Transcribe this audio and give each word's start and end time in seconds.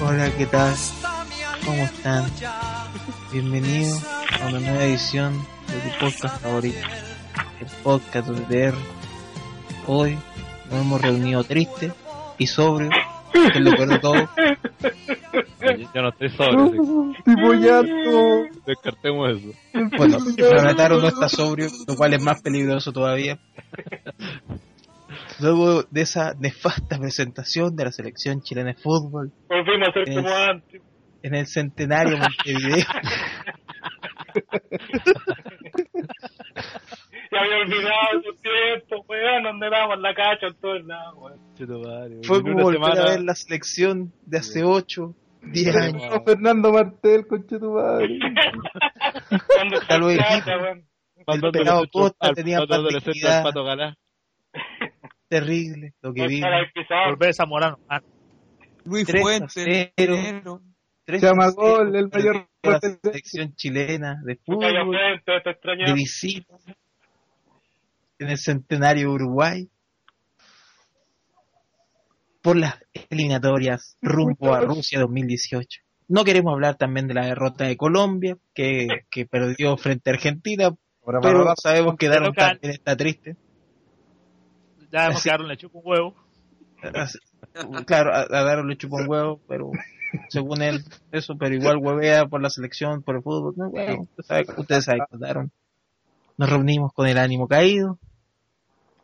Hola, 0.00 0.30
¿qué 0.36 0.46
tal? 0.46 0.74
¿Cómo 1.64 1.82
están? 1.82 2.24
Bienvenidos 3.32 4.02
a 4.40 4.46
una 4.48 4.60
nueva 4.60 4.84
edición 4.84 5.34
de 5.66 5.90
tu 5.90 5.98
podcast 5.98 6.40
favorito, 6.40 6.78
el 7.60 7.66
podcast 7.82 8.28
de 8.28 8.72
Hoy 9.86 10.16
nos 10.70 10.80
hemos 10.80 11.00
reunido 11.00 11.42
triste 11.44 11.92
y 12.38 12.46
sobrio, 12.46 12.90
que 13.52 13.60
lo 13.60 13.72
peor 13.72 13.88
de 13.88 13.98
todo. 13.98 14.28
Yo 15.94 16.02
no 16.02 16.08
estoy 16.10 16.30
sobrio, 16.30 16.64
así 16.66 17.22
Tipo 17.24 17.52
llanto. 17.54 18.58
descartemos 18.66 19.30
eso. 19.38 19.48
Bueno, 19.96 20.18
Renataro 20.36 21.00
no 21.00 21.08
está 21.08 21.28
sobrio, 21.28 21.68
lo 21.86 21.96
cual 21.96 22.14
es 22.14 22.22
más 22.22 22.40
peligroso 22.40 22.92
todavía. 22.92 23.38
Luego 25.40 25.82
de 25.84 26.00
esa 26.02 26.34
nefasta 26.38 26.98
presentación 26.98 27.76
de 27.76 27.84
la 27.84 27.92
selección 27.92 28.40
chilena 28.42 28.68
de 28.72 28.74
fútbol 28.74 29.32
Volvimos 29.48 29.88
a 29.88 29.92
ser 29.92 30.14
como 30.14 30.28
antes. 30.34 30.82
en 31.22 31.34
el 31.34 31.46
centenario 31.46 32.16
Montevideo, 32.18 32.84
Ya 37.30 37.40
había 37.40 37.56
olvidado 37.58 38.20
esos 38.20 38.40
tiempos, 38.40 39.06
weón, 39.08 39.42
donde 39.42 39.68
dábamos 39.70 39.98
la 40.00 40.14
cacha 40.14 40.46
en 40.48 40.54
todos 40.60 40.84
lados, 40.86 41.14
weón. 41.18 42.22
Fue 42.24 42.42
como 42.42 42.62
volver 42.62 42.80
a 42.82 42.84
semana- 42.94 43.10
ver 43.10 43.20
la 43.22 43.34
selección 43.34 44.12
de 44.24 44.38
hace 44.38 44.64
8, 44.64 45.14
10 45.42 45.76
años. 45.76 46.02
No, 46.10 46.22
Fernando 46.26 46.72
Martel, 46.72 47.26
conche 47.26 47.58
tu 47.58 47.72
madre. 47.72 48.18
Cuando 49.86 50.10
equipo. 50.10 50.50
weón. 50.62 50.84
Mandando 51.26 51.52
pelado 51.52 51.84
Costa 51.92 52.32
tenía 52.32 52.60
pato 52.60 53.62
Terrible 55.28 55.94
lo 56.02 56.12
que 56.14 56.24
estaba 56.24 56.60
pisado. 56.74 57.10
Volver 57.10 57.34
Zamorano. 57.34 57.78
Ah, 57.88 58.00
Luis 58.84 59.06
3 59.06 59.20
a 59.20 59.22
Fuentes, 59.22 59.52
0. 59.54 59.92
Pinero. 59.96 60.62
Tres 61.04 61.22
Llama 61.22 61.46
a 61.46 61.50
cero, 61.52 61.62
gol, 61.62 61.96
el 61.96 62.08
mayor 62.08 62.48
perdió 62.60 62.70
la 62.70 62.80
selección 62.80 63.54
chilena 63.54 64.20
de 64.24 64.36
Calla 64.36 64.84
fútbol, 64.84 65.20
frente, 65.24 65.40
te 65.42 65.84
de 65.86 65.92
visita, 65.94 66.54
en 68.18 68.28
el 68.28 68.36
centenario 68.36 69.08
de 69.08 69.14
Uruguay, 69.14 69.70
por 72.42 72.56
las 72.56 72.78
eliminatorias 73.08 73.96
rumbo 74.02 74.54
a 74.54 74.60
Rusia 74.60 75.00
2018. 75.00 75.80
No 76.08 76.24
queremos 76.24 76.52
hablar 76.52 76.76
también 76.76 77.08
de 77.08 77.14
la 77.14 77.24
derrota 77.24 77.64
de 77.64 77.78
Colombia, 77.78 78.36
que, 78.52 79.06
que 79.10 79.24
perdió 79.24 79.78
frente 79.78 80.10
a 80.10 80.12
Argentina, 80.12 80.70
Ahora 81.02 81.20
pero 81.22 81.54
sabemos 81.56 81.96
que 81.96 82.08
Daron 82.08 82.34
también 82.34 82.74
está 82.74 82.94
triste. 82.94 83.34
Ya 84.90 85.08
vemos 85.08 85.22
que 85.22 85.30
Aaron 85.30 85.48
le 85.48 85.56
chupa 85.56 85.78
un 85.78 85.86
huevo. 85.86 86.14
Claro, 87.86 88.14
a, 88.14 88.62
le 88.62 88.76
chupa 88.76 88.96
un 88.96 89.08
huevo, 89.08 89.40
pero 89.48 89.70
según 90.28 90.62
él, 90.62 90.84
eso, 91.12 91.36
pero 91.36 91.54
igual 91.54 91.78
huevea 91.78 92.26
por 92.26 92.40
la 92.40 92.50
selección, 92.50 93.02
por 93.02 93.16
el 93.16 93.22
fútbol. 93.22 93.54
No, 93.56 93.68
huevo, 93.68 94.08
ustedes 94.56 94.84
saben 94.84 95.02
que 95.10 95.18
Daron. 95.18 95.50
Nos 96.36 96.50
reunimos 96.50 96.92
con 96.92 97.08
el 97.08 97.18
ánimo 97.18 97.48
caído, 97.48 97.98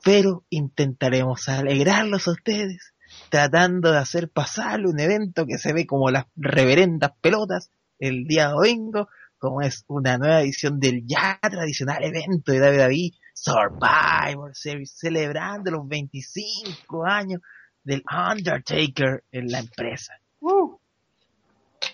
pero 0.04 0.44
intentaremos 0.50 1.48
alegrarlos 1.48 2.28
a 2.28 2.32
ustedes, 2.32 2.94
tratando 3.28 3.90
de 3.90 3.98
hacer 3.98 4.28
pasar 4.28 4.86
un 4.86 5.00
evento 5.00 5.44
que 5.46 5.58
se 5.58 5.72
ve 5.72 5.86
como 5.86 6.10
las 6.10 6.26
reverendas 6.36 7.12
pelotas 7.20 7.70
el 7.98 8.24
día 8.24 8.48
domingo, 8.48 9.08
como 9.38 9.62
es 9.62 9.84
una 9.88 10.16
nueva 10.16 10.42
edición 10.42 10.78
del 10.78 11.04
ya 11.06 11.38
tradicional 11.40 12.04
evento 12.04 12.52
de 12.52 12.60
David 12.60 12.78
David 12.78 13.14
Survivor 13.34 14.54
Series, 14.54 14.96
celebrando 14.96 15.70
los 15.72 15.86
25 15.86 17.04
años 17.04 17.40
del 17.82 18.02
Undertaker 18.10 19.22
en 19.32 19.48
la 19.48 19.58
empresa. 19.58 20.14
¿Cómo 20.40 20.80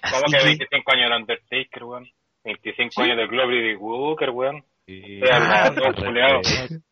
Así 0.02 0.24
que 0.32 0.38
que, 0.38 0.44
25 0.44 0.92
años 0.92 1.10
de 1.10 1.16
Undertaker, 1.16 1.84
weón? 1.84 2.08
25 2.44 3.02
años 3.02 3.16
de 3.16 3.26
Glory 3.26 3.76
Walker, 3.76 4.30
weón. 4.30 4.64
Sí, 4.86 5.20
Ah, 5.30 5.70
culiao. 5.94 6.40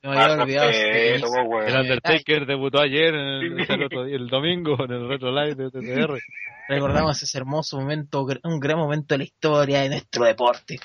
no 0.03 0.11
me 0.11 0.21
había 0.21 0.43
olvidado. 0.43 1.61
El 1.67 1.77
Undertaker 1.81 2.47
debutó 2.47 2.81
ayer, 2.81 3.15
en 3.15 3.21
el, 3.21 3.61
el 3.71 3.83
otro 3.85 4.05
día, 4.05 4.17
el 4.17 4.29
domingo, 4.29 4.77
en 4.85 4.93
el 4.93 5.09
Retro 5.09 5.31
Live 5.33 5.55
de 5.57 5.71
TTR. 5.71 6.19
Recordamos 6.69 7.23
ese 7.23 7.39
hermoso 7.39 7.79
momento, 7.81 8.27
un 8.45 8.61
gran 8.61 8.79
momento 8.79 9.15
de 9.15 9.19
la 9.19 9.25
historia 9.25 9.81
de 9.81 9.89
nuestro 9.89 10.25
deporte. 10.27 10.79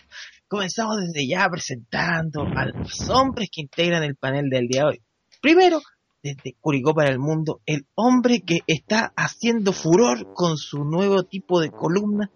Comenzamos 0.58 0.98
desde 1.02 1.28
ya 1.28 1.50
presentando 1.50 2.44
a 2.44 2.66
los 2.68 3.10
hombres 3.10 3.50
que 3.52 3.62
integran 3.62 4.04
el 4.04 4.16
panel 4.16 4.52
del 4.52 4.68
día 4.68 4.82
de 4.84 4.88
hoy. 4.88 5.02
Primero, 5.42 5.82
desde 6.22 6.54
Curicó 6.62 6.94
para 6.94 7.10
el 7.10 7.18
Mundo, 7.18 7.62
el 7.66 7.88
hombre 7.96 8.42
que 8.46 8.60
está 8.68 9.12
haciendo 9.16 9.74
furor 9.74 10.32
con 10.36 10.58
su 10.58 10.84
nuevo 10.84 11.24
tipo 11.24 11.60
de 11.60 11.72
columna, 11.72 12.30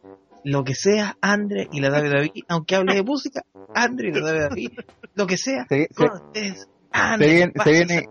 lo 0.44 0.63
que 0.63 0.73
sea, 0.73 1.16
Andre 1.22 1.67
y 1.72 1.79
la 1.79 1.91
David 1.91 2.09
David, 2.11 2.31
aunque 2.47 2.75
hable 2.75 2.95
de 2.95 3.03
música, 3.03 3.44
Andre 3.75 4.09
y 4.09 4.11
la 4.13 4.22
David 4.31 4.41
David, 4.50 4.72
lo 5.13 5.27
que 5.27 5.38
sea, 5.38 5.67
Se, 5.69 5.88
con 5.89 6.07
se- 6.07 6.23
ustedes, 6.23 6.67
Andre. 6.91 7.27
se 7.27 7.33
viene- 7.35 7.53
se 7.63 7.72
viene-. 7.72 8.09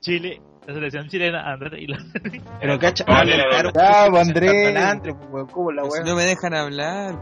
Chile, 0.00 0.42
la 0.66 0.74
selección 0.74 1.08
chilena, 1.08 1.52
Andrés 1.52 1.72
y 1.80 1.86
la... 1.86 1.98
Pero 2.60 2.78
cacha, 2.78 3.04
Vale, 3.06 3.32
claro, 3.50 3.70
Ya, 3.74 4.04
Andrés. 4.20 5.14
pues, 5.30 5.44
¿cómo 5.52 5.70
la 5.72 5.84
weá? 5.84 6.02
no 6.04 6.14
me 6.16 6.24
dejan 6.24 6.54
hablar. 6.54 7.14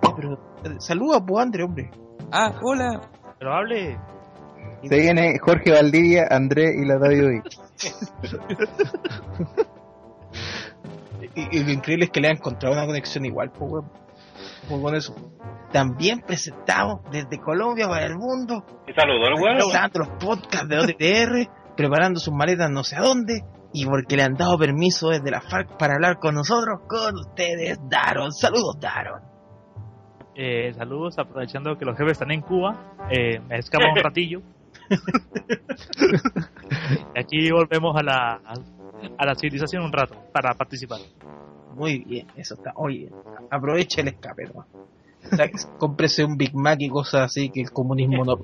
po. 0.00 0.14
Pero, 0.16 0.32
eh, 0.64 0.76
saluda, 0.78 1.24
pues, 1.24 1.42
Andre, 1.44 1.62
hombre. 1.64 1.90
Ah, 2.32 2.52
hola. 2.62 3.00
Pero 3.38 3.54
hable. 3.54 3.98
se 4.82 4.98
viene 4.98 5.38
Jorge 5.38 5.72
Valdivia, 5.72 6.26
André 6.30 6.74
y 6.76 6.84
la 6.86 6.98
David 6.98 7.26
hoy. 7.26 7.42
Y, 11.34 11.58
y 11.58 11.64
lo 11.64 11.70
increíble 11.70 12.06
es 12.06 12.10
que 12.10 12.20
le 12.20 12.28
han 12.28 12.36
encontrado 12.36 12.74
una 12.74 12.86
conexión 12.86 13.24
igual, 13.26 13.50
pues, 13.50 13.70
weón. 13.70 13.90
Pues 14.68 14.80
con 14.80 14.94
eso. 14.94 15.14
También 15.70 16.20
presentamos 16.20 17.00
desde 17.10 17.38
Colombia 17.38 17.88
para 17.88 18.06
el 18.06 18.16
mundo, 18.16 18.64
¿Y 18.86 18.92
saludó 18.94 19.26
el 19.28 19.34
weón? 19.34 19.58
los 19.58 20.08
podcasts 20.18 20.68
de 20.68 20.78
OTTR, 20.78 21.50
preparando 21.76 22.20
sus 22.20 22.34
maletas 22.34 22.70
no 22.70 22.82
sé 22.84 22.96
a 22.96 23.02
dónde, 23.02 23.44
y 23.72 23.84
porque 23.84 24.16
le 24.16 24.22
han 24.22 24.34
dado 24.34 24.58
permiso 24.58 25.10
desde 25.10 25.30
la 25.30 25.40
FARC 25.40 25.76
para 25.76 25.94
hablar 25.94 26.18
con 26.18 26.34
nosotros, 26.34 26.80
con 26.88 27.14
ustedes, 27.16 27.78
Daron. 27.88 28.32
Saludos, 28.32 28.78
Daron. 28.80 29.20
Eh, 30.34 30.72
saludos, 30.74 31.18
aprovechando 31.18 31.76
que 31.78 31.84
los 31.84 31.96
jefes 31.96 32.12
están 32.12 32.30
en 32.30 32.42
Cuba. 32.42 32.94
Eh, 33.10 33.38
me 33.40 33.58
escapa 33.58 33.86
un 33.88 33.96
ratillo. 34.02 34.40
y 37.14 37.18
aquí 37.18 37.50
volvemos 37.50 37.96
a 37.96 38.02
la, 38.02 38.40
a 39.18 39.26
la 39.26 39.34
civilización 39.34 39.82
un 39.82 39.92
rato 39.92 40.14
para 40.32 40.54
participar. 40.54 41.00
Muy 41.74 41.98
bien, 41.98 42.26
eso 42.36 42.54
está. 42.54 42.72
Oye, 42.76 43.10
aproveche 43.50 44.00
el 44.00 44.08
escape, 44.08 44.44
¿no? 44.54 44.64
O 45.30 45.36
sea, 45.36 45.50
cómprese 45.78 46.24
un 46.24 46.36
Big 46.36 46.54
Mac 46.54 46.78
y 46.80 46.88
cosas 46.88 47.22
así 47.22 47.50
que 47.50 47.60
el 47.60 47.70
comunismo 47.70 48.24
no. 48.24 48.38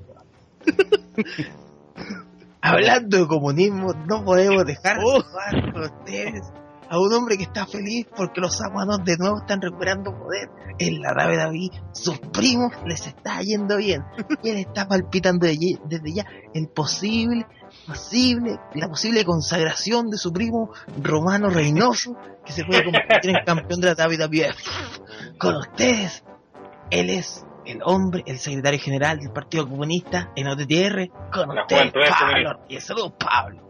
Hablando 2.62 3.19
de 3.19 3.27
comunismo, 3.27 3.93
no 4.06 4.25
podemos 4.25 4.65
dejar 4.65 4.97
de 4.99 5.03
saludar 5.03 5.73
con 5.73 5.83
ustedes 5.83 6.53
a 6.89 6.99
un 7.00 7.12
hombre 7.12 7.37
que 7.37 7.45
está 7.45 7.67
feliz 7.67 8.06
porque 8.17 8.41
los 8.41 8.56
saguanos 8.56 9.03
de 9.05 9.17
nuevo 9.17 9.39
están 9.39 9.61
recuperando 9.61 10.17
poder. 10.17 10.49
En 10.78 11.01
la 11.01 11.12
nave 11.12 11.37
David, 11.37 11.72
sus 11.93 12.19
primos 12.19 12.72
les 12.87 13.06
está 13.06 13.41
yendo 13.41 13.78
bien. 13.78 14.05
Y 14.43 14.49
él 14.51 14.59
está 14.59 14.87
palpitando 14.87 15.47
desde 15.47 16.12
ya 16.15 16.25
el 16.55 16.69
posible, 16.69 17.47
posible, 17.87 18.61
la 18.75 18.89
posible 18.89 19.25
consagración 19.25 20.09
de 20.09 20.19
su 20.19 20.33
primo 20.33 20.71
Romano 21.03 21.51
Reynoso, 21.51 22.15
que 22.45 22.53
se 22.53 22.65
puede 22.65 22.84
convertir 22.84 23.31
en 23.31 23.37
campeón 23.45 23.81
de 23.81 23.95
la 23.95 24.06
WWF. 24.06 25.39
Con 25.39 25.56
ustedes, 25.56 26.22
él 26.91 27.11
es 27.11 27.45
el 27.67 27.81
hombre, 27.84 28.22
el 28.27 28.39
secretario 28.39 28.78
general 28.81 29.19
del 29.19 29.31
Partido 29.33 29.69
Comunista 29.69 30.31
en 30.36 30.47
OTTR. 30.48 31.09
Con 31.33 31.54
La 31.54 31.65
es 31.69 31.92
Pablo. 32.10 32.60
Y 32.69 32.81
saludos, 32.81 33.13
Pablo. 33.19 33.60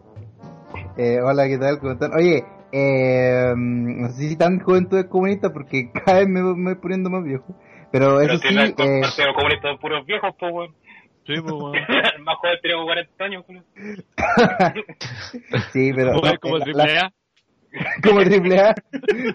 Eh, 0.97 1.19
hola, 1.21 1.47
¿qué 1.47 1.57
tal? 1.57 1.79
¿Cómo 1.79 1.93
están? 1.93 2.11
Oye, 2.13 2.43
eh, 2.71 3.53
no 3.55 4.07
sé 4.09 4.29
si 4.29 4.37
tan 4.37 4.59
juventud 4.59 5.05
comunista 5.07 5.51
porque 5.51 5.91
cada 6.05 6.19
vez 6.19 6.27
me 6.27 6.41
me 6.41 6.73
voy 6.73 6.81
poniendo 6.81 7.09
más 7.09 7.23
viejo. 7.23 7.45
Pero 7.91 8.17
Pero 8.17 8.33
eso 8.33 8.37
sí, 8.41 8.47
tiene 8.47 8.63
el 8.63 8.69
eh, 8.71 9.01
partido 9.01 9.33
comunista 9.35 9.67
de 9.69 9.77
puros 9.77 10.05
viejos, 10.05 10.31
pues, 10.39 10.51
weón. 10.53 10.75
Sí, 11.27 11.33
pues, 11.41 11.53
weón. 11.53 11.75
El 12.17 12.23
más 12.23 12.35
joven 12.37 12.57
tiene 12.61 12.75
como 12.75 12.85
40 12.87 13.23
años, 13.23 13.45
weón. 13.47 13.65
sí, 15.71 15.91
pero 15.95 16.13
Como, 16.13 16.27
no, 16.27 16.39
como 16.39 16.57
la- 16.57 16.63
triple 16.65 16.93
la- 16.95 17.01
A. 17.01 17.13
como 18.03 18.21
triple 18.23 18.59
A. 18.59 18.75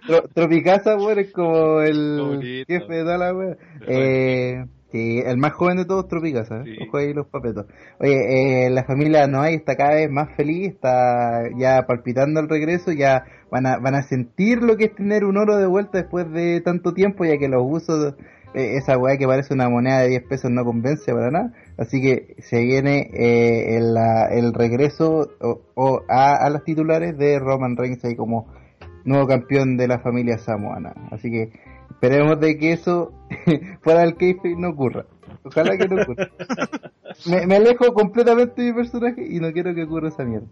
Tro- 0.07 0.29
Tropicasa, 0.35 0.97
weón, 0.97 1.19
es 1.19 1.33
como 1.33 1.81
el 1.81 2.19
Bonito. 2.21 2.67
jefe 2.69 2.95
de 2.95 3.03
toda 3.03 3.19
la 3.19 3.35
weón. 3.35 3.57
Eh, 3.87 4.65
sí, 4.93 5.21
el 5.25 5.37
más 5.39 5.53
joven 5.53 5.79
de 5.79 5.85
todos, 5.85 6.09
Tropicasa. 6.09 6.63
Sí. 6.65 6.77
Ojo 6.87 6.99
ahí 6.99 7.13
los 7.13 7.27
papetos. 7.27 7.67
Oye, 8.01 8.67
eh, 8.67 8.71
la 8.71 8.85
familia 8.85 9.27
Noay 9.27 9.55
está 9.57 9.77
cada 9.77 9.95
vez 9.95 10.11
más 10.11 10.29
feliz, 10.37 10.69
está 10.75 11.43
ya 11.59 11.83
palpitando 11.87 12.41
el 12.41 12.49
regreso, 12.49 12.93
ya 12.93 13.25
van 13.51 13.67
a, 13.67 13.79
van 13.79 13.95
a 13.95 14.03
sentir 14.03 14.63
lo 14.63 14.77
que 14.77 14.85
es 14.87 14.95
tener 14.95 15.25
un 15.25 15.37
oro 15.37 15.57
de 15.57 15.67
vuelta 15.67 15.99
después 15.99 16.31
de 16.33 16.61
tanto 16.61 16.93
tiempo, 16.95 17.25
ya 17.25 17.39
que 17.39 17.49
los 17.49 17.63
usos 17.65 18.15
eh, 18.55 18.77
esa 18.77 18.97
weá 18.97 19.17
que 19.19 19.27
parece 19.27 19.53
una 19.53 19.69
moneda 19.69 20.01
de 20.01 20.09
10 20.09 20.23
pesos 20.29 20.51
no 20.51 20.65
convence 20.65 21.13
para 21.13 21.31
nada. 21.31 21.53
Así 21.79 22.01
que 22.03 22.35
se 22.41 22.61
viene 22.63 23.09
eh, 23.15 23.77
el, 23.77 23.95
el 24.33 24.53
regreso 24.53 25.31
o, 25.41 25.61
o 25.75 26.01
a, 26.09 26.35
a 26.45 26.51
los 26.51 26.65
titulares 26.65 27.17
de 27.17 27.39
Roman 27.39 27.77
Reigns 27.77 28.05
ahí 28.05 28.17
como 28.17 28.53
nuevo 29.05 29.27
campeón 29.29 29.77
de 29.77 29.87
la 29.89 30.01
familia 30.01 30.39
samoana. 30.39 30.93
Así 31.13 31.31
que 31.31 31.53
esperemos 31.91 32.41
de 32.41 32.59
que 32.59 32.73
eso 32.73 33.13
fuera 33.83 34.01
del 34.01 34.17
kayfabe 34.17 34.57
no 34.59 34.71
ocurra. 34.71 35.07
Ojalá 35.45 35.77
que 35.79 35.87
no 35.89 36.03
ocurra. 36.03 36.29
Me, 37.27 37.47
me 37.47 37.57
alejo 37.57 37.93
completamente 37.95 38.61
de 38.63 38.69
mi 38.69 38.75
personaje 38.77 39.27
y 39.27 39.41
no 39.41 39.51
quiero 39.51 39.75
que 39.75 39.85
ocurra 39.85 40.09
esa 40.09 40.25
mierda. 40.25 40.47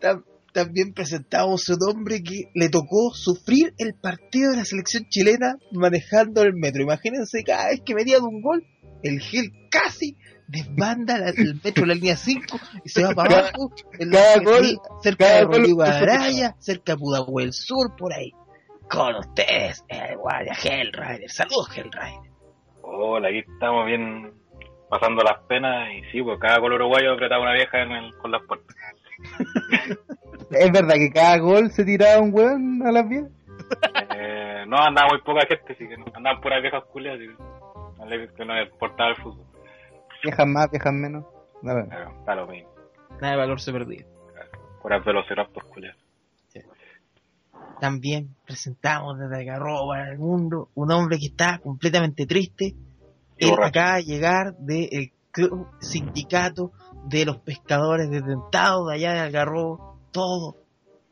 Tam- 0.00 0.24
También 0.52 0.92
presentamos 0.92 1.68
un 1.68 1.78
hombre 1.88 2.22
que 2.22 2.50
le 2.54 2.68
tocó 2.68 3.10
sufrir 3.14 3.72
el 3.78 3.94
partido 3.94 4.50
de 4.50 4.58
la 4.58 4.64
selección 4.64 5.04
chilena 5.08 5.56
manejando 5.72 6.42
el 6.42 6.54
metro. 6.54 6.82
Imagínense, 6.82 7.42
cada 7.44 7.68
vez 7.68 7.80
que 7.84 7.94
venía 7.94 8.16
de 8.16 8.22
un 8.24 8.42
gol, 8.42 8.64
el 9.02 9.20
Gil 9.20 9.52
casi 9.70 10.16
desbanda 10.48 11.16
la- 11.18 11.28
el 11.30 11.60
metro 11.62 11.82
de 11.82 11.86
la 11.88 11.94
línea 11.94 12.16
5 12.16 12.58
y 12.84 12.88
se 12.88 13.04
va 13.04 13.14
para 13.14 13.28
Cada- 13.28 13.40
abajo, 13.50 13.72
en 13.98 14.10
cada 14.10 14.36
la- 14.36 14.42
gol- 14.42 14.80
cerca 15.02 15.24
cada 15.26 15.44
de 15.46 15.84
Araya, 15.84 16.54
cerca 16.58 16.92
de 16.94 16.98
Pudahuel 16.98 17.52
Sur, 17.52 17.94
por 17.96 18.12
ahí. 18.12 18.32
Con 18.90 19.14
ustedes, 19.14 19.84
el 19.88 20.16
guardia 20.16 20.52
Hellrider. 20.52 21.30
Saludos, 21.30 21.68
Hellrider. 21.76 22.30
Hola, 22.82 23.28
aquí 23.28 23.38
estamos 23.38 23.86
bien 23.86 24.32
pasando 24.88 25.22
las 25.22 25.38
penas 25.46 25.88
y 25.94 26.02
sí, 26.10 26.20
pues 26.22 26.40
cada 26.40 26.58
gol 26.58 26.72
uruguayo 26.72 27.12
apretaba 27.12 27.42
una 27.42 27.52
vieja 27.54 27.82
en 27.82 27.92
el- 27.92 28.16
con 28.16 28.32
las 28.32 28.42
puertas. 28.42 28.76
¿Es 30.50 30.72
verdad 30.72 30.94
que 30.94 31.10
cada 31.12 31.38
gol 31.38 31.70
se 31.70 31.84
tiraba 31.84 32.20
un 32.20 32.34
weón 32.34 32.82
a 32.84 32.90
las 32.90 33.08
10? 33.08 33.22
Eh, 34.16 34.64
no, 34.66 34.76
andaba 34.78 35.08
muy 35.10 35.20
poca 35.22 35.46
gente, 35.46 35.72
así 35.74 35.86
que 35.86 35.96
no, 35.96 36.06
andaban 36.12 36.40
puras 36.40 36.60
viejas 36.60 36.82
culias, 36.92 37.14
así 37.14 37.26
que 37.28 37.59
que 38.36 38.44
no 38.44 38.54
le 38.54 38.64
importaba 38.64 39.10
el 39.10 39.16
fútbol. 39.16 39.46
Viejas 40.22 40.46
más, 40.46 40.70
viejas 40.70 40.92
menos. 40.92 41.24
No, 41.62 41.74
no. 41.74 41.86
Pero 41.88 42.10
está 42.18 42.34
lo 42.34 42.46
mismo. 42.46 42.70
Nada 43.20 43.32
de 43.32 43.36
valor 43.36 43.60
se 43.60 43.72
perdió. 43.72 44.06
Puras 44.82 45.04
velociraptors 45.04 45.66
culias. 45.68 45.96
También 47.80 48.36
presentamos 48.44 49.18
desde 49.18 49.44
Garroba 49.44 50.04
al 50.04 50.18
mundo 50.18 50.68
un 50.74 50.92
hombre 50.92 51.18
que 51.18 51.26
está 51.26 51.58
completamente 51.58 52.26
triste. 52.26 52.74
Y 53.38 53.44
Él 53.44 53.50
borracho. 53.50 53.80
acaba 53.80 53.96
de 53.96 54.04
llegar 54.04 54.54
del 54.58 55.12
club 55.30 55.68
sindicato 55.80 56.72
de 57.04 57.24
los 57.24 57.38
pescadores 57.38 58.10
desdentados 58.10 58.88
de 58.88 58.94
allá 58.94 59.12
de 59.14 59.20
Algarrobo, 59.20 59.98
todo 60.10 60.56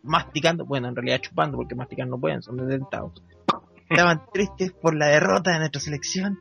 masticando, 0.02 0.64
bueno, 0.66 0.88
en 0.88 0.96
realidad 0.96 1.20
chupando, 1.20 1.56
porque 1.56 1.74
masticar 1.74 2.06
no 2.06 2.18
pueden, 2.18 2.42
son 2.42 2.56
desdentados. 2.56 3.22
Estaban 3.88 4.26
tristes 4.32 4.72
por 4.72 4.94
la 4.94 5.06
derrota 5.06 5.52
de 5.52 5.60
nuestra 5.60 5.80
selección 5.80 6.38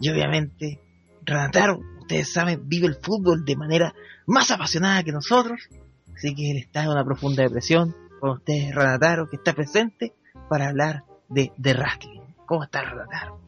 y 0.00 0.08
obviamente 0.10 0.80
Renataro, 1.24 1.80
ustedes 2.00 2.32
saben, 2.32 2.68
vive 2.68 2.86
el 2.86 2.96
fútbol 2.96 3.44
de 3.44 3.56
manera 3.56 3.94
más 4.26 4.50
apasionada 4.50 5.02
que 5.04 5.12
nosotros, 5.12 5.68
así 6.14 6.34
que 6.34 6.50
él 6.50 6.56
está 6.58 6.82
en 6.84 6.90
una 6.90 7.04
profunda 7.04 7.42
depresión. 7.42 7.94
Con 8.20 8.30
ustedes, 8.30 8.74
Renataro, 8.74 9.28
que 9.28 9.36
está 9.36 9.54
presente 9.54 10.12
para 10.48 10.68
hablar 10.68 11.04
de, 11.28 11.52
de 11.56 11.72
wrestling. 11.74 12.20
¿Cómo 12.46 12.64
está 12.64 12.82
Renataro? 12.82 13.40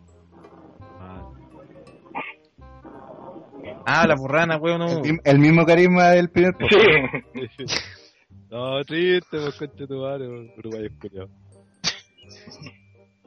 Habla, 3.84 4.16
porrana, 4.16 4.56
weón. 4.58 4.82
El, 4.82 5.14
No. 5.16 5.20
el 5.24 5.38
mismo 5.38 5.66
carisma 5.66 6.10
del 6.10 6.30
primer. 6.30 6.54
Sí. 6.70 7.64
no, 8.50 8.84
triste, 8.84 9.38
pues 9.38 9.54
concha 9.56 9.86
tu 9.86 10.00
madre, 10.00 10.28
Uruguay 10.56 10.86
es. 10.86 11.28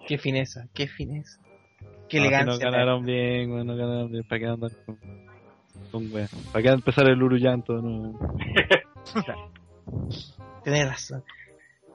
Qué 0.07 0.17
fineza, 0.17 0.67
qué 0.73 0.87
fineza. 0.87 1.39
Qué 2.09 2.17
No, 2.19 2.25
elegancia. 2.25 2.65
No 2.65 2.71
ganaron 2.71 3.05
bien, 3.05 3.49
no 3.65 3.75
ganaron 3.75 4.11
bien. 4.11 4.23
¿Para 4.27 4.39
qué 4.39 4.47
andan 4.47 4.71
con, 4.85 4.97
con 5.91 6.11
weón? 6.13 6.27
¿Para 6.51 6.63
qué 6.63 6.69
empezar 6.69 7.07
el 7.09 7.21
urullanto? 7.21 7.73
No? 7.81 8.19
Tenés 10.63 10.87
razón. 10.87 11.23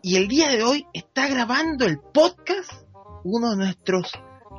Y 0.02 0.16
el 0.16 0.28
día 0.28 0.48
de 0.48 0.62
hoy 0.62 0.86
está 0.94 1.28
grabando 1.28 1.84
el 1.86 1.98
podcast 1.98 2.72
uno 3.24 3.50
de 3.50 3.56
nuestros 3.56 4.12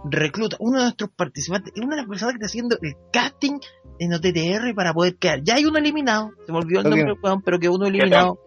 reclutas, 0.09 0.59
uno 0.61 0.77
de 0.79 0.83
nuestros 0.85 1.09
participantes, 1.11 1.73
una 1.77 1.95
de 1.95 2.01
las 2.01 2.09
personas 2.09 2.33
que 2.33 2.37
está 2.37 2.45
haciendo 2.47 2.77
el 2.81 2.95
casting 3.11 3.59
en 3.99 4.13
OTTR 4.13 4.73
para 4.75 4.93
poder 4.93 5.15
quedar. 5.17 5.41
Ya 5.43 5.55
hay 5.55 5.65
uno 5.65 5.77
eliminado, 5.79 6.31
se 6.45 6.51
me 6.51 6.59
olvidó 6.59 6.81
el 6.81 6.89
nombre 6.89 7.05
del 7.05 7.17
weón, 7.21 7.41
pero 7.41 7.59
que 7.59 7.69
uno 7.69 7.85
eliminado 7.87 8.39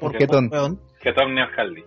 por 0.00 0.12
Qué 0.12 0.26
weón. 0.26 0.78
que 1.00 1.12
Tom 1.12 1.36
Hardy. 1.36 1.84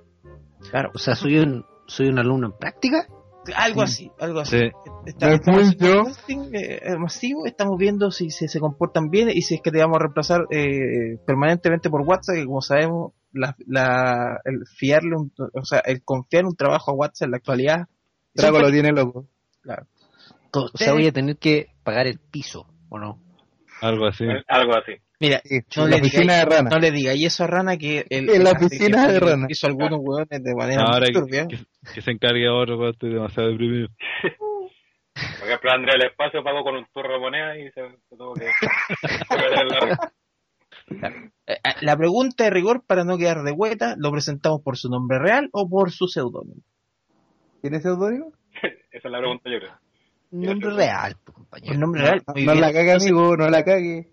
Claro, 0.69 0.92
O 0.94 0.98
sea, 0.98 1.16
soy 1.16 1.38
un, 1.38 1.66
soy 1.86 2.07
un 2.07 2.19
alumno 2.19 2.48
en 2.48 2.54
práctica. 2.54 3.07
Algo 3.56 3.81
así, 3.81 4.12
algo 4.19 4.39
así. 4.39 4.57
Sí. 4.59 4.71
Está- 5.06 5.27
Me 5.27 5.36
estamos 5.36 5.75
casting 6.06 6.39
eh, 6.53 6.80
eh, 6.83 6.97
masivo, 6.97 7.45
estamos 7.45 7.77
viendo 7.77 8.12
si, 8.12 8.30
se 8.31 8.47
se 8.47 8.59
comportan 8.59 9.09
bien 9.09 9.30
y 9.30 9.42
si 9.42 9.56
es 9.56 9.62
que 9.62 9.71
te 9.71 9.80
vamos 9.80 9.97
a 9.97 10.00
reemplazar 10.00 10.45
eh, 10.51 11.18
permanentemente 11.25 11.89
por 11.89 12.01
WhatsApp, 12.01 12.36
que 12.36 12.45
como 12.45 12.62
sabemos, 12.62 13.13
la, 13.33 13.56
la- 13.68 14.39
el 14.45 14.65
fiarle, 14.65 15.15
un- 15.18 15.31
o 15.53 15.65
sea, 15.65 15.80
el 15.86 16.03
confiar 16.03 16.45
un 16.45 16.56
trabajo 16.56 16.92
a 16.92 16.95
WhatsApp 16.95 17.25
en 17.27 17.31
la 17.31 17.38
actualidad. 17.38 17.88
Drago 18.33 18.59
lo 18.59 18.71
tiene 18.71 18.92
loco. 18.92 19.27
O 20.74 20.77
sea, 20.77 20.94
voy 20.94 21.07
a 21.07 21.12
tener 21.12 21.38
que 21.38 21.68
pagar 21.83 22.07
el 22.07 22.19
piso, 22.19 22.68
¿o 22.89 22.98
no? 22.98 23.19
Algo 23.81 24.06
así. 24.07 24.24
Algo 24.48 24.74
así. 24.74 24.94
Mira, 25.19 25.41
Sí, 25.45 25.59
no 25.77 25.83
en 25.85 25.89
le 25.91 25.97
la 25.97 26.01
oficina 26.03 26.33
digáis- 26.33 26.50
de 26.50 26.56
rana. 26.57 26.69
no 26.69 26.79
le 26.79 26.91
diga 26.91 27.13
y 27.13 27.25
eso 27.25 27.44
a 27.44 27.47
Rana 27.47 27.77
que 27.77 28.06
el, 28.09 28.29
En 28.29 28.44
la 28.44 28.50
el- 28.51 28.57
oficina 28.57 29.07
que- 29.07 29.13
de 29.13 29.19
Rana. 29.19 29.45
hizo 29.50 29.67
algunos 29.67 30.00
hueones 30.01 30.44
de 30.44 30.56
manera 30.56 30.83
Ahora 30.83 31.07
que, 31.07 31.47
que 31.94 32.01
se 32.01 32.12
encargue 32.12 32.50
otro, 32.50 32.77
weón, 32.77 32.91
estoy 32.91 33.13
demasiado 33.13 33.50
deprimido. 33.50 33.88
Por 35.39 35.47
ejemplo, 35.47 35.71
Andrea 35.71 35.94
del 35.97 36.09
Espacio 36.12 36.44
pagó 36.44 36.63
con 36.63 36.75
un 36.75 36.85
turro 36.94 37.13
de 37.13 37.19
moneda 37.19 37.57
y 37.57 37.71
se, 37.71 37.81
se 38.09 38.17
tuvo 38.17 38.33
que... 38.33 38.45
la- 38.45 40.12
Eh, 40.88 41.53
eh, 41.53 41.57
La 41.81 41.95
pregunta 41.97 42.44
de 42.44 42.50
rigor 42.51 42.83
para 42.85 43.03
no 43.03 43.17
quedar 43.17 43.41
de 43.44 43.51
vuelta, 43.53 43.95
¿lo 43.97 44.12
presentamos 44.12 44.62
por 44.62 44.77
su 44.77 44.88
nombre 44.89 45.17
real 45.19 45.50
o 45.51 45.67
por 45.67 45.89
su 45.91 46.07
seudónimo? 46.07 46.62
¿Tiene 47.62 47.79
seudónimo? 47.79 48.33
Esa 48.91 49.07
es 49.07 49.12
la 49.12 49.17
pregunta, 49.19 49.50
yo 49.50 49.59
creo. 49.59 49.71
Nombre 50.31 50.69
real, 50.71 51.15
pues, 51.23 51.27
El 51.27 51.33
compañero. 51.33 51.79
nombre 51.79 52.01
real. 52.01 52.23
No, 52.27 52.33
muy 52.33 52.45
no 52.45 52.51
bien. 52.51 52.62
la 52.62 52.73
cague, 52.73 52.91
amigo, 52.94 53.38
no 53.38 53.50
la 53.50 53.63
cague. 53.63 54.09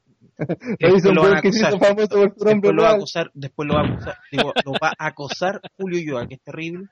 Después 0.79 1.05
lo 1.05 1.23
van 1.23 1.35
a 1.37 1.41
weón 1.41 1.43
que 1.43 1.53
se 1.53 1.59
hizo 1.59 1.67
acusar. 1.69 1.89
famoso 1.89 2.09
por 2.09 2.35
su 2.37 2.45
nombre 2.45 2.71
Después 2.71 2.75
lo 2.75 2.83
va 2.83 2.89
a 2.89 2.95
acusar, 2.95 3.31
después 3.35 3.69
lo 3.69 3.75
va 3.75 3.81
a 3.81 3.85
acusar, 3.87 4.17
digo, 4.31 4.53
lo 4.65 4.73
va 4.73 4.93
a 4.99 5.07
acosar 5.07 5.61
Julio 5.77 6.01
Yoa, 6.01 6.27
que 6.27 6.35
es 6.35 6.43
terrible. 6.43 6.87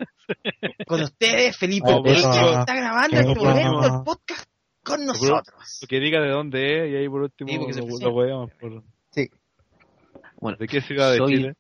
Con 0.87 1.03
ustedes, 1.03 1.57
Felipe 1.57 1.87
Oh, 1.93 2.03
Pérez, 2.03 2.23
pues, 2.23 2.37
que 2.39 2.51
está 2.61 2.75
grabando 2.75 3.17
este 3.17 3.35
momento 3.35 3.85
el 3.85 4.05
podcast 4.05 4.51
con 4.85 5.05
nosotros. 5.05 5.87
Que 5.89 6.01
diga 6.01 6.21
de 6.21 6.31
dónde 6.31 6.85
es 6.87 6.93
y 6.93 6.97
ahí 6.97 7.09
por 7.09 7.23
último 7.23 7.51
Sí, 7.51 7.59
porque 7.59 7.73
se 7.75 7.81
lo, 7.81 8.13
weamos 8.15 8.51
por- 8.61 8.83
Bueno, 10.41 10.59
¿De 10.59 10.67
qué 10.67 10.81
ciudad 10.81 11.13
de 11.13 11.19
Chile? 11.27 11.55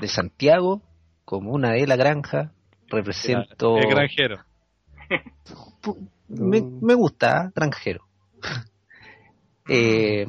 de 0.00 0.08
Santiago, 0.08 0.82
comuna 1.24 1.70
de 1.72 1.86
La 1.86 1.96
Granja, 1.96 2.52
represento... 2.88 3.78
Es 3.78 3.86
granjero. 3.88 4.36
Me, 6.28 6.60
me 6.60 6.94
gusta, 6.94 7.44
¿eh? 7.44 7.46
extranjero. 7.46 8.04
Eh, 9.68 10.26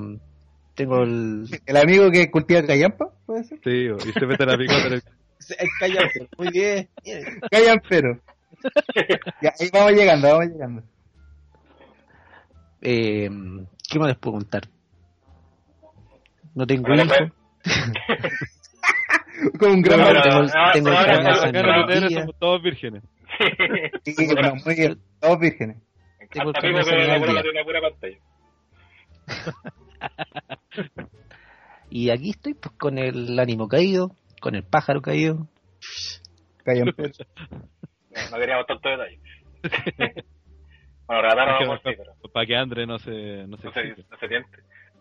tengo 0.75 1.03
el... 1.03 1.45
El 1.65 1.77
amigo 1.77 2.09
que 2.11 2.29
cultiva 2.31 2.63
callampa, 2.65 3.09
puede 3.25 3.43
ser. 3.45 3.59
Sí, 3.63 3.87
y 4.09 4.11
se 4.13 4.25
mete 4.25 4.45
la 4.45 4.57
picota 4.57 4.87
en 4.87 4.93
el... 4.93 5.03
El 5.59 5.67
cállate, 5.79 6.27
muy 6.37 6.49
bien. 6.51 6.89
Callampero. 7.51 8.19
ya, 9.41 9.53
ahí 9.59 9.69
vamos 9.71 9.91
llegando, 9.93 10.27
vamos 10.27 10.45
llegando. 10.47 10.83
Eh, 12.81 13.29
¿Qué 13.89 13.99
más 13.99 14.09
les 14.09 14.17
puedo 14.17 14.37
contar? 14.37 14.63
No 16.55 16.65
tengo 16.65 16.93
hijo. 16.93 17.13
Con 19.59 19.71
un 19.71 19.81
gran 19.81 19.99
Pero- 19.99 20.21
tengo, 20.21 20.45
tengo 20.73 20.89
ahora- 20.89 21.49
el 21.49 21.63
rodilla. 21.63 22.21
somos 22.21 22.39
todos 22.39 22.61
vírgenes. 22.63 23.03
Sí, 24.03 24.15
bueno, 24.33 24.55
muy 24.65 24.75
bien. 24.75 24.99
Todos 25.19 25.39
vírgenes. 25.39 25.77
Tengo 26.31 26.49
el 26.49 26.55
pura 27.65 27.81
pantalla. 27.81 28.17
Y 31.89 32.09
aquí 32.09 32.31
estoy 32.31 32.53
pues 32.53 32.75
con 32.77 32.97
el 32.97 33.39
ánimo 33.39 33.67
caído, 33.67 34.11
con 34.41 34.55
el 34.55 34.63
pájaro 34.63 35.01
caído. 35.01 35.47
Callampero. 36.63 37.13
No, 37.49 37.59
no 38.31 38.37
queríamos 38.37 38.65
tanto 38.67 38.89
detalle. 38.89 39.19
bueno, 41.07 41.21
Rataro 41.21 41.59
vamos 41.59 41.79
sí, 41.83 41.91
pero 41.97 42.13
Para 42.33 42.45
que 42.45 42.55
André 42.55 42.85
no 42.85 42.99
se, 42.99 43.47
no 43.47 43.57
se 43.57 43.67
no 43.67 43.73
se, 43.73 43.87
no 43.87 43.95
tiente. 44.27 44.59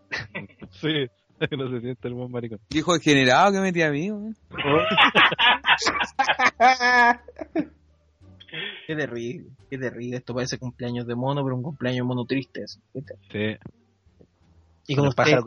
Sí, 0.71 1.09
que 1.45 1.49
no 1.57 1.69
se 1.69 1.81
siente 1.81 2.07
el 2.07 2.13
buen 2.13 2.31
maricón. 2.31 2.59
Hijo 2.69 2.93
degenerado 2.93 3.51
que 3.51 3.59
metí 3.59 3.81
a 3.81 3.91
mí, 3.91 4.09
weón. 4.11 4.33
Qué 8.87 8.95
terrible, 8.95 9.49
qué 9.69 9.77
terrible. 9.77 10.15
Esto 10.17 10.33
parece 10.33 10.57
cumpleaños 10.57 11.05
de 11.05 11.15
mono, 11.15 11.43
pero 11.43 11.57
un 11.57 11.63
cumpleaños 11.63 12.05
de 12.05 12.07
mono 12.07 12.25
triste. 12.25 12.63
eso. 12.63 12.79
Sí. 13.29 13.57
Y 14.87 14.95
Con 14.95 15.07
ustedes, 15.09 15.43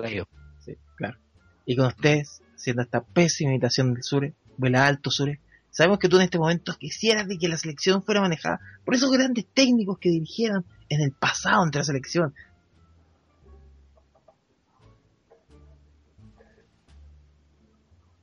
sí, 0.60 0.76
claro. 0.96 1.18
Y 1.64 1.76
con 1.76 1.86
ustedes, 1.86 2.42
siendo 2.56 2.82
esta 2.82 3.00
pésima 3.02 3.50
imitación 3.50 3.94
del 3.94 4.04
Sure, 4.04 4.34
vuela 4.58 4.86
alto 4.86 5.10
Sure, 5.10 5.40
Sabemos 5.70 6.00
que 6.00 6.08
tú 6.08 6.16
en 6.16 6.22
este 6.22 6.38
momento 6.38 6.76
quisieras 6.76 7.28
de 7.28 7.38
que 7.38 7.48
la 7.48 7.56
selección 7.56 8.02
fuera 8.02 8.20
manejada 8.20 8.60
por 8.84 8.94
esos 8.94 9.10
grandes 9.10 9.46
técnicos 9.54 9.98
que 9.98 10.10
dirigieron 10.10 10.64
en 10.88 11.00
el 11.00 11.12
pasado 11.12 11.64
entre 11.64 11.80
la 11.80 11.84
selección. 11.84 12.34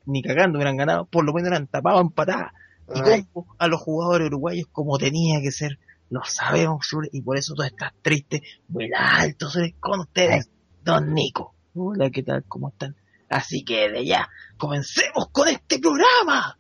Ni 0.06 0.22
cagando 0.22 0.58
hubieran 0.58 0.78
ganado, 0.78 1.06
por 1.06 1.26
lo 1.26 1.34
menos 1.34 1.50
eran 1.50 1.68
tapados 1.68 2.02
en 2.02 2.10
patada. 2.10 2.54
Y 2.94 3.28
a 3.58 3.68
los 3.68 3.82
jugadores 3.82 4.28
uruguayos 4.28 4.68
como 4.72 4.98
tenía 4.98 5.42
que 5.42 5.52
ser. 5.52 5.80
Lo 6.10 6.22
sabemos, 6.24 6.86
Sure, 6.88 7.10
y 7.12 7.22
por 7.22 7.38
eso 7.38 7.54
tú 7.54 7.64
estás 7.64 7.92
triste. 8.02 8.42
Muy 8.70 8.90
alto, 8.96 9.50
Sure, 9.50 9.74
con 9.80 10.02
ustedes, 10.02 10.50
Don 10.88 11.14
Nico. 11.14 11.54
Hola, 11.76 12.10
¿qué 12.10 12.24
tal? 12.24 12.46
¿Cómo 12.48 12.70
están? 12.70 12.96
Así 13.30 13.66
que 13.66 13.90
de 13.90 14.06
ya, 14.06 14.30
comencemos 14.58 15.28
con 15.34 15.50
este 15.50 15.80
programa. 15.80 16.58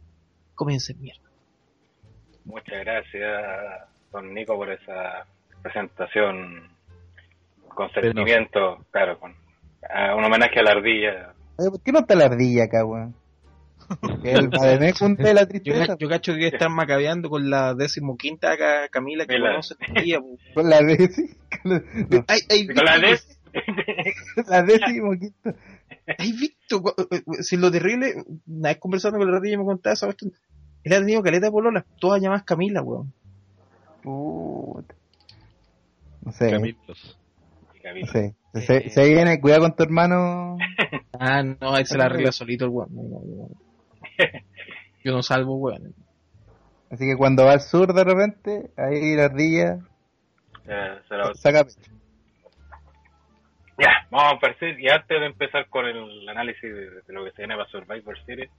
Comiencen 0.54 1.00
mierda. 1.00 1.30
Muchas 2.44 2.78
gracias, 2.82 3.88
don 4.12 4.34
Nico, 4.34 4.58
por 4.58 4.70
esa 4.70 5.26
presentación 5.62 6.70
con 7.74 7.90
sentimiento, 7.94 8.86
claro, 8.92 9.18
con 9.18 9.34
a 9.90 10.14
un 10.14 10.26
homenaje 10.26 10.60
a 10.60 10.64
la 10.64 10.72
ardilla. 10.72 11.34
Oye, 11.58 11.70
¿Por 11.72 11.82
qué 11.82 11.94
no 11.94 12.00
está 12.00 12.16
la 12.16 12.26
ardilla 12.26 12.66
acá, 12.66 12.84
weón? 12.84 13.16
El 14.26 14.50
Bademecum 14.50 15.08
junta 15.08 15.24
de 15.24 15.34
la 15.36 15.42
Yo, 15.44 15.48
tristeza. 15.48 15.96
yo 15.98 16.10
cacho 16.10 16.34
que 16.36 16.48
están 16.48 16.74
macabeando 16.74 17.30
con 17.30 17.50
la 17.50 17.74
decimoquinta 17.74 18.52
acá, 18.52 18.90
Camila, 18.90 19.26
que 19.26 19.36
Mira. 19.36 19.52
conoce 19.52 19.76
po. 19.76 20.38
Con 20.54 20.70
la 20.70 20.82
décima. 20.82 21.30
No, 21.64 22.26
¿Hay, 22.28 22.40
hay 22.50 22.68
Con 22.68 22.84
la 22.84 23.00
de 23.00 23.18
la 24.48 24.64
décima 24.64 25.18
quinta. 25.18 25.56
hay 26.18 26.32
visto, 26.34 26.84
si 27.42 27.58
lo 27.58 27.72
terrible, 27.72 28.14
una 28.48 28.70
vez 28.70 28.78
conversando 28.80 29.18
con 29.20 29.30
la 29.32 29.38
ardilla 29.38 29.58
me 29.58 29.66
contaba 29.66 29.94
esa 29.94 30.08
cuestión, 30.08 30.32
él 30.84 30.94
ha 30.94 31.00
tenido 31.00 31.22
caleta 31.24 31.48
de 31.48 31.52
pololas, 31.52 31.86
todas 32.00 32.22
llamadas 32.22 32.44
Camila, 32.44 32.82
weón. 32.82 33.12
Puta. 34.04 34.96
No 36.24 36.32
sé, 36.32 36.50
Camilos. 36.52 37.18
no 37.84 38.06
sé. 38.08 38.36
Se, 38.54 38.90
se 38.90 39.08
viene, 39.08 39.40
cuidado 39.40 39.62
con 39.64 39.76
tu 39.76 39.84
hermano. 39.84 40.58
Ah, 41.20 41.42
no, 41.42 41.76
él 41.78 41.86
se 41.88 41.98
la 41.98 42.06
arregla 42.06 42.32
solito 42.32 42.66
el 42.66 42.72
weón. 42.72 42.90
No, 42.94 43.02
no, 43.02 43.20
no. 43.20 43.50
Yo 45.04 45.12
no 45.14 45.24
salvo, 45.24 45.56
weón. 45.58 45.96
Así 46.92 47.06
que 47.08 47.18
cuando 47.18 47.44
va 47.46 47.54
al 47.54 47.62
sur 47.62 47.92
de 47.94 48.04
repente, 48.04 48.70
ahí 48.78 49.16
la 49.16 49.26
ardilla 49.26 49.80
Ya, 50.68 51.02
se 51.08 51.16
lo- 51.16 51.34
saca 51.34 51.64
pecho. 51.64 51.92
Ya, 53.78 54.08
vamos 54.10 54.34
a 54.34 54.40
partir. 54.40 54.80
Y 54.80 54.90
antes 54.90 55.20
de 55.20 55.26
empezar 55.26 55.68
con 55.70 55.86
el 55.86 56.28
análisis 56.28 56.64
de, 56.64 57.14
lo 57.14 57.24
que 57.26 57.32
se 57.32 57.44
viene 57.44 57.56
para 57.56 57.70
Survivor 57.70 58.18
Series, 58.26 58.50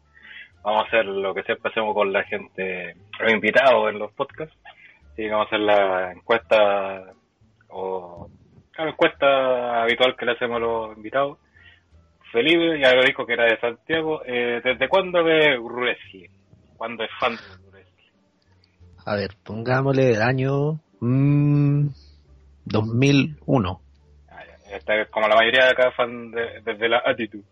vamos 0.63 0.83
a 0.83 0.87
hacer 0.87 1.07
lo 1.07 1.35
que 1.35 1.43
siempre 1.43 1.71
hacemos 1.71 1.93
con 1.95 2.13
la 2.13 2.23
gente, 2.25 2.95
los 3.19 3.33
invitados 3.33 3.91
en 3.91 3.99
los 3.99 4.13
podcasts. 4.13 4.57
Que 5.17 5.29
vamos 5.29 5.47
a 5.47 5.49
hacer 5.49 5.61
la 5.61 6.13
encuesta, 6.13 7.13
o 7.69 8.31
la 8.77 8.91
encuesta 8.91 9.83
habitual 9.83 10.15
que 10.17 10.25
le 10.25 10.33
hacemos 10.33 10.57
a 10.57 10.61
los 10.61 10.97
invitados. 10.97 11.39
Felipe 12.31 12.79
ya 12.81 12.95
lo 12.95 13.03
dijo 13.05 13.27
que 13.27 13.33
era 13.33 13.45
de 13.45 13.59
Santiago. 13.59 14.23
Eh, 14.25 14.61
¿Desde 14.63 14.89
cuándo 14.89 15.25
ve 15.25 15.59
wrestling? 15.59 16.29
¿Cuándo 16.77 17.03
es 17.03 17.11
fan 17.19 17.33
de 17.33 17.71
wrestling? 17.71 18.13
A 19.05 19.17
ver, 19.17 19.31
pongámosle 19.43 20.11
el 20.11 20.23
año 20.23 20.79
mm, 21.01 21.89
2001. 22.67 23.81
Está 24.71 25.07
como 25.11 25.29
la 25.29 25.37
mayoría 25.37 25.65
de 25.67 25.71
acá 25.71 25.91
fan 25.93 26.31
de- 26.31 26.61
desde 26.65 26.89
la 26.89 26.99
actitud. 27.05 27.43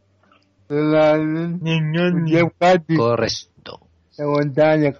La, 0.68 1.16
Correcto. 2.96 3.80
la 4.18 4.26
montaña. 4.26 4.92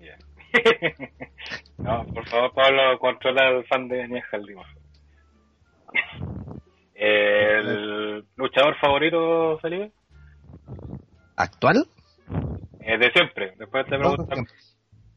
Ya. 0.00 0.16
no, 1.78 2.04
por 2.12 2.28
favor, 2.28 2.52
Pablo, 2.52 2.98
controla 2.98 3.48
al 3.48 3.64
fan 3.66 3.88
de 3.88 4.06
Lima. 4.08 4.64
El 6.94 8.24
luchador 8.36 8.74
favorito, 8.80 9.58
Felipe, 9.58 9.92
¿Actual? 11.36 11.86
Eh, 12.80 12.96
de 12.98 13.10
siempre. 13.12 13.52
Después 13.58 13.84
te 13.86 13.98
pregunto. 13.98 14.26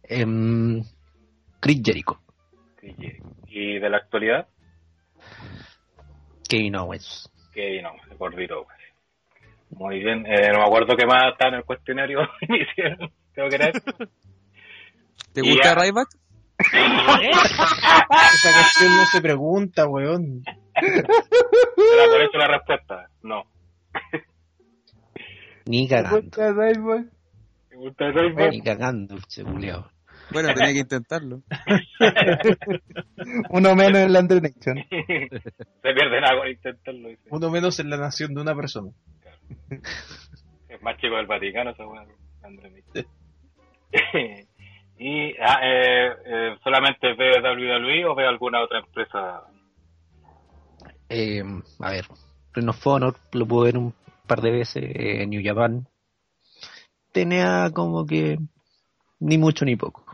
Em, 0.03 0.84
Chris 1.62 1.82
Jericho. 1.84 2.20
Y 3.48 3.79
de 3.79 3.89
la 3.89 3.98
actualidad, 3.98 4.48
Kevin 6.50 6.75
Owens. 6.75 7.29
que 7.53 7.82
no, 7.82 7.91
el 8.10 8.18
gordito. 8.18 8.65
Muy 9.72 10.00
bien. 10.00 10.25
Eh, 10.25 10.50
no 10.51 10.60
me 10.60 10.65
acuerdo 10.65 10.96
qué 10.98 11.06
más 11.06 11.32
está 11.32 11.48
en 11.50 11.53
el 11.56 11.63
cuestionario 11.63 12.20
inicial. 12.41 13.12
Tengo 13.34 13.50
que 13.50 13.58
leer. 13.58 13.74
¿Te 15.34 15.41
Y 15.41 15.50
gusta 15.51 15.75
ya. 15.75 15.82
Ryback? 15.84 16.08
Esa 16.60 18.51
cuestión 18.53 18.98
no 18.98 19.06
se 19.06 19.22
pregunta, 19.22 19.88
weón. 19.88 20.44
Era 20.75 21.03
por 22.12 22.22
eso 22.22 22.38
la 22.38 22.48
respuesta. 22.48 23.10
No. 23.22 23.44
Ni 25.65 25.88
cagando. 25.88 26.22
Puta, 26.22 26.51
Rainbow. 26.51 27.06
¿Te 27.70 27.75
gusta 27.75 28.12
Rainbow? 28.12 28.50
Ni 28.50 28.62
cagando, 28.62 29.15
culiao. 29.46 29.89
Bueno, 30.31 30.53
tenía 30.53 30.74
que 30.74 30.79
intentarlo. 30.79 31.41
Uno 33.50 33.75
menos 33.75 34.01
en 34.01 34.13
la 34.13 34.19
Under 34.19 34.41
Nation. 34.41 34.77
Se 34.89 35.93
pierde 35.93 36.21
nada 36.21 36.38
con 36.38 36.48
intentarlo. 36.48 37.09
dice. 37.09 37.21
Uno 37.31 37.50
menos 37.50 37.79
en 37.79 37.89
la 37.89 37.98
nación 37.98 38.33
de 38.33 38.41
una 38.41 38.55
persona. 38.55 38.91
Es 40.67 40.81
más 40.81 40.98
chico 40.98 41.15
del 41.15 41.25
Vaticano, 41.25 41.74
Miguel. 42.48 43.07
y, 45.00 45.33
ah, 45.41 45.59
eh, 45.63 46.09
eh, 46.25 46.57
¿solamente 46.63 47.13
ve 47.13 47.41
WWE 47.41 48.05
o 48.05 48.15
ve 48.15 48.27
alguna 48.27 48.62
otra 48.63 48.79
empresa? 48.79 49.43
Em, 51.09 51.62
a 51.79 51.91
ver, 51.91 52.05
Ring 52.53 52.69
of 52.69 52.88
Honor 52.88 53.15
lo 53.33 53.48
puedo 53.48 53.63
ver 53.63 53.77
un 53.77 53.93
par 54.27 54.41
de 54.41 54.51
veces. 54.51 54.83
eh, 54.83 55.25
New 55.25 55.41
Japan. 55.43 55.88
Tenía 57.12 57.71
como 57.74 58.05
que 58.05 58.38
ni 59.19 59.38
mucho 59.38 59.65
ni 59.65 59.75
poco. 59.75 60.05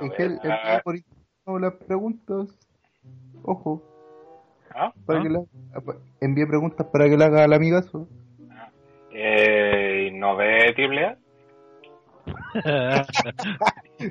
No 0.00 0.12
Es 0.12 0.20
el, 0.20 0.32
el 0.42 1.02
por 1.44 1.60
las 1.60 1.74
preguntas. 1.74 2.48
Ojo, 3.42 3.82
¿Ah? 4.74 4.92
para 5.06 5.20
¿Ah? 5.20 5.22
que 5.22 5.28
la, 5.30 5.40
envíe 6.20 6.46
preguntas 6.46 6.86
para 6.92 7.08
que 7.08 7.16
la 7.16 7.26
haga 7.26 7.44
al 7.44 7.52
amigazo. 7.52 8.08
Eh, 9.12 10.08
¿y 10.08 10.18
¿No 10.18 10.36
ve 10.36 10.72
Triple 10.74 11.06
A? 11.06 11.18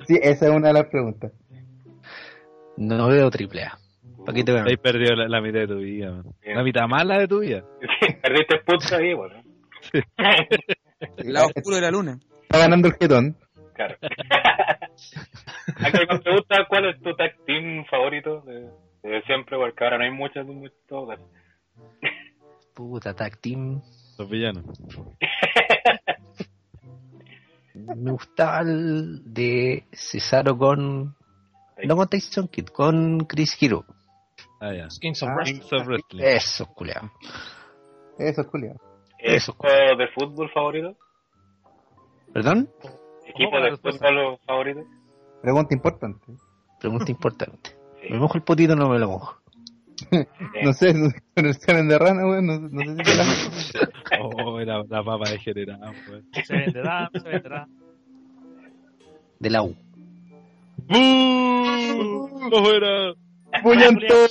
Sí, 0.08 0.18
esa 0.22 0.48
es 0.48 0.52
una 0.52 0.70
de 0.70 0.74
las 0.74 0.86
preguntas. 0.88 1.32
No 2.78 3.08
veo 3.08 3.30
triple 3.30 3.64
A. 3.64 3.78
¿Para 4.26 4.36
qué 4.36 4.44
te 4.44 4.52
Ahí 4.52 4.64
veo? 4.64 4.82
perdió 4.82 5.16
la, 5.16 5.28
la 5.28 5.42
mitad 5.42 5.60
de 5.60 5.68
tu 5.68 5.78
vida, 5.78 6.12
man. 6.12 6.24
La 6.44 6.64
mitad 6.64 6.88
mala 6.88 7.20
de 7.20 7.28
tu 7.28 7.40
vida. 7.42 7.64
Perdiste 8.24 8.60
puntos 8.66 8.92
ahí, 8.94 9.14
bueno. 9.14 9.36
El 11.18 11.34
lado 11.34 11.48
oscuro 11.56 11.76
de 11.76 11.82
la 11.84 11.92
luna. 11.92 12.18
Está 12.44 12.58
ganando 12.60 12.88
el 12.88 12.94
jetón. 12.96 13.38
claro. 13.76 13.96
Acá 15.76 16.00
me 16.10 16.20
pregunta 16.20 16.66
cuál 16.68 16.86
es 16.90 17.02
tu 17.02 17.14
tag 17.16 17.36
team 17.46 17.86
favorito 17.86 18.42
de, 18.42 18.70
de 19.04 19.22
siempre, 19.24 19.58
porque 19.58 19.84
ahora 19.84 19.98
no 19.98 20.04
hay 20.06 20.12
muchos, 20.12 20.46
muchos 20.46 20.78
todos. 20.88 21.20
Puta, 22.74 23.14
tag 23.14 23.38
team. 23.40 23.82
Los 24.18 24.30
villanos. 24.30 24.66
Me 27.74 28.12
gustaba 28.12 28.62
el 28.62 29.22
de 29.34 29.84
Cesaro 29.92 30.58
con. 30.58 31.16
No 31.84 31.96
con 31.98 32.08
Tyson 32.08 32.48
Kidd, 32.48 32.68
con 32.68 33.20
Chris 33.26 33.58
Hero. 33.62 33.84
Ah, 34.62 34.74
ya. 34.74 34.88
Kings 35.02 35.22
of 35.24 35.30
Ah. 35.30 35.36
Wrestling. 35.36 35.60
Kings 35.60 35.74
of 35.74 35.88
Wrestling. 35.88 36.24
Eso, 36.24 36.66
culiao. 36.74 37.12
Eso 38.18 38.42
es 38.42 38.48
culiado. 38.48 38.80
Eso. 39.20 39.52
¿Equipo 39.52 39.98
de 39.98 40.08
fútbol 40.14 40.50
favorito? 40.54 40.96
¿Perdón? 42.34 42.70
¿Equipo 43.26 43.50
¿Cómo 43.52 43.58
la 43.60 43.66
de 43.66 43.72
respuesta? 43.72 44.08
fútbol 44.08 44.38
favorito? 44.46 44.82
Pregunta 45.42 45.74
importante. 45.74 46.26
Pregunta 46.80 47.12
importante. 47.12 47.70
Sí. 48.02 48.08
¿Me 48.12 48.20
mojo 48.20 48.38
el 48.38 48.44
potito 48.44 48.74
o 48.74 48.76
no 48.76 48.90
me 48.90 49.00
lo 49.00 49.08
mojo? 49.10 49.42
No 50.62 50.74
sé, 50.74 50.94
no 50.94 51.10
sé, 51.10 51.22
con 51.34 51.46
el 51.46 51.54
semen 51.56 51.88
de 51.88 51.98
rana, 51.98 52.26
weón, 52.28 52.46
no, 52.46 52.60
no 52.60 52.82
sé 52.82 52.96
si 52.98 53.04
te 53.04 53.16
la... 53.16 53.24
Oh, 54.22 54.60
la, 54.60 54.84
la 54.88 55.04
papa 55.04 55.30
degenerada, 55.30 55.94
pues. 56.08 56.24
Se 56.46 56.54
venderá, 56.54 57.10
se 57.14 57.30
venderá. 57.30 57.68
De 59.40 59.50
la 59.50 59.64
U. 59.64 59.76
¡No 60.88 62.64
fuera! 62.64 63.14
¡Puñento! 63.64 64.28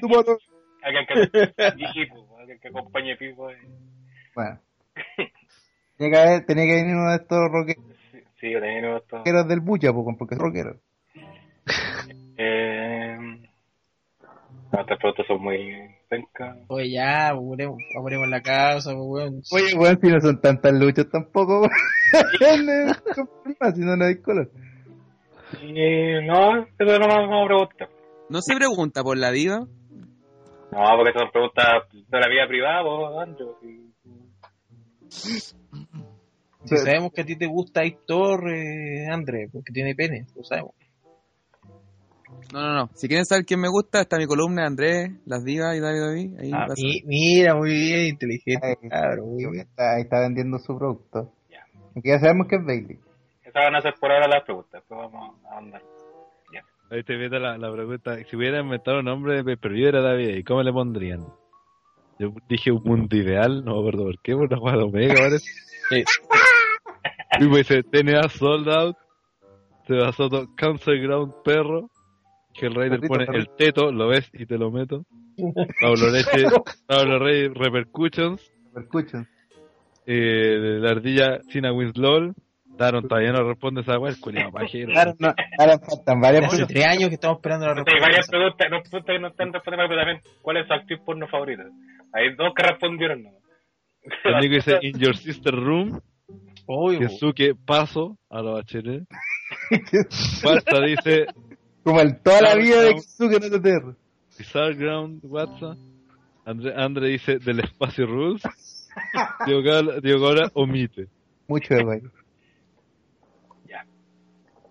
Tu 0.00 0.08
mano! 0.08 0.38
Alguien 0.82 1.06
que 1.06 1.14
Pipo, 1.94 2.36
alguien 2.38 2.58
que 2.60 2.68
acompañe 2.68 3.16
Pipo. 3.16 3.50
eh. 3.50 3.56
Bueno. 4.34 4.58
Tenía 5.96 6.10
que, 6.12 6.18
haber- 6.18 6.46
tenía 6.46 6.64
que 6.64 6.74
venir 6.82 6.96
uno 6.96 7.10
de 7.10 7.16
estos 7.16 7.38
rockeros 7.50 7.84
Sí, 8.10 8.18
sí, 8.40 8.50
yo 8.50 8.60
tenía 8.60 8.80
esto. 8.96 9.22
del 9.48 9.60
Bucha, 9.60 9.92
po, 9.92 10.04
porque 10.18 10.34
es 10.34 10.40
rockero. 10.40 10.76
Eh, 12.36 13.16
Estas 14.72 14.98
preguntas 14.98 15.26
son 15.26 15.42
muy 15.42 15.74
pencas. 16.08 16.56
Oye, 16.68 16.90
ya, 16.92 17.28
apuremos, 17.28 18.28
la 18.28 18.40
pues, 18.42 19.04
weón. 19.04 19.42
Oye, 19.52 19.74
weón, 19.74 19.98
si 20.00 20.08
no 20.08 20.20
son 20.20 20.40
tantas 20.40 20.72
luchas 20.72 21.08
tampoco, 21.10 21.60
weón. 21.60 21.70
si 23.74 23.80
no, 23.80 23.96
no 23.96 24.04
hay 24.04 24.20
color. 24.20 24.50
Y 25.62 26.26
no, 26.26 26.58
eso 26.62 26.98
no 26.98 27.06
me 27.06 27.14
vamos 27.14 27.44
a 27.44 27.46
preguntar. 27.46 27.88
No 28.30 28.40
se 28.40 28.56
pregunta 28.56 29.02
por 29.02 29.16
la 29.18 29.30
diva. 29.30 29.58
No, 29.60 30.96
porque 30.96 31.12
son 31.18 31.30
preguntas 31.30 31.66
de 31.92 32.18
la 32.20 32.28
vida 32.28 32.46
privada, 32.48 32.82
vos, 32.82 33.22
Andrew. 33.22 33.56
y- 33.62 33.91
Si 36.64 36.76
sabemos 36.76 37.12
que 37.12 37.22
a 37.22 37.24
ti 37.24 37.36
te 37.36 37.46
gusta 37.46 37.82
Héctor, 37.82 38.48
eh, 38.52 39.06
André, 39.10 39.48
porque 39.52 39.72
tiene 39.72 39.94
pene, 39.94 40.26
lo 40.36 40.44
sabemos. 40.44 40.72
No, 42.52 42.60
no, 42.60 42.74
no. 42.74 42.90
Si 42.94 43.08
quieren 43.08 43.24
saber 43.24 43.44
quién 43.44 43.60
me 43.60 43.68
gusta, 43.68 44.02
está 44.02 44.16
mi 44.18 44.26
columna 44.26 44.62
de 44.62 44.66
Andrés, 44.68 45.10
las 45.26 45.42
divas 45.44 45.76
y 45.76 45.80
David 45.80 46.00
David. 46.00 46.38
Ahí 46.38 46.50
Ah, 46.52 46.66
mi- 46.76 47.02
mira, 47.04 47.54
muy 47.54 47.70
bien, 47.70 48.06
inteligente, 48.08 48.78
muy 48.80 48.90
Ahí 48.92 49.50
bien. 49.50 49.66
está, 49.66 49.94
ahí 49.96 50.02
está 50.02 50.20
vendiendo 50.20 50.58
su 50.58 50.76
producto. 50.76 51.32
Ya. 51.50 51.64
Aunque 51.94 52.08
ya 52.10 52.18
sabemos 52.20 52.46
que 52.48 52.56
es 52.56 52.64
Bailey. 52.64 52.98
Esas 53.42 53.54
van 53.64 53.74
a 53.76 53.80
ser 53.80 53.94
por 54.00 54.12
ahora 54.12 54.28
las 54.28 54.44
preguntas, 54.44 54.72
después 54.72 55.00
vamos 55.12 55.36
a 55.50 55.58
andar. 55.58 55.82
Ahí 56.90 57.02
te 57.04 57.16
viene 57.16 57.40
la, 57.40 57.56
la 57.56 57.72
pregunta. 57.72 58.18
Si 58.28 58.36
hubiera 58.36 58.60
inventado 58.60 58.98
un 58.98 59.06
nombre 59.06 59.36
de 59.36 59.44
pay-per-view 59.44 59.88
era 59.88 60.02
David, 60.02 60.36
¿y 60.36 60.44
cómo 60.44 60.62
le 60.62 60.72
pondrían? 60.72 61.24
Yo 62.22 62.32
dije 62.48 62.70
un 62.70 62.82
mundo 62.84 63.16
ideal, 63.16 63.64
no 63.64 63.72
me 63.74 63.78
acuerdo 63.80 64.04
por 64.04 64.20
qué, 64.22 64.32
por 64.34 64.44
una 64.46 64.56
jugada 64.58 64.84
omega, 64.84 65.14
parece. 65.14 65.50
Sí. 65.88 66.04
Y 67.40 67.48
pues 67.48 67.66
dice, 67.68 67.82
TNA 67.82 68.28
Sold 68.28 68.68
Out, 68.68 68.96
se 69.88 69.94
basó 69.94 70.28
todo 70.28 70.46
Council 70.56 71.02
Ground 71.02 71.32
Perro, 71.44 71.90
que 72.54 72.66
el 72.66 72.74
Raider 72.74 73.00
pone 73.00 73.26
perrito. 73.26 73.50
el 73.50 73.56
teto, 73.56 73.90
lo 73.92 74.08
ves 74.08 74.30
y 74.34 74.46
te 74.46 74.56
lo 74.58 74.70
meto. 74.70 75.04
Pablo 75.80 76.10
Leche, 76.12 76.46
Pablo 76.86 77.18
Rey 77.18 77.48
Repercussions, 77.48 78.52
Escuchen. 78.76 79.26
eh, 80.06 80.78
la 80.80 80.90
ardilla 80.90 81.40
China 81.48 81.72
Winslow, 81.72 82.34
Daron 82.76 83.06
todavía 83.06 83.32
no 83.32 83.42
responde 83.46 83.82
esa 83.82 83.98
weá, 83.98 84.12
el 84.12 84.20
culiao 84.20 84.50
pajero. 84.50 84.92
Ahora, 84.96 85.14
no, 85.18 85.34
ahora 85.58 85.78
faltan 85.78 86.20
varias 86.20 86.52
Hace 86.54 86.64
tres 86.66 86.84
años 86.86 87.08
que 87.10 87.14
estamos 87.16 87.36
esperando 87.38 87.66
la 87.66 87.72
Hay 87.72 87.76
respuesta. 87.78 88.06
varias 88.06 88.28
preguntas, 88.28 88.66
no, 88.70 88.82
preguntas 88.82 89.14
que 89.14 89.18
no 89.20 89.28
están 89.28 89.52
respondiendo, 89.52 89.88
pero 89.88 90.00
también, 90.00 90.20
¿cuál 90.40 90.56
es 90.56 90.66
su 90.66 90.72
actriz 90.72 91.00
porno 91.04 91.28
favorita? 91.28 91.64
Hay 92.12 92.34
dos 92.36 92.52
que 92.54 92.62
respondieron, 92.62 93.22
¿no? 93.22 93.30
El 94.24 94.36
Nico 94.40 94.54
dice, 94.54 94.78
In 94.82 94.98
Your 94.98 95.16
Sister 95.16 95.54
Room, 95.54 96.00
Uy, 96.66 96.98
Kesuke 96.98 97.54
Paso, 97.54 98.18
a 98.30 98.40
los 98.42 98.64
HN. 98.64 99.06
Basta 100.44 100.80
dice, 100.80 101.26
Como 101.82 102.00
el 102.00 102.20
toda 102.20 102.42
la 102.42 102.54
vida 102.56 102.82
de 102.82 102.94
no 102.94 103.50
te 103.50 103.60
terra. 103.60 103.94
Bizarre 104.38 104.74
Ground 104.74 105.20
WhatsApp. 105.24 105.78
Andre, 106.44 106.72
Andre 106.76 107.08
dice, 107.08 107.38
del 107.38 107.60
espacio 107.60 108.06
Rules. 108.06 108.42
Diego 109.46 109.62
Gala 110.20 110.50
omite. 110.54 111.06
Mucho 111.48 111.74
de 111.74 111.84
baile. 111.84 112.08
Ya. 113.66 113.84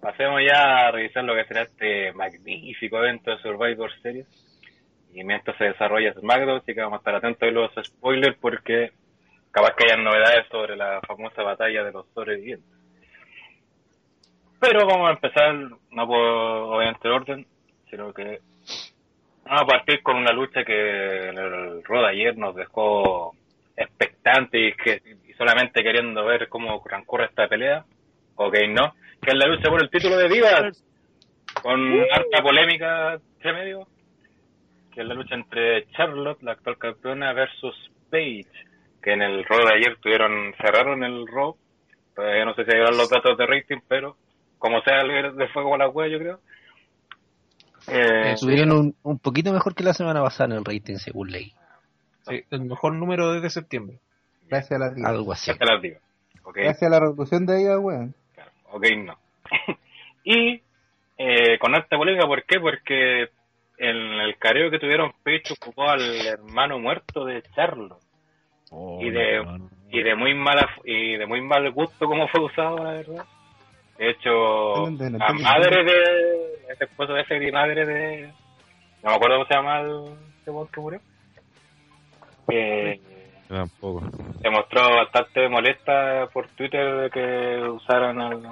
Pasemos 0.02 0.42
ya 0.48 0.88
a 0.88 0.92
revisar 0.92 1.24
lo 1.24 1.34
que 1.34 1.46
será 1.46 1.64
este 1.64 2.14
magnífico 2.14 2.98
evento 2.98 3.32
de 3.32 3.38
Survivor 3.38 3.90
Series. 4.02 4.28
Y 5.14 5.24
mientras 5.24 5.58
se 5.58 5.66
desarrolla 5.66 6.14
SmackDown, 6.14 6.60
así 6.60 6.74
que 6.74 6.82
vamos 6.82 6.98
a 6.98 7.00
estar 7.00 7.16
atentos 7.16 7.48
a 7.48 7.52
los 7.52 7.72
spoilers 7.84 8.38
porque 8.40 8.92
capaz 9.52 9.76
que 9.76 9.86
hayan 9.86 10.04
novedades 10.04 10.48
sobre 10.50 10.76
la 10.76 11.02
famosa 11.02 11.44
batalla 11.44 11.84
de 11.84 11.92
los 11.92 12.08
sobrevivientes. 12.14 12.70
Pero 14.60 14.86
vamos 14.86 15.10
a 15.10 15.14
empezar, 15.14 15.56
no 15.90 16.08
por 16.08 16.18
obviamente 16.18 17.10
orden, 17.10 17.46
sino 17.90 18.14
que 18.14 18.40
vamos 19.44 19.64
a 19.64 19.66
partir 19.66 20.04
con 20.04 20.18
una 20.18 20.32
lucha 20.32 20.64
que 20.64 21.30
en 21.30 21.38
el 21.38 21.84
Raw 21.84 22.06
ayer 22.06 22.38
nos 22.38 22.56
dejó 22.56 23.34
expectante 23.76 24.68
y, 24.68 24.74
que, 24.74 25.02
solamente 25.38 25.84
queriendo 25.84 26.24
ver 26.26 26.48
cómo 26.48 26.82
transcurre 26.84 27.26
esta 27.26 27.48
pelea. 27.48 27.84
Ok, 28.36 28.56
no. 28.70 28.94
Que 29.22 29.32
es 29.32 29.36
la 29.36 29.48
lucha 29.48 29.70
por 29.70 29.82
el 29.82 29.90
título 29.90 30.18
de 30.18 30.30
Divas. 30.30 30.84
Con 31.62 32.00
harta 32.12 32.44
polémica 32.44 33.14
entre 33.14 33.54
medio. 33.54 33.88
Que 34.94 35.02
es 35.02 35.08
la 35.08 35.14
lucha 35.14 35.36
entre 35.36 35.88
Charlotte, 35.92 36.42
la 36.44 36.54
actual 36.54 36.78
campeona, 36.78 37.34
versus 37.34 37.76
Paige. 38.10 38.50
Que 39.02 39.14
en 39.14 39.22
el 39.22 39.44
Raw 39.46 39.66
de 39.66 39.74
ayer 39.74 39.98
tuvieron, 40.02 40.54
cerraron 40.58 41.04
el 41.04 41.26
Raw. 41.28 41.56
Todavía 42.16 42.46
no 42.46 42.54
sé 42.54 42.66
si 42.66 42.72
llegaron 42.72 42.98
los 42.98 43.10
datos 43.10 43.38
de 43.38 43.46
rating, 43.46 43.80
pero 43.88 44.18
como 44.60 44.82
sea, 44.82 45.04
le 45.04 45.32
le 45.32 45.48
fue 45.50 45.64
como 45.64 45.78
la 45.78 45.90
wea, 45.90 46.08
yo 46.08 46.20
creo. 46.20 46.40
Eh, 47.88 48.34
Estuvieron 48.34 48.72
un, 48.72 48.96
un 49.02 49.18
poquito 49.18 49.52
mejor 49.52 49.74
que 49.74 49.84
la 49.84 49.94
semana 49.94 50.22
pasada 50.22 50.54
en 50.54 50.60
el 50.60 50.66
rating, 50.66 50.98
según 50.98 51.32
ley. 51.32 51.52
Sí, 52.28 52.44
el 52.52 52.62
mejor 52.62 52.94
número 52.94 53.34
desde 53.34 53.50
septiembre. 53.50 53.98
Gracias 54.48 54.80
a 54.80 54.86
la 54.86 54.94
tía. 54.94 55.08
Algo 55.08 55.32
así. 55.32 55.52
ya 55.52 55.58
te 55.58 55.66
las 55.66 55.82
digo. 55.82 55.98
Ok. 56.44 56.58
Gracias 56.58 56.84
a 56.84 56.90
la 56.90 57.00
revolución 57.00 57.46
de 57.46 57.62
ella, 57.62 57.80
weón. 57.80 58.14
Claro, 58.36 58.52
ok, 58.72 58.86
no. 58.98 59.18
y 60.24 60.62
eh, 61.18 61.58
con 61.60 61.74
alta 61.74 61.98
polémica, 61.98 62.28
¿por 62.28 62.44
qué? 62.44 62.60
Porque 62.60 63.30
en 63.84 63.96
el 63.98 64.38
careo 64.38 64.70
que 64.70 64.80
tuvieron 64.80 65.12
Paige 65.24 65.54
ocupó 65.60 65.90
al 65.90 66.02
hermano 66.26 66.78
muerto 66.80 67.26
de 67.26 67.42
Charlo 67.56 67.98
Y 69.02 69.10
de- 69.10 69.44
y 69.92 70.02
de 70.04 70.16
muy 70.16 70.34
mala 70.34 70.70
y 70.86 71.18
de 71.18 71.26
muy 71.26 71.42
mal 71.42 71.70
gusto 71.72 72.06
como 72.06 72.28
fue 72.30 72.42
usado, 72.46 72.78
la 72.84 72.92
verdad. 72.94 73.26
De 73.98 74.10
hecho, 74.12 74.90
la 74.90 75.34
madre 75.34 75.84
de 75.84 76.04
este 76.72 76.86
esposo 76.86 77.14
de 77.14 77.22
ese 77.22 77.36
y 77.46 77.52
madre 77.52 77.86
de 77.86 78.28
no 79.04 79.10
me 79.10 79.16
acuerdo 79.16 79.36
cómo 79.38 79.48
se 79.48 79.54
llama 79.56 79.80
el 79.82 80.16
ese 80.42 80.52
que 80.72 80.80
murió. 80.80 81.02
Eh, 82.50 83.00
Tampoco. 83.48 84.04
se 84.42 84.50
mostró 84.50 84.96
bastante 84.96 85.50
molesta 85.50 86.28
por 86.34 86.48
Twitter 86.50 86.96
de 87.02 87.10
que 87.10 87.68
usaran 87.70 88.20
al- 88.22 88.46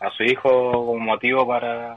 a 0.00 0.10
su 0.16 0.22
hijo 0.24 0.50
como 0.72 0.98
motivo 1.00 1.46
para 1.46 1.96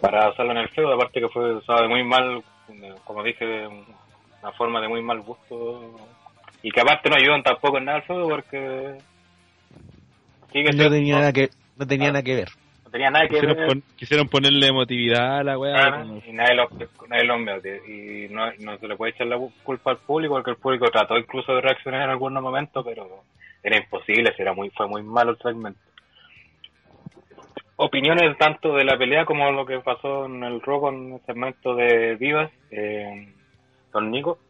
para 0.00 0.30
usarlo 0.30 0.52
en 0.52 0.58
el 0.58 0.68
feudo, 0.70 0.94
aparte 0.94 1.20
que 1.20 1.28
fue 1.28 1.54
usado 1.54 1.82
de 1.82 1.88
muy 1.88 2.02
mal, 2.04 2.42
como 3.04 3.22
dije, 3.22 3.44
de 3.44 3.66
una 3.66 4.52
forma 4.56 4.80
de 4.80 4.88
muy 4.88 5.02
mal 5.02 5.20
gusto 5.20 5.96
y 6.62 6.70
que 6.70 6.80
aparte 6.80 7.08
no 7.08 7.16
ayudan 7.16 7.42
tampoco 7.42 7.78
en 7.78 7.84
nada 7.86 7.98
al 7.98 8.04
feudo 8.04 8.28
porque 8.28 8.98
sigue 10.52 10.64
No 10.64 10.72
siendo- 10.72 10.90
tenía 10.90 11.18
nada 11.18 11.32
que, 11.32 11.50
no 11.76 11.86
tenía 11.86 12.08
nada 12.12 12.22
que 12.22 12.34
ver. 12.36 12.48
no 12.84 12.90
tenía 12.90 13.10
nada 13.10 13.24
que 13.26 13.34
Quisieron, 13.34 13.56
ver 13.56 13.66
pon- 13.66 13.82
quisieron 13.96 14.28
ponerle 14.28 14.66
emotividad 14.66 15.38
a 15.40 15.44
la 15.44 15.58
weá. 15.58 15.72
Claro, 15.74 15.98
como- 16.06 16.22
y 16.26 16.32
nadie 16.32 16.54
lo, 16.54 17.38
nadie. 17.38 17.80
Y 17.86 18.32
no, 18.32 18.50
no 18.60 18.78
se 18.78 18.88
le 18.88 18.96
puede 18.96 19.12
echar 19.12 19.26
la 19.26 19.38
culpa 19.62 19.90
al 19.92 19.98
público, 19.98 20.34
porque 20.34 20.50
el 20.52 20.56
público 20.56 20.90
trató 20.90 21.16
incluso 21.18 21.54
de 21.54 21.60
reaccionar 21.60 22.02
en 22.02 22.10
algunos 22.10 22.42
momentos, 22.42 22.84
pero 22.84 23.06
era 23.62 23.76
imposible, 23.76 24.32
era 24.38 24.52
muy, 24.54 24.70
fue 24.70 24.86
muy 24.88 25.02
malo 25.02 25.32
el 25.32 25.38
segmento. 25.38 25.80
Opiniones 27.80 28.36
tanto 28.38 28.74
de 28.74 28.84
la 28.84 28.98
pelea 28.98 29.24
como 29.24 29.52
lo 29.52 29.64
que 29.64 29.78
pasó 29.78 30.26
en 30.26 30.42
el 30.42 30.60
Raw 30.60 30.80
con 30.80 31.12
el 31.12 31.20
segmento 31.24 31.76
de 31.76 32.16
Divas, 32.16 32.50
eh, 32.72 33.32
Nico. 34.02 34.40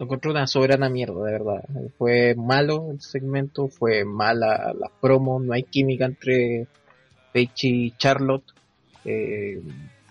Lo 0.00 0.06
encontré 0.06 0.32
una 0.32 0.48
soberana 0.48 0.88
mierda, 0.88 1.24
de 1.24 1.30
verdad. 1.30 1.64
Fue 1.96 2.34
malo 2.34 2.88
el 2.90 3.00
segmento, 3.00 3.68
fue 3.68 4.04
mala 4.04 4.72
la 4.76 4.90
promo, 5.00 5.38
no 5.38 5.52
hay 5.52 5.62
química 5.62 6.06
entre 6.06 6.66
Paige 7.32 7.68
y 7.68 7.90
Charlotte. 7.92 8.52
Eh, 9.04 9.62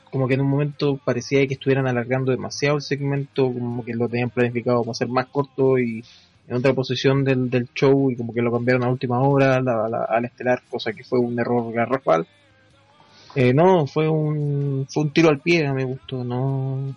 como 0.10 0.26
que 0.30 0.36
en 0.36 0.42
un 0.42 0.50
momento 0.50 0.98
parecía 1.04 1.46
que 1.46 1.56
estuvieran 1.56 1.88
alargando 1.88 2.32
demasiado 2.32 2.78
el 2.78 2.84
segmento, 2.84 3.52
como 3.52 3.84
que 3.84 3.96
lo 3.96 4.08
tenían 4.08 4.30
planificado 4.30 4.82
para 4.84 4.94
ser 4.94 5.10
más 5.10 5.26
corto 5.26 5.78
y 5.78 6.06
en 6.54 6.60
otra 6.60 6.74
posición 6.74 7.24
del, 7.24 7.50
del 7.50 7.68
show 7.74 8.12
y 8.12 8.16
como 8.16 8.34
que 8.34 8.42
lo 8.42 8.52
cambiaron 8.52 8.84
a 8.84 8.90
última 8.90 9.20
hora 9.22 9.56
al 9.58 10.26
estelar, 10.26 10.62
cosa 10.70 10.94
que 10.94 11.04
fue 11.04 11.20
un 11.20 11.40
error 11.40 11.74
garrafal. 11.74 12.28
Eh, 13.36 13.54
no, 13.54 13.88
fue 13.88 14.08
un, 14.08 14.86
fue 14.90 15.04
un 15.04 15.12
tiro 15.12 15.30
al 15.30 15.40
pie, 15.40 15.66
a 15.66 15.74
mi 15.74 15.84
gusto, 15.84 16.24
no, 16.24 16.96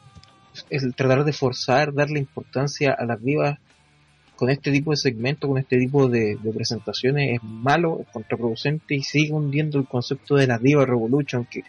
el 0.69 0.95
tratar 0.95 1.25
de 1.25 1.33
forzar, 1.33 1.95
darle 1.95 2.19
importancia 2.19 2.93
a 2.93 3.07
las 3.07 3.23
divas 3.23 3.59
con 4.37 4.51
este 4.51 4.71
tipo 4.71 4.91
de 4.91 4.99
segmentos, 4.99 5.49
con 5.49 5.57
este 5.57 5.79
tipo 5.79 6.09
de, 6.11 6.37
de 6.37 6.53
presentaciones 6.53 7.37
es 7.37 7.43
malo, 7.43 8.01
es 8.03 8.09
contraproducente 8.13 8.95
y 8.95 9.03
sigue 9.03 9.33
hundiendo 9.33 9.79
el 9.79 9.87
concepto 9.87 10.35
de 10.37 10.47
las 10.47 10.61
divas 10.61 10.87
Revolution 10.87 11.47
que, 11.51 11.63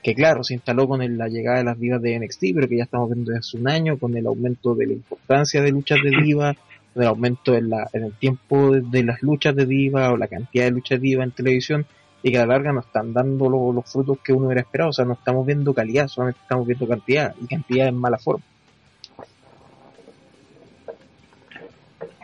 que 0.00 0.14
claro, 0.14 0.44
se 0.44 0.54
instaló 0.54 0.86
con 0.86 1.02
el- 1.02 1.18
la 1.18 1.26
llegada 1.26 1.58
de 1.58 1.64
las 1.64 1.80
divas 1.80 2.00
de 2.00 2.14
NXT, 2.14 2.44
pero 2.54 2.68
que 2.68 2.76
ya 2.76 2.84
estamos 2.84 3.08
viendo 3.10 3.32
desde 3.32 3.40
hace 3.40 3.56
un 3.56 3.68
año 3.68 3.98
con 3.98 4.16
el 4.16 4.26
aumento 4.28 4.76
de 4.76 4.86
la 4.86 4.92
importancia 4.92 5.60
de 5.60 5.72
luchas 5.72 5.98
de 6.04 6.10
divas, 6.22 6.56
el 6.94 7.06
aumento 7.06 7.54
en, 7.54 7.70
la, 7.70 7.88
en 7.92 8.04
el 8.04 8.12
tiempo 8.12 8.72
de, 8.72 9.02
las 9.04 9.22
luchas 9.22 9.54
de 9.56 9.66
divas 9.66 10.10
o 10.10 10.16
la 10.16 10.28
cantidad 10.28 10.64
de 10.64 10.70
luchas 10.70 11.00
de 11.00 11.06
divas 11.06 11.24
en 11.26 11.32
televisión 11.32 11.86
y 12.22 12.30
que 12.30 12.38
a 12.38 12.46
la 12.46 12.54
larga 12.54 12.72
no 12.72 12.80
están 12.80 13.12
dando 13.12 13.48
lo- 13.50 13.72
los 13.72 13.90
frutos 13.90 14.18
que 14.24 14.32
uno 14.32 14.46
hubiera 14.46 14.62
esperado, 14.62 14.90
o 14.90 14.92
sea, 14.92 15.04
no 15.04 15.12
estamos 15.14 15.44
viendo 15.46 15.74
calidad, 15.74 16.08
solamente 16.08 16.40
estamos 16.42 16.66
viendo 16.66 16.86
cantidad 16.88 17.34
y 17.40 17.46
cantidad 17.46 17.88
en 17.88 17.96
mala 17.96 18.18
forma. 18.18 18.44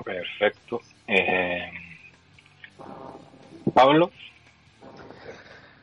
Perfecto. 0.05 0.81
Eh, 1.07 1.71
Pablo. 3.75 4.11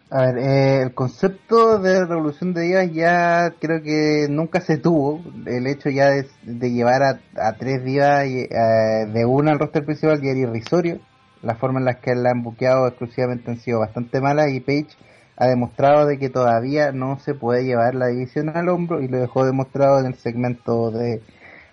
A 0.09 0.21
ver, 0.21 0.37
eh, 0.37 0.81
el 0.83 0.93
concepto 0.93 1.79
de 1.79 2.05
revolución 2.05 2.53
de 2.53 2.61
días 2.61 2.89
ya 2.93 3.51
creo 3.59 3.81
que 3.83 4.27
nunca 4.29 4.61
se 4.61 4.77
tuvo. 4.77 5.21
El 5.45 5.67
hecho 5.67 5.89
ya 5.89 6.09
de, 6.09 6.71
llevar 6.71 7.03
a, 7.03 7.19
a 7.35 7.53
tres 7.57 7.83
días 7.83 8.25
eh, 8.25 9.05
de 9.11 9.25
una 9.25 9.51
al 9.51 9.59
roster 9.59 9.83
principal 9.83 10.21
ya 10.21 10.31
era 10.31 10.39
irrisorio. 10.39 11.01
La 11.41 11.55
forma 11.55 11.79
en 11.79 11.85
la 11.85 11.95
que 11.95 12.15
la 12.15 12.31
han 12.31 12.41
buqueado 12.41 12.87
exclusivamente 12.87 13.51
han 13.51 13.59
sido 13.59 13.79
bastante 13.79 14.21
malas 14.21 14.49
y 14.53 14.61
Page 14.61 14.87
ha 15.35 15.47
demostrado 15.47 16.05
de 16.07 16.17
que 16.17 16.29
todavía 16.29 16.91
no 16.93 17.19
se 17.19 17.33
puede 17.35 17.65
llevar 17.65 17.93
la 17.93 18.07
división 18.07 18.49
al 18.49 18.69
hombro 18.69 19.01
y 19.01 19.07
lo 19.07 19.19
dejó 19.19 19.45
demostrado 19.45 19.99
en 19.99 20.07
el 20.07 20.15
segmento 20.15 20.89
de 20.89 21.21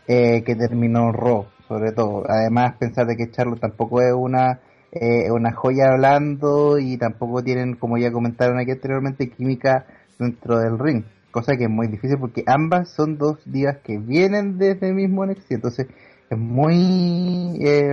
eh, 0.07 0.43
que 0.43 0.57
terminó 0.57 1.13
Raw, 1.13 1.47
sobre 1.69 1.93
todo. 1.93 2.25
Además, 2.29 2.75
pensar 2.79 3.07
de 3.07 3.17
que 3.17 3.31
Charlo 3.31 3.57
tampoco 3.57 4.03
es 4.03 4.13
una 4.13 4.61
eh, 4.95 5.31
una 5.31 5.53
joya 5.53 5.91
hablando 5.93 6.79
y 6.79 6.97
tampoco 6.97 7.43
tienen, 7.43 7.75
como 7.75 7.99
ya 7.99 8.13
comentaron 8.13 8.59
aquí 8.59 8.71
anteriormente, 8.71 9.31
química 9.31 9.87
dentro 10.19 10.59
del 10.59 10.79
ring. 10.79 11.05
Cosa 11.31 11.57
que 11.57 11.65
es 11.65 11.71
muy 11.71 11.89
difícil 11.89 12.19
porque 12.19 12.45
ambas 12.47 12.91
son 12.91 13.19
dos 13.19 13.39
días 13.45 13.79
que 13.83 13.99
vienen 13.99 14.57
desde 14.57 14.89
el 14.89 14.95
mismo 14.95 15.27
NXT. 15.27 15.53
Entonces 15.53 15.89
es 16.31 16.39
muy 16.39 17.59
eh, 17.61 17.93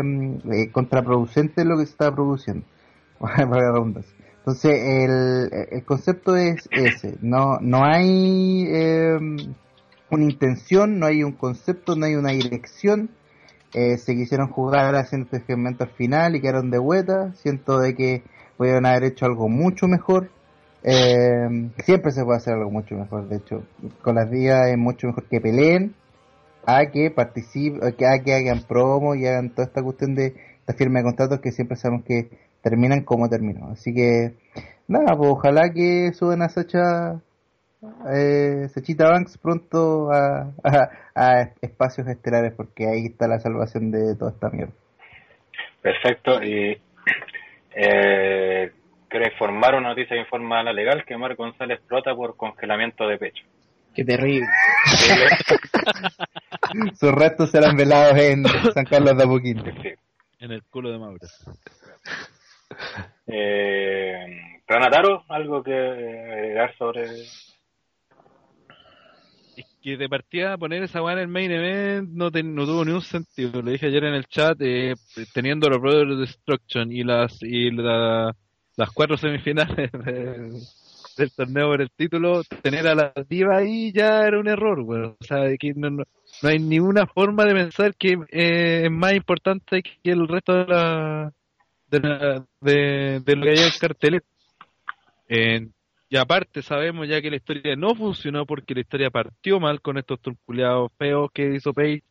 eh, 0.51 0.71
contraproducente 0.71 1.65
lo 1.65 1.77
que 1.77 1.85
se 1.85 1.91
está 1.91 2.13
produciendo. 2.13 2.65
La 3.19 3.45
redundancia. 3.45 4.13
Entonces 4.37 4.73
el, 4.73 5.49
el 5.71 5.85
concepto 5.85 6.35
es 6.35 6.67
ese. 6.71 7.17
No, 7.21 7.57
no 7.61 7.83
hay 7.83 8.65
eh, 8.67 9.17
una 10.09 10.23
intención, 10.23 10.99
no 10.99 11.05
hay 11.05 11.23
un 11.23 11.33
concepto, 11.33 11.95
no 11.95 12.05
hay 12.05 12.15
una 12.15 12.31
dirección 12.31 13.09
eh, 13.73 13.97
se 13.97 14.15
quisieron 14.15 14.49
jugar 14.49 14.95
haciendo 14.95 15.29
este 15.31 15.45
segmento 15.45 15.83
al 15.83 15.91
final 15.91 16.35
y 16.35 16.41
quedaron 16.41 16.71
de 16.71 16.77
vuelta. 16.77 17.33
Siento 17.35 17.79
de 17.79 17.95
que 17.95 18.23
pudieron 18.57 18.85
haber 18.85 19.05
hecho 19.05 19.25
algo 19.25 19.47
mucho 19.47 19.87
mejor. 19.87 20.29
Eh, 20.83 21.69
siempre 21.83 22.11
se 22.11 22.23
puede 22.23 22.37
hacer 22.37 22.53
algo 22.55 22.71
mucho 22.71 22.95
mejor, 22.95 23.27
de 23.29 23.37
hecho. 23.37 23.63
Con 24.01 24.15
las 24.15 24.29
días 24.29 24.67
es 24.67 24.77
mucho 24.77 25.07
mejor 25.07 25.25
que 25.25 25.39
peleen, 25.39 25.93
a 26.65 26.87
que 26.87 27.11
participen, 27.11 27.83
a 27.83 27.91
que, 27.91 28.05
hagan 28.05 28.63
promo 28.67 29.15
y 29.15 29.25
hagan 29.25 29.51
toda 29.51 29.67
esta 29.67 29.81
cuestión 29.81 30.15
de 30.15 30.35
esta 30.59 30.73
firma 30.73 30.99
de 30.99 31.05
contratos 31.05 31.39
que 31.39 31.51
siempre 31.51 31.77
sabemos 31.77 32.05
que 32.05 32.29
terminan 32.61 33.03
como 33.03 33.29
terminó. 33.29 33.69
Así 33.71 33.93
que, 33.93 34.33
nada, 34.87 35.15
pues 35.17 35.29
ojalá 35.31 35.71
que 35.73 36.11
suban 36.13 36.41
a 36.41 36.49
Sacha 36.49 37.21
eh, 38.13 38.67
Sachita 38.69 39.09
Banks 39.09 39.37
pronto 39.37 40.11
a, 40.11 40.51
a, 40.63 40.89
a 41.15 41.41
espacios 41.61 42.07
estelares 42.07 42.53
porque 42.55 42.87
ahí 42.87 43.07
está 43.07 43.27
la 43.27 43.39
salvación 43.39 43.91
de 43.91 44.15
toda 44.15 44.31
esta 44.31 44.49
mierda. 44.49 44.73
Perfecto. 45.81 46.43
Y 46.43 46.79
eh, 47.75 48.71
informar 49.33 49.75
una 49.75 49.89
noticia 49.89 50.15
que 50.15 50.21
informa 50.21 50.59
a 50.59 50.63
la 50.63 50.73
legal 50.73 51.03
que 51.05 51.17
Mar 51.17 51.35
González 51.35 51.79
explota 51.79 52.15
por 52.15 52.37
congelamiento 52.37 53.07
de 53.07 53.17
pecho. 53.17 53.43
Qué 53.93 54.05
terrible. 54.05 54.47
Sus 56.93 57.11
restos 57.11 57.51
serán 57.51 57.75
velados 57.75 58.17
en 58.17 58.45
San 58.73 58.85
Carlos 58.85 59.17
de 59.17 59.23
Apoquindo. 59.23 59.65
Sí. 59.81 59.89
En 60.39 60.51
el 60.51 60.63
culo 60.63 60.91
de 60.91 60.99
Mauro. 60.99 61.19
Eh, 63.27 64.61
Ranataro, 64.67 65.23
algo 65.27 65.61
que 65.61 65.73
agregar 65.73 66.73
sobre 66.77 67.05
que 69.81 69.97
de 69.97 70.07
partida 70.09 70.57
poner 70.57 70.83
esa 70.83 71.01
weá 71.01 71.13
en 71.13 71.19
el 71.19 71.27
main 71.27 71.51
event 71.51 72.09
no, 72.11 72.31
ten- 72.31 72.53
no 72.55 72.65
tuvo 72.65 72.85
ni 72.85 72.91
un 72.91 73.01
sentido. 73.01 73.61
Lo 73.61 73.71
dije 73.71 73.87
ayer 73.87 74.03
en 74.05 74.13
el 74.13 74.25
chat, 74.27 74.57
eh, 74.61 74.93
teniendo 75.33 75.69
los 75.69 75.81
Brothers 75.81 76.19
Destruction 76.19 76.91
y 76.91 77.03
las 77.03 77.41
y 77.41 77.71
la- 77.71 78.35
las 78.77 78.91
cuatro 78.91 79.17
semifinales 79.17 79.91
del, 81.17 81.31
torneo 81.35 81.67
por 81.69 81.81
el 81.81 81.89
título, 81.91 82.41
tener 82.63 82.87
a 82.87 82.95
la 82.95 83.13
diva 83.27 83.57
ahí 83.57 83.91
ya 83.91 84.25
era 84.25 84.39
un 84.39 84.47
error, 84.47 84.79
weón. 84.79 85.15
O 85.19 85.23
sea, 85.23 85.55
que 85.57 85.73
no, 85.75 85.89
no, 85.89 86.03
no 86.41 86.49
hay 86.49 86.59
ninguna 86.59 87.05
forma 87.05 87.45
de 87.45 87.53
pensar 87.53 87.95
que 87.95 88.17
eh, 88.31 88.83
es 88.85 88.91
más 88.91 89.13
importante 89.13 89.83
que 89.83 90.11
el 90.11 90.27
resto 90.27 90.53
de 90.53 90.65
la 90.67 91.31
de, 91.89 91.99
la- 91.99 92.45
de, 92.61 93.35
lo 93.35 93.43
que 93.43 93.49
hay 93.49 93.57
en 93.57 93.63
el 93.63 93.77
cartel. 93.79 94.21
Y 96.11 96.17
aparte 96.17 96.61
sabemos 96.63 97.09
ya 97.09 97.21
que 97.23 97.31
la 97.31 97.37
historia 97.37 97.75
no 97.77 97.95
funcionó 97.95 98.45
porque 98.45 98.75
la 98.75 98.81
historia 98.81 99.11
partió 99.11 99.59
mal 99.61 99.81
con 99.81 99.97
estos 99.97 100.21
turculeados 100.21 100.91
feos 100.99 101.31
que 101.33 101.55
hizo 101.55 101.73
Page, 101.73 102.03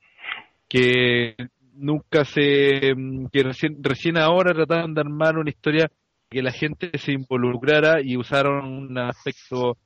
que 0.69 1.37
nunca 1.75 2.25
se, 2.25 2.95
mm, 2.97 3.27
que 3.33 3.43
recién, 3.43 3.83
recién 3.83 4.17
ahora 4.19 4.55
trataban 4.55 4.95
de 4.95 5.01
armar 5.03 5.39
una 5.39 5.51
historia 5.51 5.91
que 6.31 6.43
la 6.43 6.53
gente 6.53 6.91
se 6.99 7.13
involucrara 7.13 8.01
y 8.03 8.17
usaron 8.17 8.67
un 8.67 8.99
aspecto 8.99 9.79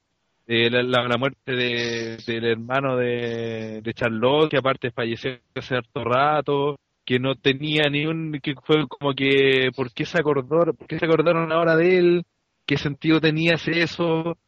de 0.47 0.71
la, 0.71 0.83
la- 0.83 1.09
la 1.09 1.19
muerte 1.19 1.53
de, 1.53 2.19
del 2.27 2.45
hermano 2.47 2.97
de, 2.97 3.81
de 3.83 3.95
Charlotte, 3.95 4.51
que 4.51 4.59
aparte 4.59 4.91
falleció 4.93 5.39
hace 5.57 5.77
harto 5.77 6.05
rato, 6.05 6.77
que 7.07 7.19
no 7.21 7.37
tenía 7.37 7.89
ni 7.91 8.07
un, 8.07 8.41
que 8.43 8.55
fue 8.65 8.87
como 8.89 9.15
que, 9.15 9.71
¿por 9.77 9.93
qué 9.95 10.05
se 10.07 10.19
acordó, 10.21 10.75
por 10.75 10.87
qué 10.89 10.99
se 10.99 11.07
acordaron 11.07 11.53
ahora 11.53 11.77
de 11.77 11.99
él? 11.99 12.25
¿Qué 12.67 12.79
sentido 12.79 13.21
tenía 13.21 13.55
ese 13.55 13.83
eso? 13.83 14.39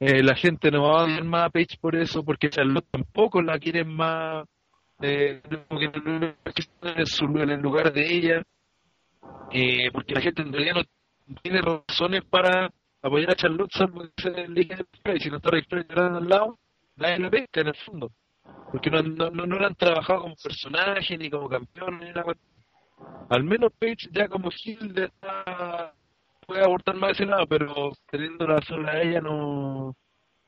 Eh, 0.00 0.22
la 0.22 0.34
gente 0.34 0.70
no 0.70 0.82
va 0.82 1.00
a 1.00 1.04
odiar 1.04 1.24
más 1.24 1.46
a 1.46 1.50
Paige 1.50 1.78
por 1.80 1.96
eso, 1.96 2.24
porque 2.24 2.50
Charlotte 2.50 2.86
tampoco 2.90 3.40
la 3.42 3.58
quieren 3.58 3.88
más, 3.88 4.46
eh, 5.00 5.40
en, 5.50 7.50
el 7.50 7.60
lugar 7.60 7.92
de 7.92 8.14
ella, 8.14 8.42
eh, 9.52 9.90
porque 9.92 10.14
la 10.14 10.20
gente 10.20 10.42
en 10.42 10.52
realidad 10.52 10.84
no 11.26 11.36
tiene 11.42 11.62
razones 11.62 12.24
para 12.24 12.70
apoyar 13.02 13.30
a 13.30 13.36
Charlotte, 13.36 13.72
salvo 13.72 14.02
que 14.16 14.22
se 14.22 14.28
elige 14.42 14.76
y 15.14 15.20
si 15.20 15.30
no 15.30 15.36
está 15.36 15.50
registrado 15.50 16.18
al 16.18 16.28
lado, 16.28 16.58
nadie 16.96 17.18
la 17.18 17.30
pesca 17.30 17.60
en 17.60 17.68
el 17.68 17.76
fondo, 17.76 18.10
porque 18.72 18.90
no, 18.90 19.02
no, 19.02 19.30
no, 19.30 19.46
no 19.46 19.58
la 19.58 19.68
han 19.68 19.74
trabajado 19.74 20.22
como 20.22 20.34
personaje, 20.36 21.16
ni 21.16 21.30
como 21.30 21.48
campeón, 21.48 21.98
ni 21.98 22.12
nada. 22.12 22.34
Al 23.30 23.44
menos 23.44 23.72
Paige 23.78 24.08
ya 24.12 24.28
como 24.28 24.50
Hill 24.64 24.94
ya 24.94 25.04
está 25.04 25.94
puede 26.46 26.62
abortar 26.64 26.96
más 26.96 27.12
ese 27.12 27.26
lado, 27.26 27.46
pero 27.46 27.92
teniéndola 28.10 28.60
sola 28.62 28.92
a 28.92 29.02
ella 29.02 29.20
no, 29.20 29.94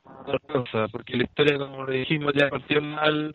no 0.04 0.32
alcanza, 0.32 0.88
porque 0.88 1.16
la 1.16 1.24
historia, 1.24 1.58
como 1.58 1.84
le 1.86 1.98
dijimos, 1.98 2.32
ya 2.34 2.48
partió 2.48 2.80
mal, 2.80 3.34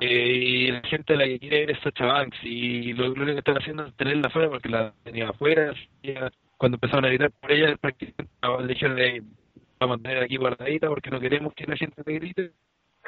eh, 0.00 0.06
y 0.06 0.72
la 0.72 0.82
gente 0.82 1.14
a 1.14 1.16
la 1.16 1.24
que 1.24 1.38
quiere 1.38 1.60
ver 1.60 1.70
es 1.72 1.80
Sacha 1.80 2.06
Banks, 2.06 2.38
y 2.42 2.92
lo, 2.92 3.12
único 3.12 3.26
que 3.26 3.38
están 3.38 3.58
haciendo 3.58 3.86
es 3.86 3.94
tenerla 3.94 4.28
afuera, 4.28 4.48
porque 4.48 4.68
la 4.68 4.92
tenía 5.02 5.28
afuera, 5.28 5.74
cuando 6.56 6.76
empezaron 6.76 7.04
a 7.04 7.08
gritar 7.08 7.30
por 7.32 7.52
ella, 7.52 7.76
prácticamente 7.76 8.32
le 8.60 8.66
dijeron, 8.66 8.98
"Ey, 8.98 9.20
vamos 9.78 9.98
a 9.98 10.02
tener 10.02 10.22
aquí 10.22 10.36
guardadita, 10.36 10.88
porque 10.88 11.10
no 11.10 11.20
queremos 11.20 11.54
que 11.54 11.66
la 11.66 11.76
gente 11.76 12.02
te 12.02 12.12
grite, 12.12 12.52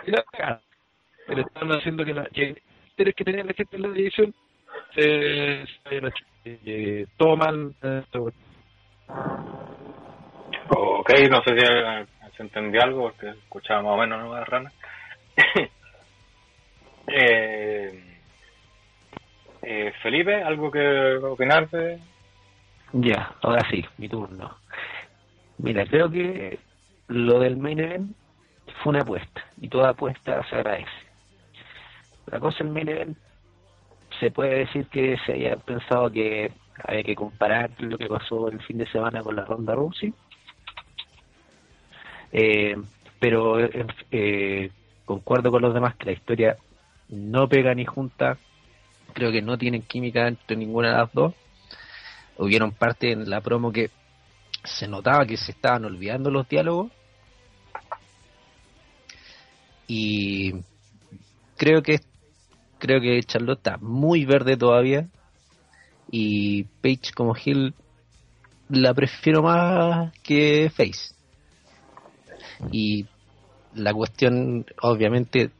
y 0.06 0.10
la 0.10 0.24
pero 1.26 1.42
están 1.42 1.70
haciendo 1.70 2.04
que 2.04 2.14
la 2.14 2.24
que 2.26 2.62
interés 2.90 3.14
que 3.14 3.24
tenía 3.24 3.44
la 3.44 3.52
gente 3.54 3.76
en 3.76 3.82
la 3.82 3.88
división 3.90 4.34
se, 4.94 5.64
se 5.88 6.00
la 6.00 6.10
ch- 6.10 6.24
eh, 6.44 7.06
Ok, 10.68 11.10
no 11.30 11.42
sé 11.42 11.58
si 11.58 11.66
eh, 11.66 12.06
se 12.36 12.42
entendió 12.42 12.82
algo 12.82 13.02
porque 13.02 13.30
escuchaba 13.30 13.82
más 13.82 13.92
o 13.92 13.96
menos 13.96 14.22
¿no? 14.22 14.34
la 14.34 14.44
rana. 14.44 14.72
eh, 17.06 18.18
eh, 19.62 19.92
Felipe, 20.02 20.42
¿algo 20.42 20.70
que 20.70 21.16
opinar 21.16 21.68
de...? 21.70 21.98
Ya, 22.92 23.34
ahora 23.42 23.66
sí, 23.70 23.84
mi 23.98 24.08
turno. 24.08 24.56
Mira, 25.58 25.86
creo 25.86 26.10
que 26.10 26.58
lo 27.08 27.38
del 27.38 27.56
main 27.56 27.80
event 27.80 28.16
fue 28.82 28.90
una 28.90 29.02
apuesta 29.02 29.44
y 29.60 29.68
toda 29.68 29.90
apuesta 29.90 30.42
se 30.48 30.56
agradece. 30.56 30.90
La 32.26 32.40
cosa 32.40 32.58
del 32.64 32.72
main 32.72 32.88
event 32.88 33.18
se 34.20 34.30
puede 34.30 34.60
decir 34.60 34.86
que 34.88 35.16
se 35.26 35.32
haya 35.32 35.56
pensado 35.56 36.10
que 36.10 36.52
había 36.84 37.02
que 37.02 37.14
comparar 37.14 37.70
lo 37.78 37.98
que 37.98 38.06
pasó 38.06 38.48
el 38.48 38.60
fin 38.62 38.78
de 38.78 38.86
semana 38.86 39.22
con 39.22 39.36
la 39.36 39.44
ronda 39.44 39.74
Rousey. 39.74 40.12
Eh, 42.32 42.76
pero 43.20 43.58
eh, 43.60 44.70
concuerdo 45.04 45.50
con 45.50 45.62
los 45.62 45.74
demás 45.74 45.96
que 45.96 46.06
la 46.06 46.12
historia 46.12 46.56
no 47.08 47.48
pega 47.48 47.74
ni 47.74 47.84
junta. 47.84 48.36
Creo 49.12 49.30
que 49.30 49.42
no 49.42 49.58
tienen 49.58 49.82
química 49.82 50.26
entre 50.26 50.56
ninguna 50.56 50.90
de 50.90 50.96
las 50.96 51.12
dos 51.12 51.34
hubieron 52.38 52.72
parte 52.72 53.12
en 53.12 53.28
la 53.28 53.40
promo 53.40 53.72
que 53.72 53.90
se 54.64 54.88
notaba 54.88 55.26
que 55.26 55.36
se 55.36 55.52
estaban 55.52 55.84
olvidando 55.84 56.30
los 56.30 56.48
diálogos 56.48 56.90
y 59.86 60.52
creo 61.56 61.82
que 61.82 62.00
creo 62.78 63.00
que 63.00 63.22
Charlotte 63.22 63.58
está 63.58 63.76
muy 63.78 64.24
verde 64.24 64.56
todavía 64.56 65.06
y 66.12 66.64
Paige 66.82 67.12
como 67.14 67.34
Hill 67.34 67.74
la 68.68 68.94
prefiero 68.94 69.42
más 69.42 70.12
que 70.22 70.70
Face 70.70 71.14
y 72.70 73.06
la 73.74 73.92
cuestión 73.94 74.66
obviamente 74.82 75.50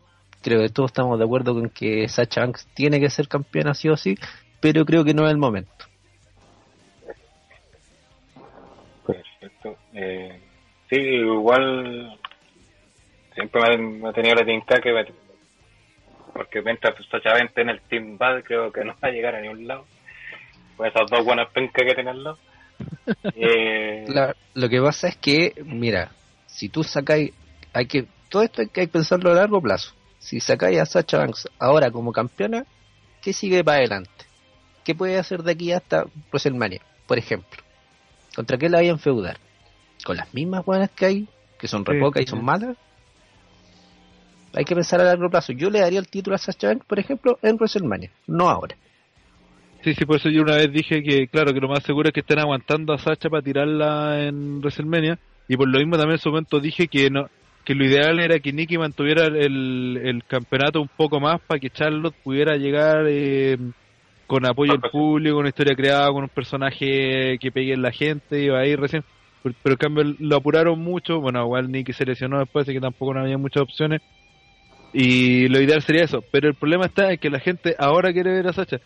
creo 0.42 0.60
que 0.60 0.68
todos 0.68 0.90
estamos 0.90 1.18
de 1.18 1.24
acuerdo 1.24 1.54
con 1.54 1.70
que 1.70 2.06
Sacha 2.08 2.42
Banks 2.42 2.68
tiene 2.74 3.00
que 3.00 3.10
ser 3.10 3.28
campeona 3.28 3.74
sí 3.74 3.88
o 3.88 3.96
sí 3.96 4.14
pero 4.60 4.84
creo 4.84 5.04
que 5.04 5.14
no 5.14 5.24
es 5.24 5.32
el 5.32 5.38
momento 5.38 5.86
Perfecto. 9.06 9.76
Eh, 9.94 10.40
sí, 10.88 10.96
igual 10.96 12.18
siempre 13.34 13.78
me, 13.78 14.08
ha- 14.08 14.12
tenido 14.12 14.36
la 14.36 14.44
tinta 14.44 14.80
que 14.80 14.92
porque 16.32 16.62
mientras 16.62 16.94
Sacha 17.10 17.34
Vente 17.34 17.62
en 17.62 17.70
el 17.70 17.80
Team 17.82 18.16
Bad 18.16 18.42
creo 18.44 18.70
que 18.70 18.84
no 18.84 18.94
va 19.02 19.08
a 19.08 19.10
llegar 19.10 19.34
a 19.34 19.40
ningún 19.40 19.66
lado. 19.66 19.84
Esas 20.84 21.10
dos 21.10 21.24
buenas 21.24 21.48
pencas 21.52 21.84
que 21.84 22.02
lado. 22.02 22.38
Eh, 23.34 24.04
La- 24.08 24.36
lo 24.54 24.68
que 24.68 24.80
pasa 24.80 25.08
es 25.08 25.16
que, 25.16 25.54
mira, 25.64 26.12
si 26.46 26.68
tú 26.68 26.82
sacáis, 26.84 27.32
hay 27.72 27.86
que, 27.86 28.06
todo 28.28 28.42
esto 28.42 28.60
hay 28.62 28.68
que 28.68 28.86
pensarlo 28.88 29.30
a 29.30 29.34
largo 29.34 29.60
plazo. 29.60 29.92
Si 30.18 30.40
sacáis 30.40 30.78
a 30.78 30.86
Sacha 30.86 31.18
Banks 31.18 31.48
ahora 31.58 31.90
como 31.90 32.12
campeona, 32.12 32.64
¿qué 33.22 33.32
sigue 33.32 33.64
para 33.64 33.78
adelante? 33.78 34.10
¿Qué 34.84 34.94
puede 34.94 35.18
hacer 35.18 35.42
de 35.42 35.52
aquí 35.52 35.72
hasta 35.72 36.04
WrestleMania, 36.30 36.80
por 37.06 37.18
ejemplo? 37.18 37.62
¿Contra 38.34 38.58
qué 38.58 38.68
la 38.68 38.78
vayan 38.78 38.96
a 38.96 38.98
feudar? 38.98 39.38
¿Con 40.04 40.16
las 40.16 40.32
mismas 40.34 40.64
buenas 40.64 40.90
que 40.90 41.06
hay, 41.06 41.28
que 41.58 41.68
son 41.68 41.84
re 41.84 41.98
Sí, 41.98 42.20
y 42.20 42.24
sí. 42.24 42.30
son 42.30 42.44
malas? 42.44 42.76
Hay 44.54 44.64
que 44.64 44.74
pensar 44.74 45.00
a 45.00 45.04
largo 45.04 45.30
plazo. 45.30 45.52
Yo 45.52 45.70
le 45.70 45.80
daría 45.80 45.98
el 45.98 46.08
título 46.08 46.36
a 46.36 46.38
Sacha 46.38 46.68
Banks, 46.68 46.84
por 46.86 46.98
ejemplo, 46.98 47.38
en 47.42 47.56
WrestleMania, 47.56 48.10
no 48.26 48.50
ahora. 48.50 48.76
Sí, 49.82 49.94
sí, 49.94 50.04
por 50.04 50.16
eso 50.16 50.28
yo 50.28 50.42
una 50.42 50.56
vez 50.56 50.72
dije 50.72 51.02
que, 51.02 51.26
claro, 51.26 51.52
que 51.52 51.60
lo 51.60 51.68
más 51.68 51.82
seguro 51.82 52.08
es 52.08 52.14
que 52.14 52.20
estén 52.20 52.38
aguantando 52.38 52.92
a 52.92 52.98
Sacha 52.98 53.28
para 53.28 53.42
tirarla 53.42 54.26
en 54.26 54.58
WrestleMania. 54.58 55.18
Y 55.48 55.56
por 55.56 55.68
lo 55.68 55.78
mismo 55.78 55.96
también 55.96 56.14
en 56.14 56.18
su 56.18 56.30
momento 56.30 56.60
dije 56.60 56.86
que 56.86 57.10
no 57.10 57.28
que 57.64 57.74
lo 57.74 57.84
ideal 57.84 58.18
era 58.18 58.40
que 58.40 58.52
Nikki 58.52 58.76
mantuviera 58.76 59.26
el, 59.26 60.00
el 60.02 60.24
campeonato 60.24 60.80
un 60.80 60.88
poco 60.88 61.20
más 61.20 61.40
para 61.42 61.60
que 61.60 61.70
Charlotte 61.70 62.14
pudiera 62.24 62.56
llegar 62.56 63.06
eh, 63.08 63.56
con 64.26 64.44
apoyo 64.46 64.72
del 64.72 64.90
público, 64.90 65.36
con 65.36 65.42
una 65.42 65.50
historia 65.50 65.76
creada, 65.76 66.08
con 66.08 66.24
un 66.24 66.28
personaje 66.28 67.38
que 67.38 67.52
pegue 67.52 67.72
en 67.72 67.82
la 67.82 67.92
gente, 67.92 68.42
iba 68.42 68.58
ahí 68.58 68.74
recién. 68.74 69.04
Pero, 69.42 69.54
pero 69.62 69.74
en 69.74 69.78
cambio 69.78 70.16
lo 70.18 70.36
apuraron 70.36 70.78
mucho. 70.80 71.20
Bueno, 71.20 71.44
igual 71.44 71.70
Nikki 71.70 71.92
se 71.92 72.04
lesionó 72.04 72.38
después, 72.38 72.62
así 72.64 72.72
que 72.72 72.80
tampoco 72.80 73.14
no 73.14 73.20
había 73.20 73.38
muchas 73.38 73.62
opciones. 73.62 74.00
Y 74.92 75.48
lo 75.48 75.60
ideal 75.60 75.82
sería 75.82 76.04
eso. 76.04 76.22
Pero 76.32 76.48
el 76.48 76.54
problema 76.54 76.86
está 76.86 77.12
en 77.12 77.18
que 77.18 77.30
la 77.30 77.40
gente 77.40 77.76
ahora 77.78 78.12
quiere 78.12 78.32
ver 78.32 78.48
a 78.48 78.52
Sacha. 78.52 78.80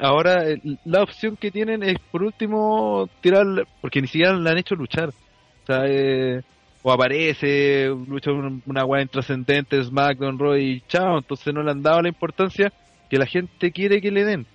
Ahora 0.00 0.48
eh, 0.48 0.60
la 0.84 1.02
opción 1.02 1.36
que 1.36 1.50
tienen 1.50 1.82
es 1.82 1.96
por 2.10 2.22
último 2.22 3.08
tirar, 3.20 3.44
porque 3.80 4.00
ni 4.00 4.08
siquiera 4.08 4.32
la 4.34 4.50
han 4.50 4.58
hecho 4.58 4.74
luchar. 4.74 5.08
O 5.08 5.66
sea, 5.66 5.84
eh, 5.86 6.40
o 6.82 6.92
aparece, 6.92 7.86
lucha 8.08 8.30
una, 8.32 8.84
weá 8.84 9.02
intrascendente, 9.02 9.82
SmackDown, 9.82 10.38
Raw 10.38 10.56
y 10.56 10.80
chao. 10.88 11.18
Entonces 11.18 11.52
no 11.52 11.62
le 11.62 11.70
han 11.70 11.82
dado 11.82 12.00
la 12.02 12.08
importancia 12.08 12.72
que 13.08 13.18
la 13.18 13.26
gente 13.26 13.70
quiere 13.70 14.00
que 14.00 14.10
le 14.10 14.24
den. 14.24 14.46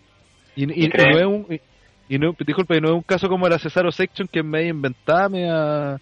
Y, 0.56 0.64
y- 0.64 0.86
y 0.86 0.90
creen? 0.90 1.12
no 1.12 1.18
es 1.20 1.26
un, 1.26 1.54
y, 1.54 2.16
y 2.16 2.20
no, 2.20 2.34
disculpa, 2.46 2.76
y 2.76 2.82
no 2.82 2.88
es 2.90 2.94
un 2.96 3.02
caso 3.04 3.30
como 3.30 3.48
la 3.48 3.60
Cesaro 3.60 3.92
Section 3.92 4.28
que 4.32 4.40
es 4.40 4.46
media 4.46 4.70
inventada, 4.70 5.30
media, 5.30 5.98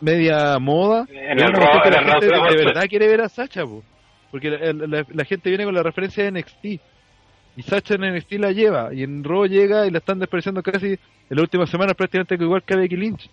media 0.00 0.58
moda. 0.58 1.06
En 1.08 1.16
el 1.16 1.30
en 1.30 1.38
la 1.38 1.68
el 1.84 2.04
gente 2.12 2.26
de, 2.26 2.64
verdad 2.64 2.84
quiere 2.88 3.06
ver 3.08 3.20
a 3.22 3.28
Sacha, 3.28 3.62
po. 3.64 3.82
porque 4.30 4.50
la, 4.50 4.72
la- 4.72 5.04
la 5.08 5.24
gente 5.24 5.48
viene 5.48 5.64
con 5.64 5.74
la 5.74 5.82
referencia 5.82 6.24
de 6.24 6.32
NXT. 6.32 6.66
Y 7.58 7.62
Sacha 7.64 7.96
en 7.96 8.02
NXT 8.02 8.34
la 8.34 8.52
lleva, 8.52 8.94
y 8.94 9.02
en 9.02 9.24
Raw 9.24 9.44
llega 9.46 9.84
y 9.84 9.90
la 9.90 9.98
están 9.98 10.20
despreciando 10.20 10.62
casi 10.62 10.92
en 10.92 10.98
las 11.28 11.42
últimas 11.42 11.68
semanas 11.68 11.96
prácticamente 11.96 12.36
igual 12.36 12.62
que 12.62 12.74
a 12.74 12.76
Becky 12.76 12.96
Lynch. 12.96 13.28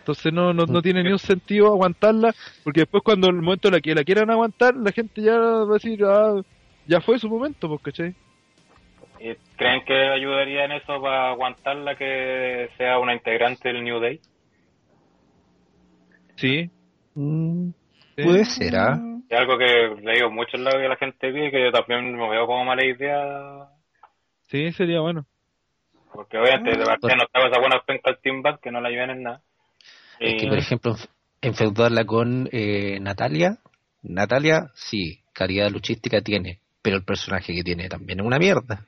Entonces 0.00 0.30
no, 0.34 0.52
no, 0.52 0.66
no 0.66 0.82
tiene 0.82 1.02
ni 1.02 1.10
un 1.10 1.18
sentido 1.18 1.68
aguantarla, 1.68 2.34
porque 2.62 2.80
después 2.80 3.02
cuando 3.02 3.30
el 3.30 3.36
momento 3.36 3.68
en 3.68 3.74
la 3.74 3.80
que 3.80 3.94
la 3.94 4.04
quieran 4.04 4.28
aguantar, 4.28 4.76
la 4.76 4.92
gente 4.92 5.22
ya 5.22 5.38
va 5.38 5.70
a 5.70 5.72
decir, 5.72 6.04
ah, 6.04 6.42
ya 6.86 7.00
fue 7.00 7.18
su 7.18 7.30
momento, 7.30 7.68
pues, 7.68 7.80
¿cachai? 7.80 8.14
¿y 9.18 9.34
¿Creen 9.56 9.82
que 9.86 9.94
ayudaría 9.94 10.66
en 10.66 10.72
eso 10.72 11.00
para 11.00 11.30
aguantarla 11.30 11.96
que 11.96 12.68
sea 12.76 12.98
una 12.98 13.14
integrante 13.14 13.72
del 13.72 13.82
New 13.82 13.98
Day? 13.98 14.20
Sí. 16.36 16.70
Mm, 17.14 17.70
puede 18.14 18.44
ser, 18.44 18.76
¿ah? 18.76 19.00
Es 19.28 19.38
algo 19.38 19.58
que 19.58 19.94
le 20.02 20.14
digo 20.14 20.30
mucho 20.30 20.56
en 20.56 20.64
lado 20.64 20.78
que 20.78 20.88
la 20.88 20.96
gente 20.96 21.30
pide, 21.32 21.50
que 21.50 21.64
yo 21.64 21.70
también 21.72 22.14
me 22.16 22.28
veo 22.30 22.46
como 22.46 22.64
mala 22.64 22.84
idea, 22.84 23.68
Sí, 24.48 24.72
sería 24.72 25.00
bueno. 25.00 25.26
porque 26.12 26.38
obviamente 26.38 26.70
de 26.78 26.84
partida 26.84 27.14
no 27.16 27.24
estaba 27.24 27.48
esa 27.48 27.60
buena 27.60 27.82
penca 27.86 28.10
al 28.10 28.18
Team 28.20 28.40
Bad 28.42 28.60
que 28.60 28.70
no 28.70 28.80
la 28.80 28.88
ayudan 28.88 29.10
en 29.10 29.22
nada. 29.24 29.42
Es 30.18 30.34
que, 30.36 30.46
Y- 30.46 30.48
por 30.48 30.58
ejemplo, 30.58 30.92
enf- 30.94 31.08
enfeudarla 31.42 32.04
con 32.04 32.48
eh, 32.50 32.98
Natalia, 33.00 33.58
Natalia, 34.02 34.70
sí, 34.74 35.20
calidad 35.34 35.70
luchística 35.70 36.22
tiene, 36.22 36.60
pero 36.80 36.96
el 36.96 37.04
personaje 37.04 37.54
que 37.54 37.62
tiene 37.62 37.88
también 37.88 38.20
es 38.20 38.26
una 38.26 38.38
mierda. 38.38 38.86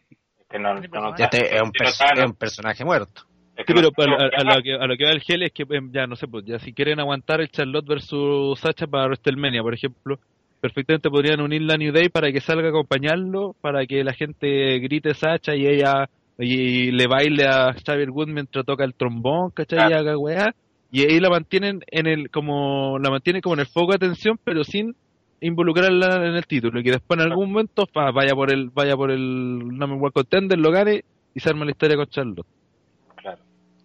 que 0.48 0.59
no- 0.59 0.74
no- 0.74 0.81
es, 0.81 0.83
un 0.83 0.88
si 0.88 0.98
no 0.98 1.62
pers- 1.72 1.92
saben, 1.92 2.18
es 2.24 2.31
un 2.31 2.35
personaje 2.37 2.85
muerto. 2.85 3.22
Es 3.61 3.66
que 3.66 3.73
Sí, 3.75 3.81
no 3.83 3.90
pero 3.92 4.14
a, 4.14 4.18
saben- 4.18 4.35
a- 4.35 4.53
a 4.53 4.57
lo 4.57 4.62
que, 4.62 4.73
a 4.75 4.87
lo 4.87 4.96
que 4.96 5.05
va 5.05 5.11
el 5.12 5.20
gel 5.20 5.42
es 5.42 5.53
que 5.53 5.64
em, 5.70 5.90
ya 5.92 6.07
no 6.07 6.16
sé, 6.16 6.27
pues 6.29 6.44
ya 6.44 6.59
si 6.59 6.73
quieren 6.73 7.01
aguantar 7.01 7.40
el 7.40 7.49
Charlotte 7.51 7.87
versus 7.87 8.59
Sacha 8.61 8.87
para 8.87 9.07
WrestleMania, 9.07 9.62
por 9.62 9.75
ejemplo, 9.75 10.18
perfectamente 10.61 11.09
podrían 11.11 11.40
unir 11.40 11.62
la 11.62 11.77
New 11.77 11.92
Day 11.92 12.09
para 12.09 12.31
que 12.33 12.40
salga 12.40 12.66
a 12.68 12.70
acompañarlo, 12.70 13.55
para 13.61 13.87
que 13.87 14.05
la 14.05 14.12
gente 14.12 14.79
grite 14.81 15.14
Sacha 15.14 15.55
y 15.55 15.66
ella 15.66 16.09
y, 16.38 16.90
le 16.90 17.07
baile 17.07 17.44
a 17.46 17.73
Xavier 17.75 18.11
Wood 18.11 18.29
mientras 18.29 18.64
toca 18.64 18.85
el 18.85 18.94
trombón, 18.94 19.51
¿cachai? 19.53 19.79
Y 19.79 19.87
Claro. 19.88 19.96
haga 19.96 20.18
weá. 20.18 20.55
Y 20.92 21.03
ahí 21.03 21.20
la 21.20 21.31
mantienen 21.31 21.81
en 21.87 22.07
el 22.07 22.31
como 22.31 22.99
la 22.99 23.11
mantienen 23.11 23.42
como 23.42 23.55
en 23.55 23.61
el 23.61 23.66
foco 23.66 23.92
de 23.92 23.96
atención, 23.96 24.38
pero 24.42 24.64
sin 24.64 24.94
involucrarla 25.40 26.16
en 26.27 26.35
el 26.37 26.46
título 26.46 26.81
y 26.81 26.83
que 26.83 26.90
después 26.92 27.18
en 27.20 27.27
algún 27.31 27.53
momento 27.53 27.87
pa, 27.87 28.11
vaya 28.11 28.35
por 28.35 28.53
el 28.53 28.70
vaya 28.70 28.94
por 28.96 29.11
el 29.11 29.59
number 29.59 29.99
one 30.01 30.11
contender, 30.12 30.59
lo 30.59 30.70
gane 30.70 31.03
y 31.35 31.40
se 31.40 31.49
arma 31.49 31.64
la 31.64 31.70
historia 31.70 31.96
con 31.96 32.07
Charlotte. 32.07 32.46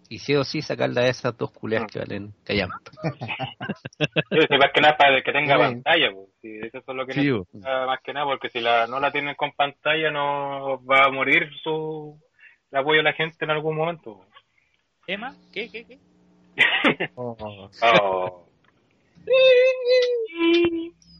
Y 0.08 0.18
sí 0.20 0.34
o 0.36 0.44
sí 0.44 0.62
sacarla 0.62 1.02
de 1.02 1.08
esas 1.10 1.36
dos 1.36 1.50
culeas 1.52 1.84
que 1.90 1.98
valen 1.98 2.32
callampa. 2.44 2.78
Sí, 4.30 4.38
sí, 4.48 4.56
más 4.58 4.70
que 4.72 4.80
nada 4.80 4.96
para 4.96 5.22
que 5.22 5.32
tenga 5.32 5.54
Sí. 5.56 5.60
pantalla, 5.60 6.12
pues. 6.12 6.28
Sí, 6.42 6.58
eso 6.62 6.78
es 6.78 6.86
lo 6.88 7.06
que 7.06 7.12
Sí, 7.14 7.30
necesita 7.30 7.86
más 7.86 8.00
que 8.02 8.12
nada, 8.12 8.26
porque 8.26 8.48
si 8.50 8.60
la, 8.60 8.86
no 8.86 9.00
la 9.00 9.10
tienen 9.10 9.34
con 9.34 9.52
pantalla 9.52 10.10
no 10.10 10.84
va 10.84 11.06
a 11.06 11.10
morir 11.10 11.48
su 11.62 12.18
el 12.70 12.78
apoyo 12.78 12.98
de 12.98 13.04
la 13.04 13.12
gente 13.12 13.44
en 13.44 13.50
algún 13.50 13.76
momento. 13.76 14.20
¿Emma? 15.06 15.34
¿Qué? 15.52 15.68
¿Qué? 15.70 15.84
¿Qué? 15.86 15.98
Oh. 17.16 17.36
Oh. 17.82 18.46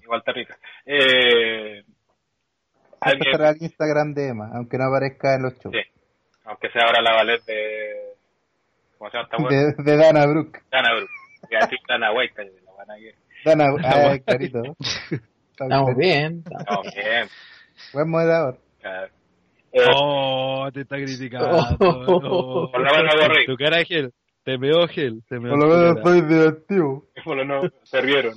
Igual 0.03 0.20
está 0.20 0.33
rica. 0.33 0.57
Eh, 0.85 1.83
Siempre 1.85 3.01
alguien, 3.01 3.29
estará 3.33 3.51
el 3.51 3.62
Instagram 3.62 4.14
de 4.14 4.29
Emma, 4.29 4.51
aunque 4.55 4.79
no 4.79 4.85
aparezca 4.85 5.35
en 5.35 5.42
los 5.42 5.55
shows. 5.59 5.75
Sí. 5.75 5.83
aunque 6.44 6.70
sea 6.70 6.83
ahora 6.87 7.03
la 7.03 7.14
ballet 7.14 7.42
de. 7.44 8.15
¿Cómo 8.98 9.11
se 9.11 9.16
llama 9.16 9.28
esta? 9.30 9.82
De, 9.82 9.90
de 9.90 9.96
Dana 9.96 10.26
Brooke. 10.26 10.61
Dana 10.70 10.94
Brooke. 10.94 11.12
Voy 11.42 11.56
a 11.56 11.61
decir 11.61 11.78
Dana 11.88 12.12
White, 12.12 12.44
la 12.44 12.72
van 12.72 12.90
a 12.90 12.98
ir. 12.98 13.14
Dana, 13.44 13.64
ah, 13.85 14.18
clarito. 14.24 14.62
Estamos 15.50 15.96
bien. 15.96 16.42
No, 16.44 16.82
bien. 16.94 17.28
Buen 17.92 18.11
moderador. 18.11 18.59
claro. 18.80 19.06
Eh, 19.72 19.82
Oh, 19.94 20.68
te 20.72 20.80
está 20.82 20.96
criticando. 20.96 21.48
Oh. 21.80 22.70
Por 22.70 22.80
la 22.80 22.90
mano 22.92 23.11
borré. 23.20 23.46
Tu 23.46 23.56
cara, 23.56 23.85
Gel. 23.85 24.12
Te 24.44 24.59
meó 24.59 24.87
Gel. 24.88 25.22
Te 25.28 25.38
meó 25.38 25.52
Por 25.54 25.61
lo 25.61 25.76
menos 25.76 25.96
estoy 25.96 26.20
divertido. 26.22 27.02
Por 27.24 27.37
lo 27.37 27.44
no, 27.44 27.68
se 27.82 28.00
rieron. 28.00 28.35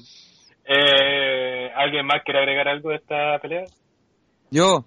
Eh, 0.65 1.71
¿Alguien 1.75 2.05
más 2.05 2.21
quiere 2.23 2.39
agregar 2.41 2.67
algo 2.67 2.89
de 2.89 2.97
esta 2.97 3.39
pelea? 3.39 3.65
Yo, 4.51 4.85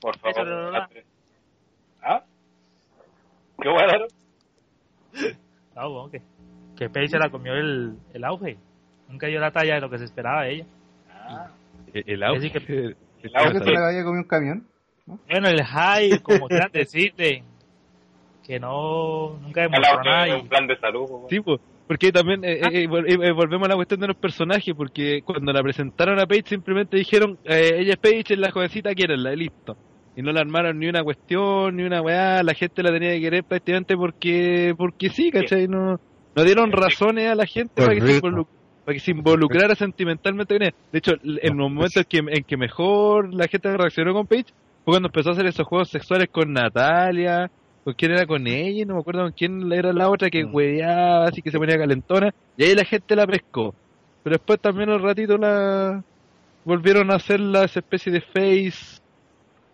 Por 0.00 0.18
favor. 0.18 0.88
¿Ah? 2.02 2.22
¿Qué 3.60 3.68
bueno? 3.68 4.06
No, 5.76 5.90
bueno, 5.90 6.10
que, 6.10 6.22
que 6.76 6.88
Paige 6.90 7.08
se 7.08 7.18
la 7.18 7.30
comió 7.30 7.54
el, 7.54 7.96
el 8.12 8.24
auge. 8.24 8.56
Nunca 9.08 9.26
dio 9.26 9.40
la 9.40 9.50
talla 9.50 9.74
de 9.74 9.80
lo 9.80 9.90
que 9.90 9.98
se 9.98 10.04
esperaba 10.04 10.42
de 10.44 10.52
ella. 10.54 10.66
Ah, 11.10 11.48
El, 11.92 12.04
el 12.06 12.22
auge. 12.22 12.50
Que- 12.50 12.58
el- 12.58 12.96
El 13.22 13.30
¿Por 13.32 13.40
auge 13.40 13.58
se 13.60 13.70
le 13.70 13.78
había 13.78 14.04
comido 14.04 14.22
un 14.22 14.28
camión? 14.28 14.66
Bueno, 15.06 15.48
el 15.48 15.62
high, 15.64 16.18
como 16.20 16.46
quieran 16.48 16.70
decirle, 16.72 17.42
que 18.46 18.60
no, 18.60 19.38
nunca 19.40 19.62
demostró 19.62 20.02
nada. 20.04 20.26
es 20.26 20.42
un 20.42 20.48
plan 20.48 20.66
de 20.66 20.76
salud. 20.78 21.06
pues, 21.08 21.22
Sí, 21.30 21.40
pues, 21.40 21.60
porque 21.86 22.12
también 22.12 22.44
eh, 22.44 22.60
eh, 22.60 22.86
vol- 22.88 23.06
eh, 23.08 23.32
volvemos 23.32 23.66
a 23.66 23.70
la 23.70 23.74
cuestión 23.76 24.00
de 24.00 24.08
los 24.08 24.16
personajes, 24.16 24.74
porque 24.74 25.22
cuando 25.22 25.52
la 25.52 25.62
presentaron 25.62 26.18
a 26.20 26.26
Paige 26.26 26.48
simplemente 26.50 26.96
dijeron, 26.96 27.38
eh, 27.44 27.72
ella 27.78 27.92
es 27.94 27.98
Paige, 27.98 28.34
es 28.34 28.38
la 28.38 28.50
jovencita, 28.50 28.94
quierenla, 28.94 29.32
listo. 29.34 29.76
Y 30.16 30.22
no 30.22 30.32
le 30.32 30.40
armaron 30.40 30.78
ni 30.78 30.86
una 30.88 31.02
cuestión, 31.02 31.76
ni 31.76 31.82
una 31.82 32.00
weá, 32.00 32.42
la 32.42 32.54
gente 32.54 32.82
la 32.82 32.92
tenía 32.92 33.10
que 33.10 33.20
querer 33.20 33.44
prácticamente 33.44 33.96
porque 33.96 34.74
porque 34.76 35.08
sí, 35.10 35.30
¿cachai? 35.30 35.66
No, 35.66 35.98
no 36.36 36.44
dieron 36.44 36.70
razones 36.70 37.28
a 37.28 37.34
la 37.34 37.46
gente 37.46 37.72
para 37.74 37.94
que, 37.94 38.00
se 38.00 38.20
para 38.20 38.94
que 38.94 39.00
se 39.00 39.10
involucrara 39.10 39.74
sentimentalmente 39.74 40.54
con 40.54 40.62
ella. 40.62 40.74
De 40.92 40.98
hecho, 40.98 41.12
en 41.22 41.56
los 41.56 41.70
momentos 41.70 41.96
en 41.96 42.04
que, 42.04 42.18
en 42.18 42.44
que 42.44 42.56
mejor 42.56 43.34
la 43.34 43.48
gente 43.48 43.76
reaccionó 43.76 44.12
con 44.12 44.26
Paige 44.26 44.52
fue 44.84 44.92
cuando 44.92 45.08
empezó 45.08 45.30
a 45.30 45.32
hacer 45.32 45.46
esos 45.46 45.66
juegos 45.66 45.88
sexuales 45.90 46.28
con 46.30 46.52
Natalia, 46.52 47.50
con 47.82 47.94
quién 47.94 48.12
era 48.12 48.26
con 48.26 48.46
ella, 48.46 48.84
no 48.86 48.94
me 48.94 49.00
acuerdo 49.00 49.22
con 49.22 49.32
quién 49.32 49.72
era 49.72 49.92
la 49.92 50.10
otra 50.10 50.30
que 50.30 50.44
Mm. 50.44 50.54
hueveaba, 50.54 51.24
así 51.26 51.42
que 51.42 51.50
se 51.50 51.58
ponía 51.58 51.76
calentona, 51.78 52.30
y 52.56 52.64
ahí 52.64 52.74
la 52.74 52.84
gente 52.84 53.16
la 53.16 53.26
pescó. 53.26 53.74
Pero 54.22 54.36
después 54.36 54.60
también 54.60 54.90
al 54.90 55.02
ratito 55.02 55.36
la 55.38 56.02
volvieron 56.64 57.10
a 57.10 57.16
hacer 57.16 57.40
la 57.40 57.64
esa 57.64 57.80
especie 57.80 58.12
de 58.12 58.20
face 58.20 59.00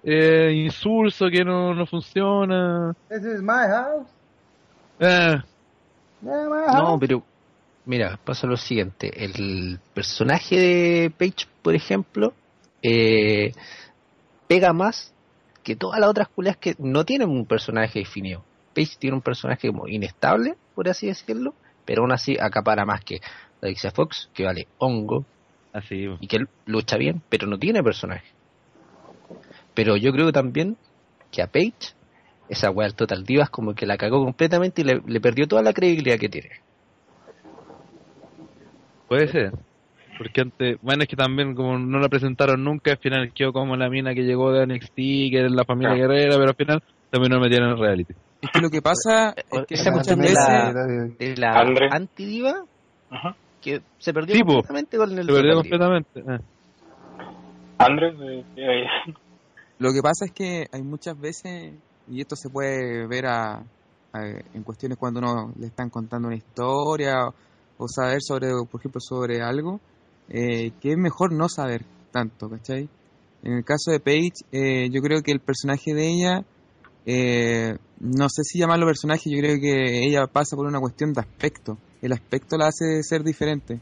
eh, 0.03 0.53
insulso 0.65 1.29
que 1.31 1.45
no, 1.45 1.75
no 1.75 1.87
funciona. 1.87 2.95
This 3.09 3.25
is 3.25 3.43
my 3.43 3.67
house. 3.67 4.07
Ah, 5.01 5.45
Yeah, 6.23 6.49
my 6.49 6.75
No, 6.75 6.99
pero 6.99 7.25
Mira, 7.87 8.19
pasa 8.25 8.47
lo 8.47 8.57
siguiente. 8.57 9.25
El 9.25 9.81
personaje 9.95 10.57
de 10.57 11.11
Page, 11.11 11.47
por 11.63 11.75
ejemplo, 11.75 12.35
eh, 12.83 13.53
pega 14.47 14.73
más 14.73 15.13
que 15.63 15.77
todas 15.77 15.99
las 15.99 16.11
otras 16.11 16.29
culias 16.29 16.57
que 16.57 16.75
no 16.79 17.05
tienen 17.05 17.31
un 17.31 17.47
personaje 17.47 18.01
definido. 18.01 18.45
Page 18.75 18.97
tiene 18.99 19.17
un 19.17 19.23
personaje 19.23 19.69
como 19.69 19.89
inestable, 19.89 20.57
por 20.75 20.89
así 20.89 21.07
decirlo, 21.07 21.55
pero 21.85 22.03
aún 22.03 22.13
así 22.13 22.37
acapara 22.39 22.85
más 22.85 23.01
que 23.03 23.21
Alicia 23.63 23.91
Fox, 23.91 24.31
que 24.35 24.45
vale 24.45 24.69
hongo 24.79 25.25
Así, 25.73 26.07
y 26.21 26.27
que 26.27 26.47
lucha 26.67 26.97
bien, 26.97 27.23
pero 27.29 27.47
no 27.47 27.59
tiene 27.59 27.83
personaje. 27.83 28.27
Pero 29.75 29.97
yo 29.97 30.13
creo 30.13 30.33
también 30.33 30.77
que 31.31 31.43
a 31.43 31.47
Page, 31.47 31.95
esa 32.49 32.71
weá 32.71 32.89
del 32.89 32.97
Total 32.97 33.25
Divas 33.25 33.51
como 33.51 33.75
que 33.75 33.87
la 33.87 33.97
cagó 33.97 34.23
completamente 34.25 34.83
y 34.83 34.85
le, 34.85 35.01
le 35.07 35.21
perdió 35.21 35.47
toda 35.47 35.63
la 35.63 35.73
credibilidad 35.73 36.19
que 36.19 36.29
tiene. 36.29 36.51
puede 39.09 39.29
ser. 39.29 39.53
Porque 40.19 40.43
antes, 40.43 40.77
bueno, 40.83 41.03
es 41.03 41.09
que 41.09 41.17
también 41.17 41.55
como 41.55 41.79
no 41.79 41.99
la 41.99 42.09
presentaron 42.09 42.63
nunca, 42.63 42.91
al 42.93 42.99
final 42.99 43.33
quedó 43.33 43.53
como 43.53 43.75
la 43.77 43.89
mina 43.89 44.15
que 44.15 44.23
llegó 44.23 44.53
de 44.53 44.67
NXT, 44.67 44.95
que 44.95 45.39
era 45.39 45.49
la 45.49 45.65
familia 45.65 45.95
Claro. 45.95 46.09
guerrera, 46.13 46.37
pero 46.37 46.49
al 46.51 46.55
final 46.57 46.83
también 47.11 47.33
no 47.33 47.41
metieron 47.41 47.71
en 47.71 47.79
reality. 47.79 48.15
Es 48.43 48.51
que 48.51 48.61
lo 48.61 48.69
que 48.71 48.83
pasa 48.83 49.35
es 49.51 49.67
que 49.67 49.75
Esa 49.75 49.93
cuestión 49.93 50.21
de 50.21 50.33
la, 50.33 50.73
de 51.19 51.37
la 51.37 51.61
antidiva 51.91 52.55
que 53.63 53.81
se 53.99 54.13
perdió 54.13 54.35
Sí, 54.35 54.43
po. 54.43 54.63
completamente 54.63 54.97
con 54.99 55.19
el 55.19 55.27
Se 55.27 55.33
perdió 55.33 55.55
completamente. 55.55 56.21
eh. 56.21 56.39
Andrés, 57.79 58.15
eh, 58.21 58.45
eh, 58.57 58.85
Lo 59.81 59.95
que 59.95 60.03
pasa 60.03 60.27
es 60.27 60.33
que 60.33 60.67
hay 60.71 60.83
muchas 60.83 61.19
veces, 61.19 61.73
y 62.07 62.21
esto 62.21 62.37
se 62.37 62.51
puede 62.51 63.07
ver 63.07 63.25
en 64.53 64.63
cuestiones 64.63 64.99
cuando 64.99 65.21
uno 65.21 65.55
le 65.59 65.69
están 65.69 65.89
contando 65.89 66.29
una 66.29 66.37
historia 66.37 67.27
o, 67.79 67.89
saber 67.89 68.19
sobre, 68.21 68.49
por 68.71 68.79
ejemplo, 68.79 69.01
sobre 69.01 69.41
algo, 69.41 69.81
eh, 70.29 70.73
que 70.83 70.91
es 70.91 70.99
mejor 70.99 71.33
no 71.33 71.49
saber 71.49 71.87
tanto, 72.13 72.51
¿cachai? 72.51 72.91
En 73.43 73.55
el 73.55 73.65
caso 73.65 73.91
de 73.91 74.01
Paige, 74.01 74.45
eh, 74.53 74.91
yo 74.91 75.01
creo 75.01 75.23
que 75.23 75.33
el 75.33 75.41
personaje 75.41 75.95
de 75.95 76.09
ella, 76.09 76.45
eh, 77.07 77.79
no 78.01 78.29
sé 78.29 78.45
si 78.45 78.59
llamarlo 78.59 78.85
personaje, 78.85 79.31
yo 79.31 79.39
creo 79.39 79.59
que 79.59 80.05
ella 80.05 80.27
pasa 80.27 80.57
por 80.57 80.67
una 80.67 80.79
cuestión 80.79 81.15
de 81.15 81.23
aspecto. 81.23 81.79
El 82.03 82.13
aspecto 82.13 82.59
la 82.59 82.67
hace 82.67 83.03
ser 83.03 83.25
diferente. 83.25 83.81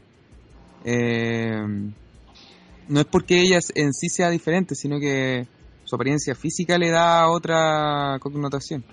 No 2.87 3.01
es 3.01 3.05
porque 3.05 3.41
ella 3.41 3.59
en 3.75 3.91
sí 3.93 4.07
sea 4.07 4.29
diferente, 4.29 4.75
sino 4.75 4.97
que 4.97 5.45
su 5.89 5.95
apariencia 5.95 6.35
física 6.35 6.77
le 6.77 6.91
da 6.91 7.27
otra 7.29 8.19
connotación. 8.21 8.83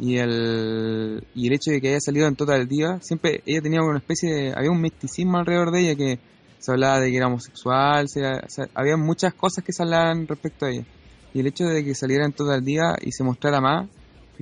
Y 0.00 0.16
el, 0.16 1.22
y 1.34 1.46
el 1.46 1.52
hecho 1.52 1.70
de 1.70 1.80
que 1.80 1.88
haya 1.88 2.00
salido 2.00 2.26
en 2.26 2.36
Total 2.36 2.66
Diva, 2.66 3.00
siempre 3.02 3.42
ella 3.44 3.60
tenía 3.60 3.82
una 3.82 3.98
especie 3.98 4.32
de. 4.32 4.52
Había 4.56 4.70
un 4.70 4.80
misticismo 4.80 5.36
alrededor 5.36 5.70
de 5.72 5.80
ella 5.80 5.94
que 5.94 6.18
se 6.58 6.72
hablaba 6.72 7.00
de 7.00 7.10
que 7.10 7.18
era 7.18 7.26
homosexual, 7.26 8.06
había 8.74 8.96
muchas 8.96 9.34
cosas 9.34 9.62
que 9.62 9.74
se 9.74 9.82
hablaban 9.82 10.26
respecto 10.26 10.64
a 10.64 10.70
ella. 10.70 10.86
Y 11.34 11.40
el 11.40 11.48
hecho 11.48 11.64
de 11.64 11.84
que 11.84 11.94
saliera 11.94 12.24
en 12.24 12.32
Total 12.32 12.64
Diva 12.64 12.96
y 13.02 13.12
se 13.12 13.22
mostrara 13.22 13.60
más, 13.60 13.86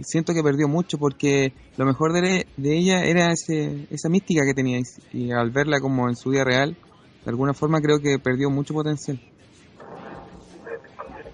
siento 0.02 0.32
que 0.32 0.44
perdió 0.44 0.68
mucho 0.68 0.96
porque 0.96 1.52
lo 1.76 1.86
mejor 1.86 2.12
de, 2.12 2.46
de 2.56 2.78
ella 2.78 3.02
era 3.02 3.32
ese, 3.32 3.88
esa 3.90 4.08
mística 4.08 4.44
que 4.44 4.54
tenía. 4.54 4.78
Y, 4.78 4.84
y 5.24 5.32
al 5.32 5.50
verla 5.50 5.80
como 5.80 6.08
en 6.08 6.14
su 6.14 6.30
vida 6.30 6.44
real, 6.44 6.76
de 7.24 7.30
alguna 7.30 7.52
forma 7.52 7.80
creo 7.80 7.98
que 7.98 8.20
perdió 8.20 8.48
mucho 8.48 8.74
potencial. 8.74 9.20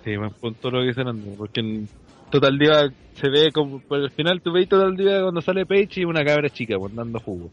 Sí, 0.05 0.17
buen 0.17 0.31
punto 0.31 0.71
lo 0.71 0.81
que 0.81 0.89
dicen 0.89 1.09
Andrés, 1.09 1.35
porque 1.37 1.61
en 1.61 1.89
Total 2.31 2.59
Diva 2.59 2.89
se 3.15 3.29
ve 3.29 3.51
como, 3.53 3.81
por 3.81 4.01
el 4.01 4.11
final 4.11 4.41
tú 4.41 4.53
veis 4.53 4.69
Total 4.69 4.97
Diva 4.97 5.23
cuando 5.23 5.41
sale 5.41 5.67
Page 5.67 6.01
y 6.01 6.05
una 6.05 6.25
cabra 6.25 6.49
chica, 6.49 6.79
pues 6.79 6.95
dando 6.95 7.19
jugo. 7.21 7.51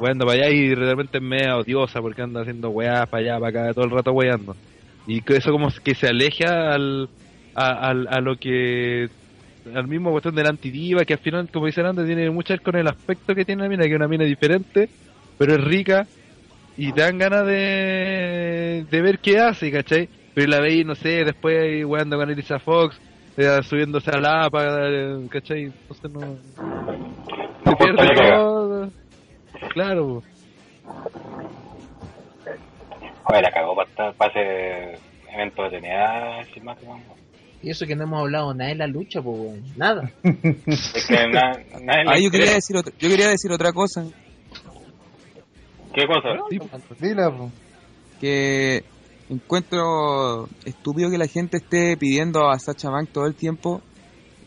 Weando 0.00 0.26
para 0.26 0.44
allá 0.44 0.50
y 0.50 0.68
de 0.68 0.74
repente 0.74 1.18
es 1.18 1.24
media 1.24 1.56
odiosa 1.56 2.00
porque 2.00 2.22
anda 2.22 2.42
haciendo 2.42 2.70
weá 2.70 3.06
para 3.06 3.22
allá, 3.22 3.40
para 3.40 3.62
acá, 3.64 3.74
todo 3.74 3.84
el 3.86 3.90
rato 3.90 4.12
weando. 4.12 4.56
Y 5.06 5.22
eso 5.32 5.52
como 5.52 5.68
que 5.82 5.94
se 5.94 6.08
aleja 6.08 6.74
al, 6.74 7.08
a, 7.54 7.90
a 7.90 8.20
lo 8.20 8.36
que, 8.36 9.08
al 9.74 9.88
mismo 9.88 10.10
cuestión 10.10 10.34
de 10.34 10.42
la 10.42 10.50
antidiva, 10.50 11.04
que 11.04 11.14
al 11.14 11.20
final, 11.20 11.48
como 11.50 11.66
dicen 11.66 11.86
antes, 11.86 12.06
tiene 12.06 12.30
mucho 12.30 12.52
ver 12.52 12.60
con 12.60 12.76
el 12.76 12.88
aspecto 12.88 13.34
que 13.34 13.44
tiene 13.44 13.62
la 13.62 13.68
mina, 13.68 13.84
que 13.84 13.90
es 13.90 13.96
una 13.96 14.08
mina 14.08 14.24
diferente, 14.24 14.88
pero 15.38 15.54
es 15.54 15.64
rica, 15.64 16.06
y 16.76 16.92
te 16.92 17.00
dan 17.00 17.18
ganas 17.18 17.46
de, 17.46 18.84
de 18.90 19.02
ver 19.02 19.18
qué 19.18 19.38
hace, 19.38 19.70
¿cachai? 19.70 20.08
Pero 20.36 20.48
la 20.50 20.60
veis, 20.60 20.84
no 20.84 20.94
sé, 20.94 21.24
después 21.24 21.82
jugando 21.82 22.18
con 22.18 22.28
Elisa 22.30 22.58
Fox, 22.58 23.00
eh, 23.38 23.58
subiéndose 23.62 24.10
a 24.10 24.18
la 24.20 24.44
APA, 24.44 24.64
eh, 24.86 25.26
¿cachai? 25.30 25.62
Entonces 25.64 26.10
no... 26.10 26.20
Se 27.64 27.70
No 27.70 27.76
pierde 27.78 28.14
todo. 28.14 28.90
Claro, 29.72 30.22
Joder, 33.24 33.42
la 33.42 33.50
cagó 33.50 33.74
para, 33.74 33.88
estar- 33.88 34.14
para 34.14 34.30
ese 34.30 34.98
evento 35.32 35.62
de 35.70 35.80
TNA, 35.80 36.44
sin 36.52 36.64
más 36.64 36.78
que 36.78 36.86
más. 36.86 37.00
Y 37.62 37.70
eso 37.70 37.86
que 37.86 37.96
no 37.96 38.04
hemos 38.04 38.20
hablado 38.20 38.52
nada 38.52 38.68
de 38.68 38.76
la 38.76 38.86
lucha, 38.86 39.22
pues, 39.22 39.36
weón. 39.38 39.62
nada. 39.74 40.10
Es 40.22 41.06
que 41.08 41.28
na- 41.28 41.52
le 42.04 42.10
Ah, 42.10 42.18
yo 42.18 42.30
quería 42.30 42.52
decir 42.52 42.76
otra, 42.76 42.92
yo 42.98 43.08
quería 43.08 43.30
decir 43.30 43.50
otra 43.50 43.72
cosa, 43.72 44.04
¿Qué 45.94 46.06
cosa? 46.06 46.28
sí, 46.50 46.58
Dila, 47.00 47.30
po. 47.30 47.50
que 48.20 48.84
encuentro 49.28 50.48
estúpido 50.64 51.10
que 51.10 51.18
la 51.18 51.26
gente 51.26 51.56
esté 51.58 51.96
pidiendo 51.96 52.48
a 52.48 52.58
Sacha 52.58 52.90
Bank 52.90 53.08
todo 53.12 53.26
el 53.26 53.34
tiempo, 53.34 53.80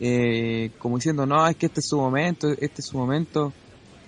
eh, 0.00 0.70
como 0.78 0.96
diciendo, 0.96 1.26
no, 1.26 1.46
es 1.46 1.56
que 1.56 1.66
este 1.66 1.80
es 1.80 1.86
su 1.88 1.98
momento, 1.98 2.48
este 2.48 2.80
es 2.80 2.86
su 2.86 2.96
momento. 2.98 3.52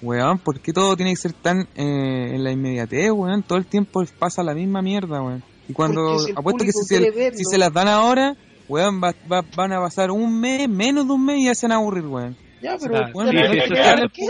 Weón, 0.00 0.38
¿por 0.38 0.58
qué 0.58 0.72
todo 0.72 0.96
tiene 0.96 1.12
que 1.12 1.16
ser 1.16 1.32
tan 1.32 1.60
eh, 1.76 2.32
en 2.34 2.42
la 2.42 2.50
inmediatez, 2.50 3.10
weón? 3.12 3.42
Todo 3.44 3.58
el 3.58 3.66
tiempo 3.66 4.02
pasa 4.18 4.42
la 4.42 4.54
misma 4.54 4.82
mierda, 4.82 5.22
weón. 5.22 5.44
Y 5.68 5.72
cuando 5.74 6.18
si 6.18 6.32
apuesto 6.32 6.64
que 6.64 6.72
si 6.72 6.84
se, 6.86 7.10
verlo. 7.10 7.38
si 7.38 7.44
se 7.44 7.56
las 7.58 7.72
dan 7.72 7.86
ahora, 7.86 8.34
weón, 8.68 9.00
va- 9.00 9.14
va- 9.30 9.44
van 9.54 9.72
a 9.72 9.80
pasar 9.80 10.10
un 10.10 10.40
mes, 10.40 10.68
menos 10.68 11.06
de 11.06 11.12
un 11.12 11.24
mes 11.24 11.38
y 11.38 11.44
ya 11.44 11.54
se 11.54 11.66
van 11.66 11.72
a 11.72 11.76
aburrir, 11.76 12.06
weón. 12.06 12.36
Ya, 12.60 12.76
pero. 12.80 13.06
Sí, 13.06 13.12
no 13.14 13.22
sí, 13.22 13.58
es. 13.58 13.70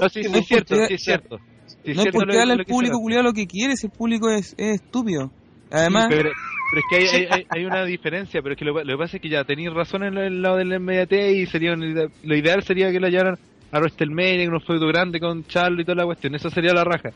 No, 0.00 0.08
sí, 0.08 0.22
sí, 0.22 0.28
no 0.28 0.36
es 0.36 0.42
es 0.42 0.46
cierto, 0.46 0.74
sí, 0.88 0.94
es 0.94 1.02
cierto. 1.02 1.38
Sí, 1.38 1.74
no 1.86 1.92
es 1.92 1.96
cierto 2.02 2.18
porque 2.18 2.36
darle 2.36 2.52
al 2.54 2.64
público 2.66 2.98
culiado 2.98 3.22
lo 3.22 3.32
que 3.32 3.46
quiere, 3.46 3.76
si 3.76 3.86
el 3.86 3.92
público 3.92 4.28
es, 4.28 4.54
es 4.58 4.74
estúpido. 4.82 5.30
Además, 5.72 6.06
Sí, 6.08 6.14
pero, 6.16 6.30
pero 6.70 6.80
es 6.80 6.84
que 6.88 6.96
hay, 6.96 7.22
hay, 7.22 7.26
hay- 7.30 7.46
hay 7.48 7.64
una 7.64 7.84
diferencia, 7.84 8.42
pero 8.42 8.52
es 8.54 8.58
que 8.58 8.64
lo, 8.64 8.72
lo 8.72 8.84
que 8.84 8.98
pasa 8.98 9.16
es 9.16 9.22
que 9.22 9.28
ya 9.28 9.44
tenéis 9.44 9.72
razón 9.72 10.04
en 10.04 10.16
el 10.18 10.42
lado 10.42 10.56
del 10.56 10.78
MDT 10.80 11.12
y 11.34 11.46
sería 11.46 11.74
lo 11.76 12.36
ideal 12.36 12.62
sería 12.62 12.90
que 12.92 13.00
la 13.00 13.08
llevaran 13.08 13.36
a 13.70 13.78
WrestleMania, 13.78 14.44
con 14.46 14.54
un 14.54 14.60
feudo 14.60 14.86
grande 14.86 15.18
con 15.18 15.44
Charlo 15.44 15.80
y 15.80 15.84
toda 15.84 15.96
la 15.96 16.04
cuestión, 16.04 16.34
eso 16.34 16.50
sería 16.50 16.74
la 16.74 16.84
raja. 16.84 17.10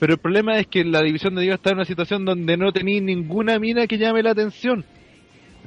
Pero 0.00 0.14
el 0.14 0.18
problema 0.18 0.58
es 0.58 0.66
que 0.66 0.82
la 0.84 1.02
división 1.02 1.34
de 1.34 1.42
Dios 1.42 1.54
está 1.56 1.70
en 1.70 1.76
una 1.76 1.84
situación 1.84 2.24
donde 2.24 2.56
no 2.56 2.72
tenéis 2.72 3.02
ninguna 3.02 3.58
mina 3.58 3.86
que 3.86 3.98
llame 3.98 4.22
la 4.22 4.30
atención. 4.32 4.84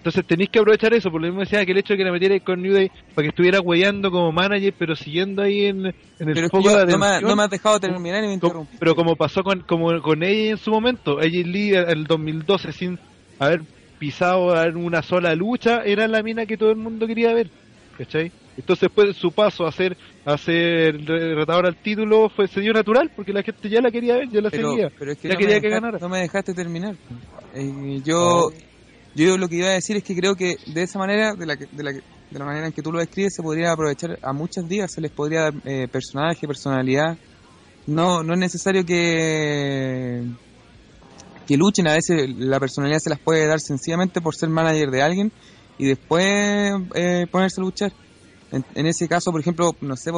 Entonces 0.03 0.25
tenéis 0.27 0.49
que 0.49 0.59
aprovechar 0.59 0.93
eso, 0.93 1.09
por 1.09 1.21
lo 1.21 1.27
mismo 1.27 1.39
decía 1.39 1.65
que 1.65 1.71
el 1.71 1.77
hecho 1.77 1.93
de 1.93 1.97
que 1.97 2.03
la 2.03 2.11
metierais 2.11 2.43
con 2.43 2.61
New 2.61 2.73
Day 2.73 2.89
para 3.15 3.23
que 3.23 3.29
estuviera 3.29 3.61
huellando 3.61 4.11
como 4.11 4.33
manager, 4.33 4.73
pero 4.77 4.97
siguiendo 4.97 5.41
ahí 5.41 5.67
en, 5.67 5.85
en 5.85 5.93
el 6.19 6.35
pero 6.35 6.49
foco 6.49 6.63
yo- 6.63 6.71
de 6.85 6.91
no, 6.91 6.97
me, 6.97 7.05
atención. 7.05 7.29
no 7.29 7.35
me 7.37 7.43
has 7.43 7.49
dejado 7.49 7.79
terminar 7.79 8.21
y 8.21 8.27
me 8.27 8.33
interrumpí. 8.33 8.77
pero 8.77 8.95
como 8.95 9.15
pasó 9.15 9.43
con, 9.43 9.61
como 9.61 10.01
con 10.01 10.21
ella 10.23 10.51
en 10.51 10.57
su 10.57 10.71
momento, 10.71 11.21
ella 11.21 11.47
Lee 11.47 11.75
en 11.75 11.89
el 11.89 12.03
2012 12.03 12.73
sin 12.73 12.99
haber 13.39 13.61
pisado 13.97 14.61
en 14.61 14.75
una 14.75 15.01
sola 15.01 15.33
lucha, 15.35 15.83
era 15.85 16.05
la 16.09 16.21
mina 16.21 16.45
que 16.45 16.57
todo 16.57 16.71
el 16.71 16.75
mundo 16.75 17.07
quería 17.07 17.33
ver, 17.33 17.49
¿cachai? 17.97 18.29
Entonces 18.57 18.89
pues 18.93 19.15
su 19.15 19.31
paso 19.31 19.65
a 19.65 19.71
ser, 19.71 19.95
a 20.25 20.37
ser 20.37 20.97
re- 21.05 21.33
retador 21.33 21.65
al 21.65 21.77
título 21.77 22.27
fue, 22.35 22.49
se 22.49 22.59
dio 22.59 22.73
natural, 22.73 23.09
porque 23.15 23.31
la 23.31 23.41
gente 23.41 23.69
ya 23.69 23.79
la 23.79 23.89
quería 23.89 24.15
ver, 24.17 24.27
ya 24.29 24.41
la 24.41 24.49
pero, 24.49 24.69
seguía. 24.71 24.89
pero 24.99 25.11
es 25.13 25.17
que 25.17 25.29
Ya 25.29 25.33
no, 25.35 25.39
quería 25.39 25.61
que 25.61 25.69
ganara. 25.69 25.97
no 25.97 26.09
me 26.09 26.19
dejaste 26.19 26.53
terminar. 26.53 26.93
Eh, 27.55 28.01
yo, 28.03 28.49
yo 29.15 29.37
lo 29.37 29.47
que 29.47 29.57
iba 29.57 29.67
a 29.67 29.73
decir 29.73 29.97
es 29.97 30.03
que 30.03 30.15
creo 30.15 30.35
que 30.35 30.57
de 30.67 30.83
esa 30.83 30.99
manera, 30.99 31.35
de 31.35 31.45
la, 31.45 31.55
de 31.55 31.83
la, 31.83 31.91
de 31.91 32.39
la 32.39 32.45
manera 32.45 32.67
en 32.67 32.73
que 32.73 32.81
tú 32.81 32.91
lo 32.91 32.99
describes, 32.99 33.33
se 33.35 33.43
podría 33.43 33.71
aprovechar 33.71 34.17
a 34.21 34.33
muchas 34.33 34.67
días, 34.67 34.91
se 34.91 35.01
les 35.01 35.11
podría 35.11 35.41
dar 35.41 35.53
eh, 35.65 35.87
personaje, 35.91 36.47
personalidad. 36.47 37.17
No, 37.85 38.23
no 38.23 38.33
es 38.33 38.39
necesario 38.39 38.85
que 38.85 40.23
que 41.45 41.57
luchen, 41.57 41.87
a 41.87 41.93
veces 41.93 42.29
la 42.37 42.59
personalidad 42.59 42.99
se 42.99 43.09
las 43.09 43.19
puede 43.19 43.45
dar 43.47 43.59
sencillamente 43.59 44.21
por 44.21 44.35
ser 44.35 44.49
manager 44.49 44.89
de 44.91 45.01
alguien 45.01 45.31
y 45.77 45.87
después 45.87 46.25
eh, 46.95 47.27
ponerse 47.29 47.59
a 47.59 47.63
luchar. 47.63 47.91
En, 48.51 48.63
en 48.75 48.85
ese 48.85 49.07
caso, 49.07 49.31
por 49.31 49.41
ejemplo, 49.41 49.75
no 49.81 49.95
sé, 49.95 50.11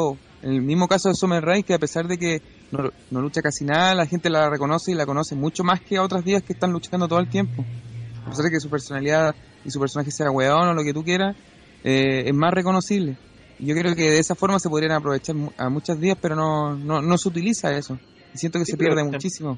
en 0.43 0.51
el 0.51 0.61
mismo 0.61 0.87
caso 0.87 1.09
de 1.09 1.15
Summer 1.15 1.43
Rae, 1.43 1.63
que 1.63 1.73
a 1.73 1.79
pesar 1.79 2.07
de 2.07 2.17
que 2.17 2.41
no, 2.71 2.91
no 3.09 3.21
lucha 3.21 3.41
casi 3.41 3.63
nada, 3.63 3.95
la 3.95 4.05
gente 4.05 4.29
la 4.29 4.49
reconoce 4.49 4.91
y 4.91 4.95
la 4.95 5.05
conoce 5.05 5.35
mucho 5.35 5.63
más 5.63 5.81
que 5.81 5.97
a 5.97 6.03
otras 6.03 6.23
días 6.23 6.43
que 6.43 6.53
están 6.53 6.71
luchando 6.71 7.07
todo 7.07 7.19
el 7.19 7.29
tiempo. 7.29 7.65
A 8.26 8.30
pesar 8.30 8.45
de 8.45 8.51
que 8.51 8.59
su 8.59 8.69
personalidad 8.69 9.36
y 9.63 9.69
su 9.71 9.80
personaje 9.80 10.11
sea 10.11 10.32
weón 10.32 10.67
o 10.69 10.73
lo 10.73 10.84
que 10.84 10.93
tú 10.93 11.03
quieras, 11.03 11.36
eh, 11.84 12.23
es 12.28 12.34
más 12.34 12.53
reconocible. 12.53 13.15
Y 13.59 13.67
Yo 13.67 13.76
creo 13.76 13.95
que 13.95 14.09
de 14.11 14.19
esa 14.19 14.36
forma 14.36 14.59
se 14.59 14.69
podrían 14.69 14.91
aprovechar 14.93 15.36
a 15.57 15.69
muchos 15.69 15.99
días, 15.99 16.17
pero 16.21 16.36
no, 16.36 16.76
no, 16.76 17.01
no 17.01 17.17
se 17.17 17.30
utiliza 17.30 17.71
eso. 17.78 17.97
Y 18.34 18.38
siento 18.38 18.59
que 18.59 18.65
Sí, 18.65 18.71
se 18.71 18.78
pierde 18.78 19.03
muchísimo. 19.03 19.57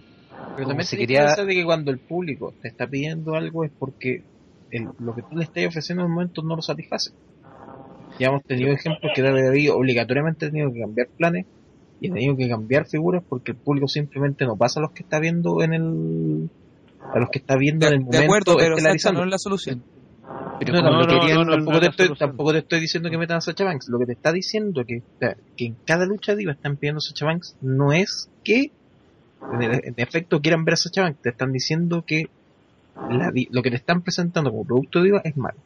Pero 0.55 0.67
también 0.67 0.85
se 0.87 0.97
quería- 0.97 1.35
de 1.35 1.53
que 1.53 1.63
cuando 1.65 1.91
el 1.91 1.99
público 1.99 2.53
te 2.61 2.67
está 2.67 2.87
pidiendo 2.87 3.35
algo 3.35 3.63
es 3.63 3.71
porque 3.77 4.23
el- 4.69 4.89
lo 4.99 5.13
que 5.15 5.21
tú 5.23 5.35
le 5.37 5.45
estás 5.45 5.65
ofreciendo 5.65 6.03
en 6.03 6.09
el 6.09 6.13
momento 6.13 6.41
no 6.43 6.55
lo 6.55 6.61
satisface. 6.61 7.11
Ya 8.19 8.27
hemos 8.27 8.43
tenido 8.45 8.71
ejemplos 8.71 9.11
que 9.15 9.69
obligatoriamente 9.71 10.45
ha 10.45 10.49
tenido 10.49 10.71
que 10.73 10.81
cambiar 10.81 11.07
planes 11.15 11.45
y 11.99 12.07
han 12.07 12.13
tenido 12.13 12.35
que 12.37 12.49
cambiar 12.49 12.85
figuras 12.87 13.23
porque 13.27 13.51
el 13.53 13.57
público 13.57 13.87
simplemente 13.87 14.45
no 14.45 14.57
pasa 14.57 14.79
a 14.79 14.83
los 14.83 14.91
que 14.91 15.03
está 15.03 15.19
viendo 15.19 15.61
en 15.63 15.73
el 15.73 16.49
a 17.13 17.19
los 17.19 17.29
que 17.29 17.39
está 17.39 17.55
viendo 17.57 17.87
en 17.87 17.93
el 17.93 17.99
De 17.99 18.05
momento 18.05 18.23
acuerdo, 18.23 18.57
pero 18.57 18.77
Sacha 18.77 19.11
no 19.11 19.23
es 19.23 19.29
la 19.29 19.37
solución. 19.37 19.83
Pero 20.59 20.73
No, 20.81 21.07
querían, 21.07 21.47
tampoco, 21.47 21.79
te 21.79 21.85
es 21.85 21.85
la 21.85 21.89
estoy, 21.91 22.05
solución. 22.07 22.29
tampoco 22.29 22.51
te 22.51 22.57
estoy 22.59 22.79
diciendo 22.79 23.09
que 23.09 23.17
metan 23.17 23.37
a 23.37 23.41
Sacha 23.41 23.63
Banks. 23.63 23.87
Lo 23.89 23.99
que 23.99 24.05
te 24.07 24.13
está 24.13 24.31
diciendo 24.31 24.83
que, 24.85 25.01
que 25.55 25.65
en 25.65 25.77
cada 25.85 26.05
lucha 26.05 26.35
diva 26.35 26.53
están 26.53 26.77
pidiendo 26.77 26.97
a 26.97 27.01
Sacha 27.01 27.25
Banks 27.25 27.55
no 27.61 27.93
es 27.93 28.29
que 28.43 28.71
en, 29.53 29.61
el- 29.61 29.81
en 29.85 29.93
efecto 29.97 30.41
quieran 30.41 30.65
ver 30.65 30.73
a 30.73 30.77
Sacha 30.77 31.03
Banks. 31.03 31.21
Te 31.21 31.29
están 31.29 31.51
diciendo 31.51 32.03
que 32.05 32.23
la 33.09 33.31
lo 33.51 33.61
que 33.61 33.69
te 33.69 33.75
están 33.77 34.01
presentando 34.01 34.49
como 34.51 34.65
producto 34.65 35.01
diva 35.03 35.21
es 35.23 35.37
malo. 35.37 35.57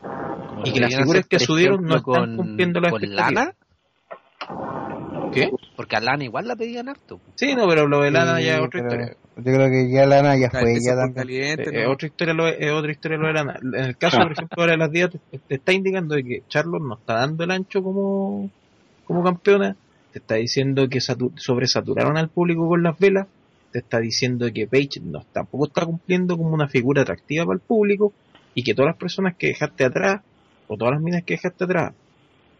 Como 0.00 0.66
Y 0.66 0.72
que 0.72 0.80
las 0.80 0.94
figuras 0.96 1.26
que 1.26 1.38
subieron 1.38 1.84
no 1.84 1.96
están 1.96 2.36
cumpliendo 2.36 2.80
con 2.80 3.02
expectativas. 3.02 3.46
Lana, 3.46 3.54
¿Qué? 5.32 5.50
porque 5.76 5.96
a 5.96 6.00
Lana 6.00 6.24
igual 6.24 6.48
la 6.48 6.56
pedían 6.56 6.88
harto. 6.88 7.20
Sí, 7.36 7.54
no, 7.54 7.66
pero 7.68 7.86
lo 7.86 8.00
de 8.02 8.10
Lana 8.10 8.38
Sí, 8.38 8.44
ya 8.44 8.54
es 8.56 8.60
otra 8.60 8.70
pero 8.82 8.84
historia. 9.02 9.16
Yo 9.36 9.42
creo 9.44 9.70
que 9.70 9.90
ya 9.90 10.04
Lana 10.06 10.36
ya 10.36 10.50
Claro, 10.50 10.66
fue, 10.66 10.74
ya 10.84 10.94
también. 10.94 11.14
caliente, 11.14 11.70
Eh, 11.80 11.84
¿no? 11.84 11.92
otra 11.92 12.06
historia 12.06 12.34
lo 12.34 12.48
es 12.48 12.70
otra 12.70 12.92
historia 12.92 13.16
lo 13.18 13.26
de 13.28 13.32
Lana. 13.32 13.58
En 13.62 13.84
el 13.84 13.96
caso, 13.96 14.18
por 14.18 14.32
ejemplo, 14.32 14.56
ahora 14.62 14.72
de 14.72 14.78
las 14.78 14.90
días 14.92 15.10
te, 15.10 15.38
te 15.38 15.54
está 15.54 15.72
indicando 15.72 16.14
de 16.14 16.22
que 16.24 16.42
Charlotte 16.48 16.82
no 16.82 16.94
está 16.98 17.14
dando 17.14 17.42
el 17.44 17.50
ancho 17.50 17.82
como, 17.82 18.50
como 19.04 19.24
campeona, 19.24 19.74
te 20.12 20.18
está 20.18 20.34
diciendo 20.34 20.86
que 20.88 20.98
satu- 21.00 21.32
sobresaturaron 21.36 22.18
al 22.18 22.28
público 22.28 22.68
con 22.68 22.82
las 22.82 22.98
velas, 22.98 23.26
te 23.72 23.78
está 23.78 24.00
diciendo 24.00 24.46
que 24.52 24.66
Paige 24.66 25.00
no, 25.02 25.24
tampoco 25.32 25.66
está 25.66 25.86
cumpliendo 25.86 26.36
como 26.36 26.50
una 26.50 26.68
figura 26.68 27.00
atractiva 27.02 27.46
para 27.46 27.54
el 27.56 27.62
público 27.62 28.12
y 28.54 28.62
que 28.62 28.74
todas 28.74 28.90
las 28.90 28.98
personas 28.98 29.34
que 29.38 29.46
dejaste 29.46 29.84
atrás, 29.84 30.20
o 30.68 30.76
todas 30.76 30.92
las 30.92 31.02
minas 31.02 31.22
que 31.24 31.34
dejaste 31.34 31.64
atrás, 31.64 31.94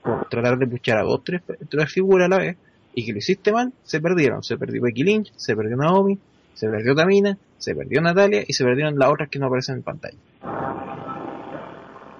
por 0.02 0.26
tratar 0.30 0.56
de 0.58 0.66
puchar 0.66 0.96
a 0.98 1.02
dos, 1.02 1.22
tres, 1.22 1.42
tres 1.68 1.92
figuras 1.92 2.26
a 2.26 2.28
la 2.30 2.38
vez, 2.38 2.56
y 2.94 3.04
que 3.04 3.12
lo 3.12 3.18
hiciste 3.18 3.52
mal, 3.52 3.72
se 3.82 4.00
perdieron. 4.00 4.42
Se 4.42 4.56
perdió 4.56 4.80
Becky 4.82 5.02
Lynch, 5.02 5.32
se 5.36 5.54
perdió 5.54 5.76
Naomi, 5.76 6.18
se 6.54 6.68
perdió 6.68 6.94
Tamina, 6.94 7.38
se 7.58 7.74
perdió 7.74 8.00
Natalia 8.00 8.44
y 8.46 8.52
se 8.52 8.64
perdieron 8.64 8.98
las 8.98 9.08
otras 9.10 9.28
que 9.28 9.38
no 9.38 9.46
aparecen 9.46 9.76
en 9.76 9.82
pantalla. 9.82 10.18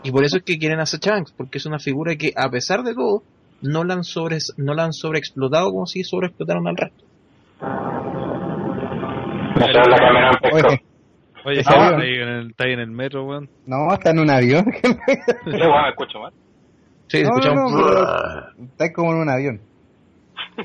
Y 0.04 0.10
por 0.10 0.24
eso 0.24 0.38
es 0.38 0.42
que 0.42 0.58
quieren 0.58 0.80
a 0.80 0.86
Sacha 0.86 1.12
Banks, 1.12 1.32
porque 1.32 1.58
es 1.58 1.66
una 1.66 1.78
figura 1.78 2.16
que 2.16 2.32
a 2.36 2.48
pesar 2.50 2.82
de 2.82 2.94
todo, 2.94 3.22
no 3.60 3.84
la 3.84 3.94
han 3.94 4.04
sobre, 4.04 4.38
no 4.56 4.74
la 4.74 4.84
han 4.84 4.92
sobreexplotado 4.92 5.70
como 5.70 5.86
si 5.86 6.02
sobreexplotaron 6.02 6.66
al 6.66 6.76
resto. 6.76 7.04
Oye, 11.44 11.60
está 11.60 11.96
ahí 11.98 12.14
en 12.14 12.28
el, 12.28 12.50
está 12.50 12.64
ahí 12.64 12.72
en 12.72 12.80
el 12.80 12.90
metro, 12.90 13.24
weón. 13.24 13.48
no, 13.66 13.92
está 13.92 14.10
en 14.10 14.20
un 14.20 14.30
avión. 14.30 14.64
Sí, 14.82 14.88
bueno, 15.44 15.82
me 15.82 15.88
escucho 15.90 16.20
mal. 16.20 16.32
Sí, 17.08 17.22
No, 17.22 17.28
escuchamos. 17.28 17.72
no, 17.72 17.80
no, 17.80 18.64
está 18.64 18.92
como 18.92 19.12
en 19.12 19.18
un 19.18 19.28
avión. 19.28 19.60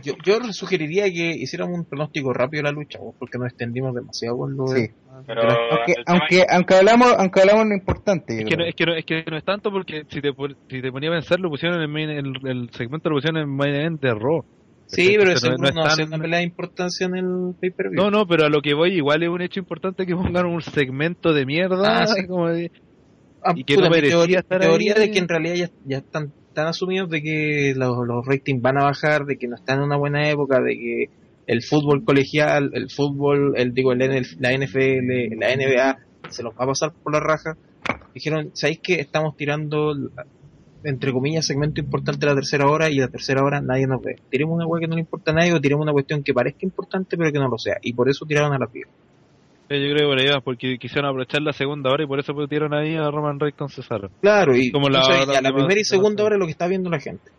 Yo, 0.03 0.13
yo 0.23 0.39
sugeriría 0.53 1.05
que 1.05 1.31
hiciéramos 1.31 1.77
un 1.77 1.85
pronóstico 1.85 2.33
rápido 2.33 2.63
de 2.63 2.71
la 2.71 2.71
lucha, 2.71 2.99
vos, 2.99 3.15
porque 3.17 3.37
nos 3.37 3.47
extendimos 3.47 3.93
demasiado 3.95 4.37
con 4.37 4.55
lo 4.55 4.65
de- 4.65 4.87
Sí. 4.87 4.93
Pero 5.25 5.41
Aunque, 5.41 5.93
el 5.97 6.05
tema 6.05 6.19
aunque, 6.19 6.43
aunque 6.47 6.73
hablamos, 6.75 7.13
aunque 7.17 7.39
hablamos 7.41 7.65
lo 7.67 7.73
importante. 7.73 8.37
Es 8.39 8.45
que, 8.45 8.55
no, 8.55 8.65
es, 8.65 8.75
que 8.75 8.85
no, 8.85 8.93
es 8.95 9.03
que 9.05 9.23
no 9.29 9.37
es 9.37 9.43
tanto 9.43 9.71
porque 9.71 10.03
si 10.09 10.21
te, 10.21 10.29
si 10.69 10.81
te 10.81 10.91
ponía 10.91 11.09
a 11.09 11.13
pensar, 11.13 11.39
lo 11.39 11.49
pusieron 11.49 11.77
en 11.77 11.83
el, 11.83 11.89
main- 11.89 12.09
el, 12.11 12.47
el 12.47 12.69
segmento 12.71 13.09
lo 13.09 13.15
pusieron 13.15 13.41
en 13.41 13.49
main 13.49 13.73
event 13.73 13.99
de 14.01 14.13
Raw. 14.13 14.45
Sí, 14.85 15.15
pero 15.17 15.31
eso 15.31 15.49
no- 15.49 15.57
no 15.57 15.71
no, 15.71 15.87
es 15.87 15.95
tan- 15.97 16.07
una 16.07 16.19
pelea 16.19 16.39
de 16.39 16.45
importancia 16.45 17.07
en 17.07 17.15
el 17.17 17.55
pay-per-view. 17.59 18.01
No, 18.01 18.11
no, 18.11 18.27
pero 18.27 18.45
a 18.45 18.49
lo 18.49 18.61
que 18.61 18.73
voy, 18.75 18.93
igual 18.93 19.23
es 19.23 19.29
un 19.29 19.41
hecho 19.41 19.59
importante 19.59 20.05
que 20.05 20.15
pongan 20.15 20.45
un 20.45 20.61
segmento 20.61 21.33
de 21.33 21.45
mierda. 21.47 22.03
Ah, 22.03 22.07
sí. 22.07 22.27
como 22.27 22.49
de- 22.49 22.71
Ah, 23.43 23.53
y 23.55 23.63
que 23.63 23.75
puta, 23.75 23.87
no 23.87 23.91
merecía 23.95 24.17
teoría, 24.17 24.39
estar 24.39 24.59
teoría 24.61 24.93
ahí. 24.95 24.99
de 25.07 25.11
que 25.11 25.19
en 25.19 25.27
realidad 25.27 25.55
ya, 25.55 25.69
ya 25.85 25.97
están 25.97 26.31
tan 26.57 26.65
asumidos 26.65 27.07
de 27.11 27.21
que 27.21 27.73
los, 27.75 27.95
los 28.07 28.25
ratings 28.25 28.63
van 28.63 28.79
a 28.79 28.85
bajar, 28.85 29.25
de 29.25 29.37
que 29.37 29.47
no 29.47 29.55
están 29.57 29.77
en 29.77 29.83
una 29.83 29.95
buena 29.95 30.27
época, 30.27 30.59
de 30.59 30.73
que 30.73 31.09
el 31.45 31.61
fútbol 31.61 32.03
colegial, 32.03 32.71
el 32.73 32.89
fútbol, 32.89 33.53
el 33.57 33.75
digo 33.75 33.91
el 33.91 33.99
NL 33.99 34.25
la 34.39 34.57
NFL, 34.57 35.37
la 35.37 35.55
NBA 35.55 35.97
se 36.31 36.41
los 36.41 36.55
va 36.55 36.63
a 36.63 36.67
pasar 36.69 36.93
por 36.93 37.13
la 37.13 37.19
raja. 37.19 37.55
Dijeron, 38.11 38.49
¿sabéis 38.53 38.79
que 38.81 38.95
estamos 38.95 39.37
tirando 39.37 39.93
entre 40.83 41.11
comillas 41.11 41.45
segmento 41.45 41.79
importante 41.79 42.25
de 42.25 42.31
la 42.31 42.35
tercera 42.35 42.65
hora 42.65 42.89
y 42.89 42.95
la 42.95 43.09
tercera 43.09 43.43
hora 43.43 43.61
nadie 43.61 43.85
nos 43.85 44.01
ve? 44.01 44.15
Tiremos 44.31 44.55
una 44.55 44.65
hueá 44.65 44.81
que 44.81 44.87
no 44.87 44.95
le 44.95 45.01
importa 45.01 45.29
a 45.29 45.35
nadie 45.35 45.53
o 45.53 45.61
tiremos 45.61 45.83
una 45.83 45.93
cuestión 45.93 46.23
que 46.23 46.33
parezca 46.33 46.65
importante 46.65 47.17
pero 47.17 47.31
que 47.31 47.37
no 47.37 47.49
lo 47.49 47.59
sea. 47.59 47.77
Y 47.83 47.93
por 47.93 48.09
eso 48.09 48.25
tiraron 48.25 48.53
a 48.53 48.57
la 48.57 48.65
piba. 48.65 48.89
Eh, 49.69 49.81
Yo 49.81 49.93
creo 49.95 50.07
que 50.09 50.15
por 50.15 50.19
ahí 50.19 50.27
va, 50.29 50.41
porque 50.41 50.77
quisieron 50.79 51.09
aprovechar 51.09 51.41
la 51.41 51.51
segunda 51.53 51.91
hora 51.91 52.03
y 52.03 52.07
por 52.07 52.19
eso 52.19 52.33
pusieron 52.33 52.73
ahí 52.73 52.95
a 52.95 53.09
Roman 53.11 53.39
Reigns 53.39 53.57
con 53.57 53.69
Cesaro. 53.69 54.09
Claro, 54.21 54.55
y 54.55 54.71
Como 54.71 54.87
la- 54.89 54.99
entonces, 54.99 55.27
la 55.27 55.33
ya 55.33 55.41
la 55.41 55.49
última- 55.49 55.65
primera 55.65 55.81
y 55.81 55.83
segunda 55.83 56.23
hora 56.23 56.35
es 56.35 56.39
lo 56.39 56.45
que 56.45 56.51
está 56.51 56.67
viendo 56.67 56.89
la 56.89 56.99
gente. 56.99 57.31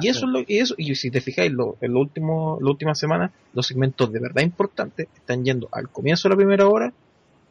Y 0.00 0.08
eso 0.08 0.26
es 0.26 0.32
lo 0.32 0.40
y 0.46 0.58
eso 0.58 0.74
y 0.76 0.94
si 0.94 1.10
te 1.10 1.22
fijáis 1.22 1.50
lo, 1.52 1.76
en 1.80 1.94
lo 1.94 2.00
último 2.00 2.58
la 2.60 2.70
última 2.70 2.94
semana 2.94 3.32
los 3.54 3.66
segmentos 3.66 4.12
de 4.12 4.20
verdad 4.20 4.42
importantes 4.42 5.08
están 5.16 5.42
yendo 5.42 5.68
al 5.72 5.88
comienzo 5.88 6.28
de 6.28 6.34
la 6.34 6.36
primera 6.36 6.66
hora 6.68 6.92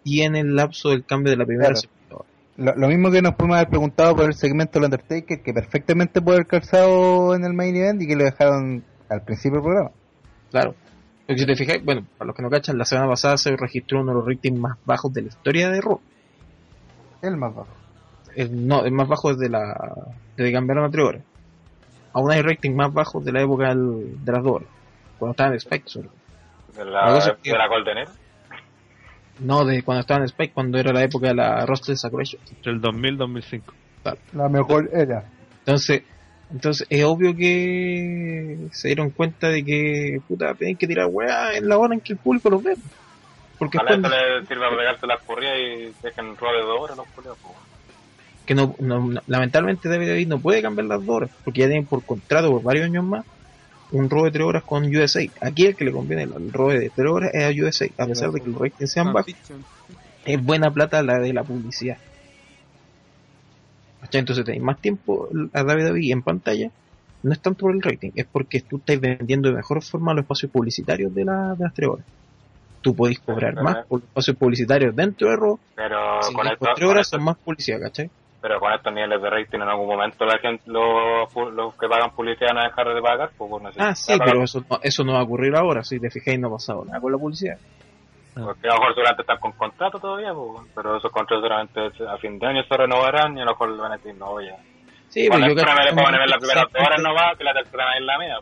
y 0.04 0.22
en 0.22 0.36
el 0.36 0.56
lapso 0.56 0.90
del 0.90 1.04
cambio 1.06 1.32
de 1.32 1.38
la 1.38 1.46
primera 1.48 1.70
a 1.70 1.72
la 1.72 1.80
Claro. 1.80 1.90
segunda 1.90 2.16
hora. 2.16 2.76
Lo, 2.76 2.82
lo 2.82 2.88
mismo 2.88 3.10
que 3.12 3.22
nos 3.24 3.34
pudimos 3.34 3.58
haber 3.58 3.70
preguntado 3.70 4.16
por 4.16 4.26
el 4.26 4.36
segmento 4.36 4.74
del 4.80 4.86
Undertaker, 4.86 5.42
que 5.42 5.54
perfectamente 5.54 6.22
puede 6.22 6.38
haber 6.38 6.48
calzado 6.48 7.34
en 7.34 7.44
el 7.46 7.54
main 7.54 7.76
event 7.76 8.02
y 8.04 8.08
que 8.08 8.16
lo 8.16 8.24
dejaron 8.24 8.84
al 9.10 9.22
principio 9.24 9.54
del 9.58 9.64
programa. 9.64 9.92
Claro. 10.52 10.76
Porque 11.28 11.40
si 11.40 11.46
te 11.46 11.56
fijáis, 11.56 11.84
bueno, 11.84 12.06
para 12.18 12.28
los 12.28 12.36
que 12.36 12.44
no 12.44 12.50
cachan, 12.50 12.78
la 12.78 12.86
semana 12.86 13.08
pasada 13.10 13.38
se 13.38 13.56
registró 13.56 14.02
uno 14.02 14.12
de 14.12 14.18
los 14.20 14.28
ratings 14.28 14.60
más 14.60 14.78
bajos 14.86 15.12
de 15.14 15.24
la 15.24 15.28
historia 15.30 15.70
de 15.70 15.82
Raw. 15.82 16.00
El 17.22 17.38
más 17.38 17.56
bajo. 17.56 17.68
El, 18.36 18.68
no, 18.68 18.84
el 18.86 18.92
más 18.92 19.08
bajo 19.08 19.34
desde 19.34 19.50
la 19.50 19.74
desde 20.36 20.50
que 20.50 20.54
cambiaron 20.54 20.86
a 20.86 20.90
tres 20.92 21.06
horas. 21.06 21.22
Aún 22.14 22.32
hay 22.32 22.42
rating 22.42 22.72
más 22.76 22.94
bajos 22.94 23.24
de 23.26 23.32
la 23.32 23.42
época 23.42 23.70
del- 23.70 24.24
de 24.24 24.32
las 24.32 24.44
dos 24.44 24.56
horas. 24.58 24.68
Cuando 25.18 25.32
estaban 25.32 25.54
en 25.54 25.58
Spike, 25.58 25.86
todo. 25.92 26.04
de 26.76 26.86
La 26.86 27.10
la, 27.10 27.38
que- 27.42 27.52
de 27.52 27.58
la 27.58 27.68
Golden 27.68 27.98
Era. 27.98 28.12
No, 29.40 29.66
de 29.66 29.82
cuando 29.84 30.02
estaban 30.02 30.24
en 30.24 30.28
Spike, 30.28 30.54
cuando 30.54 30.78
era 30.78 30.94
la 30.94 31.04
época 31.04 31.28
de 31.30 31.36
la 31.36 31.66
roster 31.66 31.98
Saturation. 31.98 32.42
Entre 32.50 32.72
el 32.72 32.80
2000 32.82 33.14
y 33.14 33.18
2005. 33.18 33.74
La 34.34 34.48
mejor 34.50 34.90
era. 34.94 35.26
Entonces, 35.60 36.04
entonces 36.52 36.86
es 36.90 37.04
obvio 37.04 37.36
que 37.36 38.58
se 38.72 38.90
dieron 38.90 39.10
cuenta 39.10 39.50
de 39.50 39.64
que 39.64 40.20
puta 40.28 40.54
tienen 40.54 40.78
que 40.78 40.88
tirar 40.88 41.08
weá 41.12 41.56
en 41.58 41.68
la 41.68 41.78
hora 41.78 41.94
en 41.96 42.02
que 42.02 42.14
el 42.14 42.20
público 42.20 42.50
los 42.50 42.64
ve. 42.64 42.76
Porque 43.58 43.78
Ojalá 43.78 43.96
esto 43.96 44.10
le 44.10 44.46
sirva 44.48 44.66
para 44.70 44.78
pegarse 44.78 45.08
las 45.08 45.22
corridas 45.24 45.56
y 45.58 45.94
dejen 46.06 46.26
de 46.26 46.62
dos 46.62 46.80
horas 46.82 46.98
los 46.98 47.08
culiados. 47.08 47.38
que 48.46 48.54
no, 48.54 48.76
no- 48.80 49.08
no- 49.08 49.22
lamentablemente 49.28 49.88
WWE 49.90 50.26
no 50.28 50.40
puede 50.40 50.62
cambiar 50.62 50.88
las 50.88 51.06
dos 51.06 51.16
horas, 51.16 51.32
porque 51.44 51.62
ya 51.62 51.68
tienen 51.68 51.86
por 51.86 52.04
contrato 52.06 52.52
por 52.52 52.62
varios 52.64 52.86
años 52.86 53.04
más 53.06 53.26
un 53.92 54.10
robo 54.10 54.26
de 54.26 54.32
tres 54.32 54.46
horas 54.46 54.64
con 54.64 54.84
USA. 54.86 55.22
Aquí 55.42 55.66
el 55.68 55.76
que 55.76 55.86
le 55.86 55.92
conviene 55.92 56.24
el 56.24 56.52
robo 56.52 56.70
de 56.72 56.90
tres 56.90 57.10
horas 57.10 57.32
es 57.34 57.44
a 57.44 57.50
USA, 57.50 57.86
a 57.98 58.08
pesar 58.08 58.32
de 58.32 58.42
que 58.42 58.50
los 58.50 58.60
ratings 58.60 58.92
sean 58.92 59.14
bajos, 59.14 59.34
es 60.26 60.44
buena 60.44 60.70
plata 60.72 61.02
la 61.02 61.18
de 61.20 61.34
la 61.34 61.44
publicidad. 61.44 61.98
¿Cachai? 64.06 64.20
Entonces 64.20 64.46
tenéis 64.46 64.64
más 64.64 64.80
tiempo 64.80 65.28
a 65.54 65.64
WWE 65.64 66.12
en 66.12 66.22
pantalla, 66.22 66.70
no 67.24 67.32
es 67.32 67.40
tanto 67.42 67.62
por 67.62 67.74
el 67.76 67.82
rating, 67.82 68.12
es 68.16 68.26
porque 68.32 68.62
tú 68.62 68.78
estás 68.78 69.00
vendiendo 69.00 69.50
de 69.50 69.56
mejor 69.56 69.82
forma 69.84 70.14
los 70.14 70.24
espacios 70.24 70.52
publicitarios 70.52 71.14
de, 71.14 71.26
la- 71.26 71.56
de 71.58 71.64
las 71.64 71.74
tres 71.74 71.90
horas. 71.90 72.06
Tú 72.82 72.96
podéis 72.96 73.20
cobrar 73.20 73.56
más 73.64 73.86
por 73.88 74.00
los 74.02 74.08
espacios 74.10 74.38
publicitarios 74.38 74.96
dentro 74.96 75.28
de 75.30 75.36
Raw, 75.36 75.60
Pero 75.76 76.22
si 76.22 76.34
con 76.36 76.46
las 76.46 76.54
esto, 76.54 76.66
con 76.76 76.84
horas 76.86 77.08
son 77.08 77.24
más 77.24 77.38
publicidad, 77.38 77.80
¿cachai? 77.82 78.10
pero 78.42 78.60
con 78.60 78.72
estos 78.74 78.94
niveles 78.94 79.20
de 79.24 79.28
rating 79.28 79.56
en 79.58 79.68
algún 79.70 79.88
momento 79.88 80.24
la 80.24 80.38
gente, 80.38 80.62
los, 80.68 81.34
los 81.52 81.74
que 81.74 81.88
pagan 81.88 82.12
publicidad 82.16 82.50
van 82.54 82.60
a 82.60 82.68
dejar 82.68 82.94
de 82.94 83.02
pagar. 83.02 83.32
Pues, 83.36 83.50
no 83.64 83.74
sé. 83.74 83.82
Ah, 83.82 83.96
sí, 83.96 84.14
pero 84.24 84.44
eso 84.44 84.64
no, 84.70 84.78
eso 84.84 85.04
no 85.04 85.14
va 85.14 85.22
a 85.22 85.24
ocurrir 85.24 85.56
ahora, 85.56 85.84
si 85.84 86.00
te 86.00 86.12
fijáis 86.12 86.40
no 86.40 86.50
ha 86.50 86.52
pasado 86.52 86.86
nada 86.86 87.00
con 87.02 87.12
la 87.12 87.18
publicidad. 87.18 87.58
Porque 88.44 88.68
a 88.68 88.74
lo 88.74 88.80
mejor 88.80 88.94
seguramente 88.96 89.22
están 89.22 89.40
con 89.40 89.52
contrato 89.54 89.98
todavía, 90.00 90.34
pues, 90.34 90.68
pero 90.76 90.98
esos 90.98 91.12
contratos 91.12 91.42
seguramente 91.42 91.80
a 92.06 92.18
fin 92.18 92.38
de 92.38 92.46
año 92.48 92.64
se 92.68 92.78
renovarán 92.78 93.38
y 93.38 93.42
a 93.42 93.46
lo 93.46 93.52
mejor 93.52 93.70
le 93.72 93.78
van 93.82 93.92
a 93.94 93.98
decir, 93.98 94.14
no, 94.16 94.42
ya. 94.42 94.58
Sí, 95.08 95.28
Bueno, 95.30 95.46
pero 95.46 95.56
yo 95.56 95.62
pero 95.62 95.74
me 95.76 95.84
le 95.84 95.90
cacho- 95.92 95.96
pueden 96.04 96.20
ver 96.20 96.30
las 96.30 96.40
primeras 96.40 96.66
dos 96.74 96.82
horas 96.86 97.02
nomás, 97.02 97.38
que 97.38 97.44
la 97.46 97.54
tercera 97.54 97.84
es 97.98 98.04
la 98.04 98.20
mía. 98.20 98.36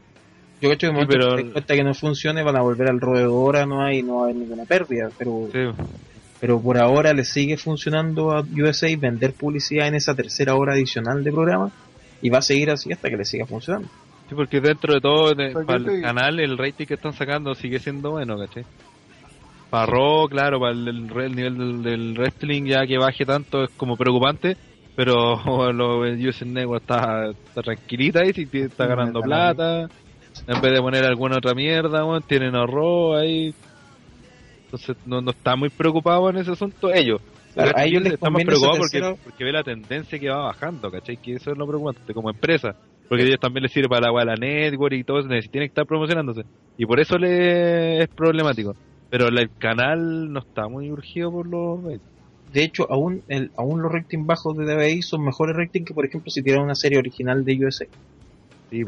Yo 0.61 0.69
cacho 0.69 0.79
que 0.79 0.85
en 0.87 0.89
el 0.89 0.93
momento 1.05 1.13
pero- 1.19 1.35
que 1.37 1.51
cuenta 1.51 1.73
que 1.75 1.83
no 1.83 1.93
funcione 1.93 2.41
van 2.43 2.55
a 2.57 2.61
volver 2.61 2.89
al 2.89 2.99
roedor, 2.99 3.67
no 3.67 3.83
hay, 3.83 4.01
no 4.01 4.25
hay 4.25 4.33
ninguna 4.33 4.65
pérdida, 4.65 5.09
pero, 5.17 5.47
Sí. 5.51 5.59
pero 6.39 6.59
por 6.59 6.77
ahora 6.79 7.13
le 7.13 7.23
sigue 7.23 7.57
funcionando 7.57 8.31
a 8.31 8.41
USA 8.41 8.87
vender 8.97 9.33
publicidad 9.33 9.87
en 9.87 9.95
esa 9.95 10.15
tercera 10.15 10.55
hora 10.55 10.73
adicional 10.73 11.23
de 11.23 11.31
programa 11.31 11.69
y 12.21 12.29
va 12.29 12.39
a 12.39 12.41
seguir 12.41 12.71
así 12.71 12.91
hasta 12.91 13.09
que 13.09 13.17
le 13.17 13.25
siga 13.25 13.45
funcionando. 13.45 13.89
Sí, 14.29 14.33
porque 14.35 14.59
dentro 14.61 14.93
de 14.93 15.01
todo, 15.01 15.35
de- 15.35 15.51
Pues 15.51 15.53
yo 15.53 15.67
para 15.67 15.77
el 15.79 16.01
canal, 16.01 16.39
el 16.39 16.57
rating 16.57 16.85
que 16.85 16.93
están 16.95 17.13
sacando 17.13 17.53
sigue 17.53 17.77
siendo 17.79 18.11
bueno, 18.11 18.37
¿cachai? 18.39 18.63
Para 19.73 19.87
Raw, 19.87 20.29
claro, 20.29 20.59
para 20.59 20.71
el, 20.71 20.87
el 20.87 21.19
el 21.19 21.35
nivel 21.35 21.57
del, 21.57 21.81
del 21.81 22.13
wrestling 22.13 22.65
ya 22.65 22.85
que 22.85 22.99
baje 22.99 23.25
tanto 23.25 23.63
es 23.63 23.71
como 23.71 23.97
preocupante, 23.97 24.55
pero 24.95 25.41
lo, 25.73 26.05
el 26.05 26.27
US 26.27 26.45
Network 26.45 26.83
está, 26.83 27.31
está 27.31 27.63
tranquilita 27.63 28.19
ahí, 28.19 28.33
si 28.33 28.47
está 28.53 28.85
ganando 28.85 29.19
plata, 29.21 29.89
en 30.45 30.61
vez 30.61 30.73
de 30.73 30.79
poner 30.79 31.03
alguna 31.05 31.37
otra 31.37 31.55
mierda, 31.55 32.03
tienen 32.27 32.55
a 32.55 32.67
Raw 32.67 33.15
ahí, 33.15 33.51
entonces 34.65 34.95
no, 35.07 35.21
no 35.21 35.31
está 35.31 35.55
muy 35.55 35.69
preocupado 35.69 36.29
en 36.29 36.37
ese 36.37 36.51
asunto 36.51 36.93
ellos. 36.93 37.19
Claro, 37.55 37.71
a 37.75 37.83
ellos 37.83 38.03
les 38.03 38.13
está 38.13 38.29
más 38.29 38.43
conviene 38.43 38.53
esa 38.53 38.69
preocupado 38.69 38.77
porque, 38.77 39.23
porque 39.23 39.43
ve 39.43 39.51
la 39.53 39.63
tendencia 39.63 40.19
que 40.19 40.29
va 40.29 40.43
bajando, 40.43 40.91
¿cachai? 40.91 41.17
Que 41.17 41.33
eso 41.33 41.49
es 41.49 41.57
lo 41.57 41.65
preocupante 41.65 42.13
como 42.13 42.29
empresa. 42.29 42.75
Porque 43.09 43.23
a 43.23 43.25
ellos 43.25 43.39
también 43.39 43.63
les 43.63 43.71
sirve 43.71 43.89
para 43.89 44.11
la, 44.11 44.23
la 44.23 44.35
network 44.35 44.93
y 44.93 45.03
todo 45.03 45.17
eso, 45.17 45.29
tienen 45.29 45.49
que 45.49 45.65
estar 45.65 45.87
promocionándose. 45.87 46.43
Y 46.77 46.85
por 46.85 46.99
eso 46.99 47.17
le 47.17 48.03
es 48.03 48.07
problemático. 48.09 48.75
Pero 49.13 49.27
el 49.27 49.55
canal 49.59 50.33
no 50.33 50.39
está 50.39 50.67
muy 50.67 50.89
urgido 50.89 51.31
por 51.31 51.45
los... 51.45 51.83
De 52.51 52.63
hecho, 52.63 52.91
aún, 52.91 53.21
el, 53.27 53.51
aún 53.55 53.79
los 53.79 53.91
ratings 53.91 54.25
bajos 54.25 54.57
de 54.57 54.65
DBI 54.65 55.03
son 55.03 55.23
mejores 55.23 55.55
ratings 55.55 55.85
que, 55.85 55.93
por 55.93 56.03
ejemplo, 56.03 56.31
si 56.31 56.41
tiran 56.41 56.63
una 56.63 56.73
serie 56.73 56.97
original 56.97 57.45
de 57.45 57.63
USA. 57.63 57.85
Sí. 58.71 58.83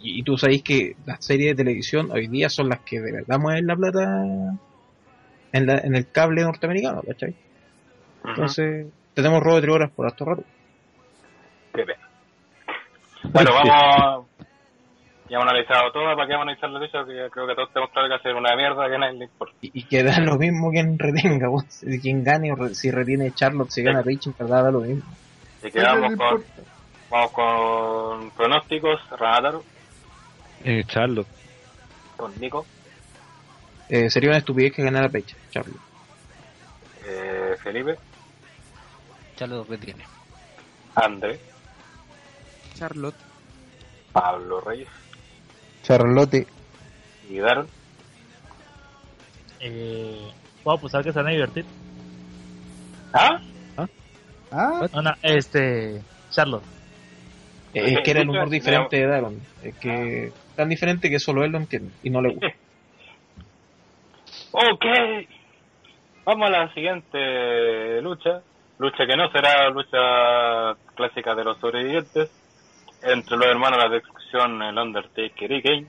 Y, 0.00 0.20
y 0.20 0.22
tú 0.22 0.38
sabéis 0.38 0.62
que 0.62 0.96
las 1.04 1.22
series 1.22 1.50
de 1.50 1.64
televisión 1.64 2.10
hoy 2.12 2.28
día 2.28 2.48
son 2.48 2.70
las 2.70 2.80
que 2.80 3.02
de 3.02 3.12
verdad 3.12 3.38
mueven 3.38 3.66
la 3.66 3.76
plata 3.76 4.58
en, 5.52 5.66
la, 5.66 5.78
en 5.80 5.96
el 5.96 6.10
cable 6.10 6.40
norteamericano, 6.40 7.02
¿cachai? 7.02 7.34
Entonces, 8.24 8.86
tenemos 9.12 9.42
robo 9.42 9.56
de 9.56 9.60
tres 9.60 9.74
horas 9.74 9.90
por 9.90 10.06
harto 10.06 10.24
rato. 10.24 10.44
Qué 11.74 11.84
pena. 11.84 12.08
Bueno, 13.24 13.50
vamos. 13.52 14.26
Ya 15.28 15.36
hemos 15.38 15.48
analizado 15.48 15.90
todo, 15.90 16.14
¿para 16.14 16.26
qué 16.26 16.32
vamos 16.34 16.48
a 16.48 16.50
analizar 16.50 16.70
la 16.70 16.78
lucha? 16.80 17.04
Que 17.06 17.30
creo 17.30 17.46
que 17.46 17.54
todos 17.54 17.72
tenemos 17.72 17.90
claro 17.92 18.08
que 18.08 18.14
hacer 18.14 18.34
una 18.34 18.54
mierda 18.56 18.88
que 18.90 18.98
nadie 18.98 19.18
le 19.18 19.24
importa. 19.24 19.54
Y, 19.62 19.80
y 19.80 19.84
que 19.84 20.02
da 20.02 20.18
lo 20.20 20.36
mismo 20.36 20.70
quien 20.70 20.98
retenga. 20.98 21.48
Si 21.68 21.98
quien 22.00 22.22
gane 22.22 22.52
o 22.52 22.56
re- 22.56 22.74
si 22.74 22.90
retiene 22.90 23.32
Charlotte, 23.32 23.70
si 23.70 23.82
gana 23.82 24.02
Rich, 24.02 24.26
en 24.26 24.34
verdad 24.38 24.64
da 24.64 24.70
lo 24.70 24.80
mismo. 24.80 25.02
Así 25.58 25.70
que 25.72 25.80
vamos 25.80 26.14
con, 26.16 26.44
vamos 27.10 27.30
con 27.32 28.30
pronósticos, 28.32 29.00
Ranataro, 29.18 29.64
Eh, 30.62 30.84
Charlotte. 30.86 31.28
con 32.18 32.38
Nico, 32.38 32.66
Eh, 33.88 34.10
sería 34.10 34.28
una 34.30 34.38
estupidez 34.38 34.72
que 34.74 34.82
ganara 34.82 35.08
Page, 35.08 35.34
Charlotte. 35.50 35.80
eh, 37.06 37.54
Felipe, 37.62 37.96
Charlotte 39.36 39.68
retiene. 39.70 40.04
André, 40.96 41.40
Charlotte. 42.74 43.16
Pablo 44.12 44.60
Reyes 44.60 44.88
Charlotte. 45.84 46.46
y 47.30 47.38
Daron. 47.38 47.68
Eh, 49.60 50.28
¿Puedo 50.62 50.76
apostar 50.78 51.04
que 51.04 51.12
se 51.12 51.18
van 51.18 51.28
a 51.28 51.32
divertir? 51.32 51.64
¿Ah? 53.12 53.40
Ah, 54.50 54.86
No, 54.92 55.02
no, 55.02 55.12
este. 55.22 56.00
Charlotte. 56.30 56.64
Eh, 57.74 57.94
es 57.94 58.00
que 58.04 58.10
era 58.10 58.20
el 58.22 58.28
humor 58.30 58.48
diferente 58.50 58.96
de 58.96 59.06
Daron. 59.06 59.40
Es 59.62 59.74
que 59.76 60.32
tan 60.56 60.68
diferente 60.68 61.10
que 61.10 61.18
solo 61.18 61.44
él 61.44 61.52
lo 61.52 61.58
entiende 61.58 61.92
y 62.02 62.10
no 62.10 62.20
le 62.20 62.30
gusta. 62.30 62.46
Ok. 64.56 64.84
Vamos 66.24 66.48
a 66.48 66.50
la 66.52 66.72
siguiente 66.74 68.00
lucha. 68.02 68.40
Lucha 68.78 69.04
que 69.04 69.16
no 69.16 69.28
será 69.32 69.68
lucha 69.70 70.78
clásica 70.94 71.34
de 71.34 71.42
los 71.44 71.58
sobrevivientes. 71.58 72.30
Entre 73.02 73.36
los 73.36 73.46
hermanos 73.46 73.78
de 73.82 73.88
la 73.88 73.90
el 74.38 74.78
Undertaker 74.78 75.52
y 75.52 75.62
Kane. 75.62 75.86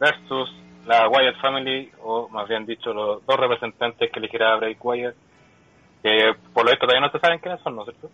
Versus 0.00 0.48
la 0.86 1.08
Wyatt 1.08 1.40
Family, 1.40 1.90
o 2.02 2.28
más 2.28 2.48
bien 2.48 2.64
dicho, 2.66 2.92
los 2.92 3.24
dos 3.26 3.36
representantes 3.36 4.10
que 4.10 4.18
elegirá 4.18 4.56
Bray 4.56 4.76
Wyatt. 4.80 5.14
Que 6.02 6.34
por 6.52 6.64
lo 6.64 6.70
visto 6.70 6.86
todavía 6.86 7.06
no 7.06 7.12
se 7.12 7.18
saben 7.18 7.40
quiénes 7.40 7.60
son, 7.62 7.76
¿no 7.76 7.82
es 7.82 7.88
cierto? 7.88 8.10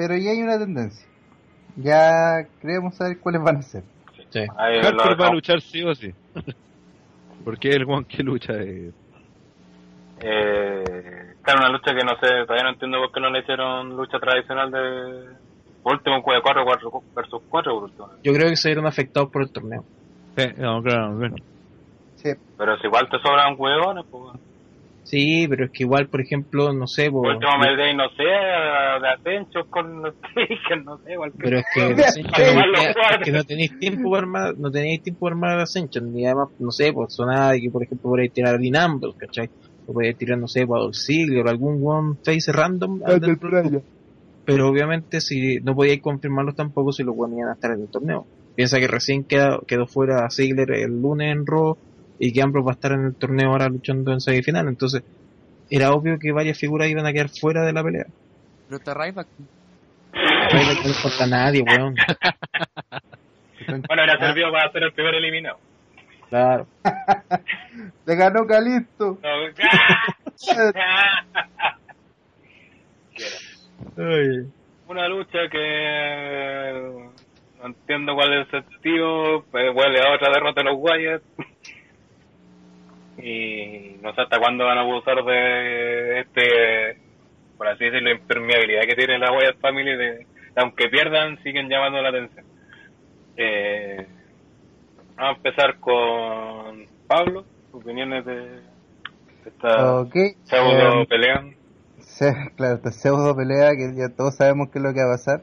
pero 0.00 0.16
ya 0.16 0.30
hay 0.30 0.40
una 0.40 0.58
tendencia. 0.58 1.06
Ya 1.76 2.46
creemos 2.62 2.96
saber 2.96 3.20
cuáles 3.20 3.42
van 3.42 3.56
a 3.58 3.62
ser. 3.62 3.82
Sí. 4.30 4.46
Va 4.48 5.26
a 5.26 5.30
luchar 5.30 5.60
sí 5.60 5.82
o 5.82 5.94
sí. 5.94 6.14
Porque 7.44 7.68
el 7.68 7.84
one 7.84 8.06
que 8.06 8.22
lucha 8.22 8.54
es... 8.54 8.94
Eh, 10.22 11.34
claro, 11.42 11.60
una 11.60 11.68
lucha 11.68 11.94
que 11.94 12.02
no 12.02 12.12
sé, 12.18 12.28
todavía 12.46 12.62
no 12.62 12.70
entiendo 12.70 12.98
por 12.98 13.12
qué 13.12 13.20
no 13.20 13.28
le 13.28 13.40
hicieron 13.40 13.94
lucha 13.94 14.18
tradicional 14.18 14.70
de. 14.70 15.49
Por 15.82 15.94
último, 15.94 16.16
un 16.16 16.22
4 16.22 16.42
4 16.64 17.02
versus 17.14 17.40
4 17.48 17.72
por 17.74 17.84
último. 17.84 18.08
Yo 18.22 18.32
creo 18.32 18.48
que 18.50 18.56
se 18.56 18.68
vieron 18.68 18.86
afectados 18.86 19.30
por 19.30 19.42
el 19.42 19.50
torneo. 19.52 19.84
Sí, 20.36 20.44
no, 20.58 20.82
claro, 20.82 21.16
bueno. 21.16 21.36
Sí. 22.16 22.30
Pero 22.56 22.76
si 22.78 22.86
igual 22.86 23.08
te 23.10 23.18
sobran 23.18 23.54
huevones, 23.58 24.04
pues. 24.10 24.40
Sí, 25.02 25.46
pero 25.48 25.64
es 25.64 25.70
que 25.72 25.82
igual, 25.84 26.08
por 26.08 26.20
ejemplo, 26.20 26.72
no 26.72 26.86
sé, 26.86 27.10
Por 27.10 27.22
po- 27.22 27.28
último 27.30 27.52
me 27.58 27.74
deis, 27.74 27.96
no 27.96 28.08
sé, 28.10 28.22
de 28.22 29.08
Ascension 29.08 29.64
con 29.68 30.02
los 30.02 30.14
Taker, 30.20 30.84
no 30.84 30.98
sé, 30.98 31.12
igual 31.14 31.32
que. 31.32 31.38
pero 31.38 31.58
es 31.58 31.64
que, 31.74 31.80
que- 32.36 32.90
es 32.90 33.24
que 33.24 33.32
no 33.32 33.42
tenéis 33.44 33.78
tiempo 33.78 34.10
para 34.10 34.22
armar, 34.22 34.54
no 34.58 34.70
tenéis 34.70 35.02
tiempo 35.02 35.20
para 35.26 35.34
armar 35.34 35.58
Ascension, 35.60 36.12
ni 36.12 36.26
además, 36.26 36.48
no 36.58 36.70
sé, 36.70 36.92
pues 36.92 37.12
sonaba 37.14 37.52
de 37.52 37.60
que 37.60 37.70
por 37.70 37.82
ejemplo 37.82 38.10
podéis 38.10 38.32
tirar 38.32 38.54
a 38.54 38.58
¿cachai? 39.16 39.48
O 39.86 39.92
podéis 39.94 40.16
tirar, 40.16 40.38
no 40.38 40.46
sé, 40.46 40.66
para 40.66 40.82
Dolph 40.82 40.94
Ziggler 40.94 41.46
o 41.46 41.50
algún 41.50 41.80
one 41.82 42.16
face 42.22 42.52
random 42.52 43.00
al 43.04 43.18
del. 43.18 43.38
Pero 44.50 44.68
obviamente 44.68 45.20
si 45.20 45.60
no 45.60 45.76
podíais 45.76 46.02
confirmarlos 46.02 46.56
tampoco 46.56 46.90
si 46.90 47.04
los 47.04 47.14
buenos 47.14 47.38
iban 47.38 47.50
a 47.50 47.52
estar 47.52 47.70
en 47.70 47.82
el 47.82 47.88
torneo. 47.88 48.26
Piensa 48.56 48.80
que 48.80 48.88
recién 48.88 49.22
quedó, 49.22 49.60
quedó 49.60 49.86
fuera 49.86 50.28
Ziggler 50.28 50.72
el 50.72 51.00
lunes 51.00 51.30
en 51.30 51.46
Raw 51.46 51.78
y 52.18 52.32
que 52.32 52.42
Ambrose 52.42 52.66
va 52.66 52.72
a 52.72 52.74
estar 52.74 52.90
en 52.90 53.04
el 53.04 53.14
torneo 53.14 53.52
ahora 53.52 53.68
luchando 53.68 54.12
en 54.12 54.20
semifinal, 54.20 54.66
entonces 54.66 55.04
era 55.70 55.92
obvio 55.92 56.18
que 56.18 56.32
varias 56.32 56.58
figuras 56.58 56.90
iban 56.90 57.06
a 57.06 57.12
quedar 57.12 57.28
fuera 57.28 57.64
de 57.64 57.72
la 57.72 57.84
pelea. 57.84 58.06
Pero 58.66 58.78
está 58.78 58.92
Ryback. 58.92 59.28
No 60.14 60.88
importa 60.88 61.22
a 61.22 61.28
nadie, 61.28 61.62
weón. 61.62 61.94
Bueno, 63.86 64.02
era 64.02 64.18
servido 64.18 64.50
para 64.50 64.72
ser 64.72 64.82
el 64.82 64.92
primer 64.92 65.14
eliminado. 65.14 65.58
Claro. 66.28 66.66
Se 68.04 68.16
ganó 68.16 68.44
Calisto. 68.46 69.16
No, 69.22 69.28
Una 74.88 75.08
lucha 75.08 75.48
que 75.50 76.72
no 77.60 77.66
entiendo 77.66 78.14
cuál 78.14 78.32
es 78.32 78.48
el 78.52 78.62
sentido, 78.62 79.44
pues 79.50 79.70
huele 79.74 80.00
a 80.00 80.14
otra 80.14 80.32
derrota 80.32 80.62
de 80.62 80.70
los 80.70 80.78
Wyatt. 80.78 81.22
y 83.18 83.96
no 84.02 84.14
sé 84.14 84.22
hasta 84.22 84.38
cuándo 84.38 84.64
van 84.64 84.78
a 84.78 84.80
abusar 84.80 85.22
de 85.24 86.20
este, 86.20 86.96
por 87.56 87.68
así 87.68 87.84
decirlo, 87.84 88.10
impermeabilidad 88.10 88.82
que 88.82 88.96
tiene 88.96 89.18
la 89.18 89.30
Wyatt 89.32 89.60
Family, 89.60 89.96
de, 89.96 90.26
aunque 90.56 90.88
pierdan, 90.88 91.40
siguen 91.42 91.68
llamando 91.68 92.00
la 92.00 92.08
atención. 92.08 92.46
Eh, 93.36 94.06
vamos 95.16 95.34
a 95.34 95.36
empezar 95.36 95.78
con 95.78 96.86
Pablo, 97.06 97.44
opiniones 97.72 98.24
de, 98.24 98.34
de 98.34 98.62
esta 99.46 100.00
Ok. 100.00 100.14
pseudo 100.44 101.02
eh, 101.02 101.06
pelea. 101.06 101.44
Claro, 102.56 102.76
esta 102.76 102.92
pseudo 102.92 103.34
pelea 103.34 103.70
que 103.72 103.94
ya 103.96 104.08
todos 104.08 104.36
sabemos 104.36 104.68
qué 104.70 104.78
es 104.78 104.82
lo 104.82 104.92
que 104.92 105.02
va 105.02 105.14
a 105.14 105.16
pasar. 105.16 105.42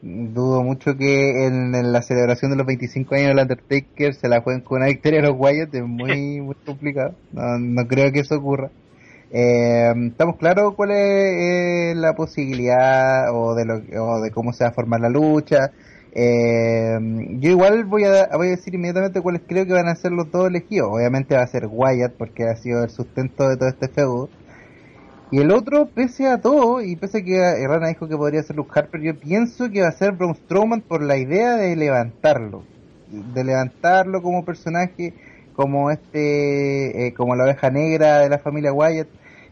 Dudo 0.00 0.62
mucho 0.62 0.96
que 0.96 1.46
en, 1.46 1.74
en 1.74 1.92
la 1.92 2.02
celebración 2.02 2.52
de 2.52 2.56
los 2.56 2.66
25 2.66 3.14
años 3.16 3.28
del 3.28 3.40
Undertaker 3.40 4.14
se 4.14 4.28
la 4.28 4.40
jueguen 4.40 4.62
con 4.62 4.78
una 4.78 4.86
victoria 4.86 5.20
a 5.20 5.22
los 5.22 5.34
Wyatt, 5.36 5.74
es 5.74 5.82
muy, 5.82 6.40
muy 6.40 6.54
complicado. 6.64 7.14
No, 7.32 7.58
no 7.58 7.86
creo 7.86 8.12
que 8.12 8.20
eso 8.20 8.36
ocurra. 8.36 8.70
Eh, 9.30 9.92
¿Estamos 10.06 10.36
claros 10.36 10.74
cuál 10.74 10.92
es 10.92 10.96
eh, 10.96 11.94
la 11.96 12.14
posibilidad 12.14 13.34
o 13.34 13.54
de, 13.54 13.64
lo, 13.64 13.74
o 14.02 14.20
de 14.20 14.30
cómo 14.30 14.52
se 14.52 14.64
va 14.64 14.70
a 14.70 14.72
formar 14.72 15.00
la 15.00 15.10
lucha? 15.10 15.72
Eh, 16.12 16.98
yo 17.38 17.50
igual 17.50 17.84
voy 17.84 18.04
a, 18.04 18.28
voy 18.36 18.48
a 18.48 18.50
decir 18.50 18.74
inmediatamente 18.74 19.20
cuáles 19.20 19.42
creo 19.46 19.66
que 19.66 19.72
van 19.72 19.88
a 19.88 19.96
ser 19.96 20.12
los 20.12 20.30
dos 20.30 20.48
elegidos. 20.48 20.90
Obviamente 20.92 21.34
va 21.34 21.42
a 21.42 21.46
ser 21.46 21.66
Wyatt 21.70 22.14
porque 22.16 22.44
ha 22.44 22.56
sido 22.56 22.84
el 22.84 22.90
sustento 22.90 23.48
de 23.48 23.56
todo 23.56 23.68
este 23.68 23.88
feudo. 23.88 24.28
Y 25.30 25.40
el 25.40 25.52
otro, 25.52 25.86
pese 25.94 26.26
a 26.26 26.40
todo, 26.40 26.80
y 26.80 26.96
pese 26.96 27.18
a 27.18 27.22
que 27.22 27.66
Rana 27.66 27.88
dijo 27.88 28.08
que 28.08 28.16
podría 28.16 28.42
ser 28.42 28.56
Luke 28.56 28.70
Harper, 28.74 29.02
yo 29.02 29.18
pienso 29.18 29.70
que 29.70 29.82
va 29.82 29.88
a 29.88 29.92
ser 29.92 30.12
Braun 30.12 30.34
Strowman 30.34 30.80
por 30.80 31.02
la 31.02 31.18
idea 31.18 31.56
de 31.56 31.76
levantarlo. 31.76 32.62
De 33.10 33.44
levantarlo 33.44 34.22
como 34.22 34.44
personaje, 34.44 35.12
como 35.54 35.90
este, 35.90 37.06
eh, 37.06 37.14
como 37.14 37.36
la 37.36 37.44
oveja 37.44 37.70
negra 37.70 38.20
de 38.20 38.30
la 38.30 38.38
familia 38.38 38.72
Wyatt. 38.72 39.08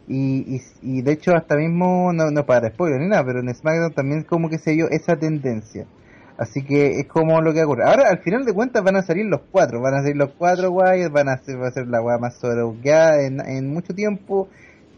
Y, 0.09 0.63
y, 0.83 1.03
de 1.03 1.13
hecho 1.13 1.35
hasta 1.35 1.57
mismo, 1.57 2.13
no, 2.13 2.31
no 2.31 2.47
para 2.47 2.71
spoiler 2.71 3.01
ni 3.01 3.09
nada, 3.09 3.25
pero 3.25 3.41
en 3.41 3.53
SmackDown 3.53 3.93
también 3.93 4.23
como 4.23 4.49
que 4.49 4.59
se 4.59 4.73
vio 4.73 4.89
esa 4.89 5.17
tendencia. 5.17 5.87
Así 6.39 6.63
que 6.63 7.01
es 7.01 7.07
como 7.07 7.41
lo 7.41 7.53
que 7.53 7.65
ocurre. 7.65 7.83
Ahora, 7.85 8.09
al 8.09 8.19
final 8.19 8.45
de 8.45 8.53
cuentas, 8.55 8.85
van 8.85 8.97
a 8.97 9.03
salir 9.03 9.27
los 9.27 9.41
cuatro. 9.51 9.81
Van 9.81 9.95
a 9.95 10.03
salir 10.03 10.17
los 10.17 10.31
cuatro 10.39 10.71
Wyatt, 10.71 11.13
van 11.13 11.29
a 11.29 11.39
ser, 11.39 11.61
va 11.61 11.69
a 11.69 11.73
ser 11.73 11.89
la 11.89 12.01
más 12.19 12.37
sobrebuqueada 12.39 13.27
en 13.27 13.69
mucho 13.69 13.95
tiempo. 13.95 14.49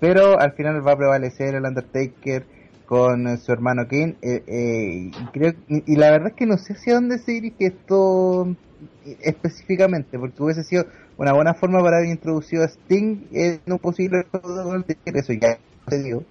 Pero 0.00 0.38
al 0.38 0.52
final 0.52 0.86
va 0.86 0.92
a 0.92 0.96
prevalecer 0.96 1.54
el 1.54 1.64
Undertaker 1.64 2.44
con 2.86 3.26
eh, 3.26 3.36
su 3.36 3.52
hermano 3.52 3.86
Kane. 3.88 4.16
Eh, 4.22 4.42
eh, 4.46 5.10
y, 5.10 5.26
creo, 5.32 5.52
y, 5.68 5.96
la 5.96 6.10
verdad 6.10 6.28
es 6.28 6.34
que 6.34 6.46
no 6.46 6.56
sé 6.56 6.74
hacia 6.74 6.94
dónde 6.94 7.18
se 7.18 7.32
dirige 7.32 7.66
esto 7.66 8.48
específicamente, 9.22 10.18
porque 10.18 10.42
hubiese 10.42 10.64
sido 10.64 10.84
una 11.16 11.32
buena 11.32 11.54
forma 11.54 11.82
para 11.82 11.98
haber 11.98 12.10
introducido 12.10 12.62
a 12.62 12.68
Sting 12.68 13.26
en 13.32 13.60
un 13.66 13.78
posible. 13.78 14.24
Eso 15.04 15.32
ya 15.32 15.58
se 15.88 16.02
dio. 16.02 16.22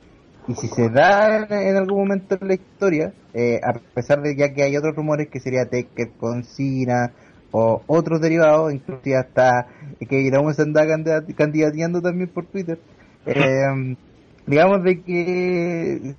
Y 0.47 0.55
si 0.55 0.67
se 0.69 0.89
da 0.89 1.45
en 1.49 1.75
algún 1.75 1.99
momento 1.99 2.37
en 2.39 2.47
la 2.47 2.53
historia, 2.53 3.13
eh, 3.33 3.59
a 3.61 3.73
pesar 3.93 4.21
de 4.21 4.35
ya 4.35 4.53
que 4.53 4.63
hay 4.63 4.77
otros 4.77 4.95
rumores 4.95 5.27
que 5.27 5.41
sería 5.41 5.65
Taker 5.65 6.11
con 6.17 6.45
Cena 6.45 7.11
o 7.51 7.81
otros 7.85 8.21
derivados, 8.21 8.73
inclusive 8.73 9.17
hasta 9.17 9.67
que 9.99 10.31
Owens 10.37 10.59
anda 10.59 10.85
candidat- 10.85 11.35
candidateando 11.35 12.01
también 12.01 12.29
por 12.29 12.45
Twitter. 12.45 12.79
Eh, 13.27 13.95
digamos 14.47 14.83
de 14.83 15.03
que 15.03 16.15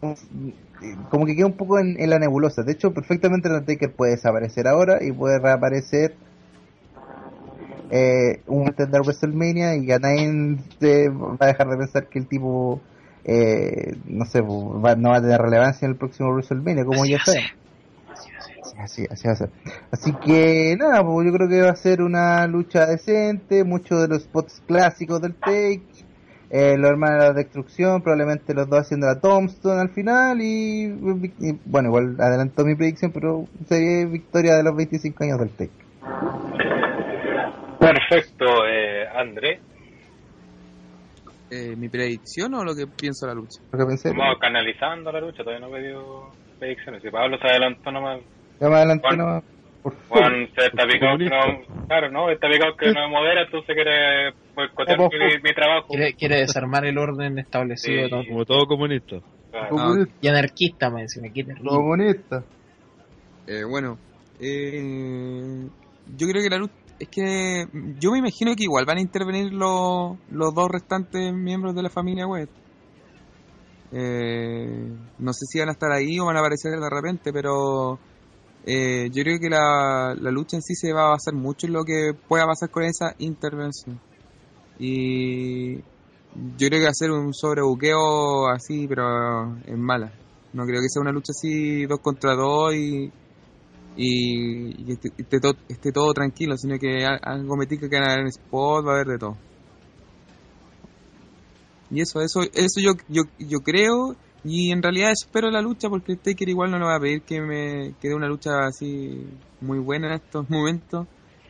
como 1.09 1.27
que 1.27 1.35
queda 1.35 1.47
un 1.47 1.57
poco 1.57 1.79
en, 1.79 2.01
en 2.01 2.11
la 2.11 2.19
nebulosa. 2.19 2.63
De 2.63 2.73
hecho, 2.73 2.93
perfectamente 2.95 3.49
Undertaker 3.49 3.93
puede 3.95 4.13
desaparecer 4.13 4.69
ahora 4.69 5.03
y 5.03 5.13
puede 5.13 5.39
reaparecer 5.39 6.15
eh, 7.91 8.43
un 8.47 8.73
tender 8.75 9.03
WrestleMania 9.03 9.77
y 9.77 9.91
a 9.93 9.99
nadie 9.99 10.59
se 10.81 11.09
va 11.09 11.37
a 11.41 11.47
dejar 11.47 11.69
de 11.69 11.77
pensar 11.77 12.09
que 12.09 12.19
el 12.19 12.29
tipo 12.29 12.81
eh, 13.25 13.97
no 14.05 14.25
sé 14.27 14.41
va- 14.43 14.95
no 14.97 15.11
va 15.11 15.17
a 15.17 15.23
tener 15.23 15.41
relevancia 15.41 15.87
en 15.87 15.93
el 15.93 15.99
próximo 15.99 16.31
WrestleMania 16.31 16.85
como 16.85 17.05
Así 17.05 17.11
ya 17.13 17.19
sé 17.25 17.33
ser. 17.33 17.59
así, 18.79 19.07
así 19.11 19.27
va 19.29 19.33
a 19.33 19.37
ser 19.37 19.51
así 19.91 20.13
que 20.19 20.77
nada 20.79 21.05
pues 21.05 21.27
yo 21.27 21.33
creo 21.33 21.49
que 21.49 21.63
va 21.63 21.71
a 21.71 21.77
ser 21.77 22.03
una 22.03 22.47
lucha 22.47 22.87
decente 22.87 23.65
muchos 23.65 24.01
de 24.03 24.09
los 24.09 24.23
spots 24.25 24.63
clásicos 24.67 25.21
del 25.21 25.35
take 25.37 25.88
eh, 26.51 26.77
los 26.79 26.91
hermanos 26.91 27.21
de 27.21 27.29
la 27.29 27.33
destrucción 27.35 28.03
probablemente 28.03 28.55
los 28.55 28.69
dos 28.69 28.81
haciendo 28.81 29.07
la 29.07 29.21
Tombstone 29.21 29.81
al 29.81 29.91
final 29.91 30.41
y, 30.41 30.85
y, 30.85 31.59
bueno 31.65 31.89
igual 31.89 32.17
adelantó 32.19 32.65
mi 32.65 32.75
predicción 32.75 33.13
pero 33.13 33.45
sería 33.67 34.07
victoria 34.07 34.57
de 34.57 34.63
los 34.63 34.75
25 34.77 35.25
años 35.25 35.39
del 35.39 35.51
take 35.51 35.89
Perfecto, 37.79 38.45
eh, 38.67 39.07
André. 39.15 39.61
Eh, 41.51 41.75
¿Mi 41.77 41.89
predicción 41.89 42.53
o 42.55 42.65
lo 42.65 42.75
que 42.75 42.87
pienso 42.87 43.27
de 43.27 43.33
la 43.33 43.41
lucha? 43.41 43.61
lo 43.73 43.79
que 43.79 43.87
pensé 43.87 44.09
Estamos 44.11 44.39
canalizando 44.39 45.11
la 45.11 45.21
lucha, 45.21 45.39
todavía 45.39 45.67
no 45.67 45.73
me 45.73 45.81
dio 45.81 46.31
predicciones. 46.59 47.03
Si 47.03 47.11
Pablo 47.11 47.39
se 47.39 47.47
adelantó 47.47 47.91
nomás, 47.91 48.21
Ya 48.61 48.69
más 48.69 48.79
adelante 48.79 49.09
Juan. 49.09 49.43
Por 50.09 50.19
se 50.57 50.67
está 50.67 50.87
picado 50.87 51.19
que 51.19 51.25
no, 51.25 51.87
claro, 51.87 52.11
no, 52.11 52.31
está 52.31 52.49
picado 52.49 52.77
que 52.77 52.93
no 52.93 53.01
me 53.01 53.09
modera, 53.09 53.43
entonces 53.43 53.75
quiere 53.75 54.33
boicotear 54.55 54.99
mi, 54.99 55.43
mi 55.43 55.55
trabajo. 55.55 55.89
Quiere, 55.89 56.15
quiere 56.15 56.37
desarmar 56.41 56.85
el 56.85 56.99
orden 56.99 57.39
establecido. 57.39 58.05
Sí. 58.05 58.11
todo. 58.11 58.25
Como 58.27 58.45
todo 58.45 58.67
comunista. 58.67 59.17
Claro. 59.51 59.69
Comunista, 59.71 60.15
Y 60.21 60.29
anarquista, 60.29 60.91
me. 60.91 61.07
Quiere 61.07 61.55
comunista. 61.63 62.45
Eh, 63.47 63.65
bueno, 63.65 63.99
eh, 64.41 65.69
yo 66.17 66.27
creo 66.29 66.43
que 66.43 66.51
la 66.51 66.59
lucha 66.59 66.75
es 66.99 67.09
que 67.09 67.67
yo 67.99 68.13
me 68.13 68.19
imagino 68.19 68.55
que 68.57 68.65
igual 68.65 68.85
van 68.85 68.99
a 68.99 69.01
intervenir 69.01 69.53
los, 69.53 70.19
los 70.31 70.55
dos 70.55 70.69
restantes 70.69 71.33
miembros 71.33 71.75
de 71.75 71.83
la 71.83 71.91
familia 71.91 72.27
West. 72.27 72.53
Eh, 73.93 74.93
no 75.19 75.33
sé 75.33 75.47
si 75.49 75.59
van 75.61 75.71
a 75.71 75.73
estar 75.73 75.91
ahí 75.93 76.19
o 76.19 76.27
van 76.27 76.37
a 76.37 76.41
aparecer 76.41 76.73
de 76.73 76.91
repente, 76.91 77.33
pero 77.33 77.99
eh, 78.71 79.09
yo 79.11 79.23
creo 79.23 79.41
que 79.41 79.49
la, 79.49 80.15
la 80.21 80.31
lucha 80.31 80.57
en 80.59 80.63
sí 80.63 80.75
se 80.75 80.93
va 80.93 81.07
a 81.07 81.11
basar 81.13 81.33
mucho 81.33 81.67
en 81.67 81.73
lo 81.73 81.85
que 81.85 82.13
pueda 82.29 82.45
pasar 82.45 82.69
con 82.69 82.83
esa 82.83 83.15
intervención. 83.17 83.99
Y 84.79 85.77
yo 85.77 86.69
creo 86.69 86.87
que 86.87 86.91
ser 86.93 87.11
un 87.11 87.33
sobrebuqueo 87.33 88.47
así, 88.49 88.87
pero 88.87 89.57
en 89.67 89.81
mala. 89.81 90.13
No 90.53 90.67
creo 90.67 90.83
que 90.83 90.89
sea 90.91 91.01
una 91.01 91.13
lucha 91.13 91.31
así 91.31 91.87
dos 91.87 92.01
contra 92.01 92.35
dos 92.35 92.75
y, 92.75 93.11
y, 93.97 94.93
esté, 94.93 95.41
todo, 95.41 95.55
esté 95.67 95.91
todo 95.91 96.13
tranquilo, 96.13 96.59
sino 96.59 96.79
que 96.79 97.07
algo 97.07 97.57
me 97.57 97.67
que 97.67 97.89
van 97.89 98.03
a 98.03 98.15
en 98.21 98.27
spot, 98.27 98.87
va 98.87 98.91
a 98.91 98.95
haber 98.97 99.07
de 99.07 99.19
todo. 99.19 99.37
Y 101.91 102.03
eso, 102.03 102.21
eso, 102.21 102.43
eso 102.43 102.81
yo, 102.83 102.93
yo, 103.09 103.23
yo 103.39 103.61
creo 103.61 104.15
y 104.45 104.71
en 104.71 104.83
realidad 104.83 105.11
espero 105.13 105.51
la 105.51 105.61
lucha 105.61 105.89
porque 105.89 106.13
el 106.13 106.19
Taker 106.19 106.49
igual 106.49 106.71
no 106.71 106.79
le 106.79 106.85
va 106.85 106.97
a 106.97 107.01
pedir 107.01 107.23
que 107.23 107.41
me 107.41 107.93
que 108.01 108.09
dé 108.09 108.15
una 108.15 108.29
lucha 108.29 108.67
así 108.67 109.27
muy 109.61 109.79
buena 109.79 110.09
en 110.09 110.15
estos 110.15 110.49
momentos 110.51 111.07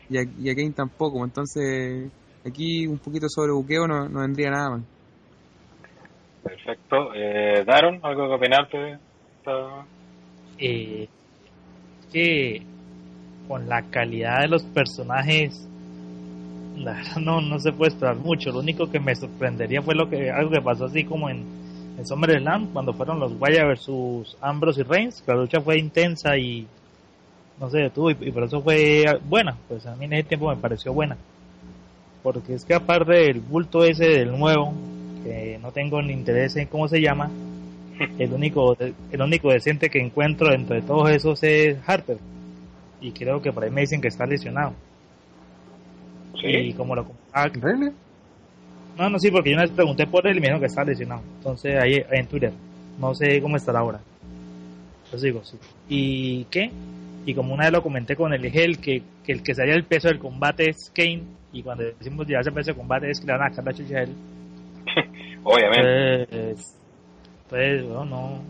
y 0.09 0.19
a, 0.19 0.23
y 0.23 0.51
a 0.51 0.55
Kane 0.55 0.73
tampoco, 0.73 1.25
entonces 1.25 2.11
aquí 2.47 2.87
un 2.87 2.99
poquito 2.99 3.29
sobre 3.29 3.53
buqueo 3.53 3.87
no, 3.87 4.09
no 4.09 4.21
vendría 4.21 4.51
nada 4.51 4.71
mal. 4.71 4.83
Perfecto. 6.43 7.15
Eh, 7.15 7.63
Daron, 7.67 8.01
¿algo 8.03 8.39
que 8.39 8.79
de 8.79 8.93
esta? 8.93 9.87
eh, 10.59 11.09
que 12.13 12.63
con 13.47 13.69
la 13.69 13.83
calidad 13.91 14.43
de 14.43 14.49
los 14.49 14.63
personajes 14.65 15.67
no, 17.21 17.41
no 17.41 17.59
se 17.59 17.73
puede 17.73 17.91
esperar 17.91 18.17
mucho 18.17 18.51
lo 18.51 18.61
único 18.61 18.91
que 18.91 19.01
me 19.01 19.15
sorprendería 19.15 19.83
fue 19.83 19.95
lo 19.95 20.09
que 20.09 20.31
algo 20.31 20.51
que 20.51 20.61
pasó 20.61 20.85
así 20.85 21.05
como 21.05 21.29
en, 21.29 21.45
en 21.99 22.07
SummerSlam 22.07 22.69
cuando 22.73 22.93
fueron 22.93 23.19
los 23.21 23.33
Wyatt 23.41 23.67
versus 23.67 24.37
Ambrose 24.41 24.81
y 24.81 24.85
Reigns 24.85 25.21
que 25.23 25.33
la 25.33 25.39
lucha 25.39 25.61
fue 25.61 25.79
intensa 25.79 26.37
y 26.39 26.67
no 27.61 27.69
se 27.71 27.79
detuvo 27.79 28.11
y, 28.11 28.17
y 28.21 28.31
por 28.31 28.45
eso 28.45 28.63
fue 28.63 29.05
buena 29.29 29.57
pues 29.69 29.85
a 29.87 29.97
mí 29.97 30.05
en 30.05 30.13
ese 30.15 30.25
tiempo 30.29 30.49
me 30.49 30.57
pareció 30.57 30.93
buena 30.93 31.17
porque 32.23 32.55
es 32.55 32.65
que 32.65 32.75
aparte 32.75 33.13
del 33.13 33.41
bulto 33.41 33.85
ese 33.85 34.07
del 34.07 34.39
nuevo 34.39 34.73
que 35.25 35.59
no 35.61 35.73
tengo 35.73 36.01
ni 36.01 36.13
interés 36.13 36.55
en 36.57 36.67
cómo 36.69 36.87
se 36.89 37.01
llama 37.01 37.31
el 38.19 38.33
único 38.33 38.77
el 38.79 39.21
único 39.21 39.51
decente 39.51 39.91
que 39.91 39.99
encuentro 40.01 40.51
dentro 40.51 40.77
de 40.77 40.83
todos 40.83 41.11
esos 41.11 41.43
es 41.43 41.77
Harper 41.87 42.19
y 43.01 43.11
creo 43.13 43.43
que 43.43 43.53
por 43.53 43.65
ahí 43.65 43.71
me 43.71 43.81
dicen 43.83 44.01
que 44.01 44.09
está 44.09 44.25
lesionado 44.27 44.73
y 46.35 46.71
Sí. 46.71 46.75
como 46.75 46.95
lo 46.95 47.07
¿Really? 47.61 47.93
No 48.99 49.09
no 49.09 49.19
sí 49.19 49.31
porque 49.31 49.51
yo 49.51 49.55
una 49.57 49.65
vez 49.65 49.73
pregunté 49.73 50.07
por 50.07 50.27
él 50.27 50.37
y 50.37 50.41
me 50.41 50.47
dijeron 50.47 50.61
que 50.61 50.67
está 50.67 50.85
lesionado 50.85 51.23
entonces 51.39 51.77
ahí, 51.81 51.95
ahí 51.95 52.21
en 52.21 52.27
Twitter 52.27 52.53
no 52.99 53.15
sé 53.15 53.41
cómo 53.41 53.57
estará 53.57 53.79
ahora 53.79 54.01
pues 55.11 55.23
digo 55.23 55.43
sí 55.45 55.57
y 55.89 56.45
qué 56.45 56.71
y 57.25 57.35
como 57.35 57.55
una 57.55 57.65
vez 57.65 57.73
lo 57.73 57.83
comenté 57.83 58.17
con 58.17 58.33
el 58.33 58.45
Egel 58.45 58.79
que, 58.79 59.03
que 59.25 59.33
el 59.33 59.43
que 59.43 59.55
se 59.55 59.63
halla 59.63 59.75
el 59.75 59.85
peso 59.85 60.09
del 60.09 60.19
combate 60.19 60.71
es 60.71 60.91
Kane 60.95 61.23
y 61.53 61.63
cuando 61.63 61.85
decimos 61.85 62.27
llevarse 62.27 62.51
el 62.51 62.55
peso 62.55 62.67
del 62.69 62.77
combate 62.77 63.11
es 63.11 63.21
que 63.21 63.27
le 63.27 63.33
van 63.33 63.43
a 63.43 63.51
sacar 63.51 63.73
la 63.73 63.73
chucha 63.73 63.99
a 63.99 64.03
él 64.03 64.15
Obviamente. 65.45 66.27
pues, 66.31 66.79
pues 67.49 67.85
bueno, 67.85 68.05
no. 68.05 68.43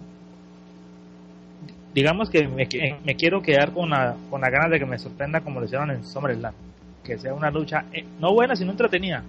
Digamos 1.95 2.31
que 2.31 2.47
me, 2.47 2.69
me 3.05 3.17
quiero 3.17 3.43
quedar 3.43 3.73
con 3.73 3.91
la, 3.91 4.17
con 4.31 4.41
la 4.41 4.51
ganas 4.51 4.71
de 4.71 4.79
que 4.79 4.87
me 4.87 4.99
sorprenda 4.99 5.41
como 5.41 5.61
lo 5.61 5.67
hicieron 5.67 5.91
en 5.91 6.05
SummerSlam. 6.05 6.55
Que 7.03 7.19
sea 7.19 7.35
una 7.35 7.51
lucha 7.51 7.87
eh, 7.93 8.05
no 8.21 8.35
buena, 8.35 8.55
sino 8.55 8.71
entretenida. 8.71 9.25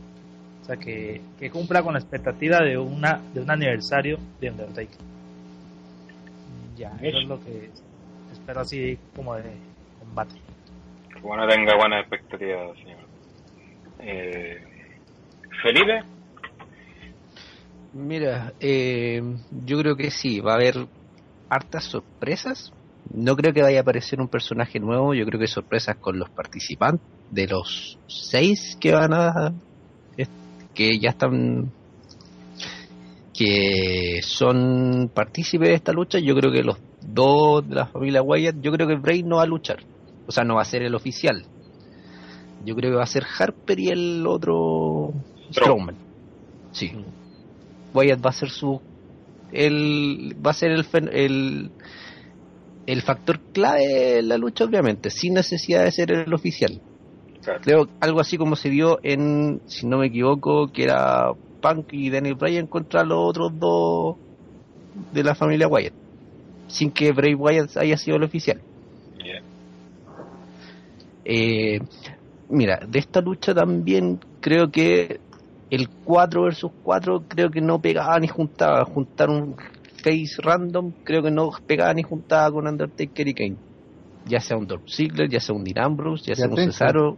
O 0.62 0.66
sea, 0.66 0.78
que, 0.78 1.22
que 1.40 1.50
cumpla 1.50 1.82
con 1.82 1.94
la 1.94 2.00
expectativa 2.00 2.60
de 2.60 2.78
una 2.78 3.22
de 3.34 3.42
un 3.42 3.50
aniversario 3.50 4.18
de 4.40 4.52
Undertaker. 4.52 5.00
Ya, 6.76 6.92
eso 7.02 7.18
es 7.18 7.28
lo 7.28 7.40
que 7.44 7.70
espero 8.32 8.62
así 8.62 8.98
como 9.16 9.36
de 9.36 9.52
combate. 10.00 10.36
Que 11.14 11.20
bueno 11.22 11.48
tenga 11.48 11.76
buenas 11.76 12.02
expectativas, 12.02 12.78
señor. 12.78 13.00
Eh, 14.00 14.64
Felipe, 15.64 16.04
Mira, 17.94 18.54
eh, 18.60 19.22
yo 19.66 19.80
creo 19.80 19.96
que 19.96 20.12
sí, 20.12 20.40
va 20.42 20.54
a 20.54 20.56
haber 20.56 20.76
hartas 21.50 21.86
sorpresas. 21.86 22.72
No 23.12 23.36
creo 23.36 23.54
que 23.54 23.64
vaya 23.64 23.80
a 23.80 23.82
aparecer 23.82 24.22
un 24.22 24.28
personaje 24.28 24.80
nuevo, 24.80 25.16
yo 25.16 25.26
creo 25.26 25.40
que 25.40 25.48
sorpresas 25.48 25.98
con 25.98 26.20
los 26.20 26.30
participantes, 26.30 27.08
de 27.32 27.48
los 27.48 27.98
seis 28.08 28.78
que 28.80 28.92
van 28.92 29.14
a... 29.14 29.54
que 30.80 30.98
ya 30.98 31.10
están... 31.10 31.74
que 33.34 34.22
son 34.24 35.12
partícipes 35.14 35.68
de 35.68 35.76
esta 35.76 35.92
lucha, 35.92 36.20
yo 36.20 36.34
creo 36.36 36.54
que 36.54 36.64
los 36.64 36.78
dos 37.02 37.68
de 37.68 37.76
la 37.76 37.88
familia 37.88 38.22
Wyatt, 38.22 38.62
yo 38.62 38.72
creo 38.72 38.88
que 38.88 38.96
Bray 38.96 39.24
no 39.24 39.36
va 39.36 39.44
a 39.44 39.46
luchar, 39.46 39.80
o 40.26 40.32
sea, 40.32 40.46
no 40.46 40.56
va 40.56 40.62
a 40.62 40.66
ser 40.66 40.84
el 40.84 40.96
oficial. 40.96 41.44
Yo 42.64 42.76
creo 42.76 42.92
que 42.92 42.96
va 42.96 43.04
a 43.04 43.08
ser 43.08 43.26
Harper 43.26 43.78
y 43.78 43.90
el 43.90 44.26
otro 44.26 45.12
Strowman. 45.52 45.98
Sí. 46.72 46.94
Wyatt 47.94 48.26
va 48.26 48.30
a 48.30 48.34
ser 48.34 48.50
su 48.50 48.80
el 49.52 50.34
va 50.46 50.52
a 50.52 50.54
ser 50.54 50.72
el 50.72 50.86
el 51.12 51.72
el 52.86 53.02
factor 53.02 53.42
clave 53.52 54.20
en 54.20 54.30
la 54.30 54.38
lucha 54.38 54.64
obviamente 54.64 55.10
sin 55.10 55.34
necesidad 55.34 55.84
de 55.84 55.92
ser 55.92 56.12
el 56.12 56.34
oficial 56.34 56.80
Claro. 57.50 57.62
creo 57.62 57.88
algo 58.00 58.20
así 58.20 58.38
como 58.38 58.56
se 58.56 58.70
vio 58.70 59.00
en 59.04 59.62
si 59.66 59.88
no 59.88 59.98
me 59.98 60.08
equivoco 60.08 60.72
que 60.72 60.84
era 60.84 61.32
Punk 61.62 61.94
y 61.94 62.10
Daniel 62.10 62.36
Bryan 62.36 62.68
contra 62.68 63.04
los 63.04 63.18
otros 63.18 63.52
dos 63.60 64.18
de 65.14 65.24
la 65.24 65.36
familia 65.36 65.68
Wyatt 65.68 65.94
sin 66.68 66.92
que 66.92 67.12
Bray 67.12 67.34
Wyatt 67.34 67.78
haya 67.78 67.98
sido 67.98 68.18
el 68.18 68.24
oficial 68.24 68.62
Yeah. 69.22 69.42
eh, 71.26 71.80
mira, 72.50 72.80
de 72.88 73.00
esta 73.00 73.22
lucha 73.22 73.54
también 73.54 74.20
creo 74.40 74.72
que 74.72 75.20
el 75.70 75.88
4 76.04 76.44
versus 76.44 76.72
4 76.84 77.24
creo 77.28 77.52
que 77.52 77.62
no 77.62 77.80
pegaba 77.80 78.20
ni 78.20 78.28
juntaba. 78.28 78.84
Juntar 78.86 79.30
un 79.30 79.56
face 80.04 80.42
random 80.42 80.92
creo 81.04 81.22
que 81.22 81.32
no 81.32 81.52
pegaba 81.68 81.94
ni 81.94 82.04
juntaba 82.04 82.52
con 82.52 82.68
Undertaker 82.68 83.28
y 83.28 83.34
Kane. 83.34 83.56
Ya 84.26 84.40
sea 84.40 84.58
un 84.58 84.68
Dolph 84.68 84.88
Ziggler, 84.88 85.30
ya 85.30 85.40
sea 85.40 85.56
un 85.56 85.64
Dean 85.64 85.86
Ambrose, 85.86 86.26
ya 86.26 86.36
sea 86.36 86.50
un. 86.50 86.56
Cesaro 86.56 87.18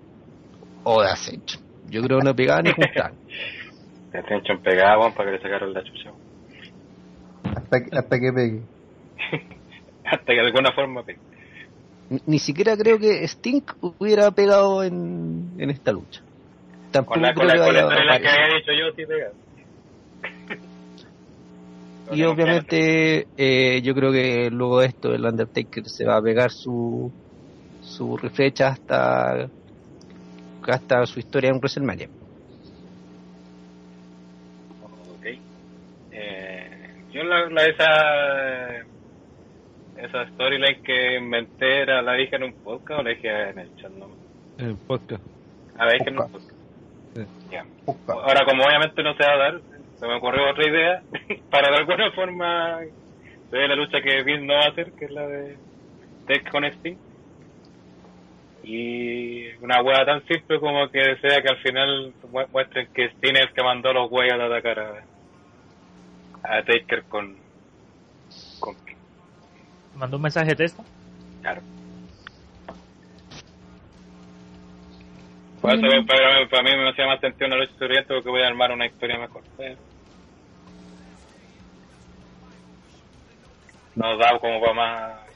o 0.84 1.02
de 1.02 1.10
Ascension. 1.10 1.62
Yo 1.90 2.02
creo 2.02 2.20
que 2.20 2.26
no 2.26 2.36
pegaba 2.36 2.62
ni 2.62 2.72
juntaba. 2.72 3.12
Te 4.12 4.18
atención 4.18 4.62
pegada, 4.62 5.00
weón, 5.00 5.14
para 5.14 5.32
que 5.32 5.38
le 5.38 5.42
sacaron 5.42 5.74
la 5.74 5.84
chucha. 5.84 6.12
Hasta 7.56 7.84
que, 7.84 7.98
hasta 7.98 8.20
que 8.20 8.34
pegue. 8.34 8.62
Hasta 10.04 10.26
que 10.26 10.34
de 10.34 10.48
alguna 10.48 10.72
forma 10.74 11.04
pegue. 11.04 11.20
Ni, 12.10 12.20
ni 12.26 12.40
siquiera 12.40 12.76
creo 12.76 13.00
que 13.00 13.26
Sting 13.26 13.62
hubiera 13.80 14.30
pegado 14.32 14.84
en, 14.84 15.52
en 15.58 15.70
esta 15.70 15.94
lucha. 15.94 16.22
Tampoco 16.92 17.14
Con 17.14 17.22
la, 17.22 17.34
con 17.34 17.48
creo 17.48 17.58
la, 17.58 17.72
que 17.72 17.96
con 17.96 18.08
la 18.08 18.20
que 18.20 18.28
había 18.28 18.56
dicho 18.58 18.72
yo, 18.74 18.92
sí 18.96 19.06
pega. 19.06 19.32
y 22.12 22.24
obviamente 22.24 23.28
eh, 23.38 23.82
yo 23.82 23.96
creo 23.96 24.12
que 24.12 24.50
luego 24.52 24.82
de 24.82 24.88
esto 24.88 25.14
el 25.14 25.26
Undertaker 25.26 25.88
se 25.88 26.06
va 26.06 26.18
a 26.18 26.22
pegar 26.22 26.52
su 26.52 27.10
su 27.82 28.18
reflecha 28.18 28.70
hasta 28.70 29.50
hasta 30.68 31.06
su 31.06 31.20
historia 31.20 31.50
en 31.50 31.58
WrestleMania. 31.58 32.08
Ok. 35.18 35.26
Eh, 36.12 36.94
yo 37.12 37.24
la, 37.24 37.50
la 37.50 37.66
esa 37.66 38.86
esa 39.98 40.28
storyline 40.30 40.82
que 40.84 41.18
inventé 41.18 41.82
era 41.84 42.02
la 42.02 42.14
dije 42.14 42.36
en 42.36 42.44
un 42.44 42.54
podcast 42.54 43.00
o 43.00 43.04
la 43.04 43.10
dije 43.12 43.50
en 43.50 43.60
el 43.60 43.76
chat 43.76 43.92
no 43.92 44.08
En 44.58 44.70
el 44.72 44.76
podcast. 44.78 45.24
a 45.78 45.86
la 45.86 45.92
dije 45.94 46.10
en 46.10 46.20
un 46.20 46.32
Podcast. 46.32 46.52
Sí. 47.16 47.58
Puca. 47.86 48.14
ahora 48.14 48.46
como 48.46 48.64
obviamente 48.64 49.04
no 49.04 49.14
se 49.16 49.24
va 49.24 49.34
a 49.34 49.38
dar 49.38 49.62
se 49.96 50.08
me 50.08 50.16
ocurrió 50.16 50.50
otra 50.50 50.68
idea 50.68 51.04
para 51.52 51.70
de 51.70 51.78
alguna 51.78 52.12
forma 52.12 52.80
ve 53.52 53.68
la 53.68 53.76
lucha 53.76 54.02
que 54.02 54.24
Vince 54.24 54.46
no 54.46 54.54
va 54.54 54.66
a 54.66 54.70
hacer 54.70 54.92
que 54.94 55.06
es 55.06 55.12
la 55.12 55.28
de 55.28 55.58
Tech 56.28 56.50
con 56.50 56.64
Sting 56.64 56.98
y 58.64 59.48
una 59.64 59.82
hueá 59.82 60.06
tan 60.06 60.24
simple 60.26 60.60
como 60.60 60.90
que 60.90 61.18
sea 61.18 61.42
que 61.42 61.50
al 61.50 61.58
final 61.60 62.16
mu- 62.24 62.48
muestren 62.52 62.90
que 62.94 63.06
Sting 63.06 63.36
es 63.36 63.42
el 63.42 63.54
que 63.54 63.64
mandó 63.64 63.90
a 63.90 63.94
los 63.94 64.12
huellas 64.12 64.40
a 64.40 64.46
atacar 64.46 64.80
a, 64.80 65.08
a 66.44 66.64
Taker 66.64 67.06
con 67.08 67.38
con 68.60 68.76
Mandó 69.94 70.18
un 70.18 70.24
mensaje 70.24 70.50
de 70.50 70.56
texto. 70.56 70.84
Claro. 71.42 71.62
Eso, 75.64 76.06
para, 76.08 76.48
para 76.50 76.64
mí 76.64 76.76
me 76.76 76.90
hacía 76.90 77.06
más 77.08 77.20
sentido 77.20 77.48
una 77.48 77.58
lucha 77.58 77.74
porque 78.08 78.30
voy 78.30 78.42
a 78.42 78.48
armar 78.48 78.72
una 78.72 78.86
historia 78.88 79.18
mejor. 79.20 79.44
Pero 79.58 79.80
Nos 83.96 84.18
da 84.20 84.40
como 84.40 84.62
para 84.62 84.74
más... 84.74 85.31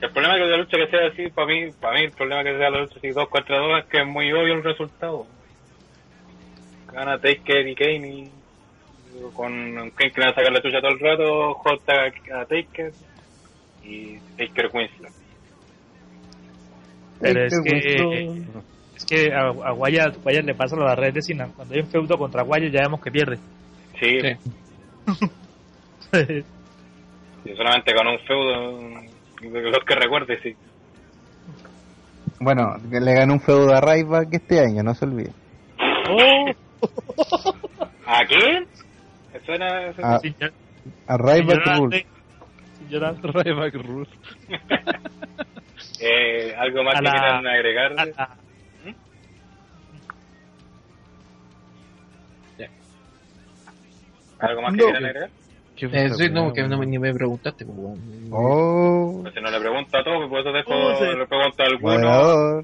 El 0.00 0.10
problema 0.10 0.36
es 0.36 0.42
que 0.42 0.48
la 0.48 0.56
lucha 0.58 0.76
que 0.76 0.86
sea 0.86 1.08
así, 1.08 1.28
para 1.30 1.46
mí, 1.48 1.70
para 1.80 1.98
mí 1.98 2.04
el 2.04 2.12
problema 2.12 2.44
que 2.44 2.56
sea 2.56 2.70
la 2.70 2.80
lucha 2.82 2.94
así 2.98 3.08
dos 3.08 3.28
contra 3.28 3.58
dos 3.58 3.80
es 3.80 3.84
que 3.86 4.00
es 4.00 4.06
muy 4.06 4.32
obvio 4.32 4.54
el 4.54 4.62
resultado. 4.62 5.26
Gana 6.92 7.18
Taker 7.18 7.66
y 7.66 7.74
Kane 7.74 8.08
y 8.08 8.30
con 9.34 9.90
Kane 9.90 10.12
que 10.12 10.20
le 10.20 10.26
va 10.26 10.30
a 10.30 10.34
sacar 10.34 10.52
la 10.52 10.60
tuya 10.60 10.80
todo 10.80 10.92
el 10.92 11.00
rato, 11.00 11.54
J 11.54 11.92
a 12.34 12.44
Taker 12.44 12.92
y 13.82 14.18
Taker 14.36 14.70
Winslow. 14.72 15.12
Pero 17.20 17.44
es 17.44 17.60
que, 17.64 18.42
es 18.96 19.04
que 19.04 19.32
a, 19.32 19.48
a 19.48 19.72
Guaya, 19.72 20.12
Guaya 20.22 20.42
le 20.42 20.54
pasa 20.54 20.76
la 20.76 20.94
red 20.94 21.12
de 21.12 21.22
Cina. 21.22 21.48
Cuando 21.56 21.74
hay 21.74 21.80
un 21.80 21.88
feudo 21.88 22.16
contra 22.16 22.42
Guaya 22.42 22.68
ya 22.68 22.82
vemos 22.82 23.00
que 23.02 23.10
pierde. 23.10 23.38
Sí, 23.98 24.20
Sí. 24.20 24.36
sí, 27.44 27.54
solamente 27.56 27.92
con 27.94 28.06
un 28.06 28.18
feudo, 28.20 29.02
los 29.42 29.84
que 29.84 29.94
recuerde, 29.94 30.40
sí. 30.42 30.56
Bueno, 32.40 32.76
le 32.90 33.14
ganó 33.14 33.34
un 33.34 33.40
feudo 33.40 33.74
a 33.74 33.80
Ryback 33.80 34.28
este 34.32 34.60
año, 34.60 34.82
no 34.82 34.94
se 34.94 35.04
olvide. 35.06 35.32
¡Oh! 36.10 36.50
¿A 38.06 38.24
quién? 38.26 38.66
¿Me 39.32 39.40
suena? 39.40 39.92
Ah, 40.02 40.18
Sin, 40.20 40.34
llor- 40.34 40.52
A 41.06 41.16
Ryback 41.18 41.92
sí. 41.92 42.06
Sin 42.78 42.88
llorar. 42.88 43.16
Ryback 43.22 43.74
Rules. 43.74 44.08
eh, 46.00 46.54
¿Algo 46.56 46.84
más 46.84 46.94
A 46.94 46.98
que 46.98 47.04
la- 47.04 47.10
quieran 47.12 47.46
agregar? 47.46 47.92
A 47.98 48.28
¿Algo 54.40 54.62
más 54.62 54.72
que 54.74 54.78
quieran 54.84 55.04
agregar? 55.04 55.30
¿Qué 55.78 55.86
Eh, 55.92 56.10
sí, 56.14 56.28
no, 56.30 56.52
que 56.52 56.62
no, 56.66 56.82
ni 56.84 56.98
me 56.98 57.14
preguntaste. 57.14 57.64
pues. 57.64 57.76
Oh, 58.32 59.22
si 59.32 59.40
no 59.40 59.50
le 59.50 59.60
pregunto 59.60 59.96
a 59.96 60.04
todos, 60.04 60.28
pues 60.28 60.40
eso 60.44 60.52
dejo, 60.52 60.70
Oh, 60.74 60.96
sí. 60.96 61.04
le 61.04 61.26
pregunto 61.26 61.62
a 61.62 61.66
alguno. 61.66 62.62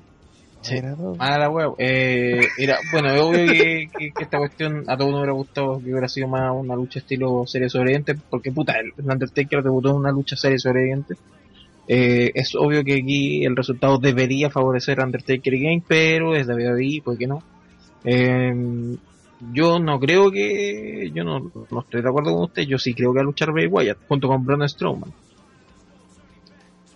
Sí. 0.62 0.80
Mala 1.18 1.38
la 1.38 1.50
huevo. 1.50 1.76
Eh, 1.78 2.40
era, 2.58 2.78
bueno, 2.92 3.10
es 3.10 3.20
obvio 3.20 3.46
que, 3.46 3.88
que- 3.98 4.12
que 4.16 4.22
esta 4.24 4.38
cuestión 4.38 4.82
a 4.88 4.96
todos 4.96 5.10
nos 5.10 5.20
hubiera 5.20 5.32
gustado 5.34 5.78
que 5.80 5.90
hubiera 5.90 6.08
sido 6.08 6.26
más 6.28 6.50
una 6.54 6.74
lucha 6.74 7.00
estilo 7.00 7.44
serie 7.46 7.68
sobreviviente, 7.68 8.14
porque 8.30 8.50
puta, 8.50 8.72
el 8.80 8.92
Undertaker 9.04 9.62
debutó 9.62 9.90
en 9.90 9.96
una 9.96 10.10
lucha 10.10 10.36
serie 10.36 10.58
sobreviviente. 10.58 11.14
Eh, 11.86 12.30
es 12.34 12.54
obvio 12.54 12.82
que 12.82 12.94
aquí 12.94 13.44
el 13.44 13.54
resultado 13.54 13.98
debería 13.98 14.48
favorecer 14.48 15.00
a 15.00 15.04
Undertaker 15.04 15.52
y 15.52 15.62
Game, 15.64 15.82
pero 15.86 16.34
es 16.34 16.46
WWE, 16.48 17.02
¿por 17.04 17.18
qué 17.18 17.26
no? 17.26 17.42
Eh, 18.04 18.54
yo 19.52 19.78
no 19.78 19.98
creo 19.98 20.30
que, 20.30 21.10
yo 21.12 21.24
no, 21.24 21.50
no 21.70 21.80
estoy 21.80 22.02
de 22.02 22.08
acuerdo 22.08 22.32
con 22.34 22.44
usted, 22.44 22.62
yo 22.62 22.78
sí 22.78 22.94
creo 22.94 23.12
que 23.12 23.18
va 23.18 23.22
a 23.22 23.26
luchar 23.26 23.52
Bray 23.52 23.66
Wyatt 23.66 23.98
junto 24.08 24.28
con 24.28 24.44
Braun 24.44 24.68
Strowman. 24.68 25.12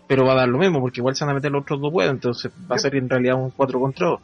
Pero 0.06 0.24
va 0.24 0.32
a 0.32 0.36
dar 0.36 0.48
lo 0.48 0.58
mismo, 0.58 0.80
porque 0.80 1.00
igual 1.00 1.14
se 1.14 1.24
van 1.24 1.32
a 1.32 1.34
meter 1.34 1.52
los 1.52 1.62
otros 1.62 1.80
dos 1.80 1.92
huevos, 1.92 2.14
entonces 2.14 2.50
va 2.70 2.76
a 2.76 2.78
ser 2.78 2.96
en 2.96 3.08
realidad 3.08 3.36
un 3.36 3.50
4 3.50 3.80
contra 3.80 4.08
2. 4.08 4.20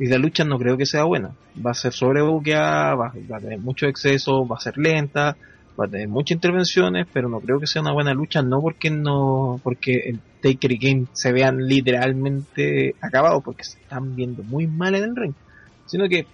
Y 0.00 0.06
la 0.06 0.18
lucha 0.18 0.44
no 0.44 0.58
creo 0.58 0.76
que 0.76 0.86
sea 0.86 1.04
buena. 1.04 1.30
Va 1.64 1.70
a 1.70 1.74
ser 1.74 1.92
sobrebuqueada, 1.92 2.94
va, 2.94 3.12
va 3.30 3.36
a 3.36 3.40
tener 3.40 3.58
mucho 3.60 3.86
exceso, 3.86 4.46
va 4.46 4.56
a 4.56 4.60
ser 4.60 4.76
lenta, 4.76 5.36
va 5.78 5.86
a 5.86 5.88
tener 5.88 6.08
muchas 6.08 6.36
intervenciones, 6.36 7.06
pero 7.12 7.28
no 7.28 7.40
creo 7.40 7.58
que 7.58 7.66
sea 7.66 7.82
una 7.82 7.92
buena 7.92 8.14
lucha, 8.14 8.42
no 8.42 8.60
porque 8.60 8.90
no, 8.90 9.60
porque 9.62 10.02
el 10.06 10.20
Taker 10.40 10.72
y 10.72 10.78
Game 10.78 11.06
se 11.12 11.32
vean 11.32 11.66
literalmente 11.66 12.94
acabados, 13.00 13.42
porque 13.42 13.64
se 13.64 13.78
están 13.78 14.14
viendo 14.14 14.42
muy 14.42 14.66
mal 14.66 14.94
en 14.94 15.04
el 15.04 15.16
ring, 15.16 15.34
sino 15.86 16.08
que 16.08 16.26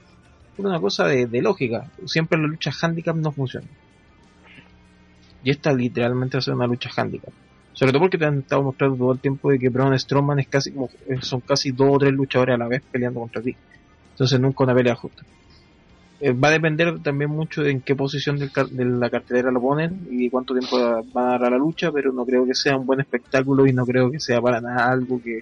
por 0.60 0.70
una 0.70 0.80
cosa 0.80 1.06
de, 1.06 1.42
lógica, 1.42 1.90
siempre 2.06 2.38
las 2.38 2.50
luchas 2.50 2.84
handicap 2.84 3.16
no 3.16 3.32
funcionan. 3.32 3.68
Y 5.42 5.50
esta 5.50 5.72
literalmente 5.72 6.36
va 6.36 6.40
a 6.40 6.42
ser 6.42 6.54
una 6.54 6.66
lucha 6.66 6.90
handicap. 6.94 7.32
Sobre 7.72 7.92
todo 7.92 8.02
porque 8.02 8.18
te 8.18 8.26
han 8.26 8.40
estado 8.40 8.62
mostrando 8.62 8.96
todo 8.96 9.12
el 9.12 9.20
tiempo 9.20 9.50
de 9.50 9.58
que 9.58 9.68
Braun 9.70 9.98
Strowman 9.98 10.38
es 10.40 10.48
casi 10.48 10.72
como, 10.72 10.90
eh, 11.08 11.16
son 11.22 11.40
casi 11.40 11.70
dos 11.70 11.88
o 11.92 11.98
tres 11.98 12.12
luchadores 12.12 12.54
a 12.54 12.58
la 12.58 12.68
vez 12.68 12.82
peleando 12.90 13.20
contra 13.20 13.40
ti. 13.40 13.56
Entonces 14.12 14.38
nunca 14.38 14.64
una 14.64 14.74
pelea 14.74 14.94
justa. 14.94 15.22
Eh, 16.20 16.32
va 16.32 16.48
a 16.48 16.52
depender 16.52 17.00
también 17.02 17.30
mucho 17.30 17.62
de 17.62 17.70
en 17.70 17.80
qué 17.80 17.96
posición 17.96 18.38
del 18.38 18.50
de 18.52 18.84
la 18.84 19.08
cartelera 19.08 19.50
lo 19.50 19.62
ponen 19.62 20.06
y 20.10 20.28
cuánto 20.28 20.52
tiempo 20.52 20.78
va 20.78 21.28
a 21.28 21.30
dar 21.30 21.44
a 21.44 21.50
la 21.50 21.56
lucha, 21.56 21.90
pero 21.90 22.12
no 22.12 22.26
creo 22.26 22.44
que 22.44 22.54
sea 22.54 22.76
un 22.76 22.84
buen 22.84 23.00
espectáculo 23.00 23.66
y 23.66 23.72
no 23.72 23.86
creo 23.86 24.10
que 24.10 24.20
sea 24.20 24.42
para 24.42 24.60
nada 24.60 24.90
algo 24.90 25.22
que, 25.22 25.40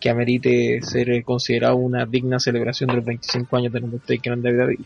que 0.00 0.10
amerite 0.10 0.80
ser 0.82 1.24
considerado 1.24 1.76
una 1.76 2.04
digna 2.06 2.38
celebración 2.38 2.88
de 2.88 2.96
los 2.96 3.04
25 3.04 3.56
años 3.56 3.72
de 3.72 3.80
Undertaker 3.80 4.32
en 4.32 4.40
WWE. 4.40 4.78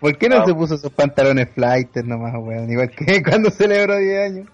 ¿Por 0.00 0.18
qué 0.18 0.28
no 0.28 0.44
se 0.44 0.54
puso 0.54 0.74
esos 0.74 0.92
pantalones 0.92 1.50
flight 1.50 1.96
nomás, 1.98 2.34
weón? 2.36 2.70
Igual 2.70 2.90
que 2.90 3.22
cuando 3.28 3.50
celebró 3.50 3.96
10 3.96 4.30
años. 4.30 4.48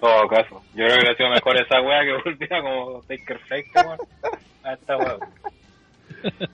Todo 0.00 0.26
caso, 0.28 0.62
yo 0.74 0.84
creo 0.84 0.88
que 0.88 1.00
hubiera 1.00 1.16
sido 1.16 1.30
mejor 1.30 1.56
esa 1.58 1.80
wea 1.82 2.00
que 2.02 2.12
volviera 2.24 2.62
como 2.62 3.02
Taker 3.02 3.38
Flight, 3.40 3.66
weón. 3.76 3.98
A 4.64 4.72
esta 4.72 4.96
wea. 4.96 5.18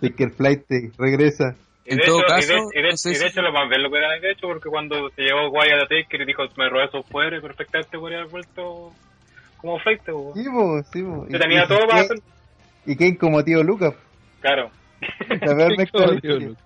Taker 0.00 0.30
Flight 0.30 0.70
eh, 0.72 0.90
regresa. 0.98 1.56
Y 1.86 1.92
En 1.92 1.98
de 1.98 2.04
todo 2.04 2.18
hecho, 2.20 2.26
caso, 2.26 2.52
y 2.52 2.56
de, 2.56 2.62
y 2.80 2.82
de- 2.82 2.90
no 2.90 2.96
sé 2.96 3.10
y 3.10 3.12
de 3.12 3.18
si- 3.18 3.26
hecho 3.26 3.42
lo 3.42 3.52
más 3.52 3.68
bien 3.68 3.82
lo 3.82 3.90
que 3.90 3.96
hubieran 3.98 4.24
hecho 4.24 4.46
porque 4.48 4.68
cuando 4.70 5.10
se 5.10 5.22
llevó 5.22 5.50
Guaya 5.50 5.76
a 5.76 5.86
Taker 5.86 6.20
y 6.22 6.24
dijo 6.24 6.42
me 6.56 6.68
robé 6.70 6.88
sus 6.88 7.04
poderes 7.06 7.42
perfectamente 7.42 7.98
podría 7.98 8.18
haber 8.20 8.30
vuelto 8.30 8.92
como 9.58 9.78
Flight. 9.80 10.00
Sí, 10.00 10.44
po, 10.50 10.82
sí, 10.92 11.02
po. 11.02 11.26
Se 11.30 11.38
tenía 11.38 11.66
todo 11.66 11.86
para 11.86 12.00
hacer. 12.02 12.18
Y 12.86 12.96
Kane 12.96 13.16
como 13.18 13.42
tío 13.44 13.62
Lucas. 13.62 13.94
Claro. 14.40 14.70
La 15.28 15.56
peor 15.56 15.76
mezcla 15.78 16.00
de 16.00 16.06
la 16.06 16.14
historia. 16.14 16.48
Luke. 16.48 16.60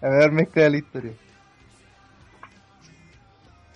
La 0.00 0.08
peor 0.10 0.32
mezcla 0.32 0.62
de 0.64 0.70
la 0.70 0.76
historia. 0.78 1.12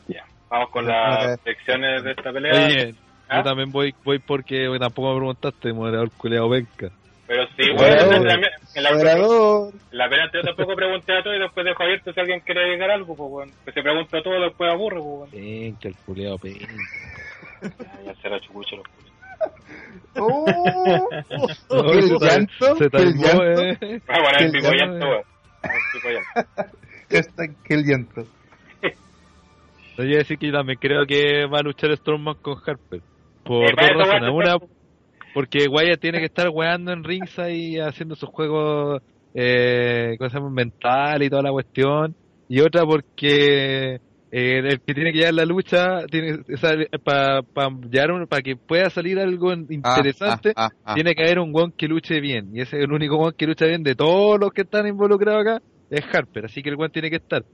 Ya. 0.08 0.24
Vamos 0.50 0.70
con 0.70 0.86
las 0.86 1.40
secciones 1.40 2.02
de 2.04 2.10
esta 2.10 2.32
pelea. 2.32 2.66
Oye, 2.66 2.94
¿Ah? 3.28 3.38
yo 3.38 3.42
también 3.44 3.70
voy, 3.70 3.94
voy 4.04 4.18
porque 4.18 4.66
tampoco 4.78 5.12
me 5.12 5.16
preguntaste, 5.18 5.72
moderador 5.72 6.10
culeado 6.12 6.50
penca. 6.50 6.90
Pero 7.34 7.46
sí, 7.56 7.62
en 7.62 8.24
la, 8.24 8.34
en 8.76 8.82
la, 8.84 8.90
Moderador. 8.92 9.72
la 9.90 10.08
pelea 10.08 10.24
anterior 10.26 10.46
tampoco 10.54 10.76
pregunté 10.76 11.16
a 11.18 11.22
todo 11.24 11.34
y 11.34 11.40
después 11.40 11.66
dejo 11.66 11.82
abierto 11.82 12.12
si 12.12 12.20
alguien 12.20 12.40
quiere 12.40 12.60
agregar 12.62 12.90
algo, 12.92 13.16
pues 13.16 13.28
weón. 13.28 13.50
Que 13.64 13.72
se 13.72 13.82
pregunta 13.82 14.22
todo 14.22 14.40
después 14.40 14.70
aburre, 14.70 15.00
pues 15.00 15.06
weón. 15.16 15.30
Penca, 15.30 15.88
el 15.88 15.96
culeado 16.06 16.38
penca. 16.38 16.66
Ya, 18.04 18.14
será 18.22 18.38
chucucho 18.40 18.76
los. 18.76 18.86
Oh, 20.16 21.08
¿Qué 21.10 21.98
el 21.98 22.18
llanto? 22.20 22.76
Se 22.76 22.78
¿Qué 22.78 22.84
el 22.84 22.90
talmó, 22.90 23.42
llanto? 23.42 23.60
eh. 23.84 24.00
Ah, 24.06 24.18
bueno, 24.22 24.38
el 24.38 24.52
pico 24.52 24.72
llanto, 24.72 25.06
weón. 25.08 25.24
Hashtag 27.10 27.62
que 27.64 27.74
el 27.74 27.84
llanto. 27.84 28.24
Yo 29.96 30.02
iba 30.04 30.14
a 30.14 30.18
decir 30.18 30.38
que 30.38 30.46
yo 30.48 30.52
también 30.52 30.78
creo 30.80 31.04
que 31.06 31.46
va 31.46 31.58
a 31.58 31.62
luchar 31.62 31.96
Strongman 31.96 32.36
con 32.42 32.56
Harper. 32.64 33.00
Por 33.44 33.64
Eh, 33.64 33.74
dos 33.76 34.06
razones. 34.08 34.30
Una, 34.32 34.56
porque 35.34 35.66
Wyatt 35.68 36.00
tiene 36.00 36.20
que 36.20 36.26
estar 36.26 36.48
weando 36.48 36.92
en 36.92 37.04
ringside 37.04 37.54
y 37.54 37.78
haciendo 37.78 38.14
sus 38.14 38.30
juegos 38.30 39.02
eh, 39.34 40.14
¿cómo 40.16 40.30
se 40.30 40.36
llama? 40.36 40.50
mental 40.50 41.22
y 41.22 41.28
toda 41.28 41.42
la 41.42 41.50
cuestión. 41.50 42.14
Y 42.48 42.60
otra 42.60 42.84
porque 42.84 43.96
eh, 44.30 44.58
el 44.58 44.80
que 44.80 44.94
tiene 44.94 45.12
que 45.12 45.18
llevar 45.18 45.34
la 45.34 45.44
lucha 45.44 46.06
tiene 46.10 46.38
para 47.02 47.42
para 47.42 48.42
que 48.42 48.56
pueda 48.56 48.90
salir 48.90 49.18
algo 49.18 49.50
Ah, 49.50 49.56
interesante 49.68 50.52
ah, 50.56 50.68
ah, 50.72 50.76
ah. 50.84 50.94
tiene 50.94 51.14
que 51.14 51.22
haber 51.22 51.38
un 51.38 51.52
guan 51.52 51.72
que 51.72 51.88
luche 51.88 52.20
bien 52.20 52.50
y 52.52 52.60
ese 52.60 52.78
es 52.78 52.84
el 52.84 52.92
único 52.92 53.16
guan 53.16 53.34
que 53.36 53.46
lucha 53.46 53.66
bien 53.66 53.82
de 53.82 53.94
todos 53.94 54.38
los 54.38 54.52
que 54.52 54.62
están 54.62 54.86
involucrados 54.86 55.40
acá 55.40 55.62
es 55.90 56.04
Harper, 56.12 56.46
así 56.46 56.62
que 56.62 56.70
el 56.70 56.76
weón 56.76 56.90
tiene 56.90 57.10
que 57.10 57.16
estar. 57.16 57.44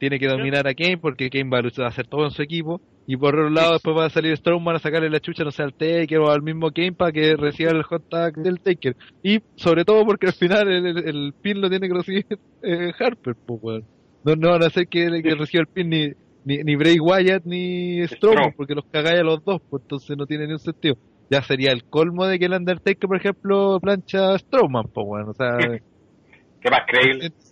Tiene 0.00 0.18
que 0.18 0.26
dominar 0.26 0.66
a 0.66 0.74
Kane 0.74 0.98
porque 0.98 1.30
Kane 1.30 1.50
va 1.50 1.58
a 1.58 1.86
hacer 1.88 2.06
todo 2.08 2.24
en 2.24 2.30
su 2.32 2.42
equipo. 2.42 2.80
Y 3.06 3.16
por 3.16 3.34
otro 3.34 3.50
lado, 3.50 3.74
después 3.74 3.96
va 3.96 4.06
a 4.06 4.10
salir 4.10 4.36
Strowman 4.36 4.76
a 4.76 4.78
sacarle 4.78 5.10
la 5.10 5.20
chucha, 5.20 5.44
no 5.44 5.50
sé, 5.50 5.62
al 5.62 5.74
Taker 5.74 6.18
o 6.18 6.30
al 6.30 6.42
mismo 6.42 6.70
Kane 6.72 6.92
para 6.92 7.12
que 7.12 7.36
reciba 7.36 7.70
el 7.70 7.82
hot 7.82 8.08
tag 8.08 8.34
del 8.34 8.60
Taker. 8.60 8.96
Y 9.22 9.40
sobre 9.56 9.84
todo 9.84 10.04
porque 10.06 10.26
al 10.28 10.32
final 10.32 10.68
el, 10.68 10.86
el- 10.86 11.08
el 11.08 11.34
pin 11.40 11.60
lo 11.60 11.68
tiene 11.68 11.86
que 11.88 11.94
recibir 11.94 12.24
eh, 12.62 12.92
Harper, 12.98 13.34
pues, 13.46 13.60
weón. 13.62 13.84
No, 14.24 14.34
no 14.36 14.50
van 14.50 14.62
a 14.62 14.66
hacer 14.66 14.88
que, 14.88 15.22
que 15.22 15.34
reciba 15.34 15.60
el 15.62 15.66
pin 15.66 15.88
ni, 15.90 16.08
ni, 16.44 16.58
ni 16.64 16.76
Bray 16.76 16.98
Wyatt 16.98 17.44
ni 17.44 18.06
Strowman, 18.08 18.52
porque 18.56 18.74
los 18.74 18.84
cagáis 18.90 19.20
a 19.20 19.24
los 19.24 19.44
dos, 19.44 19.60
pues 19.68 19.82
entonces 19.82 20.16
no 20.16 20.26
tiene 20.26 20.44
ningún 20.44 20.58
sentido. 20.60 20.96
Ya 21.30 21.42
sería 21.42 21.72
el 21.72 21.84
colmo 21.84 22.26
de 22.26 22.38
que 22.38 22.46
el 22.46 22.52
Undertaker, 22.54 23.06
por 23.08 23.16
ejemplo, 23.16 23.78
plancha 23.80 24.34
a 24.34 24.38
Strowman, 24.38 24.88
pues, 24.92 25.06
weón. 25.06 25.28
O 25.28 25.34
sea, 25.34 25.56
¿Qué 26.60 26.70
más 26.70 26.82
creíble? 26.86 27.32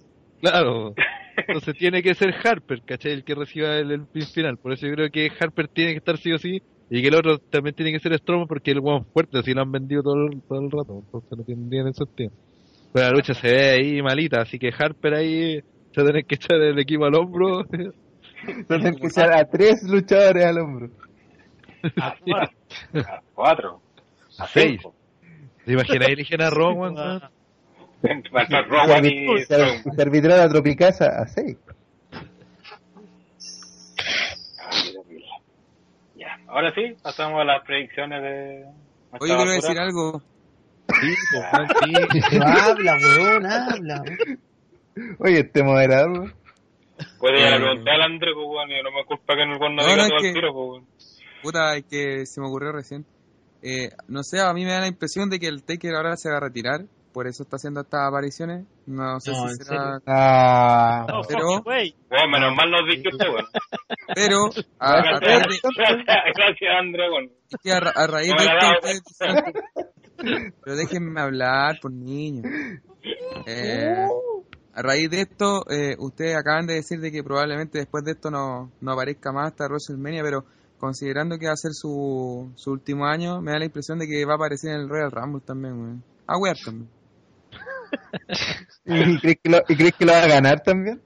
Claro. 0.41 0.95
Entonces 1.47 1.76
tiene 1.76 2.03
que 2.03 2.14
ser 2.14 2.34
Harper, 2.45 2.82
¿cachai? 2.82 3.12
El 3.12 3.24
que 3.24 3.34
reciba 3.34 3.76
el, 3.76 3.91
el 3.91 4.07
pin 4.07 4.26
final. 4.26 4.57
Por 4.59 4.72
eso 4.72 4.86
yo 4.86 4.95
creo 4.95 5.11
que 5.11 5.30
Harper 5.39 5.68
tiene 5.68 5.93
que 5.93 5.99
estar 5.99 6.18
sí 6.18 6.32
o 6.32 6.39
sí. 6.39 6.62
Y 6.91 7.03
que 7.03 7.09
el 7.09 7.14
otro 7.14 7.39
también 7.39 7.74
tiene 7.74 7.93
que 7.93 8.01
ser 8.01 8.16
Strowman 8.18 8.49
porque 8.49 8.70
el 8.70 8.80
weón 8.80 9.05
fuerte, 9.12 9.39
así 9.39 9.53
lo 9.53 9.61
han 9.61 9.70
vendido 9.70 10.03
todo 10.03 10.26
el, 10.26 10.41
todo 10.43 10.61
el 10.61 10.70
rato. 10.70 11.03
Entonces 11.05 11.39
no 11.39 11.45
tiene 11.45 11.84
ni 11.84 11.93
sentido. 11.93 12.32
Pero 12.93 13.07
la 13.07 13.12
lucha 13.12 13.34
se 13.34 13.49
ve 13.49 13.70
ahí 13.70 14.03
malita, 14.03 14.41
así 14.41 14.59
que 14.59 14.72
Harper 14.76 15.14
ahí 15.14 15.61
se 15.95 16.03
tiene 16.03 16.24
que 16.24 16.36
echar 16.36 16.59
el 16.61 16.78
equipo 16.78 17.05
al 17.05 17.14
hombro. 17.14 17.66
Entonces 18.47 18.97
que 18.97 19.07
echar 19.09 19.32
a 19.32 19.45
tres 19.45 19.82
luchadores 19.82 20.45
al 20.45 20.59
hombro. 20.59 20.91
A 21.97 22.14
cuatro. 22.24 22.57
A 22.95 23.22
cuatro. 23.34 23.80
A 24.39 24.47
seis. 24.47 24.80
¿Te 25.64 25.72
imaginas 25.74 26.09
eligen 26.09 26.41
a 26.41 26.49
Rowan? 26.49 26.95
Weón? 28.03 28.23
Va 28.35 28.41
a 28.41 28.43
estar 28.45 28.69
Rowan 28.69 29.05
y 29.05 29.09
Y 29.33 29.45
Strowman. 29.45 29.95
se 29.97 30.03
arbitrar 30.03 30.41
a 30.41 30.49
Tropicasa 30.49 31.07
a 31.07 31.27
seis. 31.27 31.57
Ay, 34.71 34.93
Dios 34.93 35.07
mío. 35.07 35.27
Ya, 36.17 36.39
ahora 36.49 36.73
sí, 36.75 36.97
pasamos 37.03 37.41
a 37.41 37.45
las 37.45 37.65
predicciones 37.65 38.23
de. 38.23 38.65
Oye, 39.21 39.35
quiero 39.37 39.51
decir 39.51 39.79
algo. 39.79 40.23
Sí, 41.01 41.15
pues, 41.33 41.69
sí. 42.31 42.39
Habla, 42.43 42.95
weón, 42.97 43.47
habla. 43.47 44.03
Oye, 45.21 45.41
este 45.41 45.63
moderador. 45.63 46.35
Puede 47.21 47.41
ir 47.41 47.47
a 47.47 47.57
Eh. 47.57 47.61
preguntar 47.61 47.95
al 47.95 48.03
André, 48.03 48.33
pues, 48.35 48.47
weón, 48.47 48.71
y 48.71 48.83
no 48.83 48.91
me 48.91 49.05
culpa 49.07 49.35
que 49.35 49.43
en 49.43 49.51
el 49.51 49.59
weón 49.61 49.77
no 49.77 49.83
diga 49.85 49.97
no, 49.97 50.09
todo 50.09 50.19
que- 50.21 50.33
tiro, 50.33 50.53
pues, 50.53 50.69
weón. 50.71 50.87
Puta, 51.43 51.77
es 51.77 51.85
que 51.85 52.27
se 52.27 52.41
me 52.41 52.49
ocurrió 52.49 52.73
recién. 52.73 53.07
Eh, 53.63 53.91
no 54.09 54.23
sé, 54.23 54.41
a 54.41 54.53
mí 54.53 54.65
me 54.65 54.73
da 54.73 54.81
la 54.81 54.89
impresión 54.89 55.31
de 55.31 55.39
que 55.39 55.47
el 55.47 55.63
Taker 55.63 55.95
ahora 55.95 56.17
se 56.17 56.31
va 56.31 56.39
a 56.39 56.41
retirar. 56.41 56.81
Por 57.13 57.27
eso 57.27 57.43
está 57.43 57.57
haciendo 57.57 57.81
estas 57.81 58.07
apariciones. 58.09 58.67
No 58.87 59.19
sé 59.21 59.31
No, 59.33 59.37
si 59.49 59.53
¿en 59.59 59.65
será. 59.65 59.99
Ah, 60.07 61.07
No, 61.09 61.21
Pero- 61.27 61.49
fuck, 61.57 61.65
güey. 61.65 61.95
Menos 62.11 62.55
mal 62.55 62.71
nos 62.71 62.87
dijiste 62.87 63.09
usted, 63.13 63.27
weón. 63.29 63.47
Pero 64.15 64.37
a, 64.79 64.93
a 64.93 65.03
raíz 65.21 65.47
de, 65.47 65.59
Gracias, 66.35 66.71
André, 66.79 67.05
es 67.51 67.57
que 67.63 67.73
a, 67.73 67.81
ra- 67.81 67.93
a 67.95 68.07
raíz 68.07 68.31
No 68.31 68.37
de 68.37 68.45
esto. 68.45 68.67
ustedes 68.79 69.03
dicen- 69.05 70.55
Pero 70.65 70.77
déjenme 70.77 71.21
hablar, 71.21 71.79
por 71.81 71.93
niños. 71.93 72.45
Eh, 73.47 74.07
a 74.75 74.83
raíz 74.83 75.11
de 75.11 75.21
esto, 75.23 75.65
eh, 75.71 75.97
ustedes 75.99 76.37
acaban 76.37 76.67
de 76.67 76.75
decir 76.75 77.01
de 77.01 77.11
que 77.11 77.23
probablemente 77.25 77.79
después 77.79 78.05
de 78.05 78.13
esto 78.13 78.31
no, 78.31 78.71
no 78.81 78.93
aparezca 78.93 79.33
más 79.33 79.49
hasta 79.53 79.65
WrestleMania, 79.67 80.23
pero 80.23 80.45
considerando 80.79 81.39
que 81.39 81.47
va 81.47 81.53
a 81.53 81.57
ser 81.57 81.73
su, 81.73 82.53
su 82.55 82.71
último 82.71 83.07
año, 83.07 83.41
me 83.41 83.51
da 83.53 83.59
la 83.59 83.65
impresión 83.65 83.99
de 83.99 84.07
que 84.07 84.25
va 84.25 84.35
a 84.35 84.37
aparecer 84.37 84.71
en 84.73 84.81
el 84.83 84.89
Royal 84.89 85.11
Rumble 85.11 85.41
también, 85.45 85.75
weón. 85.81 86.05
A 86.27 86.37
wear 86.39 86.57
también. 86.65 86.89
¿Y 88.84 89.18
crees, 89.18 89.39
que 89.43 89.51
lo, 89.51 89.59
¿Y 89.68 89.76
crees 89.76 89.95
que 89.95 90.05
lo 90.05 90.12
va 90.12 90.22
a 90.22 90.28
ganar 90.28 90.61
también? 90.61 91.01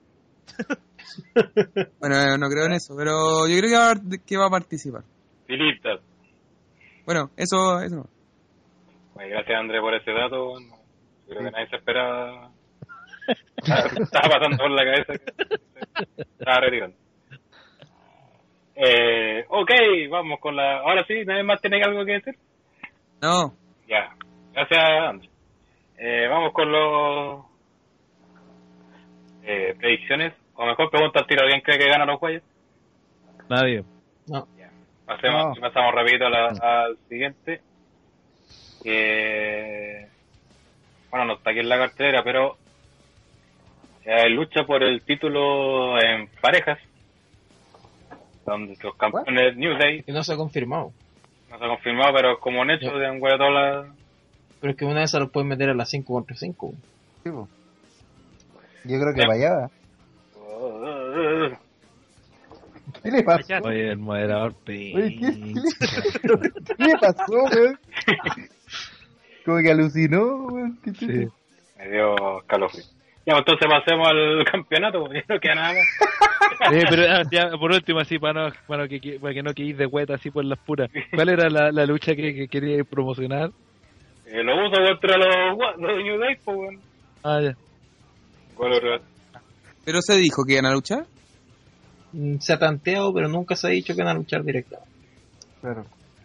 Bueno, 2.00 2.16
eh, 2.16 2.38
no 2.38 2.48
creo 2.48 2.66
en 2.66 2.72
eso, 2.72 2.94
pero 2.96 3.46
yo 3.48 3.58
creo 3.58 3.70
que 3.70 3.76
va 3.76 3.90
a, 3.90 4.24
que 4.26 4.36
va 4.36 4.46
a 4.46 4.50
participar. 4.50 5.02
Filita. 5.46 5.98
Bueno, 7.04 7.30
eso, 7.36 7.80
eso 7.80 7.96
no. 7.96 8.06
Bueno, 9.14 9.30
gracias, 9.30 9.58
André, 9.58 9.80
por 9.80 9.94
ese 9.94 10.10
dato. 10.12 10.54
Creo 11.26 11.44
que 11.44 11.50
nadie 11.50 11.68
se 11.68 11.76
esperaba. 11.76 12.50
Estaba 13.56 14.28
pasando 14.28 14.56
por 14.56 14.70
la 14.70 14.84
cabeza 14.84 15.12
que 15.14 16.22
estaba 16.38 16.60
retirando. 16.60 16.96
Eh, 18.74 19.44
ok, 19.48 19.70
vamos 20.10 20.40
con 20.40 20.56
la. 20.56 20.78
Ahora 20.78 21.04
sí, 21.06 21.24
¿nadie 21.24 21.42
más 21.42 21.60
tiene 21.60 21.82
algo 21.82 22.04
que 22.04 22.12
decir? 22.12 22.34
No, 23.20 23.54
Ya, 23.86 24.08
gracias, 24.52 24.80
André. 25.08 25.31
Eh, 25.98 26.26
vamos 26.28 26.52
con 26.52 26.70
los. 26.72 27.44
Eh, 29.44 29.74
predicciones. 29.78 30.32
O 30.54 30.66
mejor 30.66 30.90
pregunta 30.90 31.20
al 31.20 31.26
tiro: 31.26 31.42
¿Alguien 31.42 31.60
cree 31.60 31.78
que 31.78 31.88
gana 31.88 32.04
los 32.06 32.18
Guayas? 32.20 32.42
Nadie. 33.48 33.84
Pasemos, 35.06 35.56
No. 35.56 35.60
pasamos 35.60 35.94
rapidito 35.94 36.26
a 36.26 36.30
la- 36.30 36.82
al 36.84 36.96
siguiente. 37.08 37.60
Que, 38.82 40.08
bueno, 41.10 41.26
no 41.26 41.32
está 41.34 41.50
aquí 41.50 41.60
en 41.60 41.68
la 41.68 41.78
cartera, 41.78 42.22
pero 42.24 42.56
eh, 44.04 44.28
lucha 44.30 44.64
por 44.64 44.82
el 44.82 45.02
título 45.02 46.00
en 46.00 46.28
parejas. 46.40 46.78
Donde 48.44 48.76
los 48.82 48.96
campeones 48.96 49.56
New 49.56 49.76
Day, 49.78 50.02
Que 50.02 50.12
no 50.12 50.24
se 50.24 50.32
ha 50.32 50.36
confirmado. 50.36 50.92
no 51.50 51.58
se 51.58 51.64
ha 51.64 51.68
confirmado, 51.68 52.12
pero 52.14 52.40
como 52.40 52.60
un 52.60 52.70
hecho 52.72 52.90
de 52.98 53.08
un 53.10 53.20
toda 53.20 53.50
la... 53.50 53.94
Pero 54.62 54.70
es 54.70 54.76
que 54.78 54.84
una 54.86 55.00
de 55.00 55.04
esas 55.04 55.20
lo 55.20 55.28
pueden 55.28 55.48
meter 55.48 55.68
a 55.68 55.74
las 55.74 55.90
5 55.90 56.14
contra 56.14 56.36
5. 56.36 56.72
Sí, 57.24 57.30
po. 57.30 57.48
Yo 58.84 58.98
creo 59.00 59.12
que 59.12 59.20
para 59.22 59.32
allá 59.34 59.54
va. 59.56 59.70
¿Qué 63.02 63.10
le 63.10 63.22
pasó? 63.24 63.54
Oye, 63.64 63.90
el 63.90 63.98
moderador, 63.98 64.54
Oye, 64.68 64.94
¿qué, 64.94 65.16
qué 65.18 65.26
le, 65.32 66.50
¿qué 66.76 66.84
le 66.84 66.98
pasó, 67.00 67.32
weón? 67.32 67.78
Como 69.44 69.58
que 69.58 69.70
alucinó, 69.70 70.46
weón. 70.46 70.78
¿Qué 70.84 70.92
Sí. 70.94 71.28
Me 71.78 71.90
dio 71.90 72.38
escalofrío. 72.40 72.84
Ya, 73.26 73.34
pues 73.34 73.38
entonces 73.46 73.68
pasemos 73.68 74.08
al 74.08 74.44
campeonato, 74.50 75.00
porque 75.00 75.24
no 75.28 75.40
queda 75.40 75.54
nada 75.56 75.74
más. 75.74 76.70
Sí, 76.70 76.80
pero 76.88 77.02
ah, 77.10 77.22
ya, 77.30 77.50
por 77.58 77.72
último, 77.72 77.98
así, 77.98 78.18
para, 78.18 78.48
no, 78.48 78.54
para, 78.68 78.86
que, 78.86 79.00
que- 79.00 79.18
para 79.18 79.34
que 79.34 79.42
no 79.42 79.52
quedéis 79.54 79.76
de 79.78 79.86
hueta 79.86 80.14
así 80.14 80.30
por 80.30 80.44
las 80.44 80.58
puras. 80.60 80.88
¿Cuál 81.12 81.28
era 81.30 81.50
la, 81.50 81.72
la 81.72 81.86
lucha 81.86 82.14
que, 82.14 82.34
que 82.34 82.46
quería 82.48 82.84
promocionar? 82.84 83.50
Eh, 84.34 84.42
lo 84.42 84.66
uso 84.66 84.76
contra 84.82 85.18
los, 85.18 85.58
los 85.78 86.02
New 86.02 86.18
Day, 86.18 86.36
pues, 86.42 86.56
bueno. 86.56 86.80
Ah, 87.22 87.38
ya. 87.42 87.54
¿Cuál 88.56 88.72
otro? 88.72 88.98
pero 89.84 90.00
se 90.00 90.16
dijo 90.16 90.44
que 90.46 90.54
iban 90.54 90.64
a 90.66 90.72
luchar. 90.72 91.04
Mm, 92.12 92.38
Se 92.38 92.52
ha 92.54 92.58
tanteado, 92.58 93.12
pero 93.12 93.28
nunca 93.28 93.54
se 93.56 93.66
ha 93.66 93.70
dicho 93.70 93.94
que 93.94 94.02
van 94.02 94.16
a 94.16 94.18
luchar 94.18 94.42
directamente. 94.42 94.90
Claro. 95.60 95.84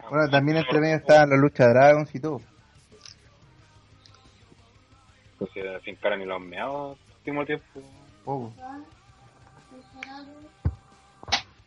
Bueno, 0.10 0.30
también 0.30 0.58
entre 0.60 0.80
medio 0.80 0.96
estaban 0.96 1.30
la 1.32 1.36
lucha 1.38 1.66
Dragons 1.68 2.16
y 2.16 2.20
todo. 2.22 2.42
Pues 5.38 5.52
eh, 5.56 5.78
sin 5.84 5.96
cara 5.96 6.16
ni 6.16 6.26
los 6.26 6.40
meados 6.42 6.98
último 7.18 7.46
tiempo. 7.46 7.66
Poco. 8.24 8.54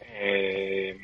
Eh, 0.01 0.99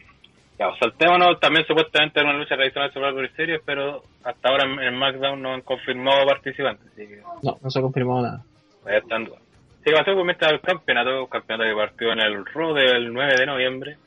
ya, 0.58 0.74
saltémonos. 0.78 1.38
También 1.40 1.66
supuestamente 1.66 2.20
era 2.20 2.30
una 2.30 2.38
lucha 2.38 2.56
tradicional 2.56 2.92
sobre 2.92 3.10
Survivor 3.10 3.36
Series, 3.36 3.60
pero 3.64 4.02
hasta 4.24 4.48
ahora 4.48 4.64
en, 4.64 4.94
SmackDown 4.94 5.42
no 5.42 5.54
han 5.54 5.60
confirmado 5.62 6.26
participantes. 6.26 6.86
Así 6.92 7.06
que 7.06 7.20
No, 7.42 7.58
no 7.62 7.70
se 7.70 7.78
ha 7.78 7.82
confirmado 7.82 8.22
nada. 8.22 8.44
duda. 8.82 9.38
Así 9.80 9.84
que 9.84 9.92
pasó 9.92 10.14
por 10.14 10.24
mientras 10.24 10.52
el 10.52 10.60
campeonato, 10.60 11.20
un 11.24 11.28
campeonato 11.28 11.68
que 11.68 11.76
partió 11.76 12.12
en 12.12 12.20
el 12.20 12.46
Raw 12.46 12.74
del 12.74 13.12
9 13.12 13.34
de 13.38 13.46
noviembre, 13.46 13.98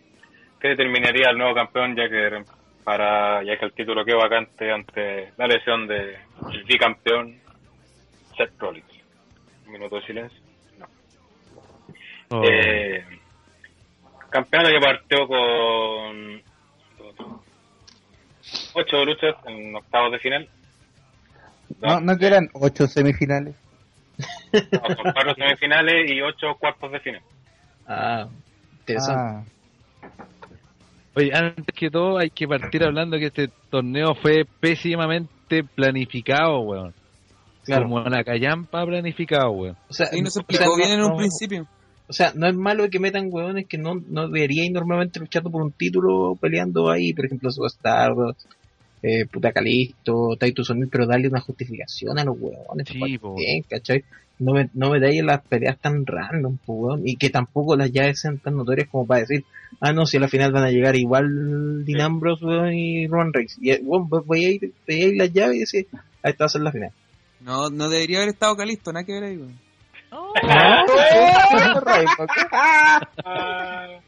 que 0.59 0.69
determinaría 0.69 1.29
al 1.29 1.37
nuevo 1.37 1.53
campeón, 1.53 1.95
ya 1.95 2.09
que 2.09 2.43
para 2.83 3.43
ya 3.43 3.57
que 3.57 3.65
el 3.65 3.73
título 3.73 4.03
quedó 4.03 4.17
vacante 4.17 4.71
ante 4.71 5.31
la 5.37 5.45
lesión 5.45 5.87
de 5.87 6.17
el 6.51 6.63
bicampeón 6.63 7.39
Seth 8.35 8.57
Rollins. 8.57 8.85
Un 9.67 9.73
minuto 9.73 9.97
de 9.97 10.01
silencio. 10.07 10.39
No. 10.79 10.87
Oh. 12.31 12.43
Eh, 12.43 13.05
campeonato 14.29 14.69
que 14.69 14.79
partió 14.79 15.27
con 15.27 16.41
ocho 18.73 19.05
luchas 19.05 19.35
en 19.47 19.75
octavos 19.75 20.11
de 20.11 20.19
final. 20.19 20.49
No, 21.81 21.99
no 22.01 22.17
que 22.17 22.27
eran 22.27 22.49
ocho 22.53 22.87
semifinales. 22.87 23.55
No, 24.51 24.95
son 24.95 25.13
cuatro 25.13 25.35
semifinales 25.35 26.11
y 26.11 26.21
ocho 26.21 26.47
cuartos 26.59 26.91
de 26.91 26.99
final. 26.99 27.21
Ah, 27.87 28.27
interesante. 28.79 29.21
Ah, 29.21 29.43
Oye, 31.15 31.31
antes 31.33 31.65
que 31.75 31.89
todo 31.89 32.17
hay 32.19 32.29
que 32.29 32.47
partir 32.47 32.83
hablando 32.83 33.17
que 33.17 33.27
este 33.27 33.49
torneo 33.69 34.13
fue 34.15 34.45
pésimamente 34.59 35.63
planificado, 35.63 36.59
weón. 36.61 36.93
claro. 37.63 37.83
Como 37.83 38.01
la 38.01 38.23
callampa 38.23 38.85
planificado, 38.85 39.51
weón. 39.51 39.75
O 39.89 39.93
sea, 39.93 40.07
Y 40.11 40.21
no 40.21 40.29
se 40.29 40.39
explicó 40.41 40.75
bien 40.77 40.91
en 40.91 40.99
no- 40.99 41.07
un 41.13 41.17
principio. 41.17 41.65
O 42.09 42.13
sea, 42.13 42.33
no 42.35 42.47
es 42.47 42.55
malo 42.55 42.89
que 42.89 42.99
metan 42.99 43.29
hueones 43.31 43.67
que 43.67 43.77
no, 43.77 44.01
no 44.07 44.27
deberían 44.29 44.73
normalmente 44.73 45.19
luchando 45.19 45.51
por 45.51 45.61
un 45.61 45.71
título 45.71 46.35
peleando 46.41 46.89
ahí, 46.89 47.13
por 47.13 47.25
ejemplo, 47.25 47.51
Superstar, 47.51 48.13
eh, 49.03 49.27
puta 49.27 49.51
Calisto, 49.51 50.35
Titus 50.39 50.71
O'Neil, 50.71 50.89
pero 50.91 51.05
darle 51.05 51.27
una 51.27 51.39
justificación 51.39 52.17
a 52.17 52.23
los 52.23 52.35
huevones. 52.39 52.87
Sí, 52.87 52.99
bien, 53.37 53.63
¿cachai? 53.69 54.03
No 54.39 54.53
me, 54.53 54.71
no 54.73 54.89
me 54.89 54.99
dais 54.99 55.23
las 55.23 55.41
peleas 55.43 55.77
tan 55.79 56.03
random, 56.03 56.57
pues, 56.65 56.79
weón, 56.79 57.07
y 57.07 57.15
que 57.15 57.29
tampoco 57.29 57.75
las 57.75 57.91
llaves 57.91 58.21
sean 58.21 58.39
tan 58.39 58.55
notorias 58.55 58.89
como 58.89 59.05
para 59.05 59.19
decir, 59.19 59.45
ah, 59.79 59.93
no, 59.93 60.07
si 60.07 60.17
a 60.17 60.21
la 60.21 60.27
final 60.27 60.51
van 60.51 60.63
a 60.63 60.71
llegar 60.71 60.95
igual 60.95 61.85
Dean 61.85 62.01
Ambrose, 62.01 62.43
y 62.73 63.05
Roman 63.05 63.33
Reigns. 63.33 63.55
Y, 63.61 63.69
eh, 63.69 63.81
weón, 63.83 64.09
voy 64.09 64.45
a 64.45 64.49
ir, 64.49 64.73
voy 64.87 65.01
a 65.01 65.07
ir 65.07 65.15
las 65.15 65.31
llaves 65.31 65.57
y 65.57 65.59
decir, 65.59 65.87
ahí 66.23 66.31
está 66.31 66.45
va 66.45 66.47
a 66.47 66.49
ser 66.49 66.61
la 66.61 66.71
final. 66.71 66.91
No, 67.41 67.69
no 67.69 67.87
debería 67.87 68.17
haber 68.17 68.29
estado 68.29 68.55
Calisto, 68.55 68.91
nada 68.91 69.05
que 69.05 69.13
ver 69.13 69.25
ahí, 69.25 69.39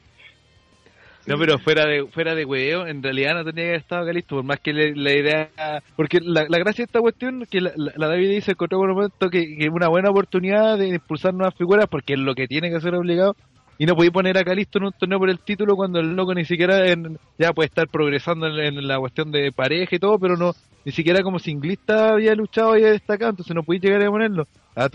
No, 1.27 1.37
pero 1.37 1.59
fuera 1.59 1.85
de 1.85 2.07
fuera 2.07 2.33
de 2.33 2.45
huevo, 2.45 2.87
en 2.87 3.03
realidad 3.03 3.35
no 3.35 3.45
tenía 3.45 3.63
que 3.63 3.69
haber 3.69 3.79
estado 3.81 4.05
Calisto, 4.07 4.35
por 4.37 4.43
más 4.43 4.59
que 4.59 4.73
le- 4.73 4.95
la 4.95 5.13
idea... 5.13 5.49
Porque 5.95 6.19
la, 6.19 6.45
la 6.49 6.57
gracia 6.57 6.81
de 6.83 6.87
esta 6.87 6.99
cuestión, 6.99 7.45
que 7.49 7.61
la, 7.61 7.71
David 7.95 8.31
dice 8.31 8.51
encontró 8.53 8.79
por 8.79 8.89
un 8.89 8.95
momento 8.95 9.29
que 9.29 9.55
que 9.55 9.69
una 9.69 9.87
buena 9.87 10.09
oportunidad 10.09 10.79
de 10.79 10.87
impulsar 10.87 11.35
nuevas 11.35 11.53
figuras, 11.55 11.85
porque 11.89 12.13
es 12.13 12.19
lo 12.19 12.33
que 12.33 12.47
tiene 12.47 12.71
que 12.71 12.77
hacer 12.77 12.95
obligado, 12.95 13.35
y 13.77 13.85
no 13.85 13.95
podía 13.95 14.09
poner 14.11 14.35
a 14.39 14.43
Calisto 14.43 14.79
en 14.79 14.85
un 14.85 14.93
torneo 14.93 15.19
por 15.19 15.29
el 15.29 15.37
título 15.39 15.75
cuando 15.75 15.99
el 15.99 16.15
loco 16.15 16.33
ni 16.33 16.43
siquiera 16.43 16.87
en- 16.87 17.19
ya 17.37 17.53
puede 17.53 17.67
estar 17.67 17.87
progresando 17.87 18.47
en 18.47 18.87
la 18.87 18.97
cuestión 18.97 19.31
de 19.31 19.51
pareja 19.51 19.95
y 19.95 19.99
todo, 19.99 20.17
pero 20.17 20.35
no 20.37 20.53
ni 20.85 20.91
siquiera 20.91 21.21
como 21.23 21.39
singlista 21.39 22.13
había 22.13 22.33
luchado 22.35 22.75
y 22.75 22.81
había 22.81 22.91
destacado, 22.91 23.31
entonces 23.31 23.55
no 23.55 23.63
podía 23.63 23.81
llegar 23.81 24.03
a 24.03 24.09
ponerlo. 24.09 24.47
A 24.73 24.87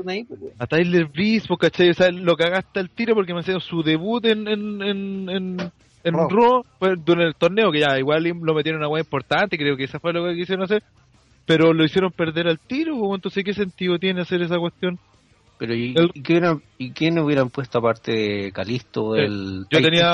O'Neil, 0.00 0.26
a 0.58 0.66
Tyler 0.66 0.86
le- 0.86 1.04
Breeze 1.04 1.46
pues, 1.48 1.58
pues, 1.58 1.58
a 1.58 1.58
pues, 1.58 1.58
¿cachai? 1.60 1.90
O 1.90 1.94
sea, 1.94 2.10
lo 2.10 2.36
cagaste 2.36 2.80
al 2.80 2.90
tiro 2.90 3.14
porque 3.14 3.34
me 3.34 3.40
hacía 3.40 3.58
su 3.58 3.82
debut 3.82 4.24
en, 4.26 4.46
en, 4.46 4.82
en, 4.82 5.28
en, 5.28 5.56
en 6.04 6.14
Raw. 6.14 6.28
Raw, 6.28 6.64
fue 6.78 6.94
durante 6.96 7.28
el 7.28 7.34
torneo, 7.34 7.72
que 7.72 7.80
ya 7.80 7.98
igual 7.98 8.22
lo 8.22 8.54
metieron 8.54 8.80
en 8.80 8.86
una 8.86 8.88
hueá 8.88 9.00
importante, 9.02 9.58
creo 9.58 9.76
que 9.76 9.84
esa 9.84 9.98
fue 9.98 10.12
lo 10.12 10.24
que 10.24 10.36
quisieron 10.36 10.64
hacer, 10.64 10.84
pero 11.46 11.72
lo 11.72 11.84
hicieron 11.84 12.12
perder 12.12 12.46
al 12.46 12.60
tiro, 12.60 12.96
pues, 12.96 13.16
entonces 13.16 13.42
¿qué 13.44 13.52
sentido 13.52 13.98
tiene 13.98 14.20
hacer 14.20 14.40
esa 14.40 14.56
cuestión? 14.58 14.98
Pero 15.58 15.74
¿y, 15.74 15.94
El- 15.96 16.10
y 16.12 16.22
qué 16.22 16.34
hubieran, 16.34 16.62
¿y 16.78 16.90
quién 16.90 17.18
hubieran 17.18 17.48
puesto 17.48 17.78
aparte 17.78 18.12
de 18.12 18.52
Calisto? 18.52 19.16
Eh, 19.16 19.24
El, 19.24 19.66
Yo 19.70 19.80
tenía... 19.80 20.12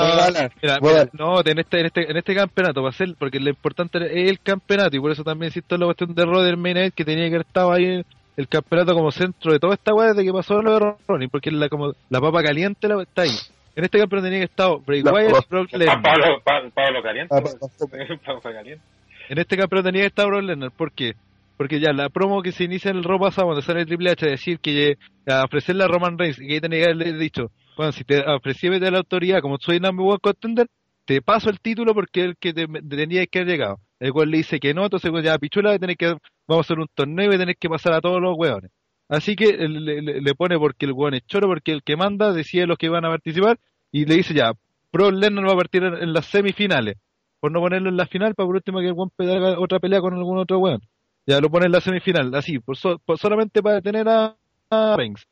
Mira, 0.81 1.09
no, 1.15 1.41
en 1.45 1.59
este, 1.59 1.81
en 1.81 1.87
este, 1.87 2.11
en 2.11 2.17
este 2.17 2.35
campeonato, 2.35 2.83
va 2.83 2.91
a 2.91 2.93
ser, 2.93 3.15
porque 3.19 3.41
lo 3.41 3.51
importante 3.51 3.99
es 3.99 4.31
el 4.31 4.39
campeonato, 4.41 4.97
y 4.97 5.01
por 5.01 5.11
eso 5.11 5.25
también 5.25 5.49
insisto 5.49 5.75
en 5.75 5.81
la 5.81 5.87
cuestión 5.87 6.15
de 6.15 6.25
Raw 6.25 6.43
del 6.43 6.57
Main 6.57 6.93
que 6.95 7.05
tenía 7.05 7.25
que 7.29 7.35
haber 7.35 7.47
estado 7.47 7.73
ahí 7.73 7.85
el, 7.87 8.07
el 8.37 8.47
campeonato 8.49 8.95
como 8.95 9.11
centro 9.11 9.53
de 9.53 9.59
toda 9.59 9.75
esta 9.75 9.93
weá 9.93 10.09
desde 10.09 10.25
que 10.25 10.33
pasó 10.33 10.63
lo 10.63 10.75
de 10.75 10.95
Rollins, 11.09 11.31
porque 11.33 11.51
la, 11.51 11.69
como, 11.69 11.93
la 12.09 12.21
papa 12.21 12.43
caliente 12.43 12.87
la, 12.87 13.03
está 13.03 13.23
ahí. 13.23 13.31
En 13.75 13.85
este 13.85 13.99
campeonato 13.99 14.27
tenía 14.27 14.41
que 14.41 14.45
estar 14.53 14.71
Bray 14.87 15.03
Wyatt 15.03 15.45
y 15.47 15.49
Brock 15.51 15.71
Pa- 15.71 15.79
Lesnar. 15.79 16.03
Pablo, 16.03 16.43
Pa- 16.45 16.71
Pablo 16.75 17.03
Caliente. 17.03 17.35
Ah, 17.35 17.41
Pablo 18.25 18.41
Caliente. 18.43 18.85
En 19.29 19.39
este 19.39 19.57
campeonato 19.57 19.89
tenía 19.89 20.03
que 20.03 20.07
estar 20.09 20.27
Brock 20.27 20.43
Lesnar. 20.45 20.71
¿Por 20.71 20.93
qué? 20.93 21.15
Porque 21.57 21.81
ya 21.81 21.93
la 21.93 22.09
promo 22.09 22.43
que 22.43 22.53
se 22.53 22.65
inicia 22.65 22.91
en 22.91 22.97
el 22.99 23.05
Raw 23.05 23.21
pasado, 23.21 23.49
cuando 23.49 23.63
sale 23.63 23.87
Triple 23.87 24.11
H 24.11 24.27
a 24.27 24.31
decir 24.31 24.59
que 24.59 24.91
eh, 24.91 24.97
a 25.27 25.45
ofrecerle 25.45 25.85
a 25.85 25.89
Roman 25.89 26.19
Reigns, 26.19 26.41
y 26.41 26.49
que 26.49 26.61
tenía 26.61 26.81
que 26.81 26.85
haberle 26.87 27.13
dicho, 27.19 27.51
bueno, 27.77 27.93
si 27.93 28.05
te 28.05 28.21
ofrecí 28.21 28.69
de 28.69 28.91
la 28.91 28.99
autoridad 28.99 29.41
como 29.41 29.59
soy 29.59 29.79
number 29.81 30.07
one 30.07 30.19
contender, 30.21 30.67
te 31.05 31.21
paso 31.23 31.51
el 31.51 31.61
título 31.61 31.95
porque 31.95 32.21
es 32.21 32.27
el 32.27 32.37
que 32.37 32.53
te, 32.53 32.67
te 32.67 33.27
que 33.29 33.39
haber 33.39 33.49
llegado. 33.49 33.79
El 34.01 34.13
cual 34.13 34.31
le 34.31 34.39
dice 34.39 34.59
que 34.59 34.75
no, 34.75 34.85
entonces 34.85 35.11
ya 35.23 35.39
pichula 35.39 35.73
a 35.73 35.79
tener 35.79 35.97
que, 35.97 36.07
vamos 36.49 36.59
a 36.59 36.61
hacer 36.61 36.79
un 36.79 36.89
torneo 36.95 37.31
y 37.31 37.35
a 37.37 37.39
tener 37.39 37.57
que 37.57 37.69
pasar 37.69 37.93
a 37.93 38.01
todos 38.01 38.21
los 38.21 38.37
hueones. 38.37 38.71
Así 39.09 39.37
que 39.37 39.57
le, 39.57 40.35
pone 40.35 40.59
porque 40.59 40.87
el 40.87 40.93
hueón 40.93 41.15
es 41.15 41.27
choro, 41.27 41.47
porque 41.47 41.73
el 41.73 41.83
que 41.83 41.97
manda 41.97 42.33
decide 42.33 42.67
los 42.67 42.79
que 42.79 42.89
van 42.89 43.05
a 43.05 43.11
participar, 43.11 43.59
y 43.93 44.07
le 44.07 44.17
dice 44.17 44.35
ya, 44.35 44.53
Brock 44.93 45.13
Lesnar 45.13 45.47
va 45.47 45.53
a 45.53 45.57
partir 45.57 45.85
en, 45.85 46.13
las 46.13 46.27
semifinales 46.27 46.97
por 47.41 47.53
no 47.53 47.61
ponerlo 47.61 47.91
en 47.91 47.97
la 47.97 48.07
final, 48.07 48.35
para 48.35 48.47
por 48.47 48.57
último 48.57 48.81
que 48.81 48.89
el 48.89 48.95
pe- 49.17 49.31
haga 49.31 49.59
otra 49.59 49.81
pelea 49.81 50.01
con 50.01 50.15
algún 50.15 50.39
otro 50.39 50.59
weón. 50.59 50.81
Ya 51.27 51.41
lo 51.41 51.49
pone 51.51 51.67
en 51.67 51.73
la 51.73 51.81
semifinal, 51.81 52.35
así, 52.35 52.59
por, 52.59 52.77
so- 52.77 52.99
por- 53.05 53.19
solamente 53.19 53.63
para 53.63 53.77
detener 53.77 54.09
a, 54.09 54.35
a 54.71 54.97
Reigns. 54.97 55.25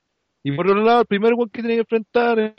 Y 0.43 0.53
por 0.53 0.67
otro 0.69 0.83
lado, 0.83 1.01
el 1.01 1.07
primer 1.07 1.35
weón 1.35 1.51
que 1.51 1.61
tenía 1.63 1.77
que 1.77 1.81
enfrentar 1.83 2.39
en 2.39 2.55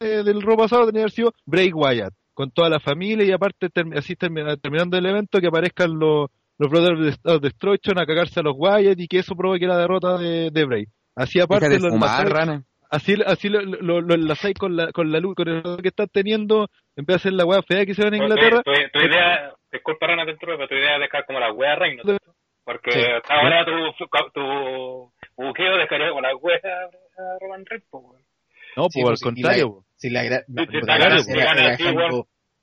el 0.00 0.24
del 0.24 0.40
robo 0.42 0.62
pasado 0.62 0.86
tenía 0.86 1.00
que 1.00 1.02
haber 1.02 1.10
sido 1.10 1.32
Bray 1.44 1.72
Wyatt, 1.72 2.14
con 2.32 2.50
toda 2.50 2.70
la 2.70 2.80
familia 2.80 3.26
y 3.26 3.32
aparte, 3.32 3.68
termi- 3.68 3.98
así 3.98 4.14
termi- 4.14 4.58
terminando 4.60 4.96
el 4.96 5.04
evento, 5.04 5.40
que 5.40 5.48
aparezcan 5.48 5.98
los, 5.98 6.30
los 6.56 6.70
Brothers 6.70 7.18
of 7.24 7.42
Destruction 7.42 7.98
a 7.98 8.06
cagarse 8.06 8.40
a 8.40 8.42
los 8.44 8.54
Wyatt 8.56 8.98
y 8.98 9.08
que 9.08 9.18
eso 9.18 9.34
provoque 9.34 9.66
la 9.66 9.76
derrota 9.76 10.16
de, 10.16 10.50
de 10.50 10.64
Bray. 10.64 10.86
Así 11.16 11.40
aparte, 11.40 11.68
de 11.68 11.80
lo 11.80 11.90
fumar, 11.90 12.24
enlazáis- 12.26 12.32
rana. 12.32 12.62
así, 12.90 13.14
así 13.26 13.48
lo, 13.50 13.60
lo, 13.60 14.00
lo 14.00 14.14
enlazáis 14.14 14.54
con 14.54 14.76
la, 14.76 14.92
con 14.92 15.10
la 15.12 15.18
luz, 15.20 15.34
con 15.34 15.48
el 15.48 15.62
que 15.82 15.88
estás 15.88 16.08
teniendo, 16.10 16.68
en 16.96 17.04
vez 17.04 17.08
de 17.08 17.14
hacer 17.16 17.32
la 17.34 17.44
weá 17.44 17.60
fea 17.62 17.84
que 17.84 17.94
se 17.94 18.02
ve 18.02 18.08
en 18.16 18.22
Inglaterra. 18.22 18.62
Tu, 18.62 18.72
tu, 18.72 18.78
tu 18.92 19.04
idea, 19.06 19.52
disculpa 19.72 20.06
Rana, 20.06 20.24
te 20.24 20.30
entro, 20.30 20.56
pero 20.56 20.68
tu 20.68 20.74
idea 20.76 20.94
es 20.94 21.00
dejar 21.00 21.26
como 21.26 21.40
la 21.40 21.52
wea 21.52 21.74
reina. 21.74 22.02
Porque 22.68 22.92
Sí. 22.92 23.00
hasta 23.00 23.34
ahora 23.34 23.64
tu, 23.64 23.72
tu 24.34 25.12
buqueo 25.38 25.78
dejaría 25.78 26.10
como 26.10 26.20
la 26.20 26.36
wea 26.36 26.58
a 26.58 27.38
Roman 27.40 27.64
Reigns. 27.64 27.86
No, 27.90 28.82
pues 28.82 28.92
Sí, 28.92 29.00
al 29.00 29.06
pues, 29.06 29.22
contrario. 29.22 29.84
Si 29.96 30.10
la, 30.10 30.44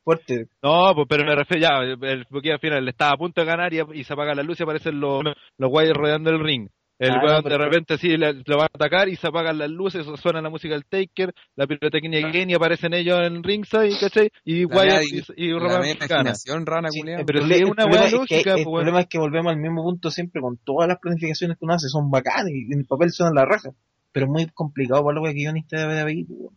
fuerte. 0.04 0.46
No, 0.62 0.94
pues, 0.94 1.08
pero 1.10 1.26
me 1.26 1.36
refiero 1.36 1.60
ya, 1.60 1.80
el 2.08 2.24
buqueo 2.30 2.54
al 2.54 2.60
final 2.60 2.86
le 2.86 2.92
estaba 2.92 3.14
a 3.14 3.18
punto 3.18 3.42
de 3.42 3.48
ganar 3.48 3.74
y, 3.74 3.82
y 3.94 4.04
se 4.04 4.14
apaga 4.14 4.36
la 4.36 4.44
luz 4.44 4.60
y 4.60 4.64
aparecen 4.64 5.00
los, 5.00 5.24
los 5.58 5.70
guayos 5.72 5.98
rodeando 5.98 6.30
el 6.30 6.40
ring. 6.40 6.70
El 6.98 7.12
Ah, 7.12 7.22
weón 7.24 7.44
no, 7.44 7.50
de 7.50 7.58
repente 7.58 7.94
así 7.96 8.16
le- 8.16 8.42
lo 8.46 8.58
va 8.58 8.64
a 8.64 8.70
atacar 8.74 9.10
y 9.10 9.18
se 9.18 9.28
apagan 9.28 9.58
las 9.58 9.70
luces, 9.70 10.06
suena 10.22 10.42
la 10.42 10.50
música 10.50 10.76
del 10.76 10.86
Taker, 10.86 11.34
la 11.58 11.68
pirotecnia 11.68 12.26
de 12.26 12.32
Kenny, 12.32 12.54
aparecen 12.54 12.94
ellos 12.94 13.20
en 13.22 13.44
ringside, 13.44 14.00
¿cachai? 14.00 14.30
Y 14.46 14.64
Wyatt 14.64 15.04
y, 15.36 15.46
y 15.48 15.50
imaginación, 15.50 16.66
rana, 16.66 16.90
Sí, 16.92 17.02
pero 17.28 17.40
el 17.40 17.48
si 17.48 17.54
es 17.56 17.62
una 17.70 17.84
el 17.84 17.90
buena 17.90 18.04
problema 18.04 18.06
es 18.06 18.12
que- 18.12 18.16
lógica, 18.18 18.50
El 18.52 18.56
pues, 18.56 18.66
bueno. 18.66 18.76
problema 18.78 19.00
es 19.02 19.08
que 19.08 19.18
volvemos 19.18 19.52
al 19.52 19.60
mismo 19.60 19.84
punto 19.84 20.10
siempre 20.10 20.42
con 20.42 20.58
todas 20.64 20.88
las 20.88 21.00
planificaciones 21.00 21.58
que 21.58 21.66
uno 21.66 21.74
hace, 21.74 21.90
son 21.90 22.10
bacanas 22.10 22.50
y 22.52 22.72
en 22.72 22.80
el 22.80 22.86
papel 22.86 23.12
suenan 23.12 23.36
la 23.36 23.44
raja. 23.46 23.72
Pero 24.14 24.28
es 24.28 24.32
muy 24.32 24.46
complicado 24.54 25.04
para 25.04 25.20
los 25.20 25.34
guionistas 25.34 25.82
de 25.82 25.88
WWE. 25.88 26.26
pues, 26.28 26.52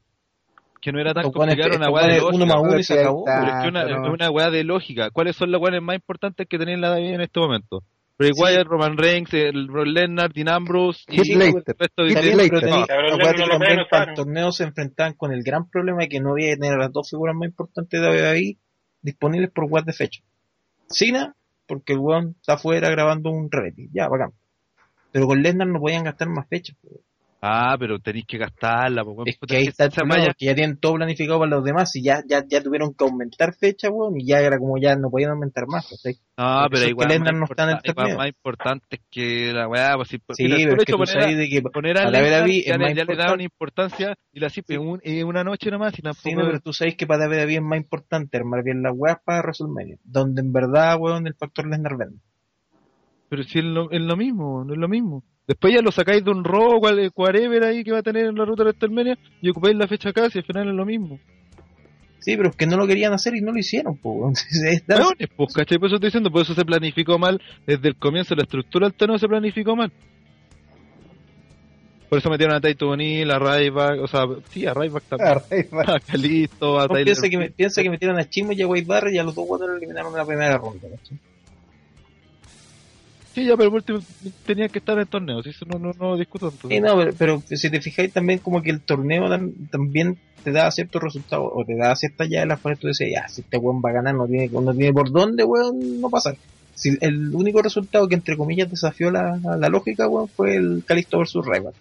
que 0.81 0.93
no 0.93 1.01
era 1.01 1.13
tan 1.13 1.25
complicado, 1.33 1.77
una 1.77 1.91
weá 1.91 2.07
de 2.07 2.19
lógica. 2.21 2.47
más 2.47 2.57
uno 2.63 2.79
y 2.79 2.85
se 2.85 2.95
pero 2.95 3.09
acabó. 3.09 3.25
que 3.25 3.33
Pero 3.33 3.47
es 3.57 3.63
que 3.63 3.69
una, 4.15 4.31
weá 4.31 4.51
de 4.51 4.63
lógica. 4.63 5.11
¿Cuáles 5.11 5.35
son 5.35 5.51
los 5.51 5.61
weones 5.61 5.83
más 5.83 5.97
importantes 5.97 6.47
que 6.47 6.57
tiene 6.57 6.77
la 6.77 6.91
David 6.91 7.15
en 7.15 7.21
este 7.23 7.41
momento? 7.41 7.83
Bray 8.19 8.33
Sí. 8.35 8.43
Wyatt, 8.43 8.67
Roman 8.67 8.97
Reigns, 8.97 9.33
el 9.33 9.67
Brock 9.69 9.87
Lesnar, 9.87 10.33
Dean 10.33 10.49
Ambrose 10.49 11.05
y 11.09 11.21
el 11.21 11.25
Slater. 11.25 11.77
resto 11.79 12.03
de 12.05 12.15
También, 12.15 13.79
para 13.91 14.11
el 14.11 14.17
torneo 14.17 14.53
se 14.53 14.65
enfrentaban 14.65 15.15
con 15.15 15.33
el 15.33 15.43
gran 15.43 15.69
problema 15.71 16.01
de 16.01 16.09
que 16.09 16.21
no 16.21 16.33
había 16.33 16.57
tener 16.57 16.79
las 16.79 16.93
dos 16.93 17.09
figuras 17.11 17.37
más 17.37 17.49
importantes 17.49 18.01
de 18.01 18.07
WWE 18.09 18.57
disponibles 19.03 19.51
por 19.51 19.65
web 19.67 19.85
de 19.85 19.93
fecha. 19.93 20.23
Cena, 20.89 21.35
porque 21.67 21.93
el 21.93 22.01
weón 22.01 22.35
está 22.41 22.55
afuera 22.55 22.91
grabando 22.91 23.31
un 23.31 23.51
reality, 23.51 23.89
ya, 23.93 24.09
bacán. 24.09 24.33
Pero 25.13 25.27
con 25.27 25.43
Lesnar 25.43 25.69
no 25.69 25.79
podían 25.81 26.05
gastar 26.05 26.29
más 26.29 26.49
fechas. 26.49 26.77
pues. 26.83 26.95
Ah, 27.41 27.77
pero 27.79 28.01
tenéis 28.01 28.27
que 28.27 28.37
gastarla, 28.37 29.05
pues. 29.05 29.19
Es 29.27 29.39
que 29.47 29.57
ahí 29.57 29.63
que 29.65 29.71
está 29.71 29.85
el 29.85 29.93
esa 29.93 30.05
malla- 30.05 30.27
porque 30.27 30.47
ya 30.47 30.55
tienen 30.57 30.77
todo 30.79 30.95
planificado 30.95 31.39
para 31.39 31.51
los 31.53 31.63
demás 31.65 31.95
y 31.95 32.03
ya, 32.03 32.21
ya, 32.29 32.45
ya 32.49 32.61
tuvieron 32.61 32.95
que 32.95 33.05
aumentar 33.05 33.55
fecha, 33.55 33.91
weón, 33.91 34.21
y 34.21 34.27
ya 34.27 34.41
era 34.41 34.59
como 34.59 34.77
ya 34.77 34.97
no 34.97 35.09
podían 35.09 35.31
aumentar 35.31 35.69
más, 35.69 35.87
¿cachai? 35.89 36.15
No, 36.37 36.63
Por 36.63 36.71
pero 36.73 36.89
igual 36.89 37.09
que 37.09 37.19
más, 37.21 37.35
no 37.35 37.45
está 37.45 37.79
igual 37.85 38.17
más 38.17 38.27
importante 38.29 39.01
que 39.09 39.53
la 39.53 39.69
weá, 39.69 39.95
pues 39.95 40.09
si 40.09 40.17
Sí, 40.17 40.49
pero 40.49 40.77
es 40.79 40.85
que 40.85 40.93
tú 40.93 40.99
poner 40.99 41.19
a- 41.21 41.27
de 41.29 41.49
que 41.49 41.63
poner 41.63 41.99
a 41.99 42.11
Lesnar 42.11 42.43
WWE 42.43 42.63
ya, 42.65 42.77
le, 42.77 42.85
ya 42.89 42.89
le 42.89 42.95
da 42.97 43.03
importante. 43.03 43.35
una 43.35 43.43
importancia 43.45 44.15
y 44.33 44.41
la 44.41 44.49
en, 44.69 44.81
un- 44.81 45.01
en 45.05 45.27
una 45.27 45.45
noche 45.45 45.71
nomás 45.71 45.97
y 45.97 46.03
tampoco 46.03 46.29
Sí, 46.29 46.35
no, 46.35 46.45
pero 46.45 46.61
tú 46.61 46.73
sabes 46.73 46.97
que 46.97 47.07
para 47.07 47.29
WWE 47.29 47.55
es 47.55 47.63
más 47.63 47.79
importante 47.79 48.37
armar 48.37 48.65
bien 48.65 48.83
las 48.83 48.93
weas 48.97 49.19
para 49.25 49.43
WrestleMania, 49.43 49.97
donde 50.03 50.41
en 50.41 50.53
verdad, 50.53 50.97
weón, 50.99 51.29
el 51.29 51.35
factor 51.35 51.69
Lesnar 51.69 51.97
vende. 51.97 52.19
Pero 53.29 53.45
si 53.45 53.61
es 53.61 53.65
lo, 53.65 53.91
es 53.93 54.01
lo 54.01 54.17
mismo, 54.17 54.65
no 54.65 54.73
es 54.73 54.79
lo 54.81 54.89
mismo. 54.89 55.23
Después 55.49 55.75
ya 55.75 55.81
lo 55.81 55.91
sacáis 55.91 56.23
de 56.23 56.31
un 56.31 56.45
robo, 56.45 56.79
cual, 56.79 57.11
whatever 57.17 57.65
ahí 57.65 57.83
que 57.83 57.91
va 57.91 58.01
a 58.01 58.03
tener 58.03 58.27
en 58.27 58.37
la 58.37 58.45
ruta 58.45 58.65
de 58.65 58.69
WrestleMania 58.69 59.19
y 59.41 59.49
ocupáis 59.49 59.75
la 59.77 59.89
fecha 59.89 60.11
acá, 60.11 60.29
si 60.29 60.39
al 60.39 60.45
final 60.45 60.69
es 60.69 60.75
lo 60.75 60.85
mismo. 60.85 61.19
Sí, 62.19 62.37
pero 62.37 62.51
es 62.51 62.57
que 62.57 62.67
no 62.67 62.77
lo 62.77 62.87
querían 62.87 63.15
hacer 63.15 63.35
y 63.35 63.41
no 63.41 63.53
lo 63.53 63.59
hicieron, 63.59 63.97
pues, 63.97 64.45
pues, 65.37 65.55
¿cachai? 65.55 65.79
Por 65.79 65.87
eso 65.87 65.95
estoy 65.97 66.09
diciendo, 66.09 66.31
por 66.31 66.43
eso 66.43 66.55
se 66.55 66.65
planificó 66.67 67.19
mal, 67.19 67.41
desde 67.67 67.89
el 67.89 67.97
comienzo 67.97 68.35
la 68.35 68.43
estructura 68.43 68.89
del 68.89 68.95
torneo 68.95 69.19
se 69.19 69.27
planificó 69.27 69.75
mal. 69.75 69.91
Por 72.11 72.19
eso 72.19 72.29
metieron 72.29 72.57
a 72.57 72.61
Taito 72.61 72.89
O'Neill, 72.89 73.31
a 73.31 73.39
Ryback, 73.39 74.03
o 74.03 74.07
sea, 74.07 74.25
sí, 74.51 74.67
a 74.67 74.75
Ryback 74.75 75.05
también, 75.09 75.31
Arriba. 75.31 75.85
a 75.97 76.01
Calisto, 76.07 76.79
a 76.79 76.83
No, 76.83 76.89
Tyler 76.89 77.05
piensa, 77.05 77.29
que 77.31 77.39
me, 77.39 77.51
piensa 77.51 77.83
que 77.83 77.91
metieron 77.91 78.19
a 78.19 78.29
Chimo 78.29 78.53
y 78.53 78.61
a 78.61 78.67
Wade 78.67 78.85
Barrett 78.85 79.15
y 79.15 79.19
a 79.19 79.23
los 79.23 79.35
dos 79.35 79.47
weones 79.49 79.69
lo 79.69 79.77
eliminaron 79.77 80.13
en 80.13 80.19
la 80.19 80.27
primera 80.27 80.59
ronda, 80.59 80.89
¿cachai? 80.91 81.19
Sí, 83.39 83.45
ya, 83.47 83.57
pero 83.57 83.71
por 83.71 83.77
último 83.79 84.01
tenían 84.45 84.69
que 84.69 84.81
estar 84.81 84.95
en 84.97 85.03
el 85.03 85.07
torneo, 85.07 85.43
si 85.45 85.51
eso 85.51 85.65
no, 85.65 85.79
no, 85.79 85.93
no 85.97 86.17
discuto. 86.17 86.47
entonces. 86.51 86.77
Sí, 86.77 86.81
no, 86.81 86.97
pero, 86.97 87.13
pero 87.17 87.43
si 87.57 87.71
te 87.71 87.81
fijáis 87.81 88.13
también 88.13 88.41
como 88.41 88.61
que 88.63 88.71
el 88.71 88.81
torneo 88.81 89.29
tam- 89.29 89.53
también 89.71 90.19
te 90.43 90.51
da 90.51 90.69
ciertos 90.73 91.01
resultados 91.01 91.49
o 91.55 91.65
te 91.65 91.77
da 91.77 91.95
ciertas 91.95 92.29
llaves 92.29 92.49
las 92.49 92.59
cuales 92.61 92.81
tú 92.81 92.89
dices, 92.89 93.09
ya, 93.15 93.29
si 93.29 93.43
este 93.43 93.57
weón 93.59 93.81
va 93.85 93.91
a 93.91 93.93
ganar, 93.93 94.17
no 94.17 94.27
tiene, 94.27 94.49
no 94.49 94.75
tiene 94.75 94.93
por 94.93 95.13
dónde, 95.13 95.45
weón, 95.45 96.01
no 96.01 96.11
pasar. 96.11 96.37
Si 96.75 96.97
el 97.01 97.33
único 97.33 97.63
resultado 97.63 98.09
que 98.09 98.17
entre 98.17 98.37
comillas 98.37 98.69
desafió 98.71 99.11
la, 99.13 99.37
la 99.37 99.69
lógica, 99.69 100.09
weón, 100.09 100.27
fue 100.29 100.57
el 100.57 100.83
Calisto 100.85 101.19
versus 101.19 101.47
Ryback. 101.47 101.75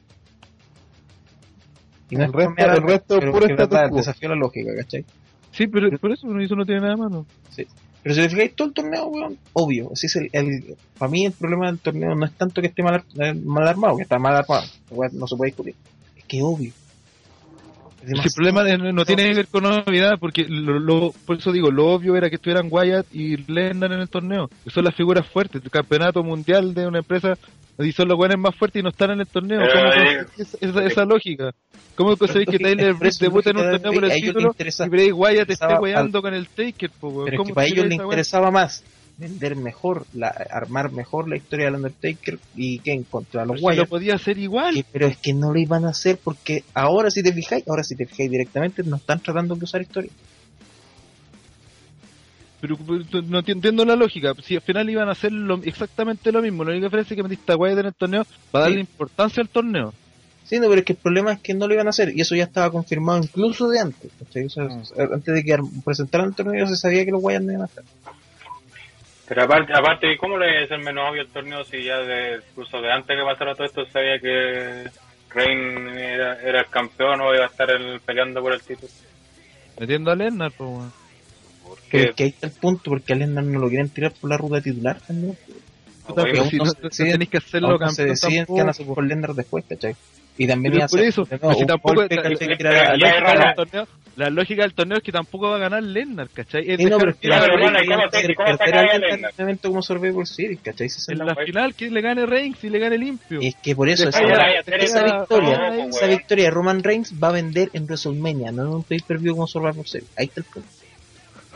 Y 2.12 2.16
El 2.16 2.22
es 2.22 2.32
resto- 2.32 2.76
el 2.76 2.84
resto 2.84 3.20
quo. 3.89 3.97
desafió 3.97 4.30
la 4.30 4.36
lógica, 4.36 4.76
¿cachai? 4.76 5.05
Sí, 5.51 5.66
pero 5.66 5.89
por 5.97 6.12
eso 6.12 6.28
eso 6.39 6.55
no 6.55 6.66
tiene 6.66 6.82
nada 6.82 6.93
de 6.93 6.97
malo. 7.01 7.26
Pero 8.08 8.16
si 8.16 8.22
te 8.22 8.30
fijáis, 8.30 8.55
todo 8.55 8.70
el 8.70 8.74
torneo, 8.74 9.08
weón, 9.08 9.38
obvio. 9.51 9.89
Así 9.91 10.05
es 10.05 10.16
el, 10.16 10.30
el, 10.32 10.76
para 10.97 11.12
mí 11.12 11.26
el 11.26 11.34
problema 11.34 11.66
del 11.68 11.78
torneo 11.80 12.16
no 12.16 12.26
es 12.26 12.32
tanto 12.34 12.62
que 12.62 12.68
esté 12.68 12.82
mal, 12.82 13.03
eh, 13.20 13.34
mal 13.34 13.68
armado, 13.68 13.97
que 13.97 14.03
está 14.03 14.18
mal 14.18 14.34
armado. 14.34 14.64
weón, 14.91 15.12
No 15.20 15.28
se 15.28 15.36
puede 15.36 15.49
discutir. 15.49 15.76
Es 16.16 16.24
que 16.24 16.41
obvio. 16.41 16.72
Es 18.03 18.12
el 18.26 18.32
problema 18.34 18.64
de- 18.64 18.78
no, 18.78 18.93
no 18.93 19.03
tiene 19.03 19.28
que 19.28 19.36
ver 19.36 19.47
con 19.47 19.64
novedad, 19.64 20.14
porque 20.22 20.45
lo, 20.47 20.80
lo- 20.80 21.12
por 21.26 21.38
eso 21.38 21.51
digo, 21.51 21.70
lo 21.70 21.88
obvio 21.88 22.16
era 22.16 22.30
que 22.30 22.36
estuvieran 22.36 22.70
Wyatt 22.72 23.08
y 23.14 23.36
Lennon 23.51 23.91
en 23.91 23.99
el 23.99 24.08
torneo, 24.10 24.49
que 24.64 24.70
son 24.70 24.86
las 24.86 24.95
figuras 24.95 25.28
fuertes, 25.28 25.62
el 25.62 25.70
campeonato 25.70 26.24
mundial 26.24 26.74
de 26.74 26.88
una 26.88 26.99
empresa, 26.99 27.34
y 27.80 27.91
son 27.91 28.07
los 28.07 28.17
buenos 28.17 28.38
más 28.39 28.55
fuertes 28.55 28.80
y 28.80 28.84
no 28.84 28.89
están 28.89 29.11
en 29.11 29.19
el 29.21 29.28
torneo. 29.28 29.59
Pero 29.59 30.25
¿Cómo 30.71 30.80
esa, 30.82 31.05
lógica? 31.05 31.51
¿Cómo 31.95 32.15
conseguís 32.17 32.47
que 32.49 32.59
Tyler 32.59 32.95
eso 33.01 33.25
debute 33.25 33.49
en 33.51 33.57
un 33.57 33.71
torneo 33.71 33.93
por 33.93 34.05
el 34.05 34.11
título 34.21 34.47
interesa- 34.51 34.86
y 34.86 34.89
Bray 34.89 35.11
Wyatt 35.11 35.32
esté 35.49 35.53
interesaba 35.53 35.80
weando 35.82 36.21
con 36.21 36.34
el 36.34 36.47
Taker? 36.47 36.91
Po, 36.99 37.07
weón? 37.09 37.25
Pero 37.25 37.36
es 37.36 37.38
¿Cómo 37.38 37.47
que 37.49 37.53
para 37.53 37.67
ellos 37.67 37.86
les 37.86 37.99
interesaba 37.99 38.51
más 38.51 38.84
vender 39.19 39.55
mejor, 39.55 40.05
la, 40.13 40.28
armar 40.28 40.91
mejor 40.91 41.28
la 41.28 41.38
historia 41.38 41.65
del 41.65 41.75
Undertaker 41.75 42.38
y 42.55 42.78
que 42.80 43.01
contra 43.09 43.45
los 43.45 43.57
Si 43.57 43.61
lo 43.63 43.67
Wyatt. 43.69 43.89
podía 43.89 44.13
hacer 44.15 44.38
igual. 44.38 44.75
Que- 44.75 44.86
pero 44.91 45.07
es 45.07 45.17
que 45.17 45.34
no 45.34 45.51
lo 45.51 45.59
iban 45.59 45.86
a 45.86 45.89
hacer 45.89 46.19
porque 46.23 46.63
ahora 46.75 47.09
si 47.09 47.23
te 47.23 47.34
fijáis, 47.34 47.67
ahora 47.67 47.84
si 47.84 47.95
te 47.95 48.05
fijáis 48.05 48.30
directamente, 48.30 48.84
no 48.84 48.97
están 48.97 49.19
tratando 49.19 49.55
de 49.55 49.63
usar 49.63 49.82
historia. 49.82 50.11
Pero, 52.60 52.76
pero 52.78 53.22
no 53.28 53.41
enti- 53.43 53.51
entiendo 53.51 53.86
la 53.86 53.95
lógica. 53.95 54.34
Si 54.41 54.55
al 54.55 54.62
final 54.62 54.89
iban 54.89 55.08
a 55.10 55.12
hacer 55.12 55.32
lo- 55.32 55.62
exactamente 55.64 56.32
lo 56.32 56.41
mismo, 56.41 56.64
la 56.64 56.72
única 56.72 56.88
diferencia 56.88 57.14
es 57.14 57.18
que 57.18 57.24
metiste 57.24 57.51
a 57.51 57.55
Wyatt 57.55 57.80
en 57.80 57.86
el 57.86 57.93
torneo 57.93 58.26
para 58.51 58.64
darle 58.64 58.78
Sí. 58.78 58.82
importancia 58.82 59.41
al 59.41 59.49
torneo. 59.49 59.93
Sí, 60.43 60.60
no, 60.60 60.68
pero 60.70 60.80
es 60.80 60.86
que 60.86 60.93
el 60.93 60.99
problema 60.99 61.34
es 61.34 61.39
que 61.41 61.53
no 61.53 61.68
lo 61.68 61.74
iban 61.74 61.88
a 61.88 61.89
hacer 61.91 62.10
y 62.16 62.22
eso 62.22 62.34
ya 62.36 62.45
estaba 62.45 62.72
confirmado 62.72 63.20
incluso 63.20 63.68
de 63.70 63.80
antes. 63.80 64.10
O 64.22 64.49
sea, 64.49 64.64
Antes 65.14 65.34
de 65.36 65.43
que 65.43 65.53
ar- 65.53 65.60
presentaran 65.86 66.30
el 66.30 66.36
torneo 66.36 66.64
ya 66.64 66.68
se 66.68 66.78
sabía 66.78 67.03
que 67.05 67.12
los 67.12 67.22
Wyatt 67.22 67.41
no 67.43 67.51
iban 67.51 67.64
a 67.64 67.66
estar. 67.66 67.84
Pero 69.28 69.43
aparte, 69.43 69.74
aparte, 69.74 70.18
¿cómo 70.18 70.38
le 70.38 70.64
es 70.64 70.72
el 70.72 70.80
menos 70.82 71.10
obvio 71.12 71.24
el 71.24 71.28
torneo 71.28 71.64
si 71.66 71.84
ya 71.84 71.97
de, 71.99 72.39
incluso 72.49 72.82
de 72.82 72.91
antes 72.93 73.18
que 73.18 73.24
pasara 73.26 73.55
todo 73.55 73.66
esto 73.68 73.86
sabía 73.91 74.18
que 74.20 74.86
Reign 75.32 75.89
era, 75.97 76.41
era 76.41 76.60
el 76.62 76.68
campeón 76.68 77.20
o 77.20 77.36
iba 77.36 77.43
a 77.43 77.47
estar 77.47 77.70
el- 77.70 77.99
peleando 77.99 78.41
por 78.41 78.53
el 78.53 78.62
título? 78.62 78.88
Metiendo 79.78 80.12
a 80.12 80.16
Lennar, 80.16 80.53
pues, 80.58 80.86
Pero 81.91 82.03
Que 82.03 82.09
es 82.09 82.15
que 82.15 82.24
ahí 82.24 82.30
está 82.30 82.47
el 82.47 82.53
punto 82.53 82.84
porque 82.91 83.13
a 83.13 83.15
Lesnar 83.15 83.43
no 83.43 83.59
lo 83.59 83.70
quieren 83.70 83.89
tirar 83.89 84.11
por 84.20 84.30
la 84.30 84.38
ruta 84.38 84.61
titular 84.61 84.99
también. 85.01 85.38
Si 86.49 86.57
no 86.57 86.63
no, 86.65 86.89
se 86.89 87.28
que 87.28 87.38
hacerlo 87.38 87.78
se 87.89 88.05
deciden 88.05 88.45
van 88.47 88.70
a 88.70 88.74
por 88.74 89.36
después, 89.36 89.65
¿cachai? 89.68 89.95
Y 90.38 90.45
también 90.47 90.76
iba 90.76 90.86
a 90.86 90.88
por 90.88 90.99
ser, 90.99 91.07
eso, 91.09 91.28
no, 91.41 91.53
si 91.55 91.65
tampoco 91.65 91.95
la- 92.72 92.97
la- 92.97 93.36
la- 93.36 93.53
torneo, 93.55 93.88
la 94.15 94.30
lógica 94.30 94.61
del 94.61 94.74
torneo 94.74 94.97
es 94.99 95.03
que 95.03 95.11
tampoco 95.11 95.49
va 95.49 95.55
a 95.55 95.59
ganar 95.59 95.82
Lennar, 95.82 96.30
¿cachai? 96.30 96.61
Es 96.70 96.78
Sí, 96.78 96.86
no, 96.86 96.97
pero 96.99 97.11
¿y 97.20 97.28
se- 97.28 97.51
y 97.82 99.36
se 99.36 99.41
evento 99.41 99.70
como 99.70 99.82
Survivor 99.82 100.28
Series, 100.28 100.59
¿cachai? 100.61 100.88
El- 101.07 101.13
en 101.22 101.26
la 101.26 101.36
final 101.45 101.74
que 101.76 101.89
le 101.89 102.01
gane 102.01 102.26
Reigns 102.28 102.63
y 102.63 102.70
le 102.70 102.80
gane 102.80 102.97
limpio. 102.99 103.39
Es 103.41 103.55
que 103.55 103.76
por 103.76 103.89
eso, 103.89 104.07
esa, 104.09 105.03
victoria, 105.03 105.57
no, 105.57 105.89
esa 105.89 106.05
victoria 106.07 106.43
de 106.45 106.51
Roman 106.51 106.84
Reigns 106.84 107.13
va 107.22 107.30
a 107.30 107.32
vender 107.32 107.70
en 107.74 107.86
WrestleMania, 107.86 108.51
no 108.51 108.61
en 108.61 108.68
un 108.70 108.84
pay-per-view 108.84 109.34
como 109.34 109.47
Survivor 109.47 109.88
Series. 109.88 110.09
Ahí 110.15 110.28
está 110.28 110.41
el 110.41 110.45
punto. 110.45 110.70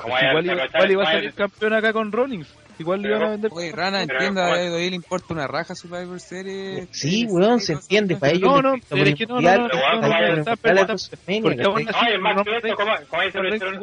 ¿Cómo 0.02 0.14
vaya- 0.14 0.30
igual, 0.30 0.46
iba, 0.46 0.66
igual 0.66 0.92
iba 0.92 1.04
a 1.04 1.06
¿cómo 1.06 1.18
salir 1.18 1.34
campeón 1.34 1.74
acá 1.74 1.94
con 1.94 2.12
Rollins. 2.12 2.48
Igual 2.80 3.02
le 3.02 3.10
iban 3.10 3.24
a 3.24 3.30
vender. 3.30 3.52
Oye, 3.54 3.72
Rana, 3.72 4.02
entienda, 4.02 4.48
a 4.48 4.52
WWE 4.56 4.90
le 4.90 4.96
importa 4.96 5.34
una 5.34 5.46
raja 5.46 5.76
Survivor 5.76 6.20
Series. 6.20 6.88
Sí, 6.92 7.28
weón, 7.30 7.60
se 7.60 7.74
entiende, 7.74 8.16
para 8.16 8.32
ellos. 8.32 8.50
No, 8.50 8.62
no, 8.62 8.74
pero 8.90 9.02
por 9.02 9.08
es 9.08 9.16
que 9.16 9.26
no, 9.28 9.40
no, 9.40 9.70
¿cómo, 9.70 9.82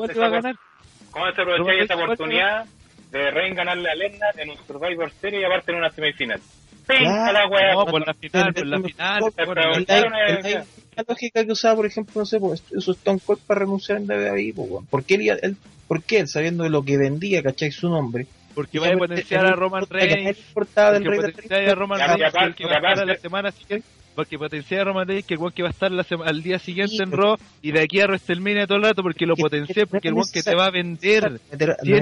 se 0.06 0.18
va 0.18 0.26
a 0.26 0.30
ganar. 0.30 0.56
¿Cómo 1.10 1.24
se 1.26 1.30
aprovechó 1.30 1.58
Roman 1.58 1.74
esa 1.74 1.74
Reigns 1.74 1.74
igual 1.74 1.88
te 1.88 1.94
va 1.94 2.00
a 2.00 2.04
oportunidad 2.04 2.64
de 3.10 3.30
Reign 3.30 3.54
ganarle 3.54 3.90
a 3.90 3.94
Lesnar 3.94 4.40
en 4.40 4.50
un 4.50 4.56
Survivor 4.66 5.10
Series 5.20 5.42
y 5.42 5.44
aparte 5.44 5.72
en 5.72 5.78
una 5.78 5.90
semifinal? 5.90 6.40
La! 6.88 7.74
No, 7.74 7.86
por 7.86 8.06
la 8.06 8.14
final, 8.14 8.54
por 8.54 8.66
la 8.66 8.80
final. 8.80 9.20
la, 10.96 11.04
lógica 11.06 11.44
que 11.44 11.52
usaba, 11.52 11.76
por 11.76 11.86
ejemplo, 11.86 12.14
no 12.16 12.26
sé, 12.26 12.40
pues, 12.40 12.64
eso 12.76 12.92
Stone 12.92 13.20
Cold 13.24 13.40
para 13.46 13.60
renunciar 13.60 13.98
en 13.98 14.06
WWE, 14.08 14.52
pues, 14.56 14.70
weón. 14.70 14.86
¿Por 14.86 15.04
qué 15.04 15.14
él, 15.14 15.22
iba- 15.22 15.36
él- 15.42 15.56
por 15.88 16.02
qué 16.02 16.20
él, 16.20 16.28
sabiendo 16.28 16.62
de 16.64 16.70
lo 16.70 16.82
que 16.84 16.96
vendía, 16.98 17.42
¿cachai? 17.42 17.72
Su 17.72 17.88
nombre, 17.88 18.26
porque 18.54 18.78
vaya 18.78 18.94
a 18.94 18.98
potenciar 18.98 19.46
a 19.46 19.52
Roman 19.52 19.84
Reigns. 19.88 20.38
Porque 20.54 21.10
potenciar 21.16 21.68
a 21.68 21.74
Roman 21.74 21.98
Reigns, 21.98 22.32
que 22.34 22.44
el 22.44 22.54
que 22.54 22.64
va 22.66 22.72
a 22.74 22.90
estar 22.92 23.06
la 23.06 23.16
semana 23.16 23.50
siguiente. 23.50 23.86
Porque 24.14 24.36
potenciar 24.36 24.80
a 24.80 24.84
Roman 24.84 25.06
Reigns, 25.06 25.26
que 25.26 25.34
el 25.34 25.52
que 25.54 25.62
va 25.62 25.68
a 25.68 25.70
estar 25.70 25.92
la 25.92 26.02
sema- 26.02 26.26
al 26.26 26.42
día 26.42 26.58
siguiente 26.58 26.96
Sí, 26.96 27.02
en 27.04 27.12
Raw 27.12 27.36
y 27.62 27.70
de 27.70 27.80
aquí 27.82 28.00
a 28.00 28.06
WrestleMania 28.06 28.66
todo 28.66 28.78
el 28.78 28.82
rato, 28.82 29.00
porque 29.00 29.26
lo 29.26 29.36
potencié, 29.36 29.86
porque 29.86 30.08
el 30.08 30.14
no 30.14 30.22
one 30.22 30.30
que 30.32 30.42
te 30.42 30.56
va 30.56 30.66
a 30.66 30.70
vender. 30.70 31.30
No 31.30 31.38
y 31.78 31.92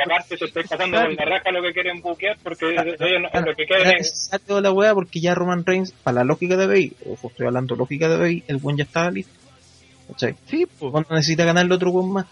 aparte 0.00 0.36
se 0.36 0.44
estoy 0.44 0.64
pasando 0.64 1.00
con 1.00 1.14
la 1.14 1.24
raja 1.24 1.52
lo 1.52 1.62
que 1.62 1.72
quieren 1.72 2.00
buquear 2.02 2.36
porque 2.42 2.74
no- 2.74 3.40
lo 3.46 3.54
que 3.54 3.64
quieren 3.64 3.94
es... 4.00 4.28
la 4.48 4.72
weá 4.72 4.92
porque 4.92 5.20
ya 5.20 5.36
Roman 5.36 5.64
Reigns, 5.64 5.92
para 5.92 6.16
la 6.16 6.24
lógica 6.24 6.56
de 6.56 6.66
WWE, 6.66 6.92
o 7.06 7.28
estoy 7.28 7.46
hablando 7.46 7.76
lógica 7.76 8.08
de 8.08 8.16
WWE, 8.16 8.42
el 8.48 8.56
buen 8.56 8.76
ya 8.76 8.82
estaba 8.82 9.08
listo. 9.12 9.32
¿Cachai? 10.08 10.34
Sí, 10.46 10.66
pues. 10.66 10.90
Cuando 10.90 11.14
necesita 11.14 11.44
ganarle 11.44 11.74
otro 11.76 11.92
buen 11.92 12.12
más. 12.12 12.26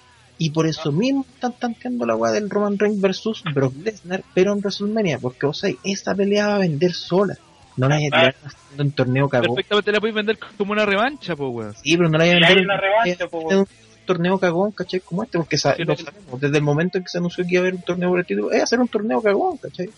Y 0.45 0.51
por 0.51 0.66
eso 0.66 0.90
mismo 0.90 1.24
están 1.34 1.53
tanteando 1.53 2.05
la 2.05 2.16
weá 2.16 2.32
del 2.32 2.51
Roman 2.51 2.76
Reigns 2.76 3.01
versus 3.01 3.45
Brock 3.55 3.74
Lesnar, 3.84 4.24
pero 4.34 4.53
en 4.53 4.59
WrestleMania, 4.59 5.18
porque 5.20 5.47
o 5.47 5.53
sea, 5.53 5.72
esta 5.84 6.14
pelea 6.16 6.49
va 6.49 6.55
a 6.57 6.59
vender 6.59 6.93
sola. 6.95 7.36
No 7.76 7.88
la 7.88 7.99
la 8.01 8.09
van 8.11 8.34
haciendo 8.45 8.82
en 8.82 8.90
torneo 8.90 9.28
cagón. 9.28 9.55
Perfectamente 9.55 9.93
la 9.93 10.01
podéis 10.01 10.16
vender 10.16 10.38
como 10.59 10.72
una 10.72 10.84
revancha, 10.84 11.36
pues, 11.36 11.51
weón. 11.53 11.74
Sí, 11.82 11.97
pero 11.97 12.09
no 12.09 12.18
la 12.18 12.24
van 12.24 12.32
a 12.43 12.47
hay 12.49 12.55
vender 12.55 12.64
una 12.64 12.76
revancha, 12.76 13.26
po, 13.28 13.53
en 13.53 13.59
un 13.59 13.66
torneo 14.05 14.38
cagón, 14.38 14.72
¿cachai? 14.72 14.99
Como 15.01 15.22
este, 15.22 15.38
porque 15.38 15.57
sa- 15.57 15.76
Sí, 15.76 15.84
lo 15.84 15.93
no. 15.95 15.97
sabemos. 15.97 16.40
Desde 16.40 16.57
el 16.57 16.62
momento 16.64 16.99
en 16.99 17.05
que 17.05 17.11
se 17.11 17.18
anunció 17.18 17.45
que 17.45 17.51
iba 17.53 17.61
a 17.61 17.62
haber 17.62 17.74
un 17.74 17.82
torneo 17.82 18.09
por 18.11 18.18
el 18.18 18.26
título, 18.26 18.51
es 18.51 18.62
hacer 18.64 18.80
un 18.80 18.88
torneo 18.88 19.22
cagón, 19.22 19.57
¿cachai? 19.59 19.88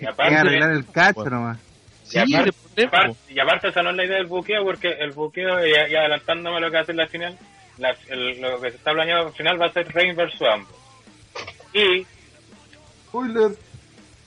Y 0.00 0.04
aparte, 0.06 0.34
arreglar 0.36 0.72
el 0.72 0.84
cacho 0.86 1.24
nomás. 1.30 1.58
Sí, 2.02 2.18
Y 2.26 2.34
aparte- 2.34 2.52
aparte- 2.86 3.16
y 3.32 3.38
aparte 3.38 3.68
esa 3.68 3.82
no 3.82 3.90
es 3.90 3.96
la 3.96 4.04
idea 4.04 4.16
del 4.16 4.26
buqueo 4.26 4.64
porque 4.64 4.88
el 4.98 5.12
buqueo, 5.12 5.64
y, 5.64 5.70
y 5.70 5.94
adelantándome 5.94 6.60
lo 6.60 6.70
que 6.70 6.76
a 6.78 6.80
hacer 6.80 6.96
la 6.96 7.06
final, 7.06 7.38
la- 7.78 7.96
el- 8.08 8.40
lo 8.40 8.60
que 8.60 8.70
se 8.70 8.76
está 8.76 8.92
planeando 8.92 9.28
al 9.28 9.34
final 9.34 9.60
va 9.60 9.66
a 9.66 9.72
ser 9.72 9.88
Reign 9.92 10.16
versus 10.16 10.42
ambos. 10.42 10.76
Y 11.72 12.06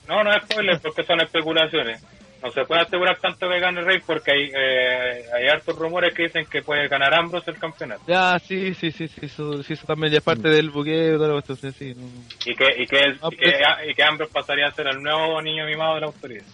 No, 0.07 0.23
no 0.23 0.31
es 0.31 0.43
spoiler 0.43 0.79
porque 0.81 1.03
son 1.03 1.19
especulaciones. 1.21 2.01
No 2.43 2.51
se 2.51 2.63
puede 2.65 2.81
asegurar 2.81 3.17
tanto 3.19 3.49
que 3.49 3.59
gane 3.59 3.81
Rey 3.81 3.99
porque 4.05 4.31
hay, 4.31 4.51
eh, 4.55 5.25
hay 5.33 5.47
hartos 5.47 5.75
rumores 5.75 6.13
que 6.13 6.23
dicen 6.23 6.45
que 6.51 6.61
puede 6.61 6.87
ganar 6.87 7.13
Ambrose 7.15 7.49
el 7.49 7.57
campeonato. 7.57 8.03
Ya, 8.05 8.37
sí, 8.37 8.75
sí, 8.75 8.91
sí, 8.91 9.07
sí, 9.07 9.21
eso, 9.25 9.63
sí, 9.63 9.73
eso 9.73 9.87
también 9.87 10.11
ya 10.11 10.19
es 10.19 10.23
parte 10.23 10.49
del 10.49 10.69
buqueo, 10.69 11.17
la 11.17 11.41
cuestión, 11.41 11.57
sí, 11.57 11.71
sí, 11.71 11.93
no. 11.95 12.07
Y 12.45 12.55
que, 12.55 12.83
y 12.83 12.85
que, 12.85 12.99
el- 12.99 13.19
Ah, 13.21 13.29
y 13.31 13.35
que, 13.37 13.91
y 13.91 13.95
que 13.95 14.03
Ambrose 14.03 14.31
pasaría 14.31 14.67
a 14.67 14.71
ser 14.73 14.87
el 14.87 15.01
nuevo 15.01 15.41
niño 15.41 15.65
mimado 15.65 15.95
de 15.95 16.01
la 16.01 16.07
autoridad. 16.07 16.45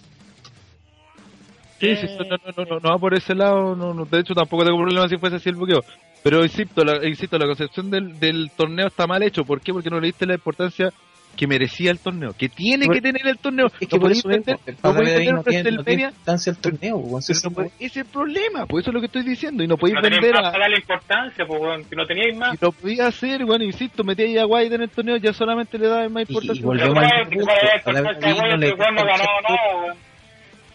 Sí, 1.80 1.96
sí, 1.96 2.06
eso 2.06 2.24
no, 2.24 2.38
no, 2.38 2.54
no, 2.56 2.66
no, 2.66 2.80
no 2.80 2.90
va 2.92 3.00
por 3.00 3.14
ese 3.14 3.34
lado, 3.36 3.76
no, 3.76 3.94
no, 3.94 4.06
de 4.06 4.20
hecho 4.20 4.36
tampoco 4.36 4.64
tengo 4.64 4.78
problema 4.78 5.10
si 5.10 5.18
fuese 5.18 5.38
así 5.38 5.50
el 5.50 5.56
buqueo. 5.56 5.84
Pero 6.24 6.44
insisto, 6.44 6.84
la, 6.84 7.06
insisto, 7.08 7.38
la 7.38 7.46
concepción 7.48 7.90
del, 7.90 8.20
del 8.20 8.52
torneo 8.56 8.88
está 8.88 9.08
mal 9.08 9.24
hecho. 9.24 9.44
¿Por 9.44 9.60
qué? 9.62 9.74
Porque 9.74 9.90
no 9.90 10.00
le 10.00 10.08
diste 10.08 10.26
la 10.26 10.36
importancia 10.36 10.90
que 11.36 11.48
merecía 11.48 11.92
el 11.92 12.00
torneo, 12.00 12.34
que 12.38 12.50
tiene 12.50 12.86
Por- 12.86 12.96
que 12.96 13.02
tener 13.02 13.26
el 13.26 13.38
torneo. 13.38 13.68
Es 13.80 13.88
que 13.88 13.96
no 13.96 14.02
por 14.02 14.12
eso 14.12 14.30
el 14.30 14.36
no 14.40 14.44
podéis 14.44 14.56
vender 14.66 14.76
no 14.84 14.84
tiene, 15.06 15.32
no 15.32 15.44
tiene 15.44 15.64
WrestleMania, 15.72 16.08
importancia 16.10 16.52
el 16.52 16.58
torneo, 16.58 16.98
weón. 16.98 17.24
pero 17.26 17.40
no 17.44 17.52
puede- 17.52 17.68
ese 17.80 17.86
es 17.86 17.98
el 17.98 18.06
problema, 18.06 18.66
pues 18.66 18.84
eso 18.84 18.90
es 18.90 18.94
lo 18.96 19.00
que 19.00 19.06
estoy 19.06 19.24
diciendo, 19.24 19.64
y 19.64 19.68
no 19.68 19.78
podéis 19.78 20.02
vender 20.02 20.34
más 20.34 20.54
a, 20.54 20.60
darle 20.60 20.76
importancia, 20.78 21.46
pues, 21.46 21.88
no 21.96 22.06
teníais 22.06 22.38
más. 22.38 22.54
y 22.54 22.58
lo 22.66 22.72
podía 22.74 23.08
hacer, 23.08 23.46
bueno, 23.46 23.64
insisto, 23.64 24.04
metíais 24.04 24.40
a 24.40 24.46
White 24.46 24.76
en 24.76 24.82
el 24.82 24.90
torneo, 24.90 25.16
ya 25.18 25.32
solamente 25.32 25.78
le 25.78 25.88
daba 25.88 26.10
más 26.10 26.30
Y- 26.30 26.34
y 26.34 26.36
importancia. 26.36 26.66
volvemos 26.66 26.98
al 26.98 27.30
punto, 27.30 27.46
la 27.94 28.02
no 28.02 28.58
le 28.58 28.76
ganó 28.76 29.04
nada. 29.04 29.96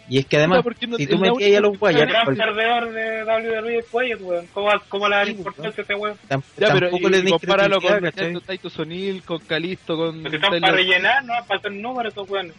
Y 0.09 0.19
es 0.19 0.27
que 0.27 0.37
además, 0.37 0.59
no- 0.65 0.97
si 0.97 1.07
tú 1.07 1.19
metías 1.19 1.59
a 1.59 1.61
los 1.61 1.71
última- 1.73 2.03
El 2.03 2.09
gran 2.09 2.27
perdedor 2.37 2.93
de 2.93 3.25
WWE 3.25 3.79
es 3.79 3.87
Wyatt, 3.93 4.21
weón. 4.21 4.47
¿Cómo, 4.53 4.71
cómo 4.89 5.09
le 5.09 5.17
da 5.17 5.25
Sí, 5.25 5.31
importancia 5.33 5.81
a 5.83 5.85
ese 5.85 5.95
weón? 5.95 6.17
Ya, 6.31 6.73
pero 6.73 6.81
tampoco 6.91 7.09
le 7.09 7.17
compáralo 7.31 7.75
con 7.75 7.81
credibilidad, 7.89 8.13
¿cachai? 8.13 8.33
con 9.23 9.39
Calisto, 9.41 9.97
con 9.97 10.23
Porque 10.23 10.39
Tyler- 10.39 10.61
para 10.61 10.73
rellenar, 10.75 11.25
¿no? 11.25 11.35
Para 11.47 11.59
hacer 11.59 11.73
números 11.73 12.13
esos 12.13 12.31
weones. 12.31 12.55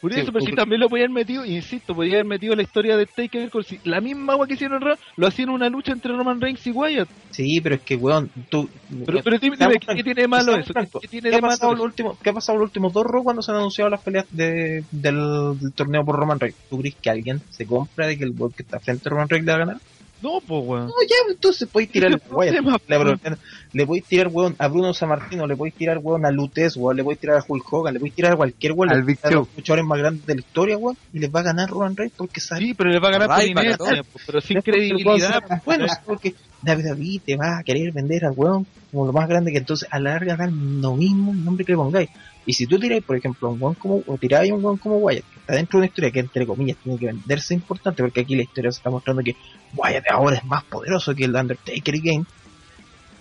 Por 0.00 0.14
Sí, 0.14 0.20
eso, 0.20 0.32
pero 0.32 0.40
si 0.40 0.46
porque- 0.46 0.56
también 0.62 0.80
lo 0.80 0.88
podían 0.88 1.12
metido, 1.12 1.44
insisto, 1.44 1.94
podían 1.94 2.14
haber 2.14 2.26
metido 2.26 2.56
la 2.56 2.62
historia 2.62 2.96
de 2.96 3.04
Taker 3.04 3.50
con 3.50 3.62
si 3.62 3.78
la 3.84 4.00
misma 4.00 4.32
agua 4.32 4.46
que 4.46 4.54
hicieron 4.54 4.80
Raw, 4.80 4.96
lo 5.16 5.26
hacían 5.26 5.50
en 5.50 5.54
una 5.56 5.68
lucha 5.68 5.92
entre 5.92 6.16
Roman 6.16 6.40
Reigns 6.40 6.66
y 6.66 6.70
Wyatt. 6.70 7.08
Sí, 7.30 7.60
pero 7.60 7.74
es 7.74 7.82
que, 7.82 7.96
weón, 7.96 8.30
tú... 8.48 8.68
Pero, 9.04 9.20
pero 9.22 9.38
dime, 9.38 9.56
dime, 9.58 9.74
¿qué, 9.78 10.02
tiene 10.02 10.22
de 10.22 10.28
malo 10.28 10.56
eso? 10.56 10.72
¿Qué, 10.72 10.86
qué 10.86 10.98
¿Qué 11.00 11.08
tiene 11.08 11.28
ha 11.28 11.32
de 11.32 11.40
malo 11.42 11.52
pasado 11.52 11.72
eso? 11.72 11.76
los 11.78 11.84
últimos, 11.86 12.18
¿Qué 12.22 12.30
ha 12.30 12.32
pasado 12.32 12.58
los 12.58 12.68
últimos 12.68 12.92
dos 12.94 13.04
Raw 13.06 13.22
cuando 13.22 13.42
se 13.42 13.50
han 13.50 13.58
anunciado 13.58 13.90
las 13.90 14.00
peleas 14.00 14.26
de, 14.30 14.84
del, 14.90 15.58
del 15.60 15.72
torneo 15.74 16.02
por 16.04 16.16
Roman 16.18 16.40
Reigns? 16.40 16.56
¿Tú 16.70 16.78
crees 16.78 16.94
que 16.96 17.10
alguien 17.10 17.40
se 17.50 17.66
compra 17.66 18.06
de 18.06 18.16
que 18.16 18.24
el 18.24 18.32
que 18.56 18.62
está 18.62 18.80
frente 18.80 19.06
a 19.06 19.10
Roman 19.10 19.28
Reigns 19.28 19.44
le 19.46 19.52
va 19.52 19.56
a 19.56 19.66
ganar? 19.66 19.76
No, 20.22 20.40
pues, 20.46 20.62
weón. 20.64 20.86
No, 20.86 20.94
ya, 21.08 21.16
entonces 21.30 21.68
podéis 21.68 21.90
tirar 21.90 22.20
weón, 22.30 22.54
le, 22.88 23.38
le 23.72 23.86
podéis 23.86 24.04
tirar 24.04 24.28
weón 24.28 24.54
a 24.58 24.68
Bruno 24.68 24.92
Sammartino, 24.92 25.46
le 25.46 25.56
podéis 25.56 25.74
tirar 25.74 25.98
weón 25.98 26.26
a 26.26 26.30
Lutes, 26.30 26.76
weón, 26.76 26.96
le 26.96 27.04
podéis 27.04 27.20
tirar 27.20 27.38
a 27.38 27.44
Hulk 27.46 27.72
Hogan, 27.72 27.94
le 27.94 28.00
podéis 28.00 28.14
tirar 28.14 28.32
a 28.32 28.36
cualquier 28.36 28.72
weón, 28.72 28.90
Al 28.90 29.18
a 29.22 29.30
los 29.30 29.48
luchadores 29.56 29.84
más 29.84 29.98
grandes 29.98 30.26
de 30.26 30.34
la 30.34 30.40
historia, 30.40 30.76
weón, 30.76 30.96
y 31.12 31.18
les 31.18 31.34
va 31.34 31.40
a 31.40 31.44
ganar 31.44 31.70
Roman 31.70 31.96
Reigns 31.96 32.14
porque 32.16 32.40
sabe 32.40 32.60
Sí, 32.60 32.74
pero 32.74 32.90
le 32.90 32.98
va 32.98 33.08
a 33.08 33.12
ganar 33.12 33.28
por 33.28 33.44
inercia, 33.44 34.02
pero 34.26 34.40
sin 34.40 34.60
credibilidad. 34.60 35.42
Bueno, 35.64 35.86
porque 36.04 36.34
David 36.62 36.86
David 36.86 37.22
te 37.24 37.36
va 37.36 37.58
a 37.58 37.62
querer 37.62 37.92
vender 37.92 38.24
al 38.24 38.32
weón 38.36 38.66
como 38.90 39.06
lo 39.06 39.12
más 39.12 39.28
grande 39.28 39.52
que 39.52 39.58
entonces 39.58 39.88
a 39.90 39.98
la 39.98 40.10
larga 40.10 40.36
dan 40.36 40.80
lo 40.80 40.96
mismo 40.96 41.32
el 41.32 41.44
nombre 41.44 41.64
que 41.64 41.72
le 41.72 41.78
pongáis. 41.78 42.10
Y 42.46 42.52
si 42.52 42.66
tú 42.66 42.78
tiráis, 42.78 43.04
por 43.04 43.16
ejemplo, 43.16 43.50
un 43.50 43.62
weón 43.62 43.74
como, 43.74 44.02
o 44.06 44.18
tiráis 44.18 44.52
un 44.52 44.64
weón 44.64 44.78
como 44.78 44.96
Wyatt, 44.98 45.24
está 45.50 45.56
dentro 45.56 45.78
de 45.78 45.80
una 45.82 45.86
historia 45.86 46.10
que 46.10 46.20
entre 46.20 46.46
comillas 46.46 46.76
tiene 46.82 46.98
que 46.98 47.06
venderse 47.06 47.54
importante, 47.54 48.02
porque 48.02 48.20
aquí 48.20 48.36
la 48.36 48.42
historia 48.42 48.70
se 48.70 48.78
está 48.78 48.90
mostrando 48.90 49.22
que 49.22 49.34
Wyatt 49.76 50.04
ahora 50.10 50.36
es 50.36 50.44
más 50.44 50.64
poderoso 50.64 51.14
que 51.14 51.24
el 51.24 51.34
Undertaker 51.34 51.94
y 51.94 52.00
Game, 52.00 52.24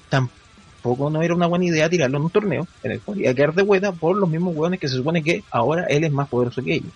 tampoco 0.10 1.10
no 1.10 1.22
era 1.22 1.34
una 1.36 1.48
buena 1.48 1.66
idea 1.66 1.90
tirarlo 1.90 2.18
en 2.18 2.24
un 2.24 2.30
torneo 2.30 2.68
en 2.84 2.92
el 2.94 3.02
cual 3.02 3.20
iba 3.22 3.32
a 3.32 3.34
quedar 3.34 3.54
de 3.54 3.64
vuelta 3.64 3.92
por 3.92 4.16
los 4.18 4.30
mismos 4.30 4.56
weones 4.56 4.80
que 4.80 4.88
se 4.88 4.96
supone 4.96 5.24
que 5.24 5.44
ahora 5.52 5.86
él 5.90 6.04
es 6.04 6.12
más 6.12 6.30
poderoso 6.30 6.62
que 6.64 6.76
ellos. 6.76 6.92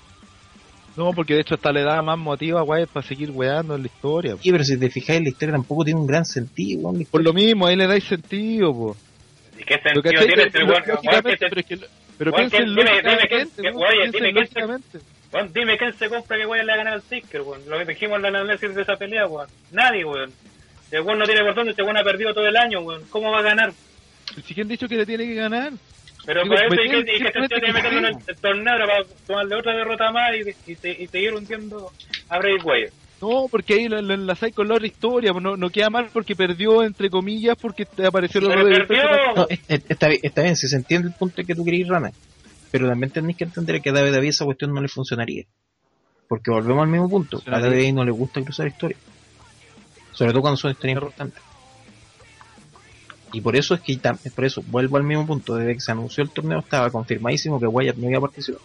No, 0.95 1.11
porque 1.11 1.33
de 1.33 1.41
hecho 1.41 1.55
hasta 1.55 1.71
le 1.71 1.81
da 1.81 2.01
más 2.03 2.19
motivo 2.19 2.59
a 2.59 2.63
Wyatt 2.63 2.89
para 2.89 3.05
seguir 3.05 3.31
weando 3.31 3.73
en 3.75 3.81
la 3.81 3.87
historia. 3.87 4.35
Y 4.43 4.51
pero 4.51 4.63
si 4.63 4.77
te 4.77 4.89
fijáis, 4.91 5.21
la 5.23 5.29
historia 5.29 5.53
tampoco 5.55 5.83
tiene 5.83 5.99
un 5.99 6.05
gran 6.05 6.23
sentido, 6.23 6.93
Por 7.09 7.23
lo 7.23 7.33
mismo, 7.33 7.65
ahí 7.65 7.75
le 7.75 7.87
dais 7.87 8.03
sentido, 8.03 8.71
po. 8.73 8.95
¿Y 9.57 9.63
qué 9.63 9.77
Pero, 9.83 10.01
sentido 10.01 10.03
¿cachai? 10.03 10.27
tiene 10.27 10.43
este 10.43 10.59
Pero, 10.59 10.73
que 10.73 11.63
es 11.63 11.65
que- 11.65 11.87
pero 12.17 12.31
piensen 12.33 12.59
que- 12.59 12.65
lógicamente, 14.31 14.99
que- 15.33 15.37
weón, 15.37 15.51
piensen 15.51 15.53
dime 15.53 15.77
que-. 15.77 15.83
Weón, 15.85 15.93
quién 15.97 16.09
se 16.09 16.15
compra 16.15 16.37
que 16.37 16.45
Wyatt 16.45 16.65
le 16.65 16.71
va 16.71 16.73
a 16.73 16.77
ganar 16.77 16.93
al 16.93 17.01
Taker, 17.03 17.41
weón. 17.41 17.61
Lo 17.67 17.77
que 17.79 17.85
dijimos 17.85 18.15
en 18.17 18.21
la 18.23 18.27
análisis 18.39 18.75
de 18.75 18.81
esa 18.81 18.95
pelea, 18.95 19.27
weón. 19.27 19.47
Nadie, 19.71 20.05
weón. 20.05 20.31
El 20.91 21.01
weón 21.01 21.19
no 21.19 21.25
tiene 21.25 21.41
por 21.43 21.55
dónde, 21.55 21.71
este 21.71 21.83
weón 21.83 21.97
ha 21.97 22.03
perdido 22.03 22.33
todo 22.33 22.47
el 22.47 22.55
año, 22.55 22.81
weón. 22.81 23.01
¿Cómo 23.09 23.31
va 23.31 23.39
a 23.39 23.43
ganar? 23.43 23.71
Si 24.45 24.53
quién 24.53 24.67
ha 24.67 24.69
dicho 24.69 24.87
que 24.87 24.95
le 24.95 25.05
tiene 25.05 25.25
que 25.25 25.35
ganar? 25.35 25.73
Pero 26.25 26.43
Digo, 26.43 26.55
por 26.55 26.63
eso, 26.63 26.67
pues, 26.69 26.79
¿y 26.85 26.89
qué, 26.89 26.97
y 26.99 27.03
qué 27.03 27.11
simplemente 27.25 27.55
sentido 27.55 27.59
tiene 27.59 27.73
que 27.73 27.73
meterlo 27.73 27.99
en 27.99 28.05
el, 28.05 28.21
el 28.27 28.35
torneo 28.37 28.73
para 28.87 29.03
tomarle 29.27 29.55
otra 29.55 29.73
derrota 29.75 30.11
más 30.11 30.31
y, 30.35 30.71
y, 30.71 30.75
te- 30.75 31.03
y 31.03 31.07
seguir 31.07 31.33
hundiendo 31.33 31.91
a 32.29 32.39
Bray 32.39 32.55
Wyatt? 32.63 32.93
No, 33.21 33.47
porque 33.51 33.73
ahí 33.73 33.87
lo, 33.89 34.01
lo 34.01 34.13
enlazáis 34.13 34.55
con 34.55 34.67
la 34.69 34.75
otra 34.75 34.87
historia, 34.87 35.31
pues 35.33 35.43
no, 35.43 35.57
no 35.57 35.69
queda 35.69 35.89
mal 35.89 36.07
porque 36.13 36.35
perdió, 36.35 36.83
entre 36.83 37.09
comillas, 37.09 37.57
porque 37.61 37.85
te 37.85 38.05
apareció 38.05 38.39
el 38.39 38.47
otro 38.47 38.65
de- 38.65 38.75
perdió. 38.85 39.03
No, 39.35 39.47
es- 39.49 39.59
es- 39.67 39.83
está, 39.89 40.07
bien, 40.07 40.19
está 40.23 40.41
bien, 40.43 40.55
si 40.55 40.67
se 40.67 40.77
entiende 40.77 41.09
el 41.09 41.13
punto 41.13 41.41
que 41.45 41.55
tú 41.55 41.65
querías, 41.65 41.89
Rana. 41.89 42.11
Pero 42.73 42.89
también 42.89 43.11
tenéis 43.11 43.37
que 43.37 43.43
entender 43.43 43.79
que 43.83 43.91
a 43.91 43.93
David 43.93 44.13
David 44.13 44.29
esa 44.29 44.45
cuestión 44.45 44.73
no 44.73 44.81
le 44.81 44.87
funcionaría. 44.87 45.45
Porque 46.27 46.49
volvemos 46.49 46.81
al 46.81 46.89
mismo 46.89 47.07
punto. 47.07 47.39
A. 47.45 47.59
David 47.59 47.93
no 47.93 48.03
le 48.03 48.09
gusta 48.09 48.41
cruzar 48.41 48.65
historias. 48.65 48.99
Sobre 50.11 50.31
todo 50.31 50.41
cuando 50.41 50.57
son 50.57 50.71
historias 50.71 50.95
importantes. 50.95 51.39
Y 53.31 53.41
por 53.41 53.55
eso 53.55 53.75
es 53.75 53.81
que, 53.81 53.99
por 54.33 54.43
eso, 54.43 54.63
vuelvo 54.65 54.97
al 54.97 55.03
mismo 55.03 55.27
punto. 55.27 55.53
Desde 55.53 55.75
que 55.75 55.81
se 55.81 55.91
anunció 55.91 56.23
el 56.23 56.31
torneo 56.31 56.61
estaba 56.61 56.89
confirmadísimo 56.89 57.59
que 57.59 57.67
Wyatt 57.67 57.97
no 57.97 58.09
iba 58.09 58.17
a 58.17 58.21
participar. 58.21 58.61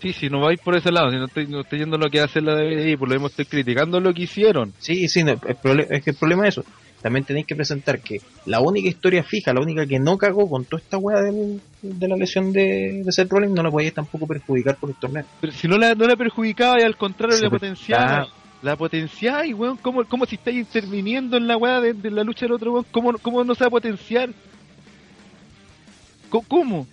Sí, 0.00 0.12
si 0.12 0.28
no 0.28 0.38
vais 0.38 0.60
por 0.60 0.76
ese 0.76 0.92
lado, 0.92 1.10
si 1.10 1.16
no 1.16 1.24
estoy, 1.24 1.48
no 1.48 1.62
estoy 1.62 1.80
yendo 1.80 1.98
lo 1.98 2.08
que 2.10 2.20
hace 2.20 2.40
la 2.40 2.54
DVD, 2.54 2.96
por 2.96 3.08
lo 3.08 3.14
mismo 3.16 3.26
estoy 3.26 3.46
criticando 3.46 3.98
lo 3.98 4.14
que 4.14 4.22
hicieron. 4.22 4.72
Sí, 4.78 5.08
sí, 5.08 5.24
no, 5.24 5.32
es 5.32 6.04
que 6.04 6.10
el 6.10 6.16
problema 6.16 6.46
es 6.46 6.58
eso. 6.58 6.64
También 7.04 7.26
tenéis 7.26 7.44
que 7.44 7.54
presentar 7.54 8.00
que 8.00 8.22
la 8.46 8.60
única 8.60 8.88
historia 8.88 9.22
fija, 9.22 9.52
la 9.52 9.60
única 9.60 9.84
que 9.84 9.98
no 9.98 10.16
cagó 10.16 10.48
con 10.48 10.64
toda 10.64 10.80
esta 10.80 10.96
weá 10.96 11.20
de 11.20 12.08
la 12.08 12.16
lesión 12.16 12.50
de, 12.50 13.02
de 13.04 13.12
Seth 13.12 13.30
Rollins, 13.30 13.52
no 13.52 13.62
la 13.62 13.70
podéis 13.70 13.92
tampoco 13.92 14.26
perjudicar 14.26 14.76
por 14.76 14.88
el 14.88 14.96
torneo. 14.96 15.22
Pero 15.38 15.52
si 15.52 15.68
no 15.68 15.76
la, 15.76 15.94
no 15.94 16.06
la 16.06 16.16
perjudicaba 16.16 16.80
y 16.80 16.82
al 16.82 16.96
contrario 16.96 17.38
la 17.42 17.50
potenciaba. 17.50 18.28
La 18.62 18.74
potenciaba 18.76 19.44
y 19.44 19.52
weón, 19.52 19.76
¿cómo, 19.76 20.02
cómo 20.06 20.24
si 20.24 20.36
estáis 20.36 20.56
interviniendo 20.56 21.36
en 21.36 21.46
la 21.46 21.58
weá 21.58 21.78
de, 21.82 21.92
de 21.92 22.10
la 22.10 22.24
lucha 22.24 22.46
del 22.46 22.52
otro 22.52 22.72
weón? 22.72 22.86
¿Cómo, 22.90 23.12
¿Cómo 23.18 23.44
no 23.44 23.54
se 23.54 23.64
va 23.64 23.68
a 23.68 23.70
potenciar? 23.70 24.30
¿Cómo? 26.30 26.86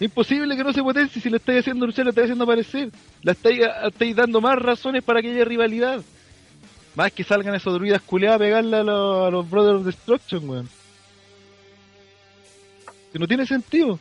Imposible 0.00 0.56
que 0.56 0.64
no 0.64 0.72
se 0.72 0.82
potencie 0.82 1.20
si 1.20 1.28
la 1.28 1.36
estáis 1.36 1.58
haciendo 1.58 1.84
luchar, 1.84 2.06
la 2.06 2.10
estáis 2.12 2.24
haciendo 2.24 2.44
aparecer. 2.44 2.88
La 3.20 3.32
estáis, 3.32 3.60
estáis 3.86 4.16
dando 4.16 4.40
más 4.40 4.58
razones 4.58 5.04
para 5.04 5.20
que 5.20 5.30
haya 5.30 5.44
rivalidad. 5.44 6.02
Más 6.94 7.12
que 7.12 7.24
salgan 7.24 7.54
esos 7.54 7.72
druidas 7.74 8.02
culeados 8.02 8.36
a 8.36 8.38
pegarle 8.44 8.76
a, 8.76 8.82
los- 8.82 9.26
a 9.26 9.30
los 9.30 9.48
Brothers 9.50 9.80
of 9.80 9.86
Destruction, 9.86 10.48
weón. 10.48 10.68
Que 13.12 13.18
no 13.18 13.26
tiene 13.26 13.46
sentido. 13.46 13.98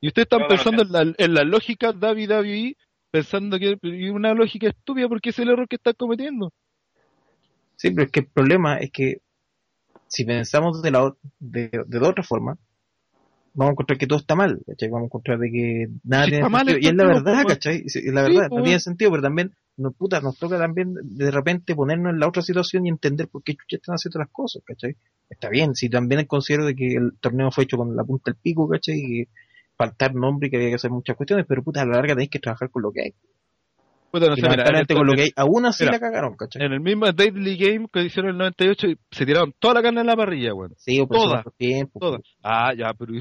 Y 0.00 0.08
ustedes 0.08 0.26
están 0.26 0.40
No, 0.40 0.44
no, 0.44 0.48
pensando 0.48 0.82
en 0.82 0.92
la, 0.92 1.14
en 1.16 1.34
la 1.34 1.44
lógica 1.44 1.90
WWE, 1.90 2.76
pensando 3.10 3.58
que 3.58 3.78
es 3.82 4.10
una 4.10 4.34
lógica 4.34 4.68
estúpida 4.68 5.08
porque 5.08 5.30
es 5.30 5.38
el 5.38 5.48
error 5.48 5.66
que 5.68 5.76
están 5.76 5.94
cometiendo. 5.96 6.52
Sí, 7.76 7.90
pero 7.90 8.04
es 8.06 8.12
que 8.12 8.20
el 8.20 8.26
problema 8.26 8.76
es 8.78 8.90
que 8.90 9.18
si 10.08 10.24
pensamos 10.24 10.82
de 10.82 10.90
la 10.90 11.12
de, 11.38 11.70
de 11.86 11.98
otra 11.98 12.22
forma, 12.22 12.56
vamos 13.54 13.70
a 13.70 13.72
encontrar 13.72 13.98
que 13.98 14.06
todo 14.06 14.18
está 14.18 14.34
mal, 14.34 14.60
¿cachai? 14.66 14.88
Vamos 14.90 15.04
a 15.04 15.06
encontrar 15.06 15.38
de 15.38 15.50
que 15.50 15.86
nada 16.04 16.24
Sí, 16.24 16.30
tiene 16.32 16.48
mal 16.48 16.66
sentido. 16.66 16.78
Y 16.80 16.86
es 16.90 16.94
la 16.96 17.06
verdad. 17.06 17.58
Sí, 17.60 17.82
Es 17.86 18.12
la 18.12 18.26
Sí, 18.26 18.32
verdad, 18.34 18.48
po, 18.48 18.56
no 18.56 18.62
tiene 18.62 18.68
weón. 18.70 18.80
sentido, 18.80 19.10
pero 19.10 19.22
también 19.22 19.52
nos, 19.76 19.94
puta, 19.94 20.20
nos 20.20 20.38
toca 20.38 20.58
también 20.58 20.94
de 21.02 21.30
repente 21.30 21.74
ponernos 21.74 22.12
en 22.12 22.20
la 22.20 22.28
otra 22.28 22.42
situación 22.42 22.86
y 22.86 22.90
entender 22.90 23.28
por 23.28 23.42
qué 23.42 23.54
chucha 23.54 23.76
están 23.76 23.94
haciendo 23.94 24.18
las 24.18 24.30
cosas, 24.30 24.62
¿cachai? 24.64 24.96
Está 25.30 25.48
bien, 25.48 25.74
si 25.74 25.88
también 25.88 26.24
considero 26.26 26.66
de 26.66 26.74
que 26.74 26.94
el 26.94 27.12
torneo 27.20 27.50
fue 27.50 27.64
hecho 27.64 27.76
con 27.76 27.96
la 27.96 28.04
punta 28.04 28.30
del 28.30 28.40
pico, 28.40 28.68
¿cachai? 28.68 28.96
Y 28.96 29.28
faltar 29.76 30.14
nombre 30.14 30.46
y 30.48 30.50
que 30.50 30.56
había 30.56 30.68
que 30.68 30.74
hacer 30.76 30.90
muchas 30.90 31.16
cuestiones, 31.16 31.46
pero 31.48 31.62
puta, 31.62 31.82
a 31.82 31.86
la 31.86 31.94
larga 31.96 32.14
tenéis 32.14 32.30
que 32.30 32.38
trabajar 32.38 32.70
con 32.70 32.82
lo 32.82 32.92
que 32.92 33.02
hay. 33.02 33.14
Puta, 34.12 34.28
no 34.28 34.36
sé, 34.36 34.42
mira, 34.42 34.62
el, 34.62 34.86
con 34.86 35.06
lo 35.08 35.12
que 35.14 35.22
hay, 35.22 35.30
aún 35.34 35.66
así 35.66 35.82
mira, 35.82 35.94
la 35.94 35.98
cagaron, 35.98 36.36
¿cachai? 36.36 36.64
en 36.64 36.72
el 36.72 36.80
mismo 36.80 37.10
Deadly 37.10 37.56
Game 37.56 37.88
que 37.92 38.04
hicieron 38.04 38.28
en 38.30 38.34
el 38.36 38.38
98, 38.56 38.86
se 39.10 39.26
tiraron 39.26 39.52
toda 39.58 39.74
la 39.74 39.82
carne 39.82 40.02
en 40.02 40.06
la 40.06 40.14
parrilla, 40.14 40.54
weón. 40.54 40.72
Sí, 40.76 41.00
o 41.00 41.06
son 41.06 41.08
toda, 41.08 41.40
otros 41.40 41.54
tiempos, 41.56 42.00
Toda. 42.00 42.18
Ah, 42.44 42.72
ya, 42.78 42.94
pero. 42.96 43.12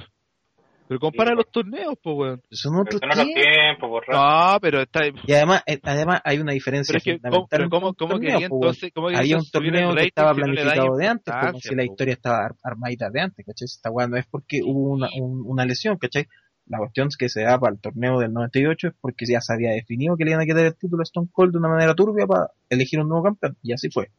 Pero 0.88 1.00
compara 1.00 1.32
Sí, 1.32 1.38
los 1.38 1.50
torneos, 1.52 1.94
pues, 2.04 2.16
weón. 2.18 2.42
son 2.52 2.76
otros 2.82 3.00
Pero 3.00 3.16
no 3.16 3.24
los 3.24 3.26
tiempos. 3.34 3.44
tiempos, 3.54 3.90
por 3.90 4.08
rato. 4.08 4.20
No, 4.54 4.60
pero 4.60 4.82
está. 4.82 5.00
Y 5.08 5.32
además, 5.34 5.64
eh, 5.66 5.80
además 5.84 6.22
hay 6.26 6.40
una 6.40 6.52
diferencia 6.54 6.92
Pero 6.92 6.98
es 6.98 7.04
que, 7.04 7.12
¿cómo, 7.20 7.48
fundamental 7.48 7.70
¿cómo, 7.70 7.88
un 7.88 7.94
cómo 7.96 8.12
torneo, 8.12 8.32
quería 8.34 8.50
po, 8.50 8.56
entonces? 8.58 8.92
¿cómo 8.94 9.08
quería 9.08 9.20
había 9.22 9.38
un 9.38 9.50
torneo 9.50 9.96
que 9.96 10.04
estaba 10.04 10.30
no 10.32 10.36
planificado 10.36 10.96
de 10.98 11.08
antes, 11.08 11.34
como 11.34 11.60
si 11.60 11.76
la 11.76 11.84
historia 11.86 12.14
estaba 12.14 12.38
ar- 12.46 12.56
armadita 12.64 13.10
de 13.10 13.22
antes, 13.22 13.46
¿cachai? 13.46 13.66
Esta 13.66 13.90
weá 13.92 14.08
no 14.08 14.18
es 14.18 14.26
porque 14.28 14.60
hubo 14.64 14.92
una, 14.92 15.08
un- 15.20 15.44
una 15.46 15.66
lesión, 15.66 15.98
¿cachai? 15.98 16.28
La 16.68 16.78
cuestión 16.78 17.08
es 17.08 17.18
que 17.18 17.28
se 17.30 17.44
da 17.44 17.58
para 17.60 17.74
el 17.74 17.80
torneo 17.82 18.20
del 18.20 18.32
98 18.34 18.88
es 18.90 18.94
porque 19.02 19.26
ya 19.26 19.40
se 19.42 19.54
había 19.54 19.72
definido 19.72 20.16
que 20.18 20.24
le 20.26 20.32
iban 20.32 20.42
a 20.42 20.46
quitar 20.46 20.66
el 20.66 20.76
título 20.78 21.02
a 21.02 21.04
Stone 21.04 21.28
Cold 21.32 21.52
de 21.54 21.58
una 21.60 21.70
manera 21.70 21.94
turbia 21.96 22.26
para 22.28 22.48
elegir 22.70 23.00
un 23.02 23.08
nuevo 23.10 23.24
campeón, 23.24 23.58
y 23.64 23.74
así 23.74 23.90
fue. 23.90 24.10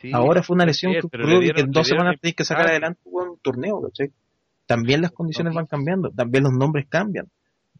Sí, 0.00 0.10
Ahora 0.12 0.42
fue 0.42 0.54
una 0.54 0.66
lesión 0.66 0.92
que 0.92 0.98
ocurrió 1.06 1.40
le 1.40 1.46
y 1.46 1.52
que 1.52 1.60
en 1.60 1.70
dos 1.70 1.86
semanas 1.86 2.16
tenéis 2.20 2.34
que 2.36 2.44
sacar 2.44 2.68
adelante 2.70 3.00
un 3.04 3.38
torneo, 3.40 3.80
¿cachai? 3.82 4.10
También 4.66 5.00
las 5.02 5.10
condiciones 5.12 5.54
van 5.54 5.66
cambiando, 5.66 6.10
también 6.10 6.44
los 6.44 6.52
nombres 6.52 6.86
cambian. 6.88 7.26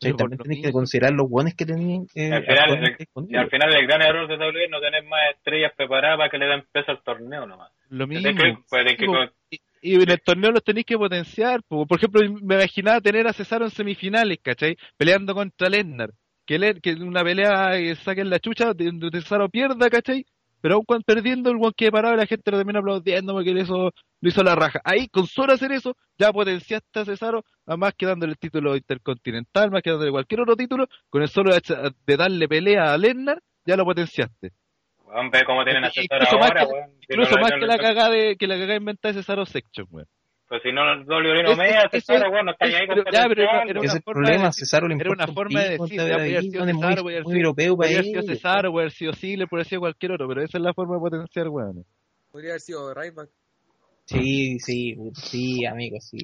por 0.00 0.16
También 0.16 0.38
tenéis 0.38 0.62
que 0.66 0.72
considerar 0.72 1.12
los 1.12 1.28
buenos 1.30 1.54
que 1.54 1.64
tenían 1.64 2.06
eh, 2.14 2.32
Al 2.32 2.42
final, 2.44 2.84
Y 2.92 2.96
disponibles. 2.98 3.40
al 3.40 3.50
final 3.50 3.74
el 3.74 3.86
gran 3.86 4.02
error 4.02 4.26
de 4.28 4.34
WWE 4.36 4.64
es 4.64 4.70
no 4.70 4.80
tener 4.80 5.04
más 5.04 5.20
estrellas 5.36 5.72
preparadas 5.76 6.18
para 6.18 6.28
que 6.30 6.38
le 6.38 6.46
den 6.46 6.64
peso 6.72 6.90
al 6.90 7.02
torneo 7.04 7.46
nomás. 7.46 7.70
Lo 7.88 8.06
mismo. 8.06 8.28
Que, 8.34 8.56
pues, 8.68 8.96
que- 8.96 9.30
y, 9.50 9.60
y 9.82 9.94
en 10.02 10.10
el 10.10 10.20
torneo 10.20 10.50
los 10.50 10.64
tenéis 10.64 10.86
que 10.86 10.96
potenciar. 10.98 11.60
po. 11.68 11.86
Por 11.86 11.98
ejemplo, 11.98 12.20
me 12.42 12.56
imaginaba 12.56 13.00
tener 13.00 13.26
a 13.28 13.32
Cesaro 13.32 13.64
en 13.66 13.70
semifinales, 13.70 14.38
¿cachai? 14.42 14.76
Peleando 14.96 15.34
contra 15.34 15.68
Lesnar. 15.68 16.10
Que, 16.44 16.58
le, 16.58 16.80
que 16.80 16.90
en 16.90 17.04
una 17.04 17.22
pelea 17.22 17.72
que 17.78 17.94
saquen 17.94 18.28
la 18.28 18.40
chucha, 18.40 18.74
de- 18.74 18.90
de 18.92 19.20
Cesaro 19.20 19.48
pierda, 19.48 19.88
¿cachai? 19.88 20.24
Pero 20.62 20.76
aun 20.76 20.84
cuando 20.86 21.04
perdiendo, 21.04 21.50
el 21.50 21.58
guan 21.58 21.72
que 21.76 21.90
parado 21.90 22.14
y 22.14 22.18
la 22.18 22.26
gente 22.26 22.50
lo 22.50 22.56
termina 22.56 22.78
aplaudiendo 22.78 23.34
porque 23.34 23.50
hizo, 23.50 23.90
lo 24.20 24.28
hizo 24.28 24.42
la 24.42 24.54
raja. 24.54 24.80
Ahí, 24.84 25.08
con 25.08 25.26
solo 25.26 25.52
hacer 25.52 25.72
eso, 25.72 25.96
ya 26.16 26.32
potenciaste 26.32 27.00
a 27.00 27.04
Cesaro, 27.04 27.44
a 27.66 27.76
más 27.76 27.92
que 27.94 28.06
dándole 28.06 28.32
el 28.32 28.38
título 28.38 28.76
intercontinental, 28.76 29.70
más 29.70 29.82
que 29.82 29.90
dándole 29.90 30.12
cualquier 30.12 30.40
otro 30.42 30.56
título, 30.56 30.86
con 31.10 31.20
el 31.22 31.28
solo 31.28 31.50
de 31.52 32.16
darle 32.16 32.48
pelea 32.48 32.92
a 32.94 32.96
Lesnar, 32.96 33.42
ya 33.66 33.76
lo 33.76 33.84
potenciaste. 33.84 34.52
Weón, 35.04 35.30
ve 35.30 35.44
cómo 35.44 35.64
tienen 35.64 35.84
Incluso 35.84 36.14
asesor 36.14 36.38
más 36.38 36.48
ahora, 36.50 36.60
que- 36.66 36.72
weón. 36.72 36.90
Si 37.00 37.06
Incluso 37.12 37.34
no 37.34 37.42
más 37.42 37.52
que 37.52 37.66
la 37.66 37.78
cagada 37.78 38.10
de, 38.10 38.36
que 38.36 38.46
la 38.46 38.54
cagada 38.54 38.76
inventada 38.76 39.12
de 39.12 39.20
Cesaro 39.20 39.44
Section, 39.44 39.86
weón. 39.90 40.06
Pues 40.52 40.62
si 40.64 40.70
no, 40.70 40.82
WWE 41.06 41.42
no 41.44 41.56
me 41.56 41.70
eso- 41.70 41.78
asesora, 41.86 42.28
weón, 42.28 42.44
no 42.44 42.52
está 42.52 42.66
ahí 42.66 42.86
con 42.86 42.96
pero- 42.96 43.10
ya, 43.10 43.24
pero 43.26 43.42
era- 43.42 43.62
era 43.62 43.80
Ese 43.80 44.00
problema, 44.02 44.44
decir- 44.48 44.52
Cesaro 44.66 44.86
le 44.86 44.96
Era 44.96 45.10
una 45.10 45.24
un 45.26 45.34
forma 45.34 45.60
de 45.62 45.68
decir, 45.70 45.96
ya 45.96 45.96
puede 45.96 46.12
haber 46.12 46.42
sido 46.42 46.66
Cesaro, 46.66 47.02
puede 47.02 47.14
haber 47.14 48.04
sido- 48.04 48.22
Cesaro, 48.22 48.70
puede 48.72 48.82
haber 48.84 48.92
sido 48.92 49.12
Ziggler, 49.14 49.48
puede 49.48 49.60
haber 49.62 49.68
sido 49.70 49.80
cualquier 49.80 50.12
otro, 50.12 50.28
pero 50.28 50.42
esa 50.42 50.58
es 50.58 50.62
la 50.62 50.74
forma 50.74 50.96
de 50.96 51.00
potenciar, 51.00 51.48
weón. 51.48 51.86
Podría 52.30 52.50
haber 52.50 52.60
sido 52.60 52.92
Ryback. 52.92 53.30
Sí, 54.04 54.58
sí, 54.58 54.94
sí, 55.14 55.64
amigo, 55.64 55.96
sí. 56.00 56.18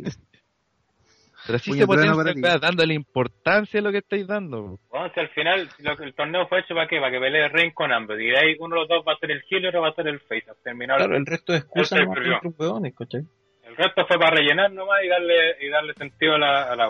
Pero 1.46 1.56
así 1.56 1.70
Puño 1.70 1.80
se 1.80 1.86
potencia, 1.86 2.58
dándole 2.58 2.92
importancia 2.92 3.80
a 3.80 3.82
lo 3.82 3.90
que 3.92 3.98
estáis 3.98 4.26
dando. 4.26 4.78
Weón, 4.90 5.10
si 5.14 5.20
al 5.20 5.28
final 5.30 5.68
lo 5.78 5.96
que 5.96 6.04
el 6.04 6.12
torneo 6.14 6.46
fue 6.48 6.60
hecho 6.60 6.74
para 6.74 6.86
qué, 6.86 6.98
para 6.98 7.12
que 7.12 7.18
pelee 7.18 7.48
Reign 7.48 7.72
con 7.72 7.90
Amber. 7.92 8.20
Y 8.20 8.26
de 8.26 8.36
ahí 8.36 8.56
uno 8.58 8.74
de 8.74 8.80
los 8.82 8.88
dos 8.90 9.04
va 9.08 9.14
a 9.14 9.18
ser 9.18 9.30
el 9.30 9.42
heel 9.48 9.64
y 9.64 9.68
otro 9.68 9.80
va 9.80 9.88
a 9.88 9.94
ser 9.94 10.06
el 10.08 10.20
face. 10.20 10.44
Terminado 10.62 10.98
Claro, 10.98 11.16
el 11.16 11.24
resto 11.24 11.52
de 11.52 11.58
excusas 11.60 11.98
Él 11.98 12.04
no 12.04 12.12
prefirió. 12.12 12.40
Resto 13.78 14.06
fue 14.06 14.18
para 14.18 14.36
rellenar 14.36 14.72
nomás 14.72 14.98
y 15.04 15.08
darle, 15.08 15.34
y 15.60 15.70
darle 15.70 15.94
sentido 15.94 16.34
a 16.34 16.38
la, 16.38 16.62
a 16.72 16.76
la 16.76 16.88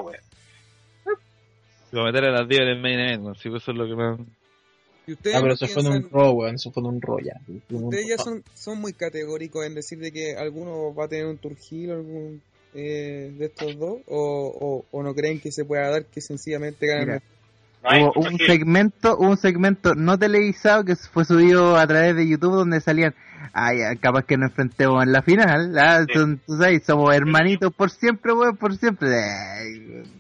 va 1.97 2.03
a 2.03 2.13
meter 2.13 2.25
a 2.25 2.33
las 2.33 2.49
10 2.49 2.61
en 2.61 2.69
el 2.69 2.81
main 2.81 2.99
event, 2.99 3.23
weón, 3.23 3.37
si 3.37 3.49
eso 3.49 3.71
es 3.71 3.77
lo 3.77 3.87
que 3.87 3.95
más... 3.95 4.19
Y 5.07 5.13
ustedes, 5.13 5.37
Ah, 5.37 5.41
pero 5.41 5.49
no 5.49 5.55
eso 5.55 5.67
fue 5.69 5.83
en 5.83 5.89
un 5.89 6.11
Raw, 6.11 6.33
weón, 6.33 6.55
eso 6.57 6.71
fue 6.71 6.83
en 6.83 6.87
un 6.87 7.01
ya. 7.25 7.41
Un 7.71 7.85
ustedes 7.85 8.09
ya 8.09 8.19
son, 8.19 8.43
son 8.55 8.79
muy 8.79 8.93
categóricos 8.93 9.65
en 9.65 9.75
decir 9.75 9.99
de 9.99 10.13
que 10.13 10.37
alguno 10.37 10.95
va 10.95 11.05
a 11.05 11.09
tener 11.09 11.27
un 11.27 11.39
Turgil 11.39 11.93
algún 11.93 12.43
eh, 12.75 13.33
de 13.33 13.47
estos 13.47 13.79
dos 13.79 14.01
o, 14.07 14.53
o, 14.61 14.85
o 14.91 15.03
no 15.03 15.15
creen 15.15 15.41
que 15.41 15.51
se 15.51 15.65
pueda 15.65 15.89
dar 15.89 16.05
que 16.05 16.21
sencillamente 16.21 16.87
ganen 16.87 17.07
Mira, 17.07 17.23
No 17.91 18.11
Hubo 18.15 18.21
un 18.21 18.35
aquí- 18.35 18.47
segmento, 18.47 19.17
hubo 19.19 19.31
un 19.31 19.37
segmento 19.37 19.95
no 19.95 20.19
televisado 20.19 20.85
que 20.85 20.97
fue 20.97 21.25
subido 21.25 21.77
a 21.77 21.87
través 21.87 22.15
de 22.17 22.29
YouTube 22.29 22.55
donde 22.57 22.81
salían, 22.81 23.15
ay, 23.53 23.79
ah, 23.83 23.97
capaz 24.01 24.25
que 24.25 24.37
nos 24.37 24.51
enfrentemos 24.51 25.03
en 25.03 25.13
la 25.13 25.23
final, 25.23 25.79
ah, 25.79 26.01
Sí. 26.07 26.13
tú, 26.13 26.37
tú 26.47 26.57
sabes, 26.59 26.85
somos 26.85 27.15
hermanitos 27.15 27.73
por 27.73 27.91
siempre, 27.91 28.33
weón, 28.33 28.57
por 28.57 28.75
siempre. 28.77 29.09
Ay, 29.15 29.79
weón. 29.89 30.19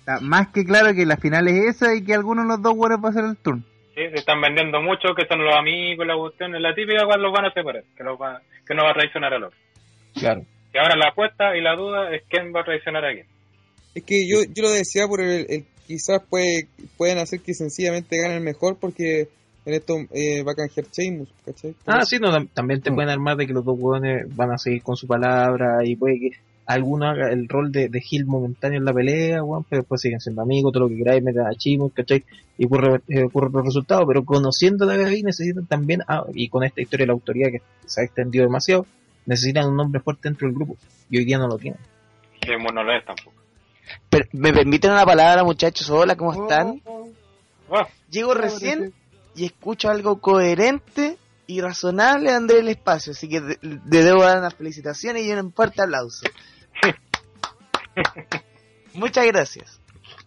Está 0.00 0.20
más 0.20 0.48
que 0.48 0.64
claro 0.64 0.94
que 0.94 1.04
la 1.06 1.16
final 1.16 1.48
es 1.48 1.76
esa 1.76 1.94
y 1.94 2.04
que 2.04 2.14
alguno 2.14 2.42
de 2.42 2.48
los 2.48 2.62
dos 2.62 2.74
weones 2.76 2.98
va 3.02 3.08
a 3.08 3.10
hacer 3.10 3.24
el 3.24 3.36
turno. 3.36 3.62
Sí, 3.94 4.02
se 4.10 4.14
están 4.16 4.40
vendiendo 4.40 4.80
mucho 4.82 5.14
que 5.16 5.26
son 5.26 5.42
los 5.44 5.54
amigos, 5.56 6.06
la 6.06 6.14
cuestión, 6.16 6.54
es 6.54 6.60
la 6.60 6.74
típica 6.74 7.04
cuando 7.06 7.24
los 7.24 7.32
van 7.32 7.46
a 7.46 7.52
separar, 7.52 7.82
que, 7.96 8.04
los 8.04 8.20
va, 8.20 8.40
que 8.66 8.74
no 8.74 8.84
va 8.84 8.90
a 8.90 8.94
traicionar 8.94 9.32
al 9.34 9.44
otro. 9.44 9.58
Claro. 10.14 10.42
Y 10.74 10.78
ahora 10.78 10.94
la 10.96 11.08
apuesta 11.08 11.56
y 11.56 11.62
la 11.62 11.74
duda 11.74 12.14
es 12.14 12.22
quién 12.28 12.52
va 12.54 12.60
a 12.60 12.64
traicionar 12.64 13.04
a 13.06 13.12
quién. 13.12 13.26
Es 13.94 14.02
que 14.04 14.28
yo, 14.28 14.40
yo 14.54 14.62
lo 14.62 14.70
decía 14.70 15.06
por 15.08 15.22
el, 15.22 15.46
el- 15.48 15.64
quizás 15.86 16.22
puede, 16.28 16.68
pueden 16.96 17.18
hacer 17.18 17.40
que 17.40 17.54
sencillamente 17.54 18.16
gane 18.20 18.36
el 18.36 18.42
mejor 18.42 18.76
porque 18.80 19.28
en 19.64 19.74
esto 19.74 19.96
eh, 20.12 20.42
va 20.42 20.52
a 20.52 20.54
canjear 20.54 20.86
Sheamus, 20.92 21.28
¿cachai? 21.44 21.74
Ah, 21.86 22.04
sí, 22.04 22.18
no, 22.20 22.30
tam- 22.30 22.48
también 22.54 22.80
te 22.80 22.92
pueden 22.92 23.10
armar 23.10 23.36
de 23.36 23.46
que 23.46 23.52
los 23.52 23.64
dos 23.64 23.76
hueones 23.78 24.24
van 24.36 24.52
a 24.52 24.58
seguir 24.58 24.82
con 24.82 24.96
su 24.96 25.06
palabra 25.06 25.84
y 25.84 25.96
puede 25.96 26.18
que 26.20 26.30
alguno 26.66 27.06
haga 27.06 27.30
el 27.30 27.48
rol 27.48 27.70
de, 27.70 27.88
de 27.88 28.00
Gil 28.00 28.26
momentáneo 28.26 28.78
en 28.78 28.84
la 28.84 28.92
pelea, 28.92 29.42
weón, 29.42 29.64
pero 29.68 29.82
después 29.82 30.00
siguen 30.00 30.20
siendo 30.20 30.42
amigos, 30.42 30.72
todo 30.72 30.84
lo 30.84 30.88
que 30.88 30.96
queráis, 30.96 31.22
metan 31.22 31.46
a 31.46 31.54
Chimo, 31.54 31.90
¿cachai? 31.90 32.24
Y 32.58 32.66
ocurre, 32.66 33.00
eh, 33.08 33.22
ocurre 33.24 33.48
otro 33.48 33.62
resultado, 33.62 34.04
pero 34.06 34.24
conociendo 34.24 34.88
a 34.90 34.96
Gaby 34.96 35.22
necesitan 35.22 35.66
también, 35.66 36.00
ah, 36.08 36.24
y 36.34 36.48
con 36.48 36.64
esta 36.64 36.80
historia 36.80 37.04
de 37.04 37.08
la 37.08 37.12
autoría 37.12 37.50
que 37.50 37.62
se 37.86 38.00
ha 38.00 38.04
extendido 38.04 38.44
demasiado, 38.44 38.84
necesitan 39.26 39.68
un 39.68 39.76
nombre 39.76 40.00
fuerte 40.00 40.28
dentro 40.28 40.48
del 40.48 40.56
grupo, 40.56 40.76
y 41.10 41.18
hoy 41.18 41.24
día 41.24 41.38
no 41.38 41.46
lo 41.48 41.56
tienen. 41.58 41.80
Que 42.40 42.56
no 42.56 42.82
lo 42.82 42.96
es 42.96 43.04
tampoco. 43.04 43.32
Pero, 44.10 44.24
¿Me 44.32 44.52
permiten 44.52 44.90
una 44.92 45.04
palabra, 45.04 45.44
muchachos? 45.44 45.88
Hola, 45.90 46.16
¿cómo 46.16 46.42
están? 46.42 46.80
Ah, 47.70 47.86
Llego 48.10 48.34
recién 48.34 48.92
y 49.34 49.46
escucho 49.46 49.88
algo 49.90 50.20
coherente 50.20 51.18
y 51.46 51.60
razonable 51.60 52.30
de 52.30 52.36
Andrés 52.36 52.60
el 52.60 52.68
Espacio, 52.68 53.12
así 53.12 53.28
que 53.28 53.40
de- 53.40 53.58
le 53.62 54.02
debo 54.02 54.22
dar 54.22 54.38
unas 54.38 54.54
felicitaciones 54.54 55.24
y 55.24 55.32
un 55.32 55.52
fuerte 55.52 55.82
aplauso. 55.82 56.26
Muchas 58.94 59.26
gracias. 59.26 59.80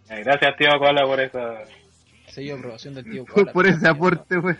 gracias, 0.08 0.56
tío 0.56 0.68
Cola, 0.78 1.02
por 1.04 1.20
esa. 1.20 1.62
Sello 2.28 2.54
de 2.54 2.58
aprobación 2.60 2.94
del 2.94 3.04
tío 3.04 3.24
Por, 3.34 3.52
por 3.52 3.66
ese 3.66 3.88
aporte, 3.88 4.38
weón. 4.38 4.58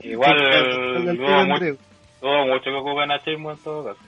Igual 0.00 0.36
dudo 1.16 1.46
mucho, 1.46 1.78
mucho 2.46 2.64
que 2.64 2.70
ocupen 2.76 3.10
a 3.12 3.22
Chismo 3.24 3.52
en 3.52 3.58
todo 3.58 3.84
caso. 3.84 4.00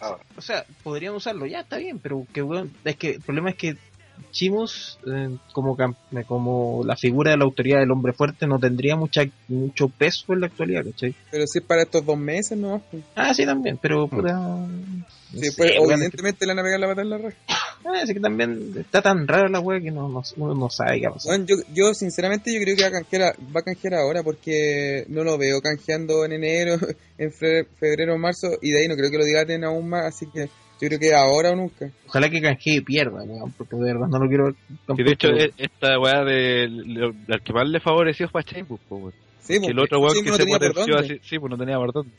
Ahora, 0.00 0.22
O 0.36 0.40
sea, 0.40 0.64
podrían 0.82 1.14
usarlo, 1.14 1.46
ya 1.46 1.60
está 1.60 1.76
bien, 1.76 1.98
pero 1.98 2.26
que 2.32 2.42
weón, 2.42 2.72
es 2.84 2.96
que 2.96 3.10
el 3.12 3.20
problema 3.20 3.50
es 3.50 3.56
que 3.56 3.76
Chimus, 4.30 4.98
eh, 5.06 5.28
como, 5.52 5.76
eh, 5.80 6.24
como 6.26 6.82
la 6.84 6.96
figura 6.96 7.30
de 7.32 7.36
la 7.38 7.44
autoridad 7.44 7.80
del 7.80 7.90
hombre 7.90 8.12
fuerte, 8.12 8.46
no 8.46 8.58
tendría 8.58 8.96
mucha 8.96 9.22
mucho 9.48 9.88
peso 9.88 10.32
en 10.32 10.40
la 10.40 10.46
actualidad, 10.46 10.84
¿cachai? 10.84 11.14
Pero 11.30 11.44
si 11.46 11.58
es 11.58 11.64
para 11.64 11.82
estos 11.82 12.04
dos 12.04 12.18
meses, 12.18 12.56
¿no? 12.58 12.82
Ah, 13.14 13.32
sí, 13.34 13.44
también, 13.44 13.78
pero 13.80 14.08
puta. 14.08 14.28
Sí, 15.32 15.36
no 15.36 15.42
sé, 15.42 15.52
pues, 15.56 15.72
evidentemente 15.76 16.44
le 16.46 16.52
van 16.54 16.58
a 16.58 16.62
pegar 16.62 16.80
la 16.80 16.86
pata 16.88 17.02
en 17.02 17.10
la 17.10 17.18
red. 17.18 17.28
que, 17.30 17.36
ah, 17.88 18.02
es 18.02 18.12
que 18.12 18.20
también 18.20 18.72
está 18.76 19.00
tan 19.00 19.28
rara 19.28 19.48
la 19.48 19.60
wea 19.60 19.80
que 19.80 19.90
no, 19.90 20.08
no, 20.08 20.22
uno 20.36 20.54
no 20.54 20.68
sabe 20.70 21.00
qué 21.00 21.06
va 21.06 21.10
a 21.12 21.14
pasar. 21.14 21.30
Bueno, 21.30 21.44
yo, 21.46 21.54
yo 21.72 21.94
sinceramente 21.94 22.52
yo 22.52 22.60
creo 22.60 22.76
que 22.76 22.82
va 22.82 22.88
a, 22.88 22.92
canjear 22.92 23.34
va 23.56 23.60
a 23.60 23.62
canjear 23.62 23.94
ahora 23.94 24.22
porque 24.24 25.04
no 25.08 25.22
lo 25.22 25.38
veo 25.38 25.60
canjeando 25.60 26.24
en 26.24 26.32
enero, 26.32 26.78
en 27.18 27.32
fe- 27.32 27.64
febrero 27.78 28.14
o 28.14 28.18
marzo 28.18 28.48
y 28.60 28.70
de 28.72 28.80
ahí 28.82 28.88
no 28.88 28.96
creo 28.96 29.10
que 29.10 29.18
lo 29.18 29.24
dilaten 29.24 29.64
aún 29.64 29.88
más, 29.88 30.06
así 30.06 30.26
que 30.26 30.48
yo 30.80 30.88
creo 30.88 30.98
que 30.98 31.14
ahora 31.14 31.50
o 31.50 31.56
nunca. 31.56 31.90
Ojalá 32.06 32.28
que 32.30 32.40
canjee 32.40 32.76
y 32.76 32.80
pierda, 32.80 33.22
weón, 33.22 33.52
porque 33.52 33.76
de 33.76 33.92
verdad 33.92 34.08
no 34.08 34.18
lo 34.18 34.28
quiero 34.28 34.44
ver. 34.46 34.54
Y 34.96 35.02
de 35.02 35.12
hecho, 35.12 35.28
tampoco. 35.28 35.44
e- 35.44 35.64
esta 35.64 35.98
weá 35.98 36.24
de 36.24 37.12
al 37.28 37.42
que 37.42 37.52
más 37.52 37.68
le 37.68 37.80
favoreció 37.80 38.28
fue 38.28 38.40
a 38.40 38.64
po, 38.64 38.78
weón. 38.96 39.12
Sí, 39.40 39.54
Que 39.54 39.60
pues, 39.60 39.70
el 39.70 39.78
otro 39.78 40.00
weón 40.00 40.14
que 40.24 40.30
no 40.30 40.36
se 40.36 40.46
potenció 40.46 40.96
así, 40.98 41.18
sí, 41.22 41.38
pues 41.38 41.50
no 41.50 41.58
tenía 41.58 41.76
por 41.76 41.92
dónde. 41.92 42.12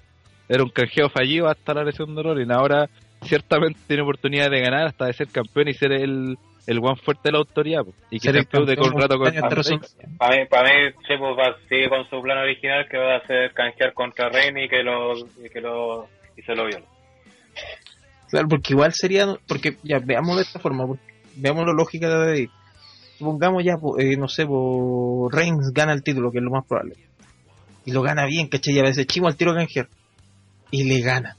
Era 0.50 0.64
un 0.64 0.70
canjeo 0.70 1.10
fallido 1.10 1.48
hasta 1.48 1.74
la 1.74 1.84
lesión 1.84 2.14
de 2.16 2.24
Rollins. 2.24 2.52
Ahora 2.52 2.90
ciertamente 3.24 3.80
tiene 3.88 4.04
oportunidad 4.04 4.50
de 4.50 4.60
ganar 4.62 4.88
hasta 4.88 5.06
de 5.06 5.14
ser 5.14 5.28
campeón 5.28 5.68
y 5.70 5.74
ser 5.74 5.92
el, 5.94 6.38
el 6.68 6.78
one 6.80 6.96
fuerte 7.04 7.22
de 7.26 7.32
la 7.32 7.38
autoridad. 7.38 7.84
po. 7.86 7.94
Y 8.10 8.20
que 8.20 8.32
Ser 8.32 8.34
se 8.34 8.40
el 8.40 8.48
feude 8.48 8.76
campeón 8.76 8.92
con 8.94 9.02
rato 9.02 9.18
con. 9.18 9.28
WrestleMania. 9.28 10.18
para 10.18 10.36
mí, 10.38 10.46
para 10.50 10.70
mí 10.70 10.94
Chipos 11.08 11.38
va 11.38 11.56
sigue 11.70 11.88
con 11.90 12.10
su 12.10 12.22
plan 12.22 12.40
original 12.40 12.86
que 12.90 12.98
va 12.98 13.14
a 13.14 13.18
hacer 13.20 13.54
canjear 13.54 13.94
contra 13.94 14.30
Reigns 14.30 14.66
y 14.66 14.68
que 14.68 14.84
lo 14.84 15.14
y 15.18 15.50
que 15.52 15.62
lo 15.62 16.08
y 16.36 16.42
se 16.42 16.54
lo 16.56 16.66
viola. 16.66 16.86
Claro, 18.32 18.48
porque 18.48 18.74
igual 18.74 18.94
sería, 18.94 19.28
porque 19.48 19.78
ya 19.84 20.00
veámoslo 20.00 20.38
de 20.38 20.44
esta 20.44 20.60
forma, 20.60 20.86
veamos 21.36 21.66
la 21.66 21.74
lógica 21.74 22.08
de 22.08 22.32
ahí. 22.32 22.50
Supongamos 23.18 23.64
ya, 23.64 23.78
po, 23.78 24.00
eh, 24.00 24.16
no 24.18 24.28
sé, 24.28 24.46
po, 24.46 25.30
Reigns 25.32 25.72
gana 25.74 25.94
el 25.94 26.02
título, 26.02 26.32
que 26.32 26.40
es 26.40 26.44
lo 26.44 26.50
más 26.50 26.66
probable. 26.66 26.96
Y 27.86 27.92
lo 27.92 28.02
gana 28.02 28.26
bien, 28.26 28.48
¿cachai? 28.48 28.74
Y 28.74 28.80
a 28.80 28.84
veces 28.84 29.06
chimo 29.06 29.28
al 29.28 29.36
tiro 29.36 29.54
canjear. 29.54 29.90
Y 30.72 30.86
le 30.86 31.02
gana. 31.02 31.36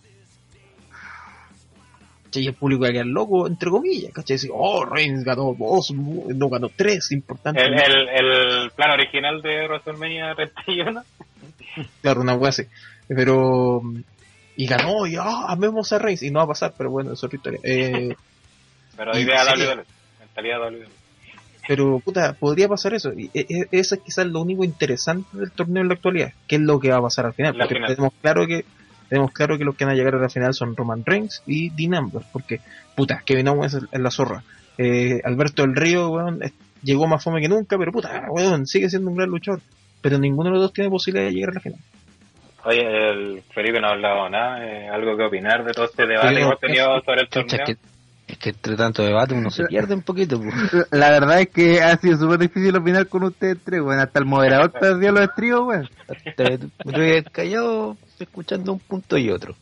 ¿Cachai? 2.24 2.44
Y 2.44 2.47
el 2.48 2.55
público 2.55 2.82
va 2.82 2.89
a 2.89 2.93
quedar 2.93 3.06
loco, 3.06 3.47
entre 3.47 3.70
comillas, 3.70 4.12
¿cachai? 4.12 4.36
Dice, 4.36 4.51
oh, 4.52 4.85
Reigns 4.85 5.24
ganó 5.24 5.56
dos, 5.59 5.93
no 5.93 6.48
ganó 6.48 6.69
tres, 6.69 7.10
importante. 7.10 7.62
El, 7.62 7.73
el, 7.73 8.09
el 8.09 8.70
plan 8.73 8.90
original 8.90 9.40
de 9.40 9.66
WrestleMania 9.66 10.35
31 10.35 11.02
Claro, 12.02 12.20
una 12.20 12.35
wea 12.35 12.51
así. 12.51 12.64
Pero. 13.09 13.82
Y 14.56 14.66
ganó, 14.66 15.06
y 15.06 15.16
ah, 15.16 15.46
amemos 15.48 15.92
a 15.92 15.98
Reigns. 15.98 16.22
Y 16.22 16.30
no 16.30 16.40
va 16.40 16.44
a 16.44 16.48
pasar, 16.48 16.74
pero 16.76 16.90
bueno, 16.90 17.12
es 17.12 17.22
otra 17.24 17.36
historia. 17.36 17.60
Eh, 17.62 18.14
pero 18.96 19.18
idea. 19.18 19.44
WWE, 19.44 19.84
mentalidad 20.20 20.60
WWE. 20.60 20.86
Pero, 21.66 22.00
puta, 22.00 22.34
podría 22.34 22.68
pasar 22.68 22.92
eso. 22.94 23.12
Y 23.12 23.30
e- 23.34 23.46
e- 23.48 23.68
eso 23.70 23.94
es 23.94 24.00
quizás 24.02 24.26
lo 24.26 24.40
único 24.42 24.64
interesante 24.64 25.36
del 25.38 25.52
torneo 25.52 25.82
en 25.82 25.88
la 25.88 25.94
actualidad. 25.94 26.32
¿Qué 26.48 26.56
es 26.56 26.62
lo 26.62 26.80
que 26.80 26.90
va 26.90 26.96
a 26.98 27.02
pasar 27.02 27.26
al 27.26 27.34
final? 27.34 27.56
La 27.56 27.64
Porque 27.64 27.74
final. 27.76 27.90
tenemos 27.94 28.12
claro 28.20 28.46
que 28.46 28.64
tenemos 29.08 29.30
claro 29.32 29.58
que 29.58 29.64
los 29.64 29.76
que 29.76 29.84
van 29.84 29.92
a 29.92 29.96
llegar 29.96 30.14
a 30.14 30.18
la 30.18 30.28
final 30.30 30.54
son 30.54 30.74
Roman 30.74 31.04
Reigns 31.04 31.42
y 31.46 31.70
Dean 31.70 31.94
Ambrose. 31.94 32.26
Porque, 32.32 32.60
puta, 32.96 33.22
Kevin 33.24 33.48
Owens 33.48 33.74
es, 33.74 33.82
es 33.92 34.00
la 34.00 34.10
zorra. 34.10 34.42
Eh, 34.78 35.20
Alberto 35.24 35.62
del 35.62 35.76
Río, 35.76 36.08
weón, 36.10 36.42
es- 36.42 36.52
llegó 36.82 37.06
más 37.06 37.22
fome 37.22 37.40
que 37.40 37.48
nunca, 37.48 37.78
pero 37.78 37.92
puta, 37.92 38.26
weón, 38.30 38.66
sigue 38.66 38.90
siendo 38.90 39.08
un 39.10 39.16
gran 39.16 39.28
luchador. 39.28 39.60
Pero 40.00 40.18
ninguno 40.18 40.48
de 40.50 40.54
los 40.56 40.62
dos 40.62 40.72
tiene 40.72 40.90
posibilidad 40.90 41.26
de 41.28 41.32
llegar 41.34 41.50
a 41.50 41.54
la 41.54 41.60
final. 41.60 41.78
Oye, 42.64 43.10
el 43.10 43.43
Felipe 43.55 43.80
no 43.80 43.89
ha 43.89 43.90
hablado 43.93 44.28
nada, 44.28 44.64
eh, 44.64 44.89
algo 44.89 45.16
que 45.16 45.24
opinar 45.24 45.64
de 45.64 45.72
todo 45.72 45.86
este 45.86 46.06
debate 46.06 46.28
Sí, 46.28 46.34
que 46.36 46.40
hemos 46.43 46.60
tenido 46.60 46.97
es- 46.98 47.05
sobre 47.05 47.20
el 47.22 47.28
torneo. 47.28 47.56
es 47.59 47.60
que, 47.66 47.76
es 48.32 48.39
que 48.39 48.48
entre 48.51 48.76
tanto 48.76 49.02
debate 49.02 49.34
uno 49.34 49.51
se 49.51 49.64
pierde 49.64 49.94
un 49.94 50.02
poquito. 50.02 50.40
pues. 50.40 50.55
La 50.93 51.10
verdad 51.10 51.40
es 51.40 51.48
que 51.48 51.82
ha 51.82 51.97
sido 51.97 52.18
súper 52.18 52.39
difícil 52.39 52.74
opinar 52.76 53.06
con 53.09 53.24
ustedes 53.24 53.59
tres, 53.64 53.80
weón. 53.80 53.98
Hasta 54.01 54.20
el 54.20 54.26
moderador 54.26 54.70
perdió 54.80 55.10
los 55.12 55.22
estribos, 55.22 55.76
Me 56.39 56.93
tuve 56.93 57.24
callado 57.32 57.97
escuchando 58.20 58.72
un 58.72 58.78
punto 58.78 59.18
y 59.18 59.30
otro. 59.30 59.55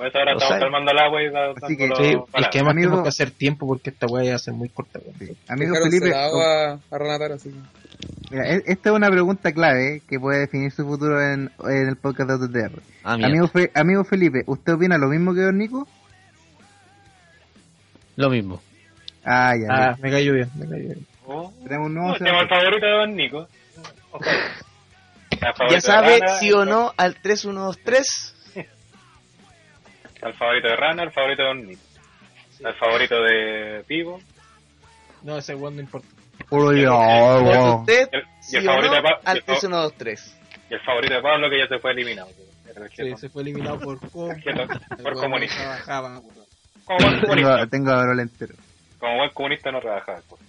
Pues 0.00 0.14
ahora 0.16 0.32
o 0.32 0.36
estamos 0.38 0.48
sea, 0.54 0.60
calmando 0.60 0.92
el 0.92 0.98
agua 0.98 1.22
y 1.22 1.28
da- 1.30 1.50
así 1.62 1.76
que- 1.76 1.88
Sí, 1.88 2.16
es 2.38 2.48
que 2.48 2.58
además 2.58 2.72
Amigo- 2.72 2.72
tenemos 2.88 3.02
que 3.02 3.08
hacer 3.10 3.30
tiempo 3.32 3.66
porque 3.66 3.90
esta 3.90 4.06
weá 4.06 4.24
ya 4.24 4.30
va 4.30 4.36
a 4.36 4.38
ser 4.38 4.54
muy 4.54 4.70
corta. 4.70 4.98
weón. 4.98 5.36
Amigo 5.46 5.74
Felipe, 5.74 6.06
celado 6.06 6.40
a, 6.40 6.72
a 6.90 6.98
Renatar, 6.98 7.32
así 7.32 7.54
mira, 8.30 8.48
e- 8.48 8.62
esta 8.64 8.88
es 8.88 8.96
una 8.96 9.10
pregunta 9.10 9.52
clave 9.52 9.96
eh, 9.96 10.02
que 10.08 10.18
puede 10.18 10.38
definir 10.40 10.72
su 10.72 10.86
futuro 10.86 11.20
en, 11.22 11.50
en 11.68 11.88
el 11.88 11.96
podcast 11.96 12.30
de 12.30 12.34
OTTR. 12.36 12.80
Ah, 13.04 13.12
Amigo, 13.12 13.46
Fe- 13.48 13.70
amigo 13.74 14.02
Felipe, 14.04 14.42
¿usted 14.46 14.72
opina 14.72 14.96
lo 14.96 15.08
mismo 15.08 15.34
que 15.34 15.42
Don 15.42 15.58
Nico? 15.58 15.86
lo 18.16 18.30
mismo. 18.30 18.62
Ah, 19.22 19.54
ya. 19.54 19.66
Ah, 19.68 19.96
me 20.00 20.10
cayó 20.10 20.32
bien, 20.32 20.48
me 20.54 20.66
cayó 20.66 20.82
bien. 20.82 21.06
Oh, 21.26 21.52
Tenemos 21.62 21.88
un 21.88 21.94
nuevo 21.94 22.14
tenemos 22.16 22.42
el 22.44 22.48
favorito 22.48 22.86
de 22.86 22.92
Don 22.92 23.14
Nico. 23.16 23.48
Ya 25.70 25.80
sabe 25.80 26.20
sí 26.38 26.52
o 26.52 26.64
no 26.66 26.92
al 26.98 27.14
3123. 27.16 28.34
El 30.22 30.34
favorito 30.34 30.68
de 30.68 30.76
Rana, 30.76 31.02
el 31.04 31.10
favorito 31.12 31.42
de 31.42 31.48
Don 31.48 31.66
Nico. 31.66 31.82
El 32.60 32.74
favorito 32.74 33.22
de 33.22 33.84
Pivo. 33.86 34.20
No, 35.22 35.38
ese 35.38 35.54
weón 35.54 35.76
no 35.76 35.82
importa. 35.82 36.08
Uy, 36.50 36.84
oh, 36.86 37.40
wow. 37.42 37.80
usted 37.80 38.08
Y 38.12 38.16
el, 38.16 38.22
y 38.22 38.26
sí 38.42 38.56
el 38.56 38.68
o 38.68 38.72
favorito 38.72 38.90
no 38.94 38.96
de 38.96 39.02
Pa- 39.02 39.20
y 39.22 39.26
al 39.30 39.36
el, 39.36 39.42
fa- 39.42 39.46
3123. 39.46 40.36
y 40.70 40.74
el 40.74 40.80
favorito 40.80 41.14
de 41.14 41.22
Pablo 41.22 41.50
que 41.50 41.58
ya 41.58 41.66
se 41.68 41.78
fue 41.78 41.92
eliminado. 41.92 42.28
El 42.76 42.90
Sí, 42.90 43.16
se 43.16 43.28
fue 43.28 43.42
eliminado 43.42 43.78
por 43.80 43.98
com- 44.10 44.30
el 44.30 45.02
por 45.02 45.14
comunista. 45.14 45.56
no 45.56 45.62
trabajaba. 45.62 46.20
Como 46.84 46.98
buen 46.98 47.10
Tengo, 47.20 47.26
comunista. 47.26 47.66
tengo 47.66 47.90
a 47.92 48.22
entero. 48.22 48.54
Como 48.98 49.16
buen 49.16 49.30
comunista 49.30 49.70
no 49.72 49.80
trabajaba. 49.80 50.20
pues. 50.28 50.40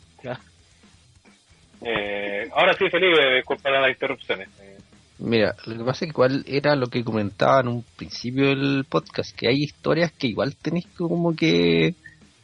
Eh, 1.84 2.48
ahora 2.53 2.73
sí, 2.73 2.89
Felipe, 2.89 3.35
disculpa 3.35 3.69
las 3.72 3.89
interrupciones. 3.89 4.48
Eh, 4.61 4.77
Mira, 5.23 5.56
lo 5.68 5.77
que 5.77 5.84
pasa 5.84 5.91
es 5.91 5.99
que 5.99 6.15
igual 6.15 6.43
era 6.48 6.76
lo 6.76 6.88
que 6.88 7.03
comentaba 7.03 7.60
en 7.60 7.68
un 7.68 7.85
principio 7.95 8.48
del 8.48 8.85
podcast, 8.89 9.35
que 9.35 9.48
hay 9.48 9.64
historias 9.64 10.11
que 10.11 10.26
igual 10.26 10.56
tenéis 10.56 10.88
como 10.98 11.35
que 11.35 11.93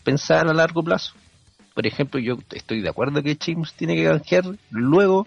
pensar 0.03 0.47
a 0.47 0.53
largo 0.53 0.83
plazo. 0.83 1.15
Por 1.73 1.87
ejemplo, 1.87 2.19
yo 2.19 2.37
estoy 2.51 2.81
de 2.81 2.89
acuerdo 2.89 3.23
que 3.23 3.35
James 3.43 3.73
tiene 3.73 3.95
que 3.95 4.03
canjear 4.03 4.43
luego, 4.69 5.25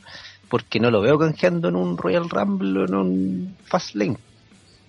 porque 0.48 0.78
no 0.78 0.93
lo 0.93 1.01
veo 1.01 1.18
canjeando 1.18 1.68
en 1.68 1.74
un 1.74 1.97
Royal 1.97 2.31
Rumble 2.31 2.82
o 2.82 2.85
en 2.85 2.94
un 2.94 3.56
Fast 3.64 3.97
Lane. 3.97 4.18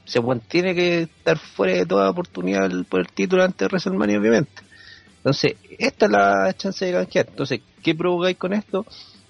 Se 0.06 0.22
tiene 0.48 0.76
que 0.76 1.02
estar 1.04 1.40
fuera 1.40 1.74
de 1.74 1.88
toda 1.88 2.12
oportunidad 2.12 2.70
por 2.88 3.00
el 3.00 3.08
título 3.08 3.44
antes 3.44 3.58
de 3.58 3.66
WrestleMania, 3.68 4.20
obviamente. 4.20 4.62
Entonces, 5.18 5.56
esta 5.80 6.06
es 6.06 6.12
la 6.12 6.54
chance 6.54 6.86
de 6.86 6.92
canjear. 6.92 7.26
Entonces, 7.28 7.62
¿qué 7.82 7.96
provocáis 7.96 8.38
con 8.38 8.54
esto? 8.54 8.86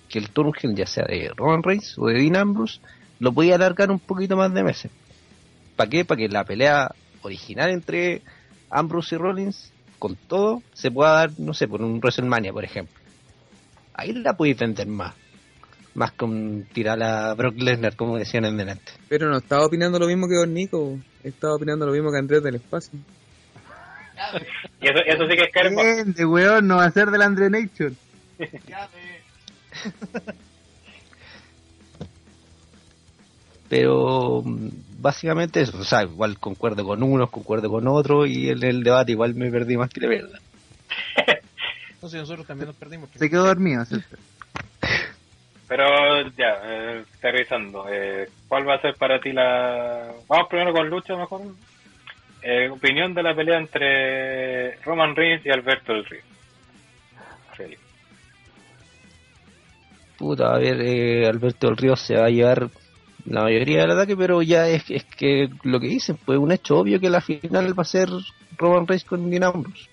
Que 0.09 0.19
el 0.19 0.31
turn 0.31 0.51
heel, 0.61 0.75
ya 0.75 0.85
sea 0.85 1.05
de 1.05 1.31
Roman 1.33 1.63
Reigns 1.63 1.97
o 1.97 2.07
de 2.07 2.15
Dean 2.15 2.35
Ambrose, 2.35 2.81
lo 3.21 3.31
podía 3.31 3.55
alargar 3.55 3.91
un 3.91 3.99
poquito 3.99 4.35
más 4.35 4.51
de 4.51 4.63
meses. 4.63 4.91
¿Para 5.75 5.89
qué? 5.89 6.03
Para 6.03 6.17
que 6.17 6.27
la 6.27 6.43
pelea 6.43 6.89
original 7.21 7.69
entre 7.69 8.23
Ambrose 8.71 9.13
y 9.13 9.17
Rollins, 9.19 9.71
con 9.99 10.15
todo, 10.15 10.63
se 10.73 10.89
pueda 10.89 11.11
dar, 11.11 11.31
no 11.37 11.53
sé, 11.53 11.67
por 11.67 11.83
un 11.83 11.99
WrestleMania, 11.99 12.51
por 12.51 12.65
ejemplo. 12.65 12.99
Ahí 13.93 14.11
la 14.13 14.35
podéis 14.35 14.57
vender 14.57 14.87
más. 14.87 15.13
Más 15.93 16.13
con 16.13 16.65
tirar 16.73 17.01
a 17.03 17.35
Brock 17.35 17.59
Lesnar, 17.59 17.95
como 17.95 18.17
decían 18.17 18.45
en 18.45 18.57
delante. 18.57 18.91
Pero 19.07 19.29
no 19.29 19.37
estaba 19.37 19.67
opinando 19.67 19.99
lo 19.99 20.07
mismo 20.07 20.27
que 20.27 20.35
Don 20.35 20.51
Nico. 20.51 20.97
Estaba 21.23 21.53
opinando 21.53 21.85
lo 21.85 21.91
mismo 21.91 22.11
que 22.11 22.17
Andrés 22.17 22.41
del 22.41 22.55
Espacio. 22.55 22.97
Y 24.81 24.85
eso, 24.85 24.97
eso 25.05 25.29
sí 25.29 25.37
que 25.37 25.43
es 25.43 25.53
karma. 25.53 25.83
Gente, 25.83 26.25
weón, 26.25 26.67
no 26.67 26.77
va 26.77 26.85
a 26.85 26.91
ser 26.91 27.11
del 27.11 27.21
Andre 27.21 27.51
Nation. 27.51 27.95
Pero 33.71 34.41
mm, 34.43 34.67
básicamente 34.99 35.61
eso, 35.61 35.77
o 35.77 35.83
sea, 35.85 36.03
igual 36.03 36.37
concuerdo 36.37 36.83
con 36.83 37.01
unos, 37.01 37.29
concuerdo 37.29 37.69
con 37.69 37.87
otros 37.87 38.27
y 38.27 38.49
en 38.49 38.61
el 38.65 38.83
debate 38.83 39.13
igual 39.13 39.33
me 39.33 39.49
perdí 39.49 39.77
más 39.77 39.89
que 39.89 40.01
la 40.01 40.09
verdad. 40.09 40.39
Entonces 41.93 42.19
nosotros 42.19 42.45
también 42.45 42.67
nos 42.67 42.75
perdimos. 42.75 43.09
Se 43.15 43.29
quedó 43.29 43.45
dormido. 43.45 43.85
¿cierto? 43.85 44.17
Pero 45.69 45.85
ya, 46.37 46.59
eh, 46.65 47.05
estoy 47.13 47.31
revisando. 47.31 47.85
Eh, 47.89 48.27
¿Cuál 48.49 48.67
va 48.67 48.75
a 48.75 48.81
ser 48.81 48.95
para 48.95 49.21
ti 49.21 49.31
la... 49.31 50.15
Vamos 50.27 50.49
primero 50.49 50.73
con 50.73 50.89
lucha 50.89 51.15
mejor. 51.15 51.41
Eh, 52.41 52.69
opinión 52.69 53.13
de 53.13 53.23
la 53.23 53.33
pelea 53.33 53.57
entre 53.57 54.75
Roman 54.83 55.15
Reigns 55.15 55.45
y 55.45 55.49
Alberto 55.49 55.93
del 55.93 56.05
Río. 56.07 56.21
Puta, 60.17 60.55
a 60.55 60.57
ver, 60.57 60.81
eh, 60.81 61.25
Alberto 61.25 61.67
del 61.67 61.77
Río 61.77 61.95
se 61.95 62.15
va 62.15 62.25
a 62.25 62.29
llevar 62.29 62.69
la 63.25 63.43
mayoría 63.43 63.81
del 63.81 63.91
ataque, 63.91 64.15
pero 64.15 64.41
ya 64.41 64.67
es, 64.67 64.89
es 64.89 65.05
que 65.05 65.49
lo 65.63 65.79
que 65.79 65.87
dicen, 65.87 66.17
pues 66.25 66.39
un 66.39 66.51
hecho 66.51 66.77
obvio 66.77 66.99
que 66.99 67.09
la 67.09 67.21
final 67.21 67.77
va 67.77 67.81
a 67.81 67.85
ser 67.85 68.09
Roman 68.57 68.87
Reigns 68.87 69.05
con 69.05 69.29
Dean 69.29 69.43
Ambrose. 69.43 69.89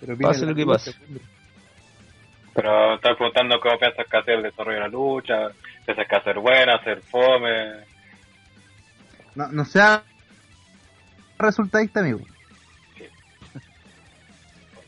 Pero 0.00 0.16
Pase 0.18 0.46
lo 0.46 0.54
que 0.54 0.66
pase. 0.66 0.94
lucha, 1.08 1.24
Pero 2.54 2.94
estoy 2.94 3.14
preguntando 3.16 3.58
cómo 3.60 3.78
piensas 3.78 4.06
que 4.08 4.16
hacer 4.16 4.34
el 4.34 4.42
desarrollo 4.42 4.76
de 4.76 4.80
la 4.82 4.88
lucha. 4.88 5.48
¿Piensas 5.84 6.06
que 6.08 6.16
hacer 6.16 6.38
buena, 6.38 6.76
hacer 6.76 7.00
fome? 7.02 7.84
No, 9.34 9.48
no 9.48 9.64
sea 9.64 10.02
resultadista, 11.38 12.00
amigo. 12.00 12.20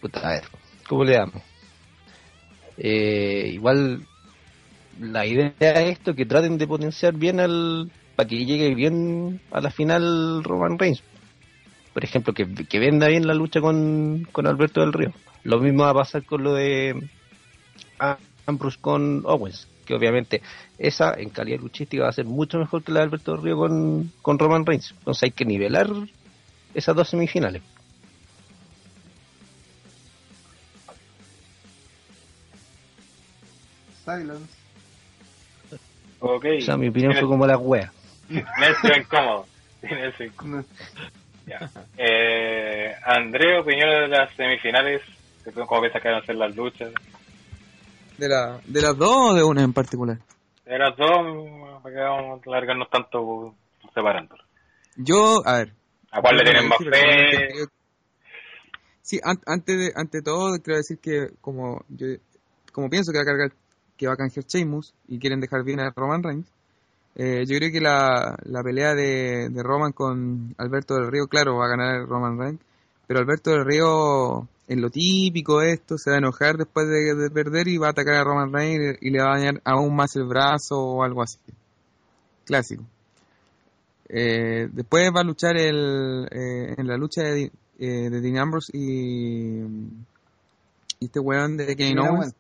Puta, 0.00 0.20
a 0.28 0.32
ver, 0.34 0.44
¿cómo 0.88 1.04
le 1.04 1.14
damos? 1.14 1.42
Eh, 2.76 3.50
igual 3.52 4.06
la 5.00 5.26
idea 5.26 5.52
es 5.58 5.98
esto, 5.98 6.14
que 6.14 6.26
traten 6.26 6.58
de 6.58 6.66
potenciar 6.66 7.14
bien 7.14 7.40
al... 7.40 7.90
para 8.16 8.28
que 8.28 8.44
llegue 8.44 8.74
bien 8.74 9.40
a 9.50 9.60
la 9.60 9.70
final 9.70 10.42
Roman 10.44 10.78
Reigns. 10.78 11.02
Por 11.92 12.04
ejemplo, 12.04 12.32
que, 12.32 12.46
que 12.46 12.78
venda 12.78 13.08
bien 13.08 13.26
la 13.26 13.34
lucha 13.34 13.60
con, 13.60 14.26
con 14.30 14.46
Alberto 14.46 14.80
del 14.80 14.92
Río. 14.92 15.12
Lo 15.44 15.58
mismo 15.58 15.84
va 15.84 15.90
a 15.90 15.94
pasar 15.94 16.24
con 16.24 16.42
lo 16.44 16.54
de 16.54 17.08
Ambrose 18.46 18.78
con 18.80 19.22
Owens, 19.24 19.66
que 19.84 19.94
obviamente 19.94 20.42
esa 20.78 21.14
en 21.14 21.30
calidad 21.30 21.60
luchística 21.60 22.04
va 22.04 22.10
a 22.10 22.12
ser 22.12 22.24
mucho 22.24 22.58
mejor 22.58 22.82
que 22.82 22.92
la 22.92 23.00
de 23.00 23.04
Alberto 23.06 23.32
del 23.32 23.42
Río 23.42 23.56
con, 23.56 24.12
con 24.22 24.38
Roman 24.38 24.66
Reigns. 24.66 24.94
Entonces 24.98 25.24
hay 25.24 25.30
que 25.30 25.44
nivelar 25.44 25.88
esas 26.74 26.94
dos 26.94 27.08
semifinales. 27.08 27.62
Silence. 34.04 34.58
Ok. 36.20 36.44
O 36.58 36.60
sea, 36.60 36.76
mi 36.76 36.88
opinión 36.88 37.12
fue 37.14 37.22
como 37.28 37.46
la 37.46 37.56
wea. 37.58 37.92
Silencio 38.28 38.96
incómodo. 38.96 39.46
Silencio 39.80 40.26
incómodo. 40.26 40.64
Ya. 41.46 41.70
Eh, 41.96 42.94
André, 43.04 43.58
opiniones 43.58 44.00
de 44.00 44.08
las 44.08 44.34
semifinales. 44.34 45.02
¿Cómo 45.54 45.80
piensas 45.80 46.02
que 46.02 46.08
van 46.08 46.22
a 46.22 46.26
ser 46.26 46.34
las 46.36 46.54
luchas? 46.54 46.92
¿De, 48.18 48.28
la, 48.28 48.60
¿De 48.66 48.82
las 48.82 48.96
dos 48.96 49.30
o 49.32 49.34
de 49.34 49.42
una 49.42 49.62
en 49.62 49.72
particular? 49.72 50.18
De 50.66 50.78
las 50.78 50.94
dos, 50.96 51.08
para 51.82 51.94
que 51.94 52.00
vamos 52.02 52.40
a 52.46 52.50
largarnos 52.50 52.90
tanto 52.90 53.54
separándolas. 53.94 54.44
Yo, 54.96 55.40
a 55.46 55.58
ver. 55.58 55.72
¿A 56.10 56.20
cuál 56.20 56.36
le 56.36 56.42
tienen 56.44 56.68
más 56.68 56.78
fe? 56.78 57.48
Sí, 59.00 59.18
an- 59.22 59.40
antes 59.46 59.78
de, 59.78 59.92
ante 59.94 60.20
todo, 60.20 60.58
quiero 60.60 60.76
decir 60.78 60.98
que 60.98 61.28
como 61.40 61.82
yo, 61.88 62.08
como 62.72 62.90
pienso 62.90 63.10
que 63.12 63.18
va 63.18 63.22
a 63.22 63.26
cargar, 63.26 63.52
que 63.98 64.06
va 64.06 64.14
a 64.14 64.16
canjear 64.16 64.46
Sheamus 64.46 64.94
y 65.08 65.18
quieren 65.18 65.40
dejar 65.40 65.64
bien 65.64 65.80
a 65.80 65.90
Roman 65.94 66.22
Reigns, 66.22 66.46
eh, 67.16 67.44
yo 67.46 67.58
creo 67.58 67.72
que 67.72 67.80
la, 67.80 68.38
la 68.44 68.62
pelea 68.62 68.94
de, 68.94 69.48
de 69.50 69.62
Roman 69.62 69.92
con 69.92 70.54
Alberto 70.56 70.94
del 70.94 71.10
Río, 71.10 71.26
claro, 71.26 71.56
va 71.56 71.66
a 71.66 71.70
ganar 71.76 72.06
Roman 72.06 72.38
Reigns, 72.38 72.60
pero 73.06 73.18
Alberto 73.18 73.50
del 73.50 73.64
Río, 73.64 74.46
en 74.68 74.80
lo 74.80 74.88
típico 74.88 75.58
de 75.58 75.72
esto, 75.72 75.98
se 75.98 76.10
va 76.10 76.16
a 76.16 76.20
enojar 76.20 76.56
después 76.56 76.86
de, 76.86 77.14
de 77.14 77.30
perder 77.30 77.66
y 77.68 77.76
va 77.76 77.88
a 77.88 77.90
atacar 77.90 78.14
a 78.14 78.24
Roman 78.24 78.52
Reigns 78.52 78.98
y 79.00 79.10
le 79.10 79.20
va 79.20 79.32
a 79.32 79.38
dañar 79.38 79.60
aún 79.64 79.96
más 79.96 80.14
el 80.14 80.24
brazo 80.24 80.78
o 80.78 81.02
algo 81.02 81.22
así. 81.22 81.38
Clásico. 82.44 82.84
Eh, 84.08 84.68
después 84.72 85.10
va 85.14 85.20
a 85.20 85.24
luchar 85.24 85.56
el, 85.56 86.26
eh, 86.30 86.74
en 86.78 86.86
la 86.86 86.96
lucha 86.96 87.22
de, 87.22 87.50
eh, 87.78 88.08
de 88.10 88.20
Dean 88.20 88.38
Ambrose 88.38 88.70
y, 88.74 89.60
y 91.00 91.04
este 91.04 91.20
weón 91.20 91.56
de 91.56 91.76
Kevin 91.76 91.98
Owens. 91.98 92.34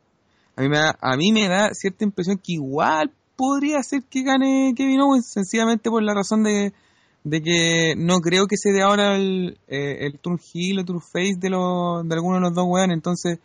A 0.58 0.62
mí, 0.62 0.68
me 0.68 0.78
da, 0.78 0.98
a 1.00 1.16
mí 1.16 1.30
me 1.30 1.46
da 1.46 1.72
cierta 1.72 2.02
impresión 2.02 2.36
que 2.36 2.54
igual 2.54 3.12
podría 3.36 3.80
ser 3.84 4.02
que 4.02 4.24
gane 4.24 4.74
Kevin 4.76 5.02
Owens, 5.02 5.30
sencillamente 5.30 5.88
por 5.88 6.02
la 6.02 6.14
razón 6.14 6.42
de, 6.42 6.72
de 7.22 7.40
que 7.40 7.94
no 7.96 8.18
creo 8.18 8.48
que 8.48 8.56
se 8.56 8.72
dé 8.72 8.82
ahora 8.82 9.14
el, 9.14 9.56
eh, 9.68 9.98
el 10.00 10.18
turn 10.18 10.40
heel 10.52 10.80
o 10.80 10.84
turn 10.84 11.00
face 11.00 11.36
de, 11.38 11.50
los 11.50 12.08
de 12.08 12.12
alguno 12.12 12.38
de 12.38 12.40
los 12.40 12.54
dos 12.54 12.64
weones. 12.66 12.96
Entonces, 12.96 13.38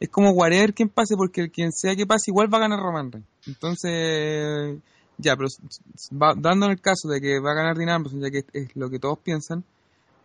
es 0.00 0.08
como 0.10 0.32
whatever 0.32 0.74
quien 0.74 0.90
pase, 0.90 1.16
porque 1.16 1.48
quien 1.48 1.72
sea 1.72 1.96
que 1.96 2.06
pase 2.06 2.30
igual 2.30 2.52
va 2.52 2.58
a 2.58 2.60
ganar 2.60 2.78
Roman 2.78 3.10
Reigns. 3.10 3.28
Entonces, 3.46 4.76
ya, 5.16 5.36
pero 5.36 5.48
va, 6.12 6.34
el 6.34 6.80
caso 6.82 7.08
de 7.08 7.22
que 7.22 7.40
va 7.40 7.52
a 7.52 7.54
ganar 7.54 7.88
Ambrose, 7.88 8.20
ya 8.20 8.30
que 8.30 8.44
es 8.52 8.76
lo 8.76 8.90
que 8.90 8.98
todos 8.98 9.18
piensan, 9.20 9.64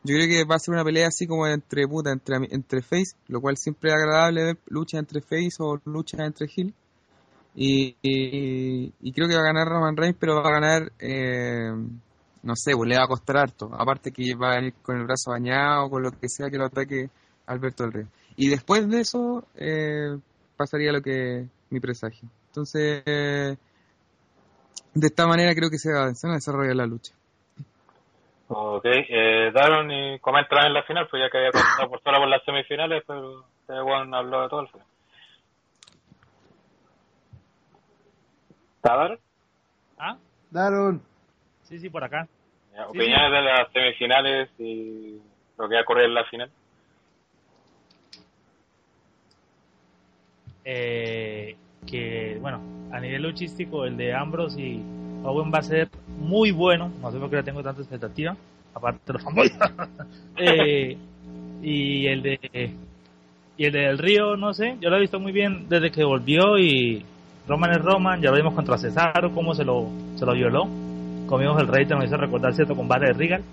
yo 0.05 0.15
creo 0.15 0.27
que 0.27 0.43
va 0.45 0.55
a 0.55 0.59
ser 0.59 0.75
una 0.75 0.83
pelea 0.83 1.07
así 1.07 1.25
como 1.25 1.47
entre 1.47 1.87
puta, 1.87 2.11
entre, 2.11 2.37
entre 2.51 2.83
face, 2.83 3.15
lo 3.27 3.41
cual 3.41 3.57
siempre 3.57 3.89
es 3.89 3.95
agradable 3.95 4.43
ver 4.43 4.57
lucha 4.67 4.99
entre 4.99 5.21
face 5.21 5.55
o 5.59 5.81
lucha 5.85 6.23
entre 6.23 6.47
heel. 6.47 6.73
Y, 7.55 7.95
y, 8.01 9.11
creo 9.13 9.27
que 9.27 9.33
va 9.33 9.41
a 9.41 9.45
ganar 9.45 9.67
Roman 9.67 9.95
Reigns, 9.97 10.17
pero 10.19 10.35
va 10.35 10.49
a 10.49 10.59
ganar, 10.59 10.91
eh, 10.99 11.71
no 12.43 12.53
sé, 12.55 12.73
pues 12.75 12.89
le 12.89 12.97
va 12.97 13.05
a 13.05 13.07
costar 13.07 13.37
harto. 13.37 13.71
Aparte 13.73 14.11
que 14.11 14.35
va 14.35 14.51
a 14.51 14.55
venir 14.57 14.73
con 14.83 14.97
el 14.97 15.05
brazo 15.05 15.31
bañado, 15.31 15.89
con 15.89 16.03
lo 16.03 16.11
que 16.11 16.29
sea 16.29 16.49
que 16.51 16.57
lo 16.57 16.65
ataque 16.65 17.09
Alberto 17.47 17.83
del 17.83 17.93
Rey. 17.93 18.05
Y 18.35 18.49
después 18.49 18.87
de 18.89 18.99
eso, 18.99 19.45
eh, 19.55 20.17
pasaría 20.55 20.91
lo 20.91 21.01
que 21.01 21.47
mi 21.69 21.79
presagio. 21.79 22.29
Entonces, 22.47 23.03
de 23.05 23.57
esta 25.07 25.25
manera 25.25 25.55
creo 25.55 25.69
que 25.69 25.79
se 25.79 25.91
va 25.91 26.05
a 26.05 26.33
desarrollar 26.33 26.75
la 26.75 26.85
lucha. 26.85 27.13
Ok, 28.47 28.85
eh, 28.85 29.51
Daron 29.53 29.91
y 29.91 30.19
comentan 30.19 30.67
en 30.67 30.73
la 30.73 30.83
final, 30.83 31.07
pues 31.07 31.23
ya 31.23 31.29
que 31.29 31.37
había 31.37 31.51
comentado 31.51 31.89
por 31.89 32.01
solo 32.03 32.19
por 32.19 32.27
las 32.27 32.43
semifinales, 32.43 33.03
pero 33.07 33.43
este 33.61 33.79
Juan 33.81 34.13
habló 34.13 34.43
de 34.43 34.49
todo 34.49 34.61
el 34.61 34.67
final. 34.67 34.87
¿Está 38.75 38.95
Daron? 38.95 39.19
¿Ah? 39.97 40.17
Daron. 40.51 41.01
Sí, 41.63 41.79
sí, 41.79 41.89
por 41.89 42.03
acá. 42.03 42.27
Ya, 42.73 42.83
Sí, 42.83 42.89
Opiniones 42.89 43.31
de 43.31 43.41
las 43.41 43.71
semifinales 43.71 44.49
y 44.59 45.19
lo 45.57 45.67
que 45.67 45.75
va 45.75 45.79
a 45.79 45.83
ocurrir 45.83 46.05
en 46.05 46.13
la 46.13 46.25
final. 46.25 46.51
Eh, 50.65 51.55
que, 51.87 52.37
bueno, 52.41 52.61
a 52.91 52.99
nivel 52.99 53.23
luchístico, 53.23 53.85
el 53.85 53.97
de 53.97 54.13
Ambrose 54.13 54.61
y 54.61 54.83
Owen 55.23 55.51
va 55.51 55.59
a 55.59 55.63
ser 55.63 55.89
muy 56.19 56.51
bueno. 56.51 56.91
No 57.01 57.11
sé 57.11 57.19
por 57.19 57.29
qué 57.29 57.37
le 57.37 57.43
tengo 57.43 57.63
tanta 57.63 57.81
expectativa. 57.81 58.35
Aparte 58.73 58.99
de 59.05 59.13
los 59.13 59.23
fanboys. 59.23 59.53
Eh, 60.37 60.97
y 61.61 62.07
el 62.07 62.21
de. 62.21 62.39
Y 63.57 63.65
el 63.65 63.71
de 63.71 63.79
Del 63.79 63.97
Río, 63.97 64.35
no 64.35 64.53
sé. 64.53 64.75
Yo 64.81 64.89
lo 64.89 64.97
he 64.97 64.99
visto 64.99 65.19
muy 65.19 65.31
bien 65.31 65.67
desde 65.69 65.91
que 65.91 66.03
volvió 66.03 66.57
y. 66.57 67.05
Roman 67.47 67.71
es 67.71 67.81
Roman. 67.81 68.21
Ya 68.21 68.31
lo 68.31 68.37
vimos 68.37 68.53
contra 68.53 68.77
Cesaro, 68.77 69.31
cómo 69.31 69.53
se 69.55 69.63
lo, 69.63 69.87
se 70.15 70.25
lo 70.25 70.33
violó. 70.33 70.67
Comimos 71.25 71.59
el 71.61 71.67
rey, 71.67 71.85
te 71.85 71.95
me 71.95 72.05
hizo 72.05 72.17
recordar 72.17 72.53
cierto 72.53 72.75
combate 72.75 73.07
de 73.07 73.13
Regal. 73.13 73.43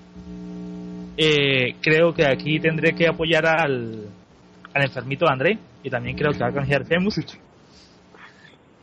Eh, 1.17 1.77
creo 1.81 2.13
que 2.13 2.27
aquí 2.27 2.59
tendré 2.59 2.95
que 2.95 3.07
apoyar 3.07 3.47
al, 3.47 4.07
al 4.75 4.83
enfermito 4.83 5.29
André 5.29 5.59
y 5.83 5.91
también 5.91 6.17
creo 6.17 6.33
que 6.33 6.39
va 6.39 6.49
a 6.49 6.53
canjear 6.53 6.85
Femus. 6.85 7.21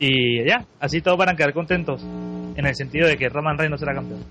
Y 0.00 0.42
ya, 0.44 0.64
así 0.80 1.02
todos 1.02 1.18
van 1.18 1.28
a 1.28 1.36
quedar 1.36 1.52
contentos 1.52 2.02
en 2.56 2.66
el 2.66 2.74
sentido 2.74 3.06
de 3.06 3.18
que 3.18 3.28
Roman 3.28 3.58
Reigns 3.58 3.70
no 3.70 3.78
será 3.78 3.94
campeón. 3.94 4.24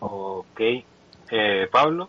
Ok. 0.00 0.60
Eh, 0.60 1.66
Pablo. 1.70 2.08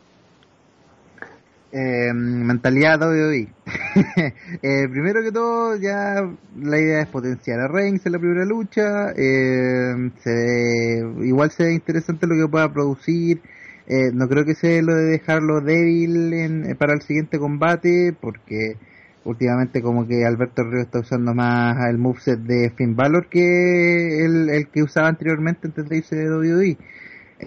Eh, 1.73 2.13
mentalidad 2.13 2.99
WWE. 3.01 3.47
eh, 4.61 4.87
primero 4.89 5.21
que 5.21 5.31
todo, 5.31 5.75
ya 5.75 6.21
la 6.61 6.79
idea 6.79 7.01
es 7.01 7.07
potenciar 7.07 7.59
a 7.59 7.67
Reigns 7.67 8.05
en 8.05 8.11
la 8.13 8.19
primera 8.19 8.45
lucha. 8.45 9.11
Eh, 9.11 10.11
se, 10.23 11.25
igual 11.25 11.51
se 11.51 11.63
ve 11.65 11.73
interesante 11.73 12.25
lo 12.25 12.35
que 12.35 12.49
pueda 12.49 12.71
producir. 12.71 13.41
Eh, 13.87 14.11
no 14.13 14.29
creo 14.29 14.45
que 14.45 14.55
sea 14.55 14.81
lo 14.81 14.95
de 14.95 15.11
dejarlo 15.11 15.59
débil 15.59 16.33
en, 16.33 16.71
eh, 16.71 16.75
para 16.75 16.93
el 16.93 17.01
siguiente 17.01 17.37
combate, 17.37 18.15
porque 18.19 18.77
últimamente 19.25 19.81
como 19.81 20.07
que 20.07 20.25
Alberto 20.25 20.63
Río 20.63 20.81
está 20.81 20.99
usando 20.99 21.33
más 21.33 21.77
el 21.89 21.97
moveset 21.97 22.39
de 22.39 22.71
Finn 22.71 22.95
Balor 22.95 23.27
que 23.29 24.25
el, 24.25 24.49
el 24.49 24.67
que 24.67 24.83
usaba 24.83 25.07
anteriormente 25.07 25.67
antes 25.67 25.87
de 25.87 25.97
irse 25.97 26.15
de 26.15 26.29
WWE. 26.29 26.77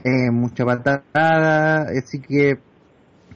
Eh, 0.05 0.31
mucha 0.31 0.65
patada, 0.65 1.83
así 1.83 2.21
que 2.21 2.59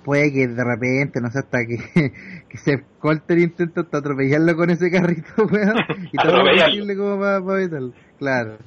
puede 0.05 0.33
que 0.33 0.49
de 0.49 0.65
repente, 0.65 1.21
no 1.21 1.31
sé, 1.31 1.41
hasta 1.41 1.65
que, 1.65 1.79
que 2.49 2.59
se 2.59 2.83
corte 2.99 3.35
el 3.35 3.41
intento 3.41 3.83
hasta 3.83 3.99
atropellarlo 3.99 4.57
con 4.57 4.71
ese 4.71 4.91
carrito, 4.91 5.29
weón, 5.51 5.77
y 6.13 6.17
todo 6.17 6.43
posible 6.43 6.97
como 6.97 7.19
para, 7.19 7.45
para 7.45 7.61
evitarlo. 7.61 7.93
Claro. 8.19 8.59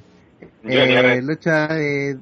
Eh, 0.64 1.22
lucha 1.22 1.68
de, 1.68 2.18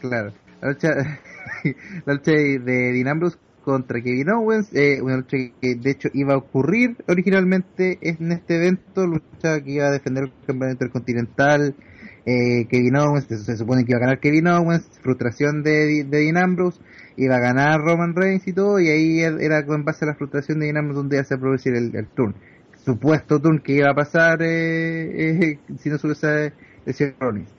claro, 0.00 0.32
la 0.60 0.68
lucha, 0.68 0.88
la 2.06 2.14
lucha 2.14 2.32
de, 2.32 2.58
de 2.58 2.92
Dean 2.92 3.08
Ambrose 3.08 3.38
contra 3.64 4.00
Kevin 4.00 4.30
Owens, 4.30 4.68
eh, 4.74 5.00
una 5.02 5.16
lucha 5.16 5.36
que 5.60 5.74
de 5.74 5.90
hecho 5.90 6.08
iba 6.14 6.34
a 6.34 6.38
ocurrir 6.38 6.96
originalmente 7.08 7.98
en 8.02 8.32
este 8.32 8.56
evento, 8.56 9.06
lucha 9.06 9.60
que 9.62 9.72
iba 9.72 9.86
a 9.86 9.90
defender 9.90 10.24
el 10.24 10.32
campeonato 10.46 10.72
intercontinental, 10.72 11.74
eh, 12.26 12.66
Kevin 12.68 12.96
Owens, 12.96 13.26
se, 13.26 13.56
supone 13.56 13.84
que 13.84 13.92
iba 13.92 13.98
a 13.98 14.00
ganar 14.00 14.20
Kevin 14.20 14.48
Owens, 14.48 14.88
frustración 15.02 15.62
de, 15.62 16.04
de 16.04 16.18
Dean 16.18 16.36
Ambrose, 16.36 16.80
iba 17.16 17.36
a 17.36 17.40
ganar 17.40 17.80
Roman 17.80 18.14
Reigns 18.14 18.46
y 18.46 18.52
todo, 18.52 18.80
y 18.80 18.88
ahí 18.88 19.20
era 19.20 19.64
con 19.64 19.84
base 19.84 20.04
a 20.04 20.08
la 20.08 20.14
frustración 20.14 20.58
de 20.58 20.66
Dean 20.66 20.78
Ambrose 20.78 20.98
donde 20.98 21.16
iba 21.16 21.24
a 21.28 21.40
producir 21.40 21.74
el, 21.74 21.94
el 21.94 22.06
turn. 22.08 22.34
Supuesto 22.84 23.40
turn 23.40 23.60
que 23.60 23.74
iba 23.74 23.90
a 23.90 23.94
pasar 23.94 24.42
eh, 24.42 25.52
eh, 25.52 25.58
si 25.78 25.90
no 25.90 25.98
se 25.98 26.06
hubiese 26.06 26.52
decía 26.84 27.14
Rollins. 27.18 27.50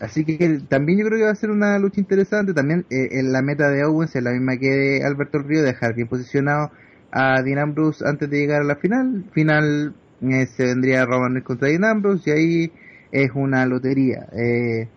Así 0.00 0.24
que 0.24 0.60
también 0.68 0.98
yo 0.98 1.06
creo 1.06 1.18
que 1.18 1.24
va 1.26 1.30
a 1.30 1.34
ser 1.34 1.50
una 1.50 1.78
lucha 1.78 2.00
interesante. 2.00 2.54
También 2.54 2.86
eh, 2.90 3.08
en 3.20 3.32
la 3.32 3.42
meta 3.42 3.68
de 3.68 3.84
Owens 3.84 4.16
es 4.16 4.22
la 4.22 4.32
misma 4.32 4.56
que 4.56 4.68
de 4.68 5.04
Alberto 5.04 5.38
Río, 5.38 5.62
dejar 5.62 5.94
bien 5.94 6.08
posicionado 6.08 6.70
a 7.12 7.42
Dean 7.42 7.58
Ambrose 7.58 8.02
antes 8.08 8.30
de 8.30 8.38
llegar 8.38 8.62
a 8.62 8.64
la 8.64 8.76
final. 8.76 9.24
Final 9.32 9.94
eh, 10.22 10.46
se 10.56 10.64
vendría 10.64 11.04
Roman 11.04 11.40
contra 11.42 11.68
Dean 11.68 11.84
Ambrose 11.84 12.30
y 12.30 12.32
ahí 12.32 12.72
es 13.12 13.30
una 13.34 13.66
lotería. 13.66 14.26
Eh, 14.32 14.88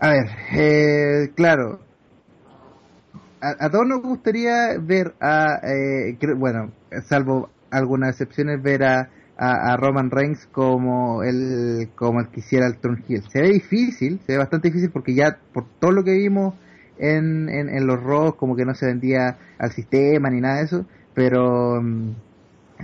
a 0.00 0.08
ver, 0.08 0.26
eh, 0.52 1.30
claro, 1.36 1.78
a, 3.40 3.70
todos 3.70 3.86
nos 3.86 4.02
gustaría 4.02 4.78
ver 4.80 5.14
a, 5.20 5.60
bueno, 6.36 6.72
salvo 7.04 7.50
algunas 7.70 8.10
excepciones, 8.10 8.60
ver 8.62 8.82
a, 8.82 9.10
a, 9.72 9.76
Roman 9.76 10.10
Reigns 10.10 10.46
como 10.46 11.22
el, 11.22 11.90
como 11.94 12.20
el 12.20 12.28
que 12.30 12.40
hiciera 12.40 12.66
el 12.66 12.78
Turn 12.78 13.04
Heel. 13.08 13.24
Se 13.30 13.40
ve 13.42 13.48
difícil, 13.50 14.20
se 14.26 14.32
ve 14.32 14.38
bastante 14.38 14.68
difícil 14.68 14.90
porque 14.90 15.14
ya 15.14 15.38
por 15.52 15.66
todo 15.80 15.92
lo 15.92 16.04
que 16.04 16.12
vimos 16.12 16.54
en, 16.96 17.48
en, 17.48 17.68
en 17.68 17.86
los 17.86 18.02
Raws, 18.02 18.36
como 18.36 18.56
que 18.56 18.64
no 18.64 18.74
se 18.74 18.86
vendía 18.86 19.38
al 19.58 19.72
sistema 19.72 20.30
ni 20.30 20.40
nada 20.40 20.58
de 20.58 20.64
eso, 20.64 20.86
pero 21.14 21.80
mm, 21.82 22.10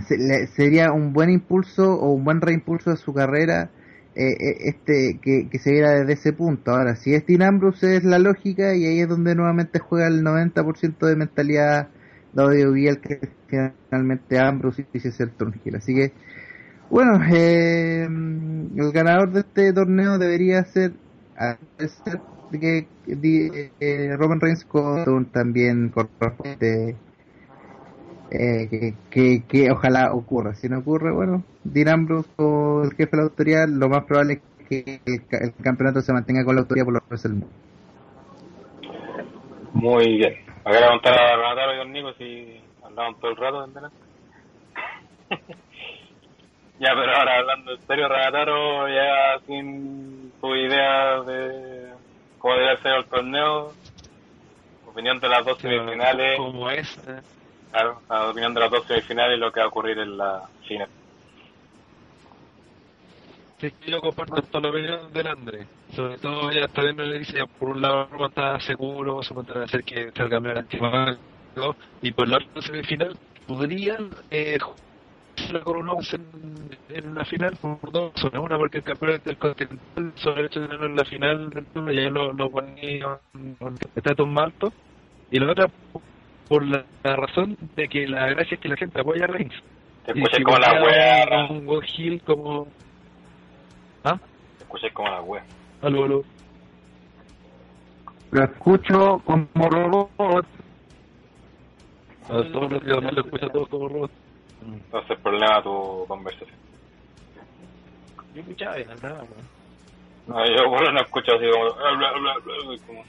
se- 0.06 0.18
le- 0.18 0.47
sería 0.48 0.93
un 0.93 1.12
buen 1.12 1.30
impulso 1.30 1.94
o 1.94 2.12
un 2.12 2.24
buen 2.24 2.40
reimpulso 2.40 2.90
a 2.90 2.97
su 2.97 3.12
carrera 3.14 3.70
eh, 4.14 4.30
eh, 4.32 4.56
este 4.66 5.20
que, 5.22 5.48
que 5.51 5.59
se 5.59 5.70
viera 5.72 5.93
desde 5.93 6.14
ese 6.14 6.32
punto. 6.32 6.72
Ahora, 6.72 6.97
si 6.97 7.14
es 7.14 7.26
Dean 7.26 7.43
Ambrose 7.43 7.97
es 7.97 8.05
la 8.05 8.18
lógica 8.18 8.74
y 8.74 8.85
ahí 8.86 9.01
es 9.01 9.09
donde 9.09 9.35
nuevamente 9.35 9.78
juega 9.78 10.09
el 10.09 10.22
90% 10.22 11.06
de 11.06 11.16
mentalidad 11.16 11.89
de 12.32 12.89
el 12.89 13.01
que 13.01 13.20
finalmente 13.47 14.39
Ambrose 14.39 14.86
hiciese 14.93 15.22
el 15.24 15.32
turn 15.32 15.55
heel. 15.64 15.76
Así 15.76 15.94
que, 15.94 16.12
bueno, 16.90 17.20
eh, 17.32 18.05
el 18.05 18.93
ganador 18.93 19.31
de 19.32 19.40
este 19.40 19.73
torneo 19.73 20.19
debería 20.19 20.65
ser, 20.65 20.93
a 21.36 21.56
ser 21.78 22.20
que, 22.51 22.86
que, 23.05 23.70
eh, 23.81 24.16
Roman 24.16 24.40
Reigns 24.40 24.65
con 24.65 25.27
también 25.27 25.90
corresponde 25.90 26.97
eh, 28.31 28.94
que, 29.10 29.43
que, 29.48 29.70
ojalá 29.70 30.12
ocurra. 30.12 30.55
Si 30.55 30.69
no 30.69 30.78
ocurre, 30.78 31.12
bueno, 31.12 31.43
Dean 31.65 31.89
Ambrose 31.89 32.28
o 32.36 32.82
el 32.85 32.90
jefe 32.93 33.10
de 33.12 33.16
la 33.19 33.23
autoridad, 33.24 33.69
lo 33.69 33.89
más 33.89 34.05
probable 34.05 34.35
es 34.35 34.66
que 34.69 35.01
el, 35.05 35.27
ca- 35.27 35.39
el 35.39 35.52
campeonato 35.62 36.01
se 36.01 36.12
mantenga 36.12 36.44
con 36.44 36.55
la 36.55 36.62
autoridad 36.62 36.85
por 36.86 37.02
los 37.10 37.23
del 37.23 37.32
mundo. 37.32 37.48
Muy 39.74 40.19
bien. 40.19 40.35
A 40.65 40.70
a 40.70 40.89
contar 40.89 41.15
a 41.15 41.36
Renataro 41.36 41.74
y 41.74 41.77
Don 41.78 41.93
Nico 41.93 42.12
si 42.15 42.60
hablaban 42.82 43.15
todo 43.20 43.31
el 43.31 43.36
rato. 43.36 43.70
Ya, 46.78 46.90
pero 46.94 47.14
ahora 47.16 47.38
hablando 47.38 47.72
en 47.72 47.80
serio, 47.86 48.09
Renataro, 48.09 48.88
ya 48.88 49.38
sin 49.46 50.32
tu 50.40 50.55
idea 50.55 51.20
de 51.22 51.92
cómo 52.38 52.55
debe 52.55 52.76
ser 52.78 52.92
el 52.92 53.05
torneo, 53.06 53.72
opinión 54.86 55.18
de 55.20 55.28
las 55.28 55.44
dos 55.44 55.59
semifinales, 55.59 56.36
Como 56.36 56.70
es. 56.70 56.96
eh. 57.09 57.20
claro, 57.72 58.00
la 58.09 58.30
opinión 58.30 58.55
de 58.55 58.60
las 58.60 58.70
dos 58.70 58.86
semifinales 58.86 59.36
y 59.36 59.40
lo 59.40 59.52
que 59.52 59.60
va 59.60 59.66
a 59.66 59.68
ocurrir 59.68 59.98
en 59.98 60.16
la 60.16 60.42
final. 60.66 60.88
Sí, 63.60 63.72
yo 63.88 64.00
comparto 64.00 64.40
toda 64.42 64.60
la 64.62 64.68
opinión 64.70 65.12
del 65.12 65.26
André. 65.26 65.66
Sobre 65.94 66.16
todo, 66.18 66.52
ya 66.52 66.66
está 66.66 66.82
viendo 66.82 67.02
le 67.02 67.18
dice, 67.18 67.40
por 67.59 67.70
un 67.70 67.82
lado, 67.82 68.06
Roman 68.06 68.28
está 68.28 68.60
seguro, 68.60 69.20
se 69.24 69.34
puede 69.34 69.64
hacer 69.64 69.82
que 69.82 70.12
sea 70.12 70.24
el 70.26 70.30
campeón 70.30 70.59
antiguo, 70.59 71.74
y 72.00 72.12
por 72.12 72.28
la 72.28 72.36
otra 72.36 72.62
semifinal, 72.62 73.16
podrían 73.48 74.10
eh, 74.30 74.59
un 75.66 75.89
Owens 75.89 76.15
en, 76.15 76.27
en 76.89 77.15
la 77.15 77.24
final 77.24 77.56
por 77.56 77.93
dos 77.93 78.12
razones. 78.15 78.40
Una, 78.40 78.56
porque 78.56 78.78
el 78.78 78.85
campeón 78.85 79.20
del 79.24 79.36
continental, 79.36 80.12
sobre 80.16 80.40
el 80.40 80.47
hecho 80.47 80.60
de 80.60 80.66
tenerlo 80.66 80.86
en 80.86 80.97
la 80.97 81.05
final 81.05 81.51
del 81.51 81.66
turno, 81.66 81.93
ya 81.93 82.10
lo, 82.10 82.32
lo 82.32 82.51
ponía 82.51 83.19
con 83.59 83.78
estatus 83.94 84.28
más 84.28 84.44
alto. 84.44 84.73
Y 85.31 85.39
la 85.39 85.52
otra, 85.52 85.69
por 86.48 86.65
la, 86.65 86.85
la 87.02 87.16
razón 87.16 87.56
de 87.77 87.89
que 87.89 88.06
la 88.06 88.28
gracia 88.28 88.55
es 88.55 88.60
que 88.60 88.69
la 88.69 88.77
gente 88.77 89.01
apoya 89.01 89.24
a 89.24 89.28
Reigns. 89.28 89.55
Te 90.06 90.12
escuché 90.12 90.43
como 90.43 90.59
la 90.59 90.82
wea, 90.82 91.47
un 91.51 91.69
Will 91.69 91.85
Hill 91.97 92.23
como. 92.23 92.66
¿Ah? 94.05 94.19
te 94.56 94.65
escuché 94.65 94.90
como 94.93 95.09
la 95.10 95.20
wea. 95.20 95.44
Aló, 95.82 96.05
aló. 96.05 96.24
Lo 98.31 98.44
escucho 98.44 99.23
como 99.24 99.69
robot. 99.69 100.47
A 102.24 102.43
todos 102.52 102.73
los 102.73 102.85
días 102.85 103.02
lo 103.02 103.20
escucha 103.20 103.48
todo 103.48 103.66
como 103.66 103.89
robot. 103.89 104.10
Entonces, 104.62 105.10
el 105.10 105.16
problema 105.18 105.62
tu 105.62 106.05
conversación. 106.09 106.59
Yo 108.35 108.40
escuchaba 108.43 108.76
bien, 108.76 108.89
nada, 109.02 109.24
No, 110.26 110.47
yo 110.47 110.64
por 110.64 110.93
no 110.93 111.01
escucho 111.01 111.32
así 111.35 111.47
como... 111.51 111.64
bla, 111.74 111.93
bla, 111.97 112.12
bla, 112.12 112.35
bla, 112.44 112.78
como 112.86 113.05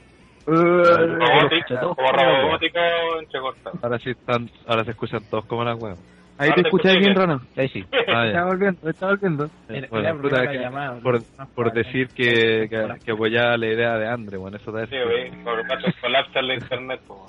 weón. 0.46 1.20
robótico, 1.20 1.94
como 1.94 2.12
robótico 2.12 2.78
entrecortado. 3.20 3.78
Ahora 3.82 3.98
sí 3.98 4.10
están, 4.10 4.48
ahora 4.66 4.84
se 4.84 4.90
escuchan 4.92 5.20
todos 5.30 5.44
como 5.46 5.64
la 5.64 5.74
weón. 5.74 5.98
Ahí 6.38 6.48
Ah, 6.50 6.54
te 6.54 6.62
te 6.62 6.68
escuchas 6.68 6.92
escuché 6.92 7.04
bien. 7.06 7.16
Rana. 7.16 7.40
Ahí 7.56 7.68
sí. 7.68 7.84
Ah, 8.08 8.26
Está 8.26 8.44
volviendo, 8.46 8.88
está 8.90 9.06
volviendo. 9.08 9.44
Eh, 9.44 9.50
Era- 9.68 9.88
bueno, 9.90 10.08
era 10.08 10.18
puta, 10.18 10.50
que- 10.50 10.58
llamada, 10.58 11.00
por, 11.00 11.20
¿no? 11.38 11.48
por 11.54 11.72
decir 11.72 12.08
que, 12.14 12.66
que, 12.70 12.94
que 13.04 13.12
apoyaba 13.12 13.56
la 13.58 13.66
idea 13.66 13.98
de 13.98 14.08
Andre, 14.08 14.38
bueno, 14.38 14.56
eso 14.56 14.72
da 14.72 14.86
Sí, 14.86 14.96
güey, 15.04 15.30
por 15.44 15.62
colapsa 16.00 16.40
la 16.42 16.54
internet, 16.62 17.00
pues. 17.06 17.20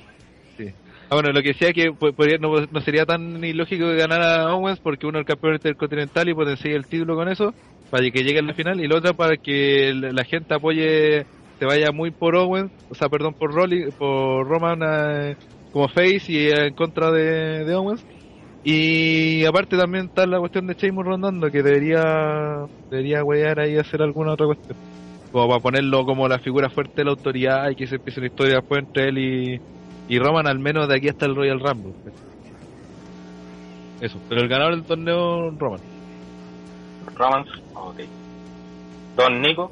Sí. 0.57 0.73
Ah, 1.11 1.15
bueno, 1.15 1.33
lo 1.33 1.41
que 1.41 1.49
decía 1.49 1.73
que 1.73 1.91
no, 2.39 2.81
sería 2.81 3.05
tan 3.05 3.43
ilógico 3.43 3.85
que 3.85 3.97
ganara 3.97 4.55
Owens 4.55 4.79
porque 4.79 5.05
uno 5.05 5.17
es 5.19 5.23
el 5.23 5.25
campeón 5.25 5.55
intercontinental 5.55 6.29
y 6.29 6.33
potencia 6.33 6.73
el 6.73 6.87
título 6.87 7.15
con 7.17 7.27
eso 7.27 7.53
para 7.89 8.09
que 8.09 8.23
llegue 8.23 8.39
a 8.39 8.43
la 8.43 8.53
final 8.53 8.79
y 8.79 8.87
la 8.87 8.95
otra 8.95 9.11
para 9.11 9.35
que 9.35 9.91
la 9.93 10.23
gente 10.23 10.53
apoye, 10.53 11.25
se 11.59 11.65
vaya 11.65 11.91
muy 11.91 12.11
por 12.11 12.37
Owens, 12.37 12.71
o 12.89 12.95
sea, 12.95 13.09
perdón, 13.09 13.33
por 13.33 13.53
Rolly, 13.53 13.91
por 13.91 14.47
Roman 14.47 14.79
eh, 14.83 15.35
como 15.73 15.89
face 15.89 16.21
y 16.29 16.47
en 16.47 16.73
contra 16.75 17.11
de, 17.11 17.75
Owens. 17.75 18.05
Y 18.63 19.43
aparte 19.43 19.75
también 19.75 20.05
está 20.05 20.25
la 20.25 20.39
cuestión 20.39 20.65
de 20.65 20.75
Sheamus 20.75 21.03
rondando 21.03 21.51
que 21.51 21.61
debería 21.61 22.67
debería 22.89 23.21
huear 23.21 23.59
ahí 23.59 23.75
hacer 23.75 24.01
alguna 24.01 24.31
otra 24.31 24.45
cuestión. 24.45 24.77
Como 25.33 25.49
para 25.49 25.59
ponerlo 25.59 26.05
como 26.05 26.29
la 26.29 26.39
figura 26.39 26.69
fuerte 26.69 26.93
de 27.01 27.03
la 27.03 27.11
autoridad 27.11 27.69
y 27.69 27.75
que 27.75 27.87
se 27.87 27.95
empiece 27.95 28.21
una 28.21 28.27
historia 28.27 28.55
después 28.61 28.83
entre 28.83 29.09
él 29.09 29.17
y, 29.17 29.61
y 30.11 30.19
Roman 30.19 30.45
al 30.45 30.59
menos 30.59 30.89
de 30.89 30.97
aquí 30.97 31.07
hasta 31.07 31.25
el 31.25 31.35
Royal 31.37 31.61
Rumble. 31.61 31.93
Eso, 34.01 34.19
pero 34.27 34.41
el 34.41 34.49
ganador 34.49 34.75
del 34.75 34.83
torneo 34.85 35.51
Roman. 35.51 35.79
Romance, 37.15 37.49
ok. 37.75 38.01
Don 39.15 39.41
Nico, 39.41 39.71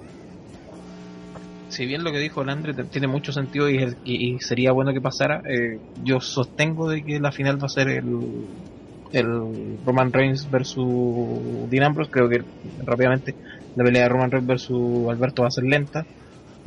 si 1.68 1.86
bien 1.86 2.06
lo 2.06 2.12
que 2.14 2.20
dijo 2.20 2.42
Landry 2.46 2.74
tiene 2.90 3.08
mucho 3.08 3.34
sentido 3.34 3.70
y, 3.70 3.78
es- 3.84 3.98
y- 4.06 4.36
y 4.36 4.40
sería 4.40 4.72
bueno 4.72 4.94
que 4.94 5.02
pasara, 5.02 5.42
eh, 5.44 5.82
yo 5.96 6.22
sostengo 6.22 6.88
de 6.90 7.04
que 7.04 7.20
la 7.20 7.34
final 7.34 7.58
va 7.62 7.66
a 7.66 7.70
ser 7.70 7.90
el, 7.90 8.06
el 9.12 9.28
Roman 9.84 10.14
Reigns 10.14 10.48
versus 10.50 11.70
Dean 11.70 11.84
Ambrose. 11.84 12.10
Creo 12.12 12.30
que 12.30 12.40
rápidamente 12.86 13.36
la 13.76 13.84
pelea 13.84 14.04
de 14.04 14.10
Roman 14.10 14.32
Reigns 14.32 14.48
versus 14.48 15.12
Alberto 15.12 15.42
va 15.42 15.50
a 15.50 15.52
ser 15.52 15.66
lenta. 15.66 16.06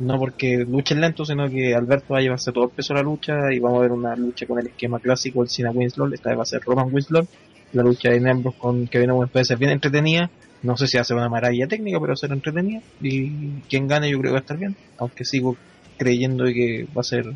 No 0.03 0.19
porque 0.19 0.65
luchen 0.67 0.99
lento, 0.99 1.25
sino 1.25 1.49
que 1.49 1.73
Alberto 1.73 2.13
va 2.13 2.19
a 2.19 2.21
llevarse 2.21 2.51
todo 2.51 2.65
el 2.65 2.69
peso 2.71 2.93
de 2.93 2.99
la 2.99 3.03
lucha 3.03 3.33
y 3.53 3.59
vamos 3.59 3.79
a 3.79 3.81
ver 3.81 3.91
una 3.91 4.15
lucha 4.15 4.45
con 4.45 4.59
el 4.59 4.67
esquema 4.67 4.99
clásico 4.99 5.39
del 5.39 5.49
Cena 5.49 5.71
Winslow. 5.71 6.11
Esta 6.13 6.29
vez 6.29 6.39
va 6.39 6.43
a 6.43 6.45
ser 6.45 6.61
Roman 6.61 6.93
Winslow. 6.93 7.25
La 7.73 7.83
lucha 7.83 8.09
de 8.09 8.29
Ambrose 8.29 8.57
con 8.57 8.87
Kevin 8.87 9.11
Owens 9.11 9.31
puede 9.31 9.45
ser 9.45 9.57
bien 9.57 9.71
entretenida. 9.71 10.29
No 10.61 10.77
sé 10.77 10.87
si 10.87 10.97
hace 10.97 11.13
una 11.13 11.29
maravilla 11.29 11.67
técnica, 11.67 11.99
pero 11.99 12.09
va 12.09 12.13
a 12.13 12.17
ser 12.17 12.31
entretenida. 12.31 12.81
Y 13.01 13.61
quien 13.69 13.87
gane 13.87 14.09
yo 14.09 14.19
creo 14.19 14.29
que 14.29 14.33
va 14.33 14.39
a 14.39 14.41
estar 14.41 14.57
bien. 14.57 14.75
Aunque 14.97 15.25
sigo 15.25 15.55
creyendo 15.97 16.45
que 16.45 16.85
va 16.95 17.01
a 17.01 17.03
ser 17.03 17.33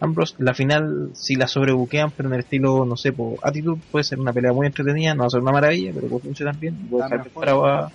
Ambrose. 0.00 0.34
La 0.38 0.54
final, 0.54 1.10
si 1.14 1.34
la 1.34 1.48
sobrebuquean, 1.48 2.10
pero 2.16 2.28
en 2.28 2.34
el 2.34 2.40
estilo, 2.40 2.84
no 2.84 2.96
sé, 2.96 3.12
por 3.12 3.38
Attitude, 3.42 3.80
puede 3.90 4.04
ser 4.04 4.20
una 4.20 4.32
pelea 4.32 4.52
muy 4.52 4.66
entretenida. 4.66 5.14
No 5.14 5.22
va 5.22 5.26
a 5.26 5.30
ser 5.30 5.40
una 5.40 5.52
maravilla, 5.52 5.92
pero 5.94 6.08
puede 6.08 6.22
funcionar 6.22 6.56
bien. 6.58 6.76
Puede 6.88 7.08
La 7.08 7.16
dejar 7.16 7.48
a, 7.48 7.90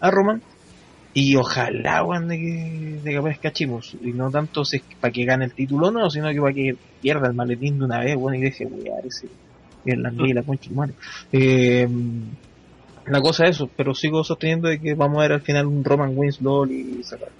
a 0.00 0.10
Roman. 0.10 0.42
Y 1.12 1.34
ojalá, 1.36 2.04
weón, 2.04 2.28
de 2.28 2.38
que, 2.38 3.00
de 3.02 3.10
que 3.10 3.16
aparezca 3.16 3.52
Chivos. 3.52 3.96
Y 4.00 4.12
no 4.12 4.30
tanto 4.30 4.64
si 4.64 4.76
es 4.76 4.82
para 5.00 5.12
que 5.12 5.24
gane 5.24 5.46
el 5.46 5.54
título, 5.54 5.90
no, 5.90 6.08
sino 6.08 6.30
que 6.30 6.40
para 6.40 6.54
que 6.54 6.76
pierda 7.00 7.28
el 7.28 7.34
maletín 7.34 7.78
de 7.78 7.84
una 7.84 8.00
vez, 8.00 8.16
weón, 8.16 8.36
y 8.36 8.40
deje 8.42 8.66
wear 8.66 9.04
ese 9.04 9.28
irlandés 9.84 10.28
y 10.28 10.32
la 10.32 10.42
concha 10.42 10.62
de 10.62 10.68
su 10.68 10.74
madre. 10.74 10.94
Eh, 11.32 11.88
la 13.06 13.20
cosa 13.20 13.44
es 13.44 13.56
eso, 13.56 13.68
pero 13.76 13.94
sigo 13.94 14.22
sosteniendo 14.22 14.68
de 14.68 14.80
que 14.80 14.94
vamos 14.94 15.18
a 15.18 15.22
ver 15.22 15.32
al 15.32 15.40
final 15.40 15.66
un 15.66 15.82
Roman 15.82 16.16
Winslow 16.16 16.66
y 16.66 17.02
sacar. 17.02 17.30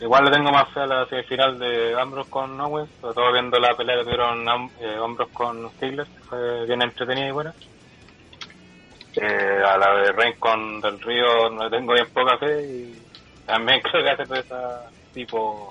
Igual 0.00 0.24
le 0.26 0.30
tengo 0.32 0.50
más 0.50 0.68
fe 0.74 0.80
a 0.80 0.86
la 0.86 1.06
semifinal 1.06 1.58
de 1.58 1.98
Ambrose 1.98 2.30
con 2.30 2.60
Owens, 2.60 2.90
sobre 3.00 3.14
todo 3.14 3.32
viendo 3.32 3.58
la 3.58 3.74
pelea 3.74 3.96
que 3.96 4.04
tuvieron 4.04 4.46
eh, 4.80 4.96
Ambrose 5.02 5.32
con 5.32 5.70
Ziggler, 5.80 6.06
que 6.06 6.22
fue 6.24 6.66
bien 6.66 6.82
entretenida 6.82 7.28
y 7.28 7.32
buena. 7.32 7.54
Eh, 9.16 9.62
a 9.64 9.78
la 9.78 9.94
de 9.94 10.12
Reigns 10.12 10.38
con 10.38 10.80
Del 10.80 11.00
Río 11.00 11.48
no 11.50 11.70
tengo 11.70 11.92
bien 11.92 12.08
poca 12.12 12.36
fe 12.38 12.62
y 12.66 13.02
también 13.46 13.80
creo 13.82 14.02
que 14.02 14.10
hace 14.10 14.40
esa 14.40 14.90
tipo 15.12 15.68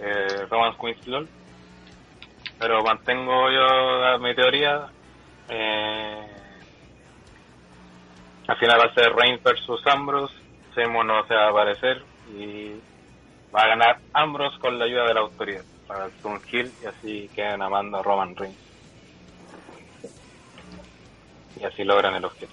eh, 0.00 0.46
Roman 0.50 0.74
Winslow. 0.80 1.26
Pero 2.58 2.82
mantengo 2.82 3.50
yo 3.50 4.18
mi 4.20 4.34
teoría. 4.34 4.86
Eh, 5.48 6.26
al 8.46 8.56
final 8.56 8.80
va 8.80 8.84
a 8.84 8.94
ser 8.94 9.12
Reigns 9.12 9.42
versus 9.42 9.86
Ambrose. 9.86 10.34
Seymour 10.74 11.04
no 11.04 11.26
se 11.26 11.34
va 11.34 11.46
a 11.46 11.50
aparecer 11.50 12.02
y 12.34 12.72
va 13.54 13.62
a 13.62 13.68
ganar 13.68 13.98
Ambrose 14.14 14.58
con 14.58 14.78
la 14.78 14.86
ayuda 14.86 15.04
de 15.04 15.14
la 15.14 15.20
autoridad 15.20 15.64
para 15.86 16.06
el 16.06 16.12
Hill 16.50 16.72
y 16.82 16.86
así 16.86 17.30
quedan 17.34 17.60
amando 17.60 17.98
a 17.98 18.02
Roman 18.02 18.34
Reigns. 18.34 18.71
Y 21.62 21.64
así 21.64 21.84
logran 21.84 22.14
el 22.16 22.24
objetivo. 22.24 22.50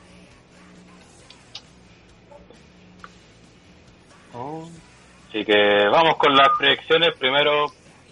Así 5.30 5.44
que 5.46 5.88
vamos 5.92 6.16
con 6.18 6.36
las 6.36 6.50
predicciones. 6.58 7.16
Primero 7.18 7.68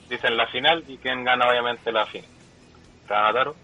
dicen 0.10 0.36
la 0.38 0.48
final 0.48 0.84
y 0.88 0.98
quién 0.98 1.24
gana 1.24 1.48
obviamente 1.49 1.91
la 1.91 2.06
final. 2.06 2.28
Ranataro. 3.07 3.56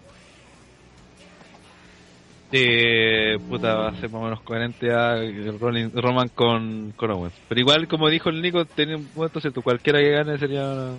Eh, 2.52 3.36
puta, 3.48 3.74
va 3.74 3.88
a 3.88 3.94
ser 4.00 4.10
más 4.10 4.20
o 4.20 4.24
menos 4.24 4.40
coherente 4.42 4.92
a 4.92 5.16
Rolling- 5.16 5.90
Roman 5.92 6.28
con, 6.28 6.92
con 6.96 7.10
Owens. 7.10 7.34
Pero 7.48 7.60
igual, 7.60 7.88
como 7.88 8.08
dijo 8.08 8.28
el 8.28 8.40
Nico, 8.40 8.64
tenía 8.64 8.96
un 8.96 9.06
punto 9.06 9.40
cierto. 9.40 9.60
Cualquiera 9.62 9.98
que 9.98 10.10
gane 10.12 10.38
sería 10.38 10.62
una, 10.62 10.96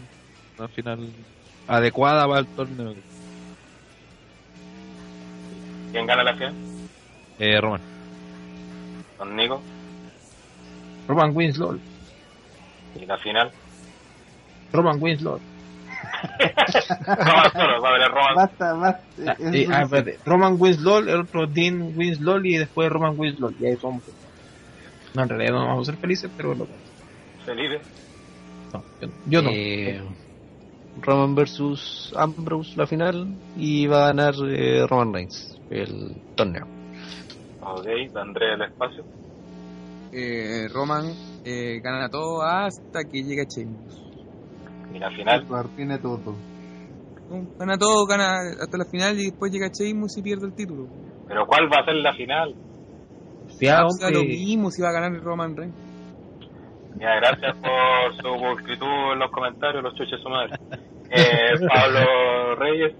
una 0.60 0.68
final 0.68 1.08
adecuada 1.68 2.28
para 2.28 2.40
el 2.42 2.48
torneo. 2.48 2.94
¿Quién 5.96 6.08
gana 6.08 6.24
la 6.26 6.34
final? 6.34 6.54
Eh, 7.40 7.62
Roman. 7.62 7.80
Don 9.18 9.34
Nico. 9.34 9.62
Roman 11.08 11.34
Winslow, 11.34 11.80
Y 13.00 13.06
la 13.06 13.18
final. 13.18 13.50
Roman 14.74 15.02
Winslow. 15.02 15.40
Roman 17.08 17.52
solo, 17.54 17.82
va 17.82 17.90
a 17.90 17.96
haber 17.96 18.12
Roman. 18.12 18.36
Basta, 18.36 18.74
basta. 18.74 19.04
Ah, 19.26 19.38
eh, 19.54 19.68
ah. 19.72 19.88
Roman 20.26 20.58
Winslow, 20.60 20.98
el 20.98 21.22
otro 21.22 21.48
Dean 21.48 21.94
Winslow 21.96 22.44
y 22.44 22.58
después 22.58 22.90
Roman 22.90 23.18
Winslow. 23.18 23.54
Y 23.58 23.66
ahí 23.66 23.78
somos. 23.78 24.04
No, 25.14 25.24
en 25.24 25.30
realidad 25.30 25.54
no 25.54 25.66
vamos 25.66 25.88
a 25.88 25.92
ser 25.94 26.02
felices, 26.02 26.30
pero 26.36 26.56
lo 26.56 26.68
Felipe. 27.46 27.80
no, 28.74 28.84
yo, 29.00 29.08
yo 29.28 29.42
no. 29.42 29.50
Eh, 29.50 30.02
Roman 31.02 31.36
versus 31.36 32.14
Ambrose 32.18 32.76
la 32.76 32.86
final 32.86 33.34
y 33.56 33.88
va 33.88 34.04
a 34.04 34.08
ganar 34.08 34.34
eh, 34.46 34.86
Roman 34.90 35.14
Reigns 35.14 35.55
el 35.70 36.16
torneo. 36.36 36.66
Ok, 37.62 37.86
de 37.86 38.20
Andrés 38.20 38.50
el 38.54 38.62
espacio. 38.62 39.04
Eh, 40.12 40.68
Roman 40.74 41.06
eh, 41.44 41.80
gana 41.82 42.10
todo 42.10 42.42
hasta 42.42 43.04
que 43.04 43.24
llega 43.24 43.44
Sheamus. 43.44 44.02
Y 44.94 45.00
la 45.00 45.12
final. 45.12 45.46
Tiene 45.76 45.98
todo. 45.98 46.36
No, 47.30 47.48
Gana 47.58 47.78
todo, 47.78 48.06
gana 48.06 48.38
hasta 48.62 48.78
la 48.78 48.86
final 48.86 49.20
y 49.20 49.26
después 49.26 49.52
llega 49.52 49.68
Sheamus 49.68 50.18
y 50.18 50.22
pierde 50.22 50.46
el 50.46 50.54
título. 50.54 50.88
Pero 51.28 51.46
¿cuál 51.48 51.66
va 51.66 51.82
a 51.82 51.86
ser 51.86 51.96
la 51.96 52.14
final? 52.14 52.56
Fiado, 53.60 53.88
O 53.88 53.92
sea, 53.92 54.10
lo 54.10 54.24
mismo 54.24 54.70
si 54.72 54.82
va 54.82 54.90
a 54.90 54.94
ganar 54.94 55.22
Roman 55.22 55.56
Reigns. 55.56 55.76
Ya, 57.00 57.16
gracias 57.16 57.58
por 57.58 58.16
su 58.22 58.60
escritura 58.60 59.14
en 59.14 59.20
los 59.20 59.32
comentarios, 59.32 59.84
los 59.84 59.96
chuches 59.96 60.20
su 60.22 60.30
madre. 60.30 60.54
Eh, 61.10 61.54
Pablo 61.68 62.56
Reyes. 62.56 62.96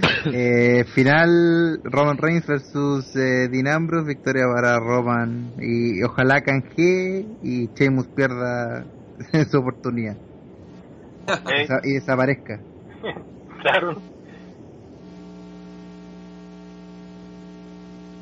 Eh, 0.32 0.84
final 0.94 1.80
Roman 1.84 2.18
Reigns 2.18 2.46
versus 2.46 3.14
eh, 3.14 3.48
Dean 3.48 3.68
Ambrose, 3.68 4.06
victoria 4.08 4.44
para 4.52 4.78
Roman 4.80 5.52
y 5.60 6.02
ojalá 6.02 6.42
canje 6.42 7.24
y 7.42 7.68
Sheamus 7.74 8.08
pierda 8.08 8.84
su 9.50 9.58
oportunidad 9.58 10.16
y 11.84 11.94
desaparezca. 11.94 12.60
claro. 13.62 13.96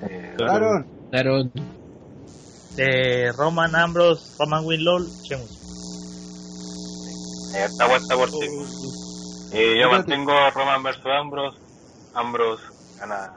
Eh, 0.03 0.37
Aaron, 0.47 0.87
Claro, 1.11 1.45
De 2.77 3.33
Roman 3.33 3.75
Ambrose, 3.77 4.23
Roman 4.39 4.65
Winlow, 4.67 4.99
Sheamus. 5.23 5.51
eh, 7.57 7.65
Esta 7.65 7.87
vuelta 7.87 8.15
por 8.17 8.29
ti. 8.31 8.39
Y 9.57 9.81
yo 9.81 9.89
mantengo 9.89 10.33
Roman 10.55 10.83
versus 10.83 11.07
Ambrose. 11.07 11.64
Ambrose 12.15 12.63
gana 13.01 13.33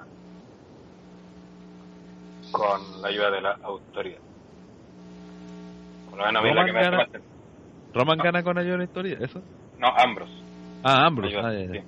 con 2.52 3.02
la 3.02 3.08
ayuda 3.10 3.32
de 3.32 3.42
la 3.42 3.52
autoridad. 3.64 4.20
Por 6.10 6.20
lo 6.20 6.26
menos 6.26 6.42
a 6.44 6.46
mí 6.48 6.54
la 6.54 6.66
que 6.66 6.72
me 6.74 6.80
hace 6.80 6.90
Roman 6.90 6.98
más 7.06 7.12
sentido. 7.12 7.34
Roman 7.94 8.18
gana 8.20 8.44
con 8.44 8.58
ayuda 8.58 8.72
de 8.74 8.78
la 8.80 8.84
historia, 8.84 9.18
¿eso? 9.22 9.42
No, 9.80 9.88
Ambrose. 9.98 10.32
Ah, 10.84 11.06
Ambrose. 11.06 11.36
Ayuda, 11.36 11.50
Ah, 11.50 11.54
ya, 11.54 11.74
ya. 11.74 11.82
sí. 11.82 11.88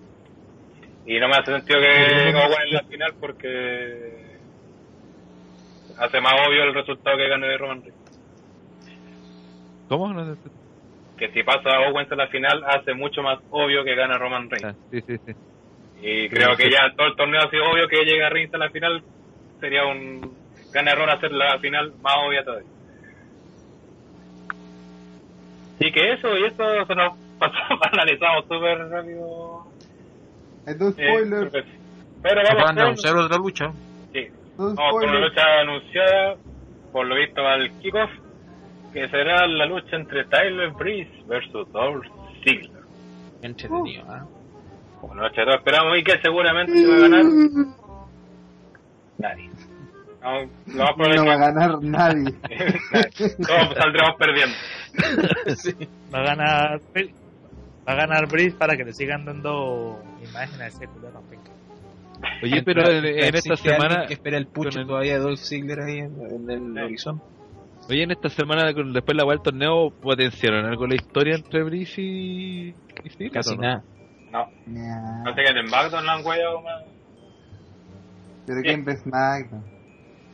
Y 1.05 1.19
no 1.19 1.27
me 1.27 1.35
hace 1.35 1.51
sentido 1.53 1.79
que 1.79 2.31
no 2.33 2.39
en 2.41 2.73
la 2.73 2.83
final 2.83 3.13
porque 3.19 4.37
hace 5.97 6.21
más 6.21 6.33
obvio 6.47 6.63
el 6.63 6.73
resultado 6.73 7.17
que 7.17 7.27
gane 7.29 7.47
de 7.47 7.57
Roman 7.57 7.81
Reigns. 7.81 7.99
¿Cómo? 9.87 10.13
No 10.13 10.35
sé. 10.35 10.39
Que 11.17 11.31
si 11.31 11.43
pasa 11.43 11.69
Owens 11.89 12.11
en 12.11 12.17
la 12.17 12.27
final 12.27 12.63
hace 12.65 12.93
mucho 12.93 13.21
más 13.23 13.39
obvio 13.49 13.83
que 13.83 13.95
gana 13.95 14.17
Roman 14.17 14.49
Reigns. 14.49 14.65
Ah, 14.65 14.75
sí, 14.91 15.01
sí, 15.01 15.17
sí. 15.25 15.33
Y 16.01 16.29
creo 16.29 16.55
que 16.55 16.69
ya 16.69 16.93
todo 16.95 17.07
el 17.07 17.15
torneo 17.15 17.41
ha 17.41 17.49
sido 17.49 17.63
obvio 17.69 17.87
que 17.87 18.05
llega 18.05 18.29
Reigns 18.29 18.53
a 18.53 18.57
la 18.57 18.69
final. 18.69 19.03
Sería 19.59 19.85
un 19.85 20.33
gran 20.71 20.87
error 20.87 21.09
hacer 21.09 21.31
la 21.31 21.59
final 21.59 21.93
más 22.01 22.15
obvia 22.25 22.43
todavía. 22.43 22.67
Así 25.75 25.91
que 25.91 26.13
eso, 26.13 26.37
y 26.37 26.43
eso 26.45 26.85
se 26.85 26.95
nos 26.95 27.17
pasó, 27.37 27.55
analizamos 27.91 28.43
súper 28.43 28.77
rápido. 28.89 29.65
dos 30.77 30.95
eh, 30.97 31.07
spoilers, 31.07 31.51
perfecto. 31.51 31.79
Pero 32.21 32.35
van 32.35 32.45
a 32.45 32.53
vamos 32.53 32.69
con, 32.71 32.79
anunciar 32.79 33.15
otra 33.17 33.37
lucha. 33.37 33.71
sí, 34.13 34.27
vamos 34.57 34.75
con 34.75 34.85
la 34.85 34.91
spoilers. 34.91 35.29
lucha 35.29 35.59
anunciada, 35.61 36.35
por 36.91 37.05
lo 37.07 37.15
visto 37.15 37.47
al 37.47 37.71
kickoff, 37.79 38.11
que 38.93 39.07
será 39.09 39.47
la 39.47 39.65
lucha 39.65 39.95
entre 39.95 40.25
Tyler 40.25 40.71
Breeze 40.71 41.23
versus 41.27 41.71
Dolph 41.71 42.05
Ziggler. 42.43 42.83
Entretenido, 43.41 44.03
¿ah? 44.09 44.25
Que 45.01 45.43
todos 45.43 45.55
esperamos 45.57 45.97
y 45.97 46.03
que 46.03 46.19
seguramente 46.21 46.87
va 46.87 46.95
a 46.95 46.99
ganar 46.99 47.23
nadie. 49.17 49.49
No, 50.21 50.45
No 50.67 50.83
va 50.83 50.89
a 50.89 51.15
es 51.15 51.39
ganar 51.39 51.81
nadie. 51.81 52.31
todos 53.47 53.75
saldremos 53.77 54.15
perdiendo. 54.17 54.55
Va 56.13 56.19
a 56.19 56.23
ganar 56.23 56.81
va 57.87 57.93
a 57.93 57.95
ganar 57.95 58.27
Breeze 58.27 58.55
para 58.57 58.75
que 58.75 58.83
le 58.83 58.93
sigan 58.93 59.23
dando 59.25 60.01
imágenes 60.27 60.61
a 60.61 60.67
ese 60.67 60.87
culero. 60.87 61.21
penca. 61.29 61.51
Oye, 62.43 62.61
pero 62.63 62.89
en, 62.89 63.05
en 63.05 63.35
esta 63.35 63.55
semana, 63.55 64.05
que 64.07 64.13
espera 64.15 64.37
el 64.37 64.47
pucho 64.47 64.79
el- 64.79 64.87
todavía 64.87 65.13
de 65.13 65.19
Dolph 65.19 65.39
Ziggler 65.39 65.79
ahí 65.79 65.99
en, 65.99 66.49
en 66.49 66.49
el 66.49 66.73
Sí. 66.73 66.79
horizonte. 66.81 67.23
oye, 67.89 68.03
en 68.03 68.11
esta 68.11 68.29
semana, 68.29 68.65
después 68.65 69.05
de 69.05 69.13
la 69.13 69.23
vuelta 69.23 69.51
al 69.51 69.57
torneo, 69.57 69.89
potenciaron 69.91 70.65
algo 70.65 70.85
la 70.85 70.95
historia 70.95 71.35
entre 71.35 71.63
Brice 71.63 72.01
y, 72.01 72.69
y 73.03 73.09
Ziggler, 73.09 73.31
Casi 73.31 73.53
¿o 73.53 73.55
no? 73.55 73.61
nada. 73.61 73.83
No, 74.31 74.47
Nah, 74.67 75.23
no 75.23 75.33
sé 75.35 75.41
que 75.43 75.49
en 75.59 75.67
SmackDown 75.67 76.05
lo 76.05 76.11
han 76.11 76.25
hueado 76.25 76.61
más. 76.61 76.83
pero 78.45 78.61
que 78.61 78.71
en 78.71 78.85
SmackDown. 78.97 79.63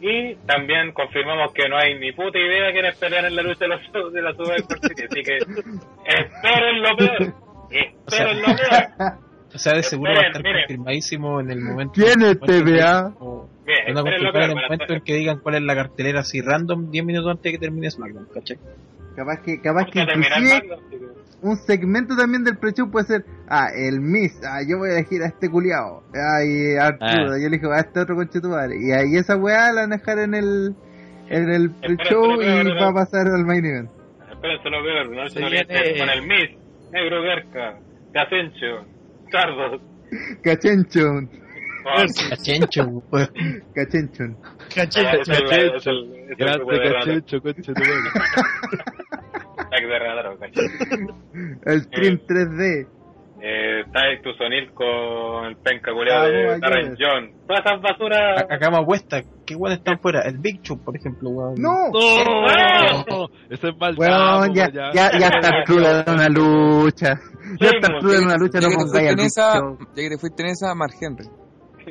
Y 0.02 0.36
también 0.46 0.92
confirmamos 0.92 1.54
que 1.54 1.68
no 1.70 1.78
hay 1.78 1.98
ni 1.98 2.12
puta 2.12 2.38
idea 2.38 2.72
quiénes 2.74 2.98
pelean 2.98 3.26
en 3.26 3.36
la 3.36 3.42
lucha 3.44 3.60
de 3.66 3.70
la, 3.70 3.78
de 4.12 4.22
la. 4.22 4.30
Así 4.32 5.24
que 5.24 5.38
esperen 6.06 6.82
lo 6.82 6.98
peor. 6.98 7.34
Esperen 7.72 8.42
lo 8.42 8.48
peor. 8.48 9.14
O 9.56 9.58
sea, 9.58 9.72
de 9.72 9.84
seguro 9.84 10.12
va 10.14 10.20
a 10.20 10.28
estar 10.28 10.44
Miren, 10.44 10.64
confirmadísimo 10.64 11.40
en 11.40 11.50
el 11.50 11.62
momento. 11.62 11.94
¿Quién 11.94 12.08
es 12.10 12.16
en 12.16 12.22
el 12.24 12.40
momento 12.42 12.54
en 12.58 12.66
que- 12.66 12.72
TVA? 12.74 13.14
o- 13.22 13.48
Miren, 13.66 13.86
Van 13.96 13.98
a 13.98 14.02
confirmar 14.12 14.44
en 14.44 14.50
el 14.50 14.64
momento 14.64 14.94
en 14.96 15.02
que 15.02 15.14
digan 15.14 15.40
cuál 15.40 15.56
es 15.56 15.62
la 15.62 15.76
cartelera 15.76 16.20
así 16.20 16.42
random 16.42 16.92
10 16.92 17.06
minutos 17.06 17.32
antes 17.32 17.44
de 17.44 17.52
que 17.54 17.58
termine 17.60 17.90
SmackDown, 17.90 18.28
¿cachai? 18.34 18.58
Capaz 19.16 19.42
que, 19.42 19.62
capaz 19.62 19.86
que 19.92 20.00
inclusive 20.02 20.62
un 21.42 21.56
segmento 21.58 22.16
también 22.18 22.44
del 22.44 22.58
pre-show 22.58 22.90
puede 22.92 23.06
ser, 23.06 23.26
ah, 23.48 23.68
el 23.76 24.02
Miss, 24.02 24.34
ah, 24.44 24.60
yo 24.68 24.78
voy 24.78 24.90
a 24.90 24.94
elegir 24.94 25.22
a 25.22 25.28
este 25.28 25.50
culiao, 25.50 26.04
ay, 26.14 26.76
Arturo, 26.78 27.34
Ah. 27.34 27.38
yo 27.40 27.48
elijo 27.48 27.72
a 27.72 27.80
este 27.80 28.00
otro 28.00 28.16
conchetumare, 28.16 28.76
y 28.78 28.92
ahí 28.92 29.16
esa 29.16 29.36
weá 29.38 29.72
la 29.72 29.82
van 29.82 29.94
a 29.94 29.98
dejar 29.98 30.20
en 30.20 30.34
el, 30.34 30.76
en 31.30 31.50
el 31.50 31.66
Espera, 31.66 31.96
pre-show 31.98 32.32
espera, 32.42 32.56
y 32.56 32.58
espera. 32.68 32.82
va 32.84 32.88
a 32.90 32.94
pasar 32.94 33.28
al 33.28 33.46
main 33.46 33.66
event. 33.66 33.90
Espérense 34.32 34.70
lo 34.70 34.84
peor. 34.84 35.10
No 35.12 35.30
se 35.30 35.40
viene- 35.40 36.00
con 36.00 36.10
el 36.10 36.22
Miss, 36.28 36.50
Negro 36.92 37.22
Garca, 37.24 37.80
Casencho, 38.14 38.86
Cardos. 39.32 39.82
Cachenchon, 40.44 41.30
Cachencho, 42.30 43.04
pues. 43.10 43.30
cachenchon. 43.76 44.38
Cachete. 44.74 45.22
Es 45.22 45.88
el- 45.88 46.26
es 49.86 50.52
el- 50.92 51.08
de 51.64 51.72
de 51.72 51.80
stream 51.82 52.20
3D. 52.28 52.88
Eh, 53.48 53.84
Ty 53.94 54.24
Tuzonil 54.24 54.72
con 54.74 55.46
el 55.46 55.58
penca 55.58 55.92
culeado 55.94 56.24
Vamos, 56.24 56.54
de. 56.54 56.60
Darren 56.60 56.96
John. 56.98 57.32
Todas 57.46 57.64
esas 57.66 57.82
basuras. 57.82 58.44
Acá 58.50 58.72
me 58.72 58.78
apuesta, 58.78 59.22
¿qué 59.46 59.56
bueno 59.56 59.76
están 59.76 60.00
fuera? 60.00 60.22
El 60.22 60.38
Big 60.40 60.62
Show, 60.64 60.80
por 60.84 60.96
ejemplo, 60.96 61.30
weón. 61.30 61.54
¡No! 61.60 61.90
¡No! 61.92 63.28
Eso 63.50 63.68
es 63.68 63.78
mal 63.78 63.96
Weón, 63.98 64.54
ya, 64.56 64.70
ya, 64.72 64.92
ya 64.94 65.28
está 65.28 65.50
Arturo 65.50 65.86
en 65.86 66.14
una 66.14 66.30
lucha. 66.30 67.20
Ya 67.60 67.70
está 67.70 67.94
Arturo 67.94 68.14
en 68.14 68.24
una 68.26 68.38
lucha, 68.38 68.60
Ya 68.60 68.68
no 68.68 68.70
que 68.70 68.78
te 68.78 68.84
pongáis 68.84 69.08
fuiste 69.10 69.10
al 69.10 69.20
esa, 69.20 69.62
ya 69.96 70.02
que 70.02 70.10
te 70.10 70.18
fuiste 70.18 70.44
en 70.44 70.50
esa, 70.50 70.74
Mark 70.76 70.94
Henry. 71.00 71.26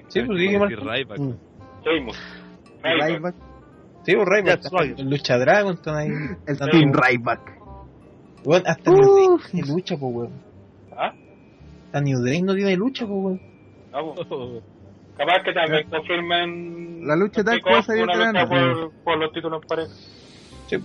Sí, 0.08 0.22
pues 0.26 0.38
sí, 0.40 0.58
Marco. 0.58 0.90
Ryback. 0.90 1.18
Mm. 1.20 1.34
Sheamus. 1.84 2.18
Ryback. 2.82 3.08
Ryback, 3.10 3.34
Sí, 4.04 4.12
pues 4.16 4.28
Ryback. 4.28 4.96
Ya, 4.96 5.04
Lucha 5.04 5.38
Dragon 5.38 5.74
están 5.74 5.96
ahí. 5.96 6.08
El 6.46 6.58
Team 6.58 6.92
Ryback. 6.92 7.63
Weón, 8.44 8.62
hasta 8.66 8.90
New 8.90 9.14
Day 9.14 9.26
tiene 9.50 9.68
lucha, 9.68 9.96
pues, 9.96 10.14
weón. 10.14 10.32
¿Ah? 10.96 11.12
Hasta 11.86 12.00
New 12.00 12.22
Day 12.22 12.42
no 12.42 12.54
tiene 12.54 12.76
lucha, 12.76 13.06
pues, 13.06 13.18
weón. 13.24 13.40
Vamos. 13.92 14.18
Capaz 15.16 15.44
que 15.44 15.52
también 15.52 15.88
confirmen. 15.88 17.06
La 17.06 17.14
lucha 17.16 17.44
tal 17.44 17.60
cosa 17.60 17.96
y 17.96 18.00
una 18.00 18.14
lucha 18.16 18.46
por, 18.46 18.92
por 19.04 19.18
los 19.18 19.32
títulos 19.32 19.62
en 19.62 19.68
pareja. 19.68 19.92
Sí. 20.66 20.76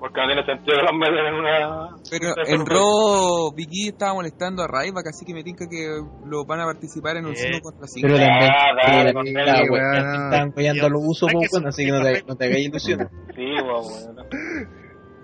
Porque 0.00 0.20
no 0.20 0.26
tiene 0.26 0.44
sentido 0.46 0.76
que 0.78 0.82
los 0.82 0.92
metan 0.98 1.26
en 1.26 1.34
una. 1.34 1.88
Pero 2.10 2.34
en. 2.46 2.66
Raw, 2.66 3.52
Vicky 3.54 3.88
estaba 3.88 4.14
molestando 4.14 4.62
a 4.62 4.66
Ryback, 4.66 5.08
así 5.08 5.24
que 5.26 5.34
me 5.34 5.42
tinca 5.42 5.66
que 5.68 5.98
lo 6.26 6.44
van 6.46 6.60
a 6.60 6.64
participar 6.64 7.16
en 7.18 7.26
un 7.26 7.32
Eh, 7.32 7.36
5 7.36 7.60
contra 7.62 7.86
5. 7.86 8.06
Pero 8.08 8.18
también, 8.18 8.50
Ah, 8.50 8.72
la 8.74 10.28
están 10.30 10.48
apoyando 10.48 10.86
a 10.86 10.88
los 10.88 11.02
usos, 11.04 11.30
pues, 11.32 11.64
así 11.66 11.84
que 11.84 11.92
no 11.92 12.02
te, 12.02 12.22
no 12.26 12.36
te 12.36 12.44
hagáis 12.46 12.66
ilusiones. 12.68 13.08
Sí, 13.34 13.44
weón. 13.62 14.16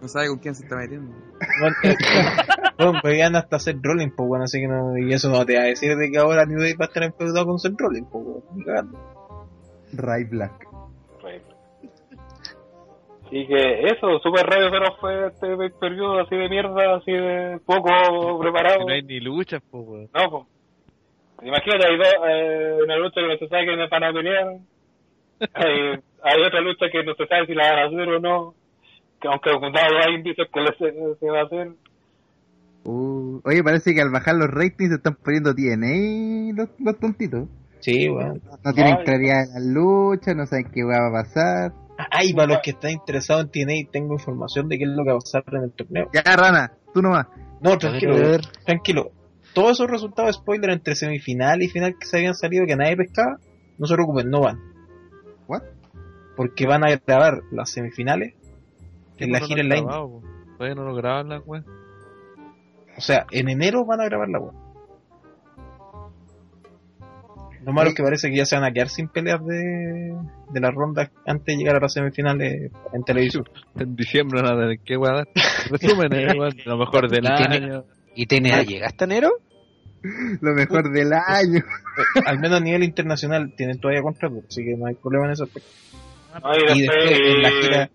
No 0.00 0.08
sabe 0.08 0.28
con 0.28 0.38
quién 0.38 0.54
se 0.54 0.64
está 0.64 0.76
metiendo. 0.76 1.14
Eh, 1.84 1.94
weón, 2.78 3.00
podían 3.02 3.36
hasta 3.36 3.56
hacer 3.56 3.76
Rollins, 3.82 4.14
pues, 4.16 4.28
weón, 4.28 4.42
así 4.42 4.60
que 4.60 4.68
no, 4.68 4.96
y 4.96 5.12
eso 5.12 5.28
no 5.28 5.44
te 5.44 5.56
va 5.56 5.62
a 5.62 5.66
decir 5.66 5.96
de 5.96 6.10
que 6.10 6.18
ahora 6.18 6.46
New 6.46 6.58
Day 6.58 6.72
va 6.74 6.86
a 6.86 6.88
estar 6.88 7.02
enfeudado 7.02 7.46
con 7.46 7.58
Seth 7.58 7.78
Rollins, 7.78 8.08
pues, 8.10 8.24
weón, 8.24 8.42
ni 8.54 8.64
cagando. 8.64 8.98
Ryback. 9.92 10.70
Así 13.30 13.46
que 13.46 13.82
eso, 13.86 14.18
super 14.24 14.44
radio 14.44 14.72
pero 14.72 14.96
fue 14.96 15.28
este 15.28 15.70
periodo 15.78 16.18
así 16.18 16.34
de 16.34 16.48
mierda, 16.48 16.96
así 16.96 17.12
de 17.12 17.60
poco 17.64 18.40
preparado. 18.40 18.80
No 18.80 18.92
hay 18.92 19.02
ni 19.02 19.20
luchas, 19.20 19.62
po, 19.70 19.80
weón. 19.82 20.08
No, 20.12 20.30
pues. 20.30 20.44
Imagínate, 21.46 21.86
hay 21.86 21.96
dos, 21.96 22.08
eh, 22.28 22.78
una 22.84 22.96
lucha 22.96 23.20
que 23.20 23.28
no 23.28 23.36
se 23.36 23.46
sabe 23.46 23.66
quiénes 23.66 23.88
van 23.88 24.04
a 24.04 24.12
pelear. 24.12 24.46
hay, 25.54 26.00
hay 26.24 26.42
otra 26.42 26.60
lucha 26.60 26.86
que 26.90 27.04
no 27.04 27.14
se 27.14 27.26
sabe 27.28 27.46
si 27.46 27.54
la 27.54 27.70
van 27.70 27.78
a 27.78 27.86
hacer 27.86 28.08
o 28.08 28.18
no. 28.18 28.54
Que 29.20 29.28
aunque 29.28 29.50
dado 29.50 29.96
hay 30.06 30.14
indicios 30.14 30.48
que 30.52 30.60
le 30.60 30.72
se, 30.78 31.18
se 31.18 31.30
va 31.30 31.40
a 31.40 31.44
hacer. 31.44 31.72
Uh, 32.84 33.40
oye, 33.44 33.62
parece 33.62 33.94
que 33.94 34.00
al 34.00 34.10
bajar 34.10 34.36
los 34.36 34.48
ratings 34.48 34.90
se 34.90 34.96
están 34.96 35.16
poniendo 35.16 35.54
TNA 35.54 36.54
los, 36.54 36.68
los 36.78 36.98
tontitos. 36.98 37.48
Sí, 37.80 38.08
weón. 38.08 38.40
No 38.64 38.72
tienen 38.72 38.96
Ay. 38.98 39.04
claridad 39.04 39.42
en 39.44 39.52
la 39.52 39.80
lucha, 39.80 40.34
no 40.34 40.46
saben 40.46 40.70
qué 40.72 40.82
va 40.84 41.08
a 41.08 41.12
pasar. 41.12 41.72
Ay, 42.10 42.32
para 42.32 42.54
los 42.54 42.58
que 42.62 42.70
están 42.70 42.92
interesados 42.92 43.44
en 43.44 43.50
TNA, 43.50 43.90
tengo 43.92 44.14
información 44.14 44.68
de 44.68 44.78
qué 44.78 44.84
es 44.84 44.90
lo 44.90 45.04
que 45.04 45.10
va 45.10 45.16
a 45.16 45.20
pasar 45.20 45.44
en 45.52 45.64
el 45.64 45.72
torneo. 45.72 46.10
Ya, 46.14 46.22
Rana, 46.36 46.72
tú 46.94 47.02
nomás. 47.02 47.26
No, 47.60 47.76
tranquilo, 47.76 48.14
ver. 48.14 48.40
tranquilo. 48.64 49.12
Todos 49.52 49.72
esos 49.72 49.90
resultados 49.90 50.36
spoiler 50.36 50.70
entre 50.70 50.94
semifinal 50.94 51.62
y 51.62 51.68
final 51.68 51.96
que 51.98 52.06
se 52.06 52.18
habían 52.18 52.34
salido 52.34 52.64
que 52.66 52.76
nadie 52.76 52.96
pescaba, 52.96 53.38
no 53.78 53.86
se 53.86 53.94
preocupen, 53.94 54.30
no 54.30 54.40
van. 54.40 54.58
What? 55.46 55.62
Porque 56.36 56.66
van 56.66 56.84
a 56.84 56.96
grabar 56.96 57.42
las 57.50 57.70
semifinales 57.70 58.34
en 59.20 59.32
la 59.32 59.40
No 59.40 59.46
gira 59.46 59.60
en 59.62 59.68
la 59.68 59.78
India. 59.78 59.96
Todavía 60.56 60.74
no 60.74 60.84
lo 60.84 60.94
graban 60.94 61.28
las 61.28 61.42
weón. 61.46 61.64
O 62.96 63.00
sea, 63.00 63.26
en 63.30 63.48
enero 63.48 63.84
van 63.86 64.00
a 64.00 64.04
grabar 64.04 64.28
la 64.28 64.40
web. 64.40 64.52
Lo 67.64 67.72
malo 67.72 67.90
es 67.90 67.94
que 67.94 68.02
parece 68.02 68.30
que 68.30 68.36
ya 68.36 68.46
se 68.46 68.56
van 68.56 68.64
a 68.64 68.72
quedar 68.72 68.88
sin 68.88 69.08
peleas 69.08 69.44
de, 69.44 70.16
de 70.50 70.60
las 70.60 70.74
rondas 70.74 71.10
antes 71.26 71.44
de 71.46 71.56
llegar 71.56 71.76
a 71.76 71.80
las 71.80 71.92
semifinales 71.92 72.70
en 72.92 73.04
televisión. 73.04 73.44
En 73.78 73.94
diciembre 73.96 74.42
van 74.42 74.56
a 74.56 74.60
tener 74.60 74.78
que 74.80 74.96
guardar. 74.96 75.28
Resumen, 75.70 76.12
eh. 76.12 76.34
Lo 76.64 76.78
mejor 76.78 77.08
del 77.10 77.24
Y 77.24 77.28
año. 77.28 77.84
¿Y 78.14 78.26
TNA 78.26 78.62
llega 78.62 78.86
hasta 78.86 79.04
enero? 79.04 79.30
Lo 80.40 80.54
mejor 80.54 80.90
del 80.90 81.12
año. 81.12 81.62
Al 82.26 82.38
menos 82.38 82.60
a 82.60 82.64
nivel 82.64 82.82
internacional 82.82 83.52
tienen 83.54 83.78
todavía 83.78 84.02
contrato, 84.02 84.42
así 84.48 84.64
que 84.64 84.74
no 84.76 84.86
hay 84.86 84.94
problema 84.94 85.26
en 85.26 85.32
ese 85.32 85.44
aspecto. 85.44 85.68
No, 86.42 86.74
y 86.74 86.82
después, 86.82 87.10
en 87.10 87.42
la 87.42 87.50
gira 87.50 87.82
Eh, 87.84 87.90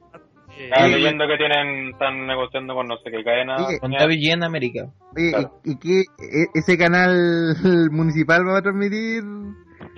estaba 0.57 0.88
leyendo 0.88 1.26
que 1.27 1.38
tienen, 1.38 1.90
están 1.91 2.26
negociando 2.27 2.73
con 2.76 2.88
no 2.88 2.98
sé 2.98 3.11
qué 3.11 3.23
cadena. 3.23 3.56
Oye, 3.68 3.80
con 3.80 3.91
David 3.91 4.32
en 4.34 4.44
América. 4.44 4.88
Oye, 5.15 5.30
Claro. 5.32 5.60
¿y, 5.64 5.72
y 5.72 5.77
qué? 5.80 5.99
e- 6.19 6.48
¿Ese 6.53 6.77
canal 6.77 7.56
municipal 7.91 8.48
va 8.48 8.57
a 8.57 8.61
transmitir? 8.61 9.23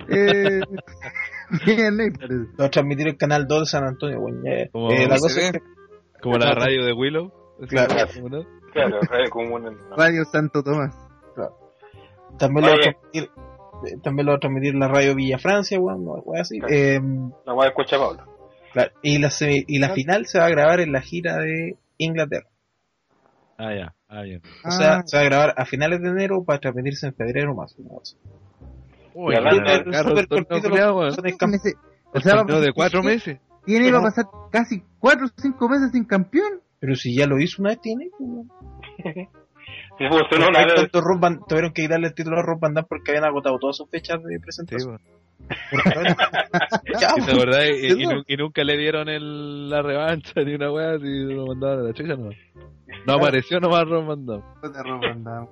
Eh. 0.08 0.60
Lo 1.50 2.46
va 2.60 2.66
a 2.66 2.70
transmitir 2.70 3.08
el 3.08 3.16
canal 3.16 3.46
2 3.46 3.60
de 3.60 3.66
San 3.66 3.84
Antonio, 3.84 4.20
bueno, 4.20 4.38
ya- 4.44 4.68
Como 4.70 4.90
eh, 4.90 5.06
la 5.08 5.16
cosa 5.16 5.40
ve. 5.40 5.46
es 5.46 5.52
que 5.52 5.58
Como 6.22 6.36
la 6.38 6.52
radio 6.54 6.84
de 6.84 6.92
Willow. 6.92 7.32
Claro. 7.68 7.94
¿Cómo 8.14 8.28
no? 8.28 8.42
Claro, 8.72 9.00
radio 9.00 9.30
común. 9.30 9.66
en- 9.66 9.78
Radio 9.96 10.24
Santo 10.26 10.62
Tomás. 10.62 10.94
también 12.38 12.66
lo 12.66 12.72
va 12.72 12.76
a 12.76 12.80
transmitir 12.80 13.30
eh, 13.86 13.96
también 14.02 14.26
lo 14.26 14.32
va 14.32 14.36
a 14.36 14.40
transmitir 14.40 14.74
la 14.74 14.88
radio 14.88 15.14
Villa 15.14 15.38
Francia, 15.38 15.78
bueno, 15.78 16.16
algo 16.16 16.34
así. 16.36 16.58
Claro. 16.58 16.74
Eh, 16.74 17.00
La 17.46 17.52
voy 17.52 17.64
a 17.64 17.68
escuchar 17.68 18.00
Pablo. 18.00 18.24
Claro, 18.72 18.92
y 19.02 19.18
la 19.18 19.28
semi- 19.30 19.64
y 19.66 19.78
la 19.78 19.90
final 19.90 20.26
se 20.26 20.38
va 20.38 20.46
a 20.46 20.50
grabar 20.50 20.80
en 20.80 20.92
la 20.92 21.00
gira 21.00 21.36
de 21.38 21.76
Inglaterra. 21.98 22.46
Ah, 23.58 23.74
ya. 23.74 23.94
Ah, 24.08 24.22
bien. 24.22 24.40
O 24.64 24.70
sea, 24.70 24.98
Ah, 24.98 25.02
se 25.04 25.16
va 25.16 25.22
a 25.22 25.26
grabar 25.26 25.54
a 25.56 25.64
finales 25.64 26.00
de 26.00 26.08
enero 26.08 26.44
para 26.44 26.60
transmitirse 26.60 27.06
en 27.06 27.14
febrero 27.14 27.54
más. 27.54 27.74
una 27.78 27.90
cosa. 27.90 28.16
Uy, 29.14 29.34
o 29.34 29.40
sea, 32.20 32.44
de 32.60 32.72
cuatro 32.72 33.02
meses. 33.02 33.38
Tiene 33.66 33.92
va 33.92 33.98
a 33.98 34.02
pasar 34.02 34.24
casi 34.50 34.82
4 34.98 35.26
o 35.26 35.30
5 35.36 35.68
meses 35.68 35.90
sin 35.92 36.04
campeón. 36.04 36.60
Pero 36.80 36.94
si 36.94 37.14
ya 37.14 37.26
lo 37.26 37.38
hizo 37.38 37.60
una 37.60 37.70
vez, 37.70 37.80
tiene. 37.82 38.08
pues, 39.98 40.22
funcionó. 40.30 40.52
Tanto 40.76 41.00
Rob 41.00 41.20
Van- 41.20 41.40
tuvieron 41.48 41.72
que 41.72 41.82
quitarle 41.82 42.08
el 42.08 42.14
título 42.14 42.38
a 42.38 42.42
Rob 42.42 42.60
Van 42.60 42.74
Damme 42.74 42.86
porque 42.88 43.10
habían 43.12 43.24
agotado 43.24 43.58
todas 43.58 43.76
sus 43.76 43.88
fechas 43.90 44.22
de 44.22 44.38
presentación. 44.40 44.98
Ya, 47.00 47.08
Y, 47.16 47.20
pues. 47.20 47.32
la 47.32 47.38
verdad, 47.38 47.62
y, 47.64 47.86
y 47.86 48.02
Eso. 48.02 48.12
nu- 48.12 48.22
y 48.26 48.36
nunca 48.36 48.64
le 48.64 48.76
dieron 48.76 49.08
el, 49.08 49.70
la 49.70 49.82
revancha 49.82 50.32
ni 50.44 50.54
una 50.54 50.70
weá, 50.72 50.98
si 50.98 51.06
lo 51.24 51.46
mandaban 51.46 51.78
a 51.80 51.82
la 51.84 51.92
chucha, 51.92 52.16
no. 52.16 52.30
No 53.06 53.12
apareció 53.14 53.60
nomás 53.60 53.84
Ron 53.88 54.06
Van 54.08 54.26
Damme. 54.26 55.48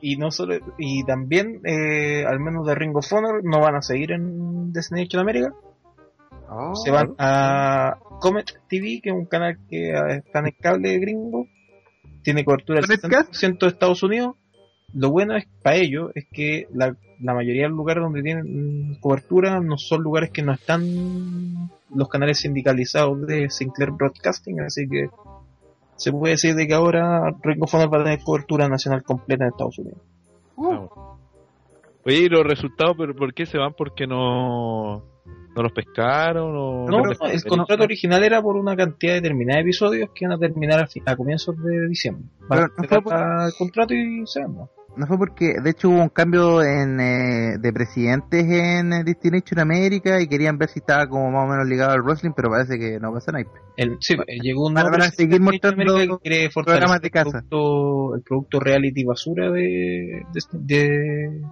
Y 0.00 0.16
no 0.16 0.30
solo, 0.30 0.54
y 0.78 1.04
también, 1.04 1.60
eh, 1.64 2.24
al 2.26 2.40
menos 2.40 2.66
de 2.66 2.74
Ring 2.74 2.96
of 2.96 3.12
Honor, 3.12 3.40
no 3.44 3.60
van 3.60 3.76
a 3.76 3.82
seguir 3.82 4.12
en 4.12 4.72
Destination 4.72 5.20
America. 5.20 5.52
Oh, 6.48 6.74
Se 6.76 6.90
van 6.90 7.14
a 7.18 7.96
Comet 8.20 8.46
TV, 8.68 9.00
que 9.02 9.10
es 9.10 9.14
un 9.14 9.26
canal 9.26 9.58
que 9.68 9.90
eh, 9.90 10.22
está 10.24 10.38
en 10.40 10.46
el 10.46 10.56
cable 10.60 10.98
gringo. 10.98 11.46
Tiene 12.26 12.44
cobertura 12.44 12.80
del 12.80 13.00
¿Cometcast? 13.00 13.32
70% 13.34 13.58
de 13.60 13.66
Estados 13.68 14.02
Unidos. 14.02 14.34
Lo 14.92 15.10
bueno 15.10 15.36
es 15.36 15.46
para 15.62 15.76
ellos 15.76 16.10
es 16.16 16.26
que 16.32 16.66
la, 16.74 16.96
la 17.20 17.34
mayoría 17.34 17.62
de 17.62 17.68
los 17.68 17.76
lugares 17.76 18.02
donde 18.02 18.20
tienen 18.20 18.96
cobertura 18.98 19.60
no 19.60 19.78
son 19.78 20.02
lugares 20.02 20.30
que 20.32 20.42
no 20.42 20.52
están 20.52 21.70
los 21.94 22.08
canales 22.08 22.40
sindicalizados 22.40 23.24
de 23.28 23.48
Sinclair 23.48 23.92
Broadcasting, 23.92 24.60
así 24.60 24.88
que 24.88 25.08
se 25.94 26.10
puede 26.10 26.32
decir 26.32 26.56
de 26.56 26.66
que 26.66 26.74
ahora 26.74 27.30
Ring 27.44 27.62
of 27.62 27.72
Honor 27.72 27.94
va 27.94 28.00
a 28.00 28.04
tener 28.04 28.18
cobertura 28.24 28.68
nacional 28.68 29.04
completa 29.04 29.44
en 29.44 29.50
Estados 29.50 29.78
Unidos. 29.78 30.00
Bueno. 30.56 30.90
Oye, 32.04 32.22
¿y 32.22 32.28
los 32.28 32.44
resultados, 32.44 32.96
pero 32.98 33.14
por 33.14 33.34
qué 33.34 33.46
se 33.46 33.56
van? 33.56 33.72
Porque 33.72 34.08
no. 34.08 35.04
¿No 35.56 35.62
los 35.62 35.72
pescaron 35.72 36.54
o 36.54 36.86
No, 36.86 37.02
el 37.32 37.42
contrato 37.44 37.82
original 37.84 38.22
era 38.22 38.42
por 38.42 38.56
una 38.56 38.76
cantidad 38.76 39.14
determinada 39.14 39.56
de 39.56 39.62
episodios 39.62 40.10
que 40.14 40.24
iban 40.26 40.36
a 40.36 40.38
terminar 40.38 40.80
a, 40.80 41.10
a 41.12 41.16
comienzos 41.16 41.56
de 41.62 41.88
diciembre. 41.88 42.24
Pero 42.48 42.62
no 42.76 42.84
fue 42.88 43.02
por- 43.02 43.14
el 43.14 43.52
contrato 43.58 43.94
y 43.94 44.22
se. 44.26 44.40
No 44.98 45.06
fue 45.06 45.18
porque, 45.18 45.56
de 45.62 45.70
hecho, 45.70 45.90
hubo 45.90 46.00
un 46.00 46.08
cambio 46.08 46.62
en, 46.62 46.98
eh, 47.00 47.58
de 47.60 47.70
presidentes 47.70 48.44
en 48.44 48.94
eh, 48.94 49.04
Destination 49.04 49.60
América 49.60 50.22
y 50.22 50.26
querían 50.26 50.56
ver 50.56 50.70
si 50.70 50.78
estaba 50.78 51.06
como 51.06 51.30
más 51.30 51.44
o 51.44 51.48
menos 51.52 51.68
ligado 51.68 51.92
al 51.92 52.00
wrestling, 52.02 52.30
pero 52.34 52.48
parece 52.48 52.78
que 52.78 52.98
no 52.98 53.12
pasa 53.12 53.30
nada. 53.32 53.44
El, 53.76 53.98
sí, 54.00 54.14
eh, 54.26 54.38
llegó 54.40 54.66
un 54.68 54.72
Van- 54.72 54.84
nuevo 54.84 54.96
van 54.96 55.02
a 55.02 55.10
presidente 55.10 55.34
seguir 55.34 55.38
de 55.38 55.44
mostrando 55.44 56.18
que 56.22 56.48
programas 56.54 57.00
de 57.02 57.08
el 57.08 57.12
casa. 57.12 57.30
producto, 57.30 58.14
el 58.16 58.22
producto 58.22 58.60
reality 58.60 59.04
basura 59.04 59.50
de, 59.50 60.22
de, 60.32 60.40
de, 60.52 60.88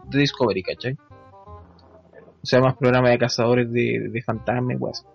de 0.08 0.18
Discovery, 0.18 0.62
¿cachai? 0.62 0.96
O 2.44 2.46
sea, 2.46 2.60
más 2.60 2.76
programa 2.76 3.08
de 3.08 3.16
cazadores 3.16 3.72
de, 3.72 4.10
de 4.10 4.22
fantasmas, 4.22 4.76
y 4.76 4.78
weas. 4.78 5.06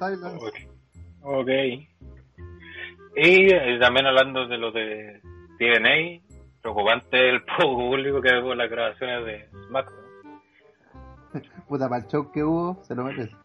Ok. 0.00 0.54
Ok. 1.20 1.48
Y 3.14 3.54
eh, 3.54 3.78
también 3.78 4.06
hablando 4.06 4.48
de 4.48 4.56
lo 4.56 4.72
de 4.72 5.20
TNA, 5.58 6.22
preocupante 6.62 7.28
el 7.28 7.42
poco 7.58 7.76
público 7.76 8.22
que 8.22 8.38
hubo 8.38 8.52
en 8.52 8.58
las 8.58 8.70
grabaciones 8.70 9.26
de 9.26 9.48
SmackDown. 9.66 10.40
Puta, 11.68 11.90
para 11.90 12.02
el 12.02 12.10
show 12.10 12.32
que 12.32 12.42
hubo, 12.42 12.82
se 12.84 12.94
lo 12.94 13.04
merece. 13.04 13.36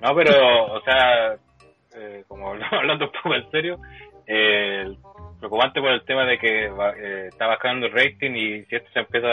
No, 0.00 0.14
pero, 0.14 0.74
o 0.74 0.80
sea, 0.82 1.34
eh, 1.96 2.24
como 2.28 2.50
hablando 2.70 3.06
un 3.06 3.12
poco 3.20 3.34
en 3.34 3.50
serio, 3.50 3.80
eh, 4.28 4.96
preocupante 5.38 5.80
por 5.80 5.90
el 5.90 6.04
tema 6.04 6.24
de 6.26 6.38
que 6.38 6.68
va- 6.68 6.94
eh, 6.96 7.28
está 7.28 7.46
bajando 7.46 7.86
el 7.86 7.92
rating 7.92 8.32
y 8.32 8.64
si 8.64 8.76
esto 8.76 8.88
se 8.92 9.00
empieza 9.00 9.28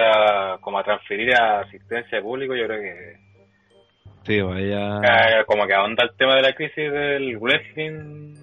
a, 0.53 0.57
como 0.60 0.77
a 0.80 0.84
transferir 0.84 1.34
a 1.36 1.61
asistencia 1.61 2.18
de 2.18 2.23
público, 2.23 2.56
yo 2.56 2.65
creo 2.68 2.80
que 2.82 3.18
Sí, 4.26 4.41
vaya. 4.41 5.44
como 5.45 5.68
que 5.68 5.73
ahonda 5.73 6.03
el 6.03 6.15
tema 6.18 6.36
de 6.36 6.41
la 6.41 6.53
crisis 6.53 6.91
del 6.91 7.38
wrestling 7.38 8.36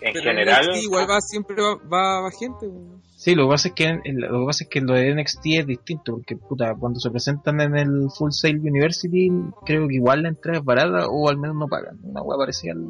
en 0.00 0.12
Pero 0.12 0.22
general. 0.22 0.66
NXT 0.68 0.82
igual 0.84 1.06
va, 1.10 1.20
siempre 1.20 1.56
va, 1.56 1.74
va, 1.92 2.20
va 2.22 2.30
gente. 2.30 2.66
Sí, 3.24 3.34
lo 3.34 3.44
que 3.44 3.50
pasa 3.52 3.68
es 3.68 3.74
que 3.74 3.84
en- 3.86 4.20
lo 4.20 4.40
que 4.40 4.46
pasa 4.46 4.64
es 4.64 4.68
que 4.70 4.80
lo 4.82 4.92
de 4.92 5.08
NXT 5.14 5.46
es 5.60 5.66
distinto, 5.66 6.12
porque 6.12 6.36
puta, 6.36 6.74
cuando 6.78 7.00
se 7.00 7.10
presentan 7.10 7.58
en 7.62 7.74
el 7.74 8.08
Full 8.14 8.32
Sail 8.32 8.58
University, 8.60 9.30
creo 9.64 9.88
que 9.88 9.94
igual 9.94 10.24
la 10.24 10.28
entrada 10.28 10.58
es 10.58 10.64
barata 10.64 11.06
o 11.08 11.30
al 11.30 11.38
menos 11.38 11.56
no 11.56 11.66
pagan. 11.66 11.96
Una 12.02 12.20
wea 12.20 12.36
parecía 12.36 12.72
al... 12.72 12.80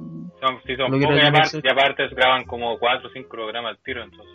Son, 0.40 0.58
sí, 0.66 0.74
son 0.74 0.90
pocos 0.90 1.16
y 1.16 1.20
aparte, 1.24 1.60
y 1.62 1.68
aparte 1.70 2.08
graban 2.16 2.44
como 2.46 2.76
4 2.80 3.08
o 3.08 3.12
5 3.12 3.28
programas 3.28 3.76
al 3.76 3.82
tiro, 3.84 4.02
entonces. 4.02 4.34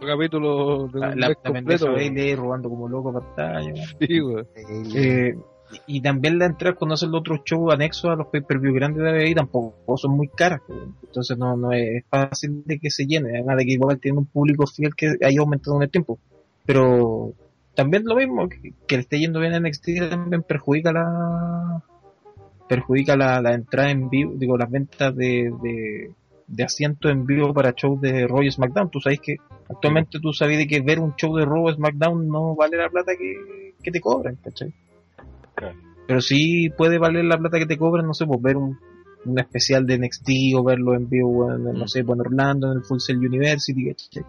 Un 0.00 0.06
capítulo 0.08 0.88
de 0.88 1.00
La, 1.00 1.08
un 1.10 1.20
la, 1.20 1.28
la 1.28 1.34
completo. 1.36 1.92
Bailey 1.92 2.34
robando 2.34 2.68
como 2.68 2.88
loco 2.88 3.12
pantalla. 3.12 3.72
Sí. 4.00 4.20
Eh, 4.96 5.34
y 5.86 6.00
también 6.00 6.38
las 6.38 6.50
entradas 6.50 6.78
cuando 6.78 6.94
hacen 6.94 7.10
los 7.10 7.20
otros 7.20 7.40
shows 7.44 7.72
anexos 7.72 8.10
a 8.10 8.16
los 8.16 8.28
pay-per-view 8.28 8.72
grandes 8.74 9.02
de 9.02 9.10
ABI 9.10 9.34
tampoco 9.34 9.96
son 9.96 10.16
muy 10.16 10.28
caras. 10.28 10.60
Entonces 11.02 11.36
no, 11.36 11.56
no 11.56 11.72
es 11.72 12.04
fácil 12.08 12.62
de 12.64 12.78
que 12.78 12.90
se 12.90 13.06
llene. 13.06 13.30
Además 13.30 13.56
de 13.58 13.66
que 13.66 13.72
igual 13.72 13.98
tiene 13.98 14.18
un 14.18 14.26
público 14.26 14.66
fiel 14.66 14.94
que 14.94 15.16
haya 15.22 15.40
aumentado 15.40 15.76
en 15.76 15.82
el 15.82 15.90
tiempo. 15.90 16.18
Pero 16.64 17.32
también 17.74 18.04
lo 18.04 18.16
mismo, 18.16 18.48
que, 18.48 18.96
le 18.96 19.00
esté 19.00 19.18
yendo 19.18 19.40
bien 19.40 19.54
a 19.54 19.60
NXT 19.60 20.10
también 20.10 20.42
perjudica 20.42 20.92
la 20.92 21.82
perjudica 22.68 23.16
la, 23.16 23.40
la 23.40 23.54
entrada 23.54 23.90
en 23.90 24.08
vivo, 24.08 24.32
digo, 24.34 24.56
las 24.56 24.68
ventas 24.68 25.14
de, 25.14 25.52
de, 25.62 26.10
de 26.48 26.64
asientos 26.64 27.12
en 27.12 27.24
vivo 27.24 27.54
para 27.54 27.74
shows 27.76 28.00
de 28.00 28.26
Raw 28.26 28.42
y 28.42 28.50
SmackDown. 28.50 28.90
Tú 28.90 29.00
sabes 29.00 29.20
que 29.20 29.36
actualmente 29.68 30.18
tú 30.20 30.32
sabes 30.32 30.58
de 30.58 30.66
que 30.66 30.80
ver 30.80 30.98
un 30.98 31.14
show 31.14 31.36
de 31.36 31.44
Raw 31.44 31.72
SmackDown 31.72 32.28
no 32.28 32.56
vale 32.56 32.76
la 32.76 32.88
plata 32.88 33.12
que, 33.16 33.74
que 33.80 33.92
te 33.92 34.00
cobran, 34.00 34.36
¿cachai? 34.42 34.72
Claro. 35.56 35.76
Pero 36.06 36.20
sí 36.20 36.68
puede 36.76 36.98
valer 36.98 37.24
la 37.24 37.36
plata 37.38 37.58
que 37.58 37.66
te 37.66 37.76
cobran, 37.76 38.06
no 38.06 38.14
sé, 38.14 38.26
pues 38.26 38.40
ver 38.40 38.56
un, 38.56 38.78
un 39.24 39.38
especial 39.40 39.84
de 39.86 39.98
NXT 39.98 40.28
o 40.56 40.62
verlo 40.62 40.94
en 40.94 41.08
vivo, 41.08 41.50
en, 41.52 41.64
no 41.64 41.72
Mm. 41.84 41.88
sé, 41.88 42.04
pues, 42.04 42.16
en 42.16 42.20
Orlando, 42.26 42.70
en 42.70 42.78
el 42.78 42.84
Full 42.84 42.98
Sail 43.00 43.18
University, 43.18 43.88
¿cachai? 43.88 44.22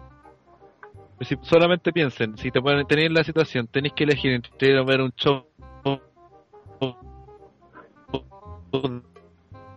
Si 1.20 1.36
solamente 1.42 1.92
piensen, 1.92 2.36
si 2.36 2.50
te 2.50 2.60
pueden 2.60 2.86
tener 2.86 3.10
la 3.12 3.22
situación, 3.24 3.66
tenéis 3.68 3.92
que 3.94 4.04
elegir 4.04 4.32
entre 4.32 4.84
ver 4.84 5.00
un 5.02 5.12
show 5.12 5.44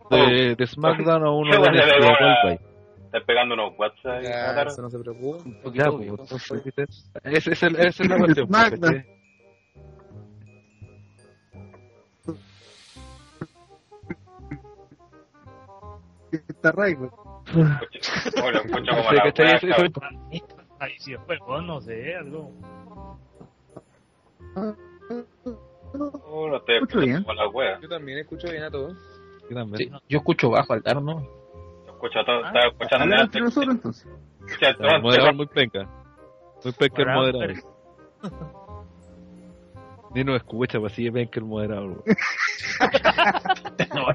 de, 0.09 0.55
de 0.55 0.67
SmackDown 0.67 1.23
o 1.25 1.37
uno 1.39 1.51
de 1.51 1.69
NXT. 1.69 2.61
Estás 3.05 3.23
pegando 3.25 3.55
unos 3.55 3.73
WhatsApp. 3.77 4.21
Ya, 4.23 4.47
Matar. 4.47 4.67
eso 4.67 4.81
no 4.81 4.89
se 4.89 4.99
preocupe. 4.99 5.49
Ya, 5.73 5.91
pues, 5.91 6.07
es 7.47 7.63
el- 7.63 7.75
esa 7.75 8.03
es 8.03 8.09
la 8.09 8.17
cuestión. 8.19 8.47
SmackDown. 8.47 9.05
Está 16.31 16.71
right, 16.71 16.97
weón. 16.99 17.11
Bueno, 17.53 18.59
escucho 18.59 18.91
como 18.95 19.11
la 19.11 19.23
eso- 19.25 19.67
cabrón. 19.67 19.93
Ahí 20.79 20.93
sí, 20.97 21.13
oh, 21.45 21.61
no 21.61 21.79
sé, 21.81 22.15
algo. 22.15 22.51
Oh, 26.25 26.55
estoy 26.55 26.75
Escucho 26.75 26.99
bien. 27.01 27.21
como 27.23 27.33
la 27.33 27.47
wea. 27.49 27.79
Yo 27.81 27.89
también 27.89 28.19
escucho 28.19 28.49
bien 28.49 28.63
a 28.63 28.71
todos. 28.71 28.95
Yo 29.49 29.55
también. 29.55 29.77
Sí, 29.77 29.91
yo 30.09 30.17
escucho 30.19 30.49
bajo 30.49 30.73
al 30.73 30.81
dar, 30.81 31.01
¿no? 31.01 31.19
Escucho 31.87 32.23
todo, 32.25 32.43
Ah. 32.43 32.47
estaba 32.47 32.67
escuchando 32.67 33.03
Hablemos 33.03 33.23
antes. 33.25 33.41
nosotros 33.41 33.75
entonces. 33.75 34.07
El 34.61 35.01
moderador 35.01 35.35
muy 35.35 35.45
penca. 35.47 35.87
Muy 36.63 36.73
penca 36.73 37.01
el 37.01 37.07
moderador. 37.09 37.53
Ni 40.13 40.23
nos 40.23 40.35
escucha, 40.37 40.79
pues 40.79 40.93
así 40.93 41.07
es 41.07 41.13
penca 41.13 41.39
el 41.39 41.45
moderador. 41.45 42.03
No, 43.93 44.07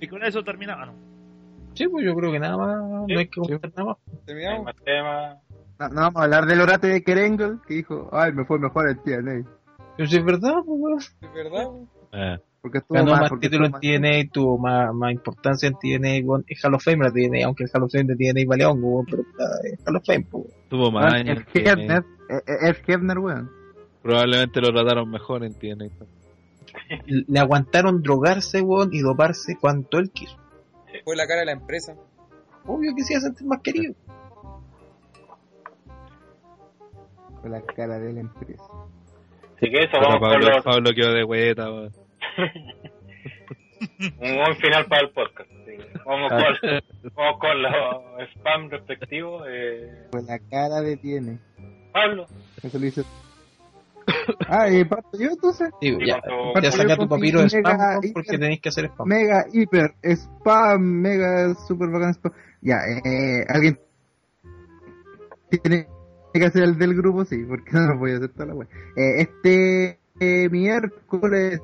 Y 0.00 0.06
con 0.06 0.22
eso 0.24 0.42
terminaba, 0.42 0.86
¿no? 0.86 0.94
Sí, 1.74 1.86
pues 1.88 2.04
yo 2.04 2.14
creo 2.14 2.32
que 2.32 2.38
nada 2.40 2.56
más, 2.56 3.06
Sí, 3.06 3.12
no 3.14 3.18
hay 3.20 3.26
que 3.28 3.40
comentar 3.40 3.70
nada 3.76 3.84
más. 3.90 3.96
Hay 4.10 4.18
¿Terminamos? 4.26 4.64
más 4.64 4.74
temas. 4.84 5.36
No, 5.78 5.88
no 5.88 6.00
vamos 6.00 6.16
a 6.20 6.24
hablar 6.24 6.46
del 6.46 6.60
orate 6.60 6.88
de 6.88 7.02
Kerengel, 7.04 7.58
que 7.66 7.74
dijo, 7.74 8.08
ay, 8.12 8.32
me 8.32 8.44
fue 8.44 8.58
mejor 8.58 8.88
el 8.88 8.98
TNA. 9.00 9.44
Pero 9.96 10.08
si 10.08 10.16
es 10.16 10.24
verdad, 10.24 10.54
pues, 10.64 10.80
weón. 10.80 10.98
¿Es 10.98 11.32
verdad? 11.34 11.66
Ah, 12.12 12.36
Porque 12.60 12.78
estuvo 12.78 12.98
ganó 12.98 13.12
más, 13.12 13.30
más 13.30 13.40
títulos 13.40 13.66
en 13.68 13.72
más- 13.72 13.80
TNA, 13.80 14.30
tuvo 14.32 14.58
más, 14.58 14.92
más 14.94 15.12
importancia 15.12 15.68
en 15.68 15.74
TNA, 15.78 16.26
weón. 16.26 16.44
Es 16.48 16.64
Hall 16.64 16.74
of 16.74 16.82
Fame 16.82 17.04
la 17.04 17.12
TNA, 17.12 17.46
aunque 17.46 17.64
el 17.64 17.70
Hall 17.72 17.82
of 17.84 17.92
Fame 17.92 18.04
de 18.12 18.16
TNA 18.16 18.44
vale 18.48 18.64
hongo, 18.66 18.88
weón, 18.88 19.06
pero 19.06 19.22
es 19.64 19.80
Hall 19.86 19.96
of 19.96 20.04
Fame, 20.04 20.26
pues. 20.30 20.44
tuvo 20.68 20.90
más 20.90 21.04
Weón, 21.12 21.14
años. 21.28 21.44
El 21.54 21.66
Hebner, 21.68 22.04
eh, 22.28 22.34
eh, 22.46 22.56
el 22.62 22.76
Hebner, 22.86 23.18
weón. 23.18 23.50
Probablemente 24.02 24.60
lo 24.60 24.72
trataron 24.72 25.10
mejor 25.10 25.44
en 25.44 25.54
TNA. 25.54 25.86
Le 27.06 27.38
aguantaron 27.38 28.02
drogarse, 28.02 28.60
weón, 28.60 28.90
y 28.92 29.00
doparse 29.00 29.56
cuanto 29.60 29.98
él 29.98 30.10
quiso. 30.10 30.36
Fue 31.04 31.16
la 31.16 31.26
cara 31.26 31.40
de 31.40 31.46
la 31.46 31.52
empresa. 31.52 31.94
Obvio 32.66 32.94
que 32.94 33.02
se 33.02 33.14
iba 33.14 33.18
a 33.18 33.22
sentir 33.22 33.46
más 33.46 33.60
querido. 33.62 33.94
Con 37.40 37.50
la 37.50 37.62
cara 37.62 37.98
de 37.98 38.12
la 38.12 38.20
empresa. 38.20 38.64
Así 39.56 39.70
que 39.70 39.78
eso, 39.78 39.90
Pero 39.92 40.02
vamos 40.02 40.20
con 40.20 40.30
Pablo, 40.30 40.48
los, 40.50 40.64
Pablo 40.64 40.90
quedó 40.94 41.12
de 41.12 41.24
hueta, 41.24 41.70
weón. 41.70 41.92
un 44.20 44.36
buen 44.36 44.56
final 44.56 44.86
para 44.86 45.02
el 45.02 45.10
podcast. 45.10 45.50
sí. 45.66 45.76
Vamos, 46.04 46.30
con, 46.30 47.12
vamos 47.14 47.38
con 47.38 47.62
los 47.62 47.72
spam 48.34 48.70
respectivos. 48.70 49.44
Eh, 49.48 50.08
Con 50.10 50.26
la 50.26 50.38
cara 50.38 50.80
de 50.80 50.96
tiene. 50.96 51.38
Pablo, 51.92 52.26
Eso 52.62 52.78
lo 52.78 52.86
hizo. 52.86 53.04
Ah, 54.48 54.68
y 54.70 54.84
parto 54.84 55.18
yo 55.18 55.30
entonces. 55.30 55.70
Digo, 55.80 55.98
ya, 56.00 56.20
ya 56.62 56.72
saca 56.72 56.96
tu 56.96 57.08
papiro 57.08 57.42
de 57.42 57.48
spam, 57.48 57.62
Mega 57.62 57.88
weón, 57.90 58.02
hiper- 58.02 58.12
porque 58.14 58.38
tenéis 58.38 58.60
que 58.60 58.68
hacer 58.70 58.84
spam. 58.86 59.08
Mega, 59.08 59.44
hiper, 59.52 59.94
spam, 60.02 60.80
mega, 60.82 61.54
super 61.66 61.88
bacán 61.90 62.14
spam. 62.14 62.32
Ya, 62.62 62.78
eh, 63.04 63.44
alguien 63.48 63.78
tiene 65.50 65.86
que 66.32 66.44
hacer 66.44 66.62
el 66.62 66.78
del 66.78 66.94
grupo, 66.94 67.24
sí, 67.24 67.44
porque 67.48 67.70
no 67.72 67.80
lo 67.86 67.98
voy 67.98 68.12
a 68.12 68.16
hacer 68.16 68.30
toda 68.30 68.46
la 68.46 68.54
web. 68.54 68.68
Eh, 68.96 69.20
este 69.22 69.98
eh, 70.20 70.48
miércoles 70.50 71.60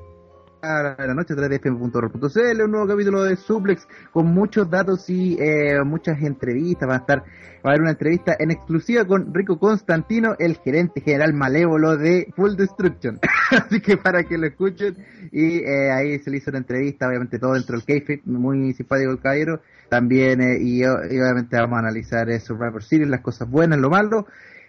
a 0.65 0.95
la 1.05 1.13
noche 1.13 1.33
a 1.33 1.35
través 1.35 1.49
de 1.51 1.69
fm.ro.cl 1.69 2.61
un 2.63 2.71
nuevo 2.71 2.87
capítulo 2.87 3.23
de 3.23 3.35
Suplex 3.35 3.87
con 4.11 4.27
muchos 4.27 4.69
datos 4.69 5.07
y 5.09 5.37
eh, 5.39 5.83
muchas 5.85 6.21
entrevistas. 6.21 6.89
Va 6.89 6.95
a 6.95 6.97
estar, 6.97 7.19
va 7.19 7.25
a 7.63 7.69
haber 7.69 7.81
una 7.81 7.91
entrevista 7.91 8.35
en 8.39 8.51
exclusiva 8.51 9.05
con 9.05 9.33
Rico 9.33 9.59
Constantino, 9.59 10.35
el 10.39 10.57
gerente 10.57 11.01
general 11.01 11.33
malévolo 11.33 11.97
de 11.97 12.27
Full 12.35 12.55
Destruction. 12.55 13.19
Así 13.51 13.79
que 13.79 13.97
para 13.97 14.23
que 14.23 14.37
lo 14.37 14.47
escuchen 14.47 14.97
y 15.31 15.59
eh, 15.59 15.91
ahí 15.91 16.19
se 16.19 16.31
le 16.31 16.37
hizo 16.37 16.49
una 16.49 16.59
entrevista, 16.59 17.07
obviamente 17.07 17.37
todo 17.37 17.53
dentro 17.53 17.77
del 17.77 17.85
kayfabe, 17.85 18.21
muy 18.25 18.73
simpático 18.73 19.11
el 19.11 19.19
caballero. 19.19 19.61
También, 19.89 20.41
eh, 20.41 20.57
y, 20.59 20.79
y 20.81 20.85
obviamente 20.85 21.57
vamos 21.57 21.77
a 21.77 21.79
analizar 21.79 22.27
eh, 22.29 22.39
Survivor 22.39 22.83
Series, 22.83 23.07
las 23.07 23.21
cosas 23.21 23.49
buenas, 23.49 23.79
lo 23.79 23.91
malo, 23.91 24.25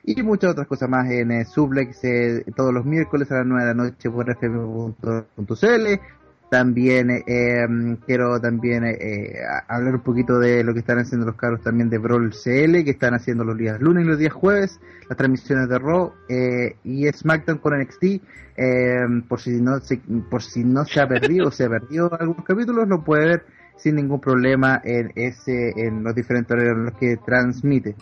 y 0.06 0.22
muchas 0.22 0.52
otras 0.52 0.66
cosas 0.68 0.88
más 0.88 1.10
en 1.10 1.30
eh, 1.32 1.44
Suplex 1.44 2.04
eh, 2.04 2.44
todos 2.56 2.72
los 2.72 2.84
miércoles 2.84 3.30
a 3.32 3.38
las 3.38 3.46
9 3.46 3.62
de 3.64 3.74
la 3.74 3.74
noche 3.84 4.08
por 4.10 4.30
fm.cl. 4.30 6.00
También 6.48 7.10
eh, 7.10 7.66
quiero 8.06 8.40
también 8.40 8.84
eh, 8.84 9.32
a- 9.50 9.74
hablar 9.74 9.96
un 9.96 10.02
poquito 10.02 10.38
de 10.38 10.62
lo 10.62 10.72
que 10.74 10.78
están 10.78 11.00
haciendo 11.00 11.26
los 11.26 11.34
carros 11.34 11.60
también 11.60 11.90
de 11.90 11.98
Brawl 11.98 12.30
CL, 12.30 12.84
que 12.84 12.90
están 12.92 13.14
haciendo 13.14 13.42
los 13.42 13.56
días 13.58 13.80
lunes 13.80 14.04
y 14.04 14.06
los 14.06 14.16
días 14.18 14.32
jueves, 14.32 14.78
las 15.08 15.18
transmisiones 15.18 15.68
de 15.68 15.78
Raw 15.80 16.12
eh, 16.28 16.76
y 16.84 17.08
SmackDown 17.08 17.58
con 17.58 17.76
NXT. 17.76 18.04
eh, 18.58 19.06
por 19.28 19.40
si 19.40 19.60
no 19.60 19.80
se, 19.80 19.96
por 20.30 20.40
si 20.40 20.62
no 20.62 20.84
se 20.84 21.00
ha 21.00 21.08
perdido 21.08 21.48
o 21.48 21.50
se 21.50 21.64
ha 21.64 21.68
perdido 21.68 22.16
algunos 22.18 22.44
capítulos, 22.44 22.86
lo 22.86 23.02
puede 23.02 23.26
ver 23.26 23.44
sin 23.76 23.96
ningún 23.96 24.20
problema 24.20 24.80
en 24.84 25.10
ese 25.16 25.72
en 25.76 26.04
los 26.04 26.14
diferentes 26.14 26.52
horarios 26.52 26.76
en 26.76 26.84
los 26.84 26.94
que 26.94 27.16
transmite. 27.26 27.96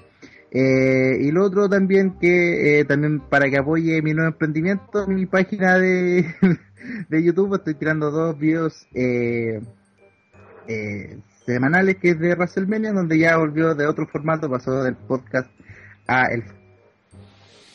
Eh, 0.56 1.18
y 1.20 1.32
lo 1.32 1.44
otro 1.44 1.68
también 1.68 2.16
que 2.20 2.78
eh, 2.78 2.84
también 2.84 3.18
para 3.18 3.50
que 3.50 3.58
apoye 3.58 4.00
mi 4.02 4.14
nuevo 4.14 4.28
emprendimiento, 4.30 5.04
mi 5.08 5.26
página 5.26 5.76
de, 5.80 6.32
de 7.08 7.22
YouTube 7.24 7.56
estoy 7.56 7.74
tirando 7.74 8.12
dos 8.12 8.38
videos 8.38 8.86
eh, 8.94 9.60
eh, 10.68 11.18
semanales 11.44 11.96
que 11.96 12.10
es 12.10 12.20
de 12.20 12.36
WrestleMania, 12.36 12.92
donde 12.92 13.18
ya 13.18 13.36
volvió 13.36 13.74
de 13.74 13.84
otro 13.84 14.06
formato, 14.06 14.48
pasó 14.48 14.84
del 14.84 14.94
podcast 14.94 15.50
a 16.06 16.26
el 16.26 16.44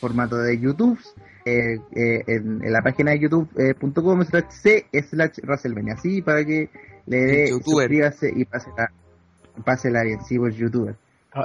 formato 0.00 0.38
de 0.38 0.58
YouTube. 0.58 0.98
eh, 1.44 1.76
en, 1.94 2.64
en 2.64 2.72
la 2.72 2.80
página 2.80 3.10
de 3.10 3.18
youtube.com 3.18 4.24
slash 4.24 4.50
c 4.50 4.86
slash 5.10 5.38
WrestleMania. 5.42 5.94
Así 5.94 6.22
para 6.22 6.46
que 6.46 6.70
le 7.04 7.16
dé 7.18 7.46
suscríbase 7.48 8.32
y 8.34 8.46
pásela, 8.46 8.90
pásela 9.66 10.02
bien, 10.02 10.20
sí, 10.24 10.38
pues 10.38 10.56
youtuber 10.56 10.96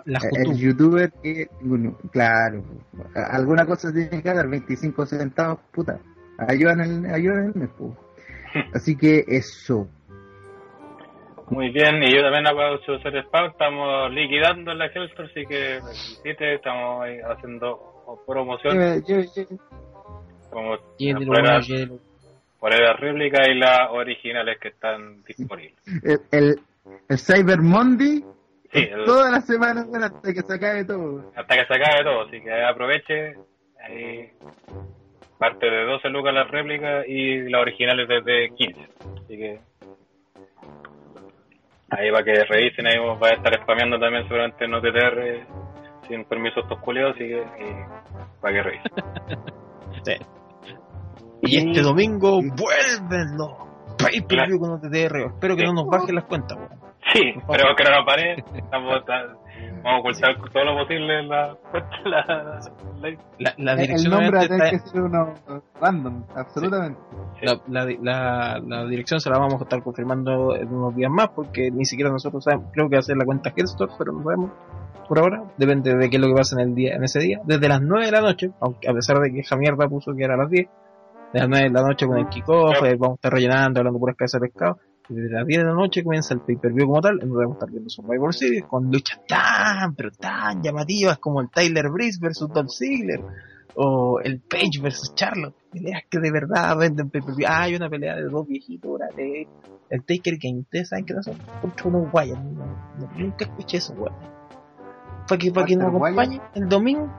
La 0.05 0.19
Eh, 0.19 0.29
el 0.33 0.57
YouTube. 0.57 0.99
youtuber 0.99 1.11
que 1.21 1.47
bueno, 1.61 1.97
claro 2.11 2.63
alguna 3.13 3.65
cosa 3.65 3.93
tiene 3.93 4.21
que 4.21 4.33
dar 4.33 4.47
25 4.47 5.05
centavos 5.05 5.59
puta 5.71 5.99
ayudan 6.47 6.81
el 6.81 7.13
ayudan 7.13 7.53
el 7.53 7.61
mes 7.61 7.69
así 8.73 8.97
que 8.97 9.23
eso 9.27 9.87
Muy 11.49 11.69
bien, 11.69 12.01
y 12.01 12.15
yo 12.15 12.21
también 12.23 12.47
aprovecho 12.47 12.93
de 12.93 12.97
hacer 12.97 13.17
spam, 13.25 13.51
estamos 13.51 14.11
liquidando 14.11 14.71
en 14.71 14.79
la 14.79 14.87
Hellstore, 14.87 15.29
así 15.29 15.45
que 15.45 15.75
el 15.75 15.83
7 16.23 16.55
estamos 16.55 17.03
ahí 17.03 17.19
haciendo 17.19 17.95
promoción 18.25 19.03
como 20.49 20.77
llévelo. 20.97 21.99
pruebas 22.59 22.99
réplicas 22.99 23.47
y 23.49 23.55
las 23.55 23.91
originales 23.91 24.57
que 24.59 24.69
están 24.69 25.23
disponibles. 25.23 25.75
el, 26.03 26.19
el, 26.31 26.59
el 27.09 27.17
Cyber 27.19 27.61
Monday 27.61 28.23
Sí, 28.75 28.83
es 28.83 28.91
el- 28.93 29.05
toda 29.05 29.31
la 29.31 29.41
semana 29.41 29.85
bueno, 29.85 30.05
hasta 30.05 30.33
que 30.33 30.41
se 30.41 30.53
acabe 30.53 30.85
todo 30.85 31.31
hasta 31.35 31.55
que 31.55 31.65
se 31.65 31.73
acabe 31.75 32.03
todo, 32.03 32.21
así 32.27 32.41
que 32.41 32.63
aproveche, 32.63 33.35
ahí 33.83 34.29
parte 35.39 35.65
de 35.69 35.85
12 35.85 36.09
lucas 36.09 36.33
las 36.33 36.49
réplicas 36.49 37.05
y 37.07 37.49
las 37.49 37.61
originales 37.61 38.07
desde 38.07 38.53
15, 38.55 38.81
así 39.23 39.37
que 39.37 39.59
ahí 41.89 42.09
va 42.09 42.23
que 42.23 42.43
revisen, 42.45 42.87
ahí 42.87 42.97
va 42.97 43.27
a 43.27 43.33
estar 43.33 43.53
spameando 43.63 43.99
también 43.99 44.23
seguramente 44.27 44.65
en 44.65 44.73
OTTR 44.73 46.07
sin 46.07 46.23
permiso 46.25 46.59
estos 46.61 46.79
culeos, 46.81 47.15
así 47.15 47.27
que 47.27 47.43
para 48.41 48.53
que 48.53 48.63
revisen. 48.63 48.91
Y 51.41 51.57
este 51.57 51.81
domingo 51.81 52.39
vuelven 52.41 53.37
los 53.37 53.51
pay-per-view 53.97 54.59
con 54.59 54.71
OTTR. 54.71 55.17
Espero 55.33 55.55
que 55.55 55.63
no 55.63 55.73
nos 55.73 55.85
bajen 55.87 56.15
las 56.15 56.23
cuentas, 56.25 56.57
weón. 56.57 56.84
Sí, 57.13 57.21
esperemos 57.37 57.75
que 57.77 57.83
no 57.83 57.89
nos 57.97 58.05
pare. 58.05 58.43
Estamos, 58.55 59.05
ta- 59.05 59.35
vamos 59.83 59.85
a 59.85 59.99
ocultar 59.99 60.35
todo 60.51 60.63
lo 60.65 60.77
posible 60.79 61.19
en 61.19 61.29
la. 61.29 61.57
La, 62.05 62.25
la- 62.27 62.59
La, 63.37 63.53
la 63.57 63.71
el 63.73 63.77
dirección 63.79 64.11
nombre 64.11 64.47
tener 64.47 64.69
que 64.71 64.79
ser 64.79 65.01
uno 65.01 65.33
random 65.79 66.23
absolutamente. 66.35 66.99
La, 67.41 67.59
la, 67.67 67.85
la, 68.01 68.59
la 68.65 68.85
dirección 68.87 69.19
se 69.19 69.29
la 69.29 69.37
vamos 69.37 69.59
a 69.61 69.63
estar 69.63 69.83
confirmando 69.83 70.55
en 70.55 70.67
unos 70.73 70.95
días 70.95 71.11
más 71.11 71.29
porque 71.29 71.69
ni 71.71 71.85
siquiera 71.85 72.09
nosotros 72.11 72.43
sabemos, 72.43 72.67
creo 72.73 72.89
que 72.89 72.95
va 72.95 72.99
a 72.99 73.03
ser 73.03 73.17
la 73.17 73.25
cuenta 73.25 73.53
Hellstore, 73.55 73.91
pero 73.97 74.11
no 74.13 74.23
sabemos. 74.23 74.51
Por 75.07 75.19
ahora, 75.19 75.43
depende 75.57 75.95
de 75.95 76.09
qué 76.09 76.15
es 76.15 76.21
lo 76.21 76.27
que 76.29 76.33
pasa 76.33 76.55
en 76.59 76.69
el 76.69 76.73
día 76.75 76.95
en 76.95 77.03
ese 77.03 77.19
día, 77.19 77.39
desde 77.43 77.67
las 77.67 77.79
9 77.81 78.05
de 78.07 78.11
la 78.11 78.21
noche, 78.21 78.49
aunque 78.59 78.89
a 78.89 78.93
pesar 78.93 79.19
de 79.19 79.31
que 79.31 79.39
esa 79.41 79.55
mierda 79.55 79.87
puso 79.87 80.15
que 80.15 80.23
era 80.23 80.33
a 80.33 80.37
las 80.37 80.49
10, 80.49 80.67
de 81.33 81.39
las 81.39 81.47
9 81.49 81.63
de 81.65 81.69
la 81.71 81.81
noche 81.83 82.07
con 82.07 82.17
el 82.17 82.27
kickoff, 82.27 82.81
eh, 82.83 82.95
vamos 82.97 83.15
a 83.15 83.19
estar 83.19 83.33
rellenando, 83.33 83.81
hablando 83.81 83.99
puras 83.99 84.15
cabezas 84.15 84.41
de 84.41 84.47
pescado, 84.47 84.79
desde 85.09 85.29
las 85.29 85.45
10 85.45 85.59
de 85.59 85.65
la 85.65 85.73
noche 85.73 86.03
comienza 86.03 86.33
el 86.33 86.41
pay-per-view 86.41 86.87
como 86.87 87.01
tal, 87.01 87.19
en 87.21 87.29
donde 87.29 87.45
vamos 87.45 87.55
a 87.55 87.59
estar 87.59 87.71
viendo 87.71 87.89
Survivor 87.89 88.33
Series 88.33 88.63
con 88.65 88.91
luchas 88.91 89.19
tan, 89.27 89.95
pero 89.95 90.11
tan 90.11 90.61
llamativas 90.61 91.19
como 91.19 91.41
el 91.41 91.49
Tyler 91.49 91.89
Breeze 91.89 92.19
versus 92.21 92.49
Dolph 92.49 92.71
Ziggler, 92.71 93.21
o 93.75 94.19
el 94.21 94.39
Page 94.39 94.81
versus 94.81 95.13
Charlotte, 95.15 95.55
peleas 95.71 96.03
que 96.09 96.19
de 96.19 96.31
verdad 96.31 96.77
venden 96.77 97.09
pay-per-view. 97.09 97.47
Ah, 97.47 97.63
hay 97.63 97.75
una 97.75 97.89
pelea 97.89 98.15
de 98.15 98.23
dos 98.23 98.47
viejitos, 98.47 98.89
ahora, 98.89 99.07
de 99.15 99.47
el 99.89 100.03
Taker 100.03 100.37
Game, 100.41 100.61
ustedes 100.61 100.89
saben 100.89 101.05
que 101.05 101.13
no 101.13 101.21
son 101.21 101.37
contra 101.61 101.87
unos 101.87 102.11
guayas, 102.11 102.39
nunca 103.15 103.45
escuché 103.45 103.77
eso, 103.77 103.93
weón. 103.93 104.15
Para 105.27 105.39
que, 105.39 105.51
para 105.51 105.67
que 105.67 105.75
nos 105.75 105.87
acompañe 105.87 106.41
el 106.55 106.67
domingo, 106.67 107.11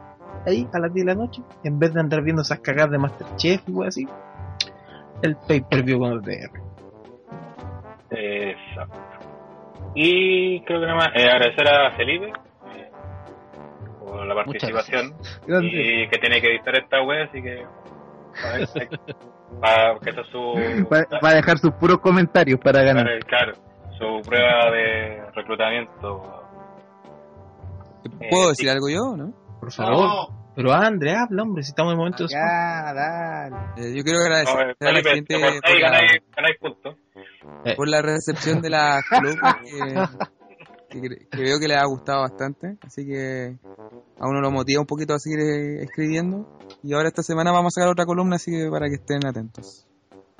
ahí 0.45 0.69
a 0.73 0.79
las 0.79 0.93
10 0.93 1.07
de 1.07 1.13
la 1.13 1.19
noche, 1.19 1.43
en 1.63 1.79
vez 1.79 1.93
de 1.95 2.01
andar 2.01 2.23
viendo 2.23 2.43
esas 2.43 2.61
cagadas 2.61 2.91
de 2.91 2.99
Masterchef 2.99 3.69
y 3.69 3.73
weón 3.73 3.89
así, 3.89 4.09
el 5.23 5.37
pay-per-view 5.37 5.99
con 5.99 6.13
el 6.13 6.23
DR. 6.23 6.66
Exacto. 8.11 8.99
Y 9.95 10.61
creo 10.65 10.81
que 10.81 10.87
nada 10.87 10.97
más 10.99 11.09
eh, 11.15 11.29
agradecer 11.29 11.69
a 11.69 11.91
Felipe 11.97 12.27
eh, 12.75 12.91
por 13.99 14.27
la 14.27 14.35
participación 14.35 15.15
y 15.63 16.09
que 16.09 16.19
tiene 16.19 16.41
que 16.41 16.49
editar 16.51 16.77
esta 16.79 17.03
web, 17.03 17.29
así 17.29 17.43
que 17.43 17.65
para, 18.43 18.67
para 19.61 19.99
que 20.01 20.11
esa 20.11 20.21
es 20.21 20.27
su 20.29 20.87
va, 20.93 21.05
va 21.25 21.29
a 21.31 21.35
dejar 21.35 21.59
sus 21.59 21.73
puros 21.73 21.99
comentarios 21.99 22.61
para 22.61 22.83
ganar 22.83 23.05
para- 23.07 23.19
claro, 23.21 23.53
su 23.99 24.21
prueba 24.29 24.71
de 24.71 25.23
reclutamiento. 25.35 26.43
¿Puedo 28.31 28.47
Eh, 28.47 28.49
decir 28.51 28.67
sí. 28.67 28.69
algo 28.69 28.89
yo, 28.89 29.17
no? 29.17 29.33
Por 29.61 29.73
favor. 29.73 30.29
Pero 30.57 30.73
André, 30.73 31.15
habla, 31.15 31.43
hombre, 31.43 31.63
si 31.63 31.69
estamos 31.69 31.93
en 31.93 31.99
momento 31.99 32.25
de 32.25 32.31
ya 32.33 32.95
dale 32.95 33.57
Eh, 33.77 33.95
yo 33.95 34.03
quiero 34.03 34.21
No, 34.21 34.25
agradecer 34.25 34.71
eh, 34.71 34.89
a 34.89 34.93
la 34.93 35.03
Felipe, 35.03 35.11
gente 35.11 35.35
te 35.35 35.41
cortáis 35.41 35.61
por 35.61 35.81
la, 35.81 35.91
ganáis, 35.91 36.23
ganáis 36.35 36.57
puntos. 36.59 36.97
por 37.77 37.89
la 37.89 38.03
recepción 38.03 38.63
de 38.63 38.71
la 38.71 39.01
columna 39.11 39.59
que, 40.89 41.01
que, 41.01 41.29
que 41.31 41.43
veo 41.43 41.59
que 41.61 41.69
les 41.69 41.77
ha 41.77 41.85
gustado 41.85 42.23
bastante. 42.23 42.79
Así 42.81 43.07
que 43.07 43.59
a 44.19 44.27
uno 44.27 44.41
lo 44.41 44.51
motiva 44.51 44.81
un 44.81 44.87
poquito 44.87 45.13
a 45.13 45.19
seguir 45.19 45.41
eh, 45.41 45.83
escribiendo. 45.83 46.59
Y 46.83 46.95
ahora 46.95 47.09
esta 47.09 47.23
semana 47.23 47.53
vamos 47.53 47.75
a 47.77 47.81
sacar 47.81 47.91
otra 47.91 48.07
columna, 48.07 48.37
así 48.37 48.51
que 48.51 48.71
para 48.71 48.89
que 48.89 48.95
estén 48.95 49.27
atentos. 49.27 49.87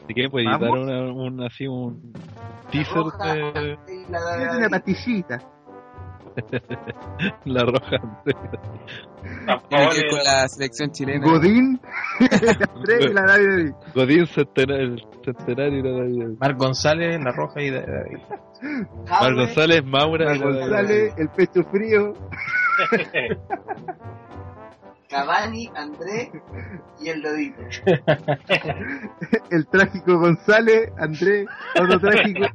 Así 0.03 0.15
que 0.15 0.31
puede 0.31 0.47
dar 0.47 0.63
un, 0.63 1.43
así 1.43 1.67
un 1.67 2.15
teaser 2.71 3.05
de 3.19 4.57
una 4.57 4.71
pastillita 4.71 5.56
la 7.45 7.63
roja. 7.65 7.97
Tiene 9.69 9.89
que 9.91 10.01
ver 10.01 10.11
con 10.11 10.25
la 10.25 10.49
selección 10.49 10.91
chilena. 10.93 11.25
Godín 11.27 11.81
Andrés 12.75 13.07
y 13.11 13.13
la 13.13 13.23
David 13.23 13.73
Godín 13.95 14.27
centenario, 14.27 15.83
de 15.83 15.91
la 15.91 15.99
Navidad. 15.99 16.29
Mar 16.41 16.55
González, 16.55 17.21
La 17.23 17.33
Roja 17.33 17.61
y 17.63 17.71
de- 17.71 18.21
Mar 19.09 19.35
González, 19.35 19.85
Maura 19.85 20.35
y 20.35 20.39
González 20.39 21.15
el 21.19 21.29
pecho 21.31 21.63
frío 21.65 22.13
Cavani, 25.09 25.71
André 25.77 26.31
y 27.01 27.09
el 27.09 27.21
Lodito. 27.23 27.63
el 29.51 29.67
trágico 29.69 30.19
González 30.19 30.91
Andrés 30.99 31.47
otro 31.81 32.01
trágico 32.01 32.47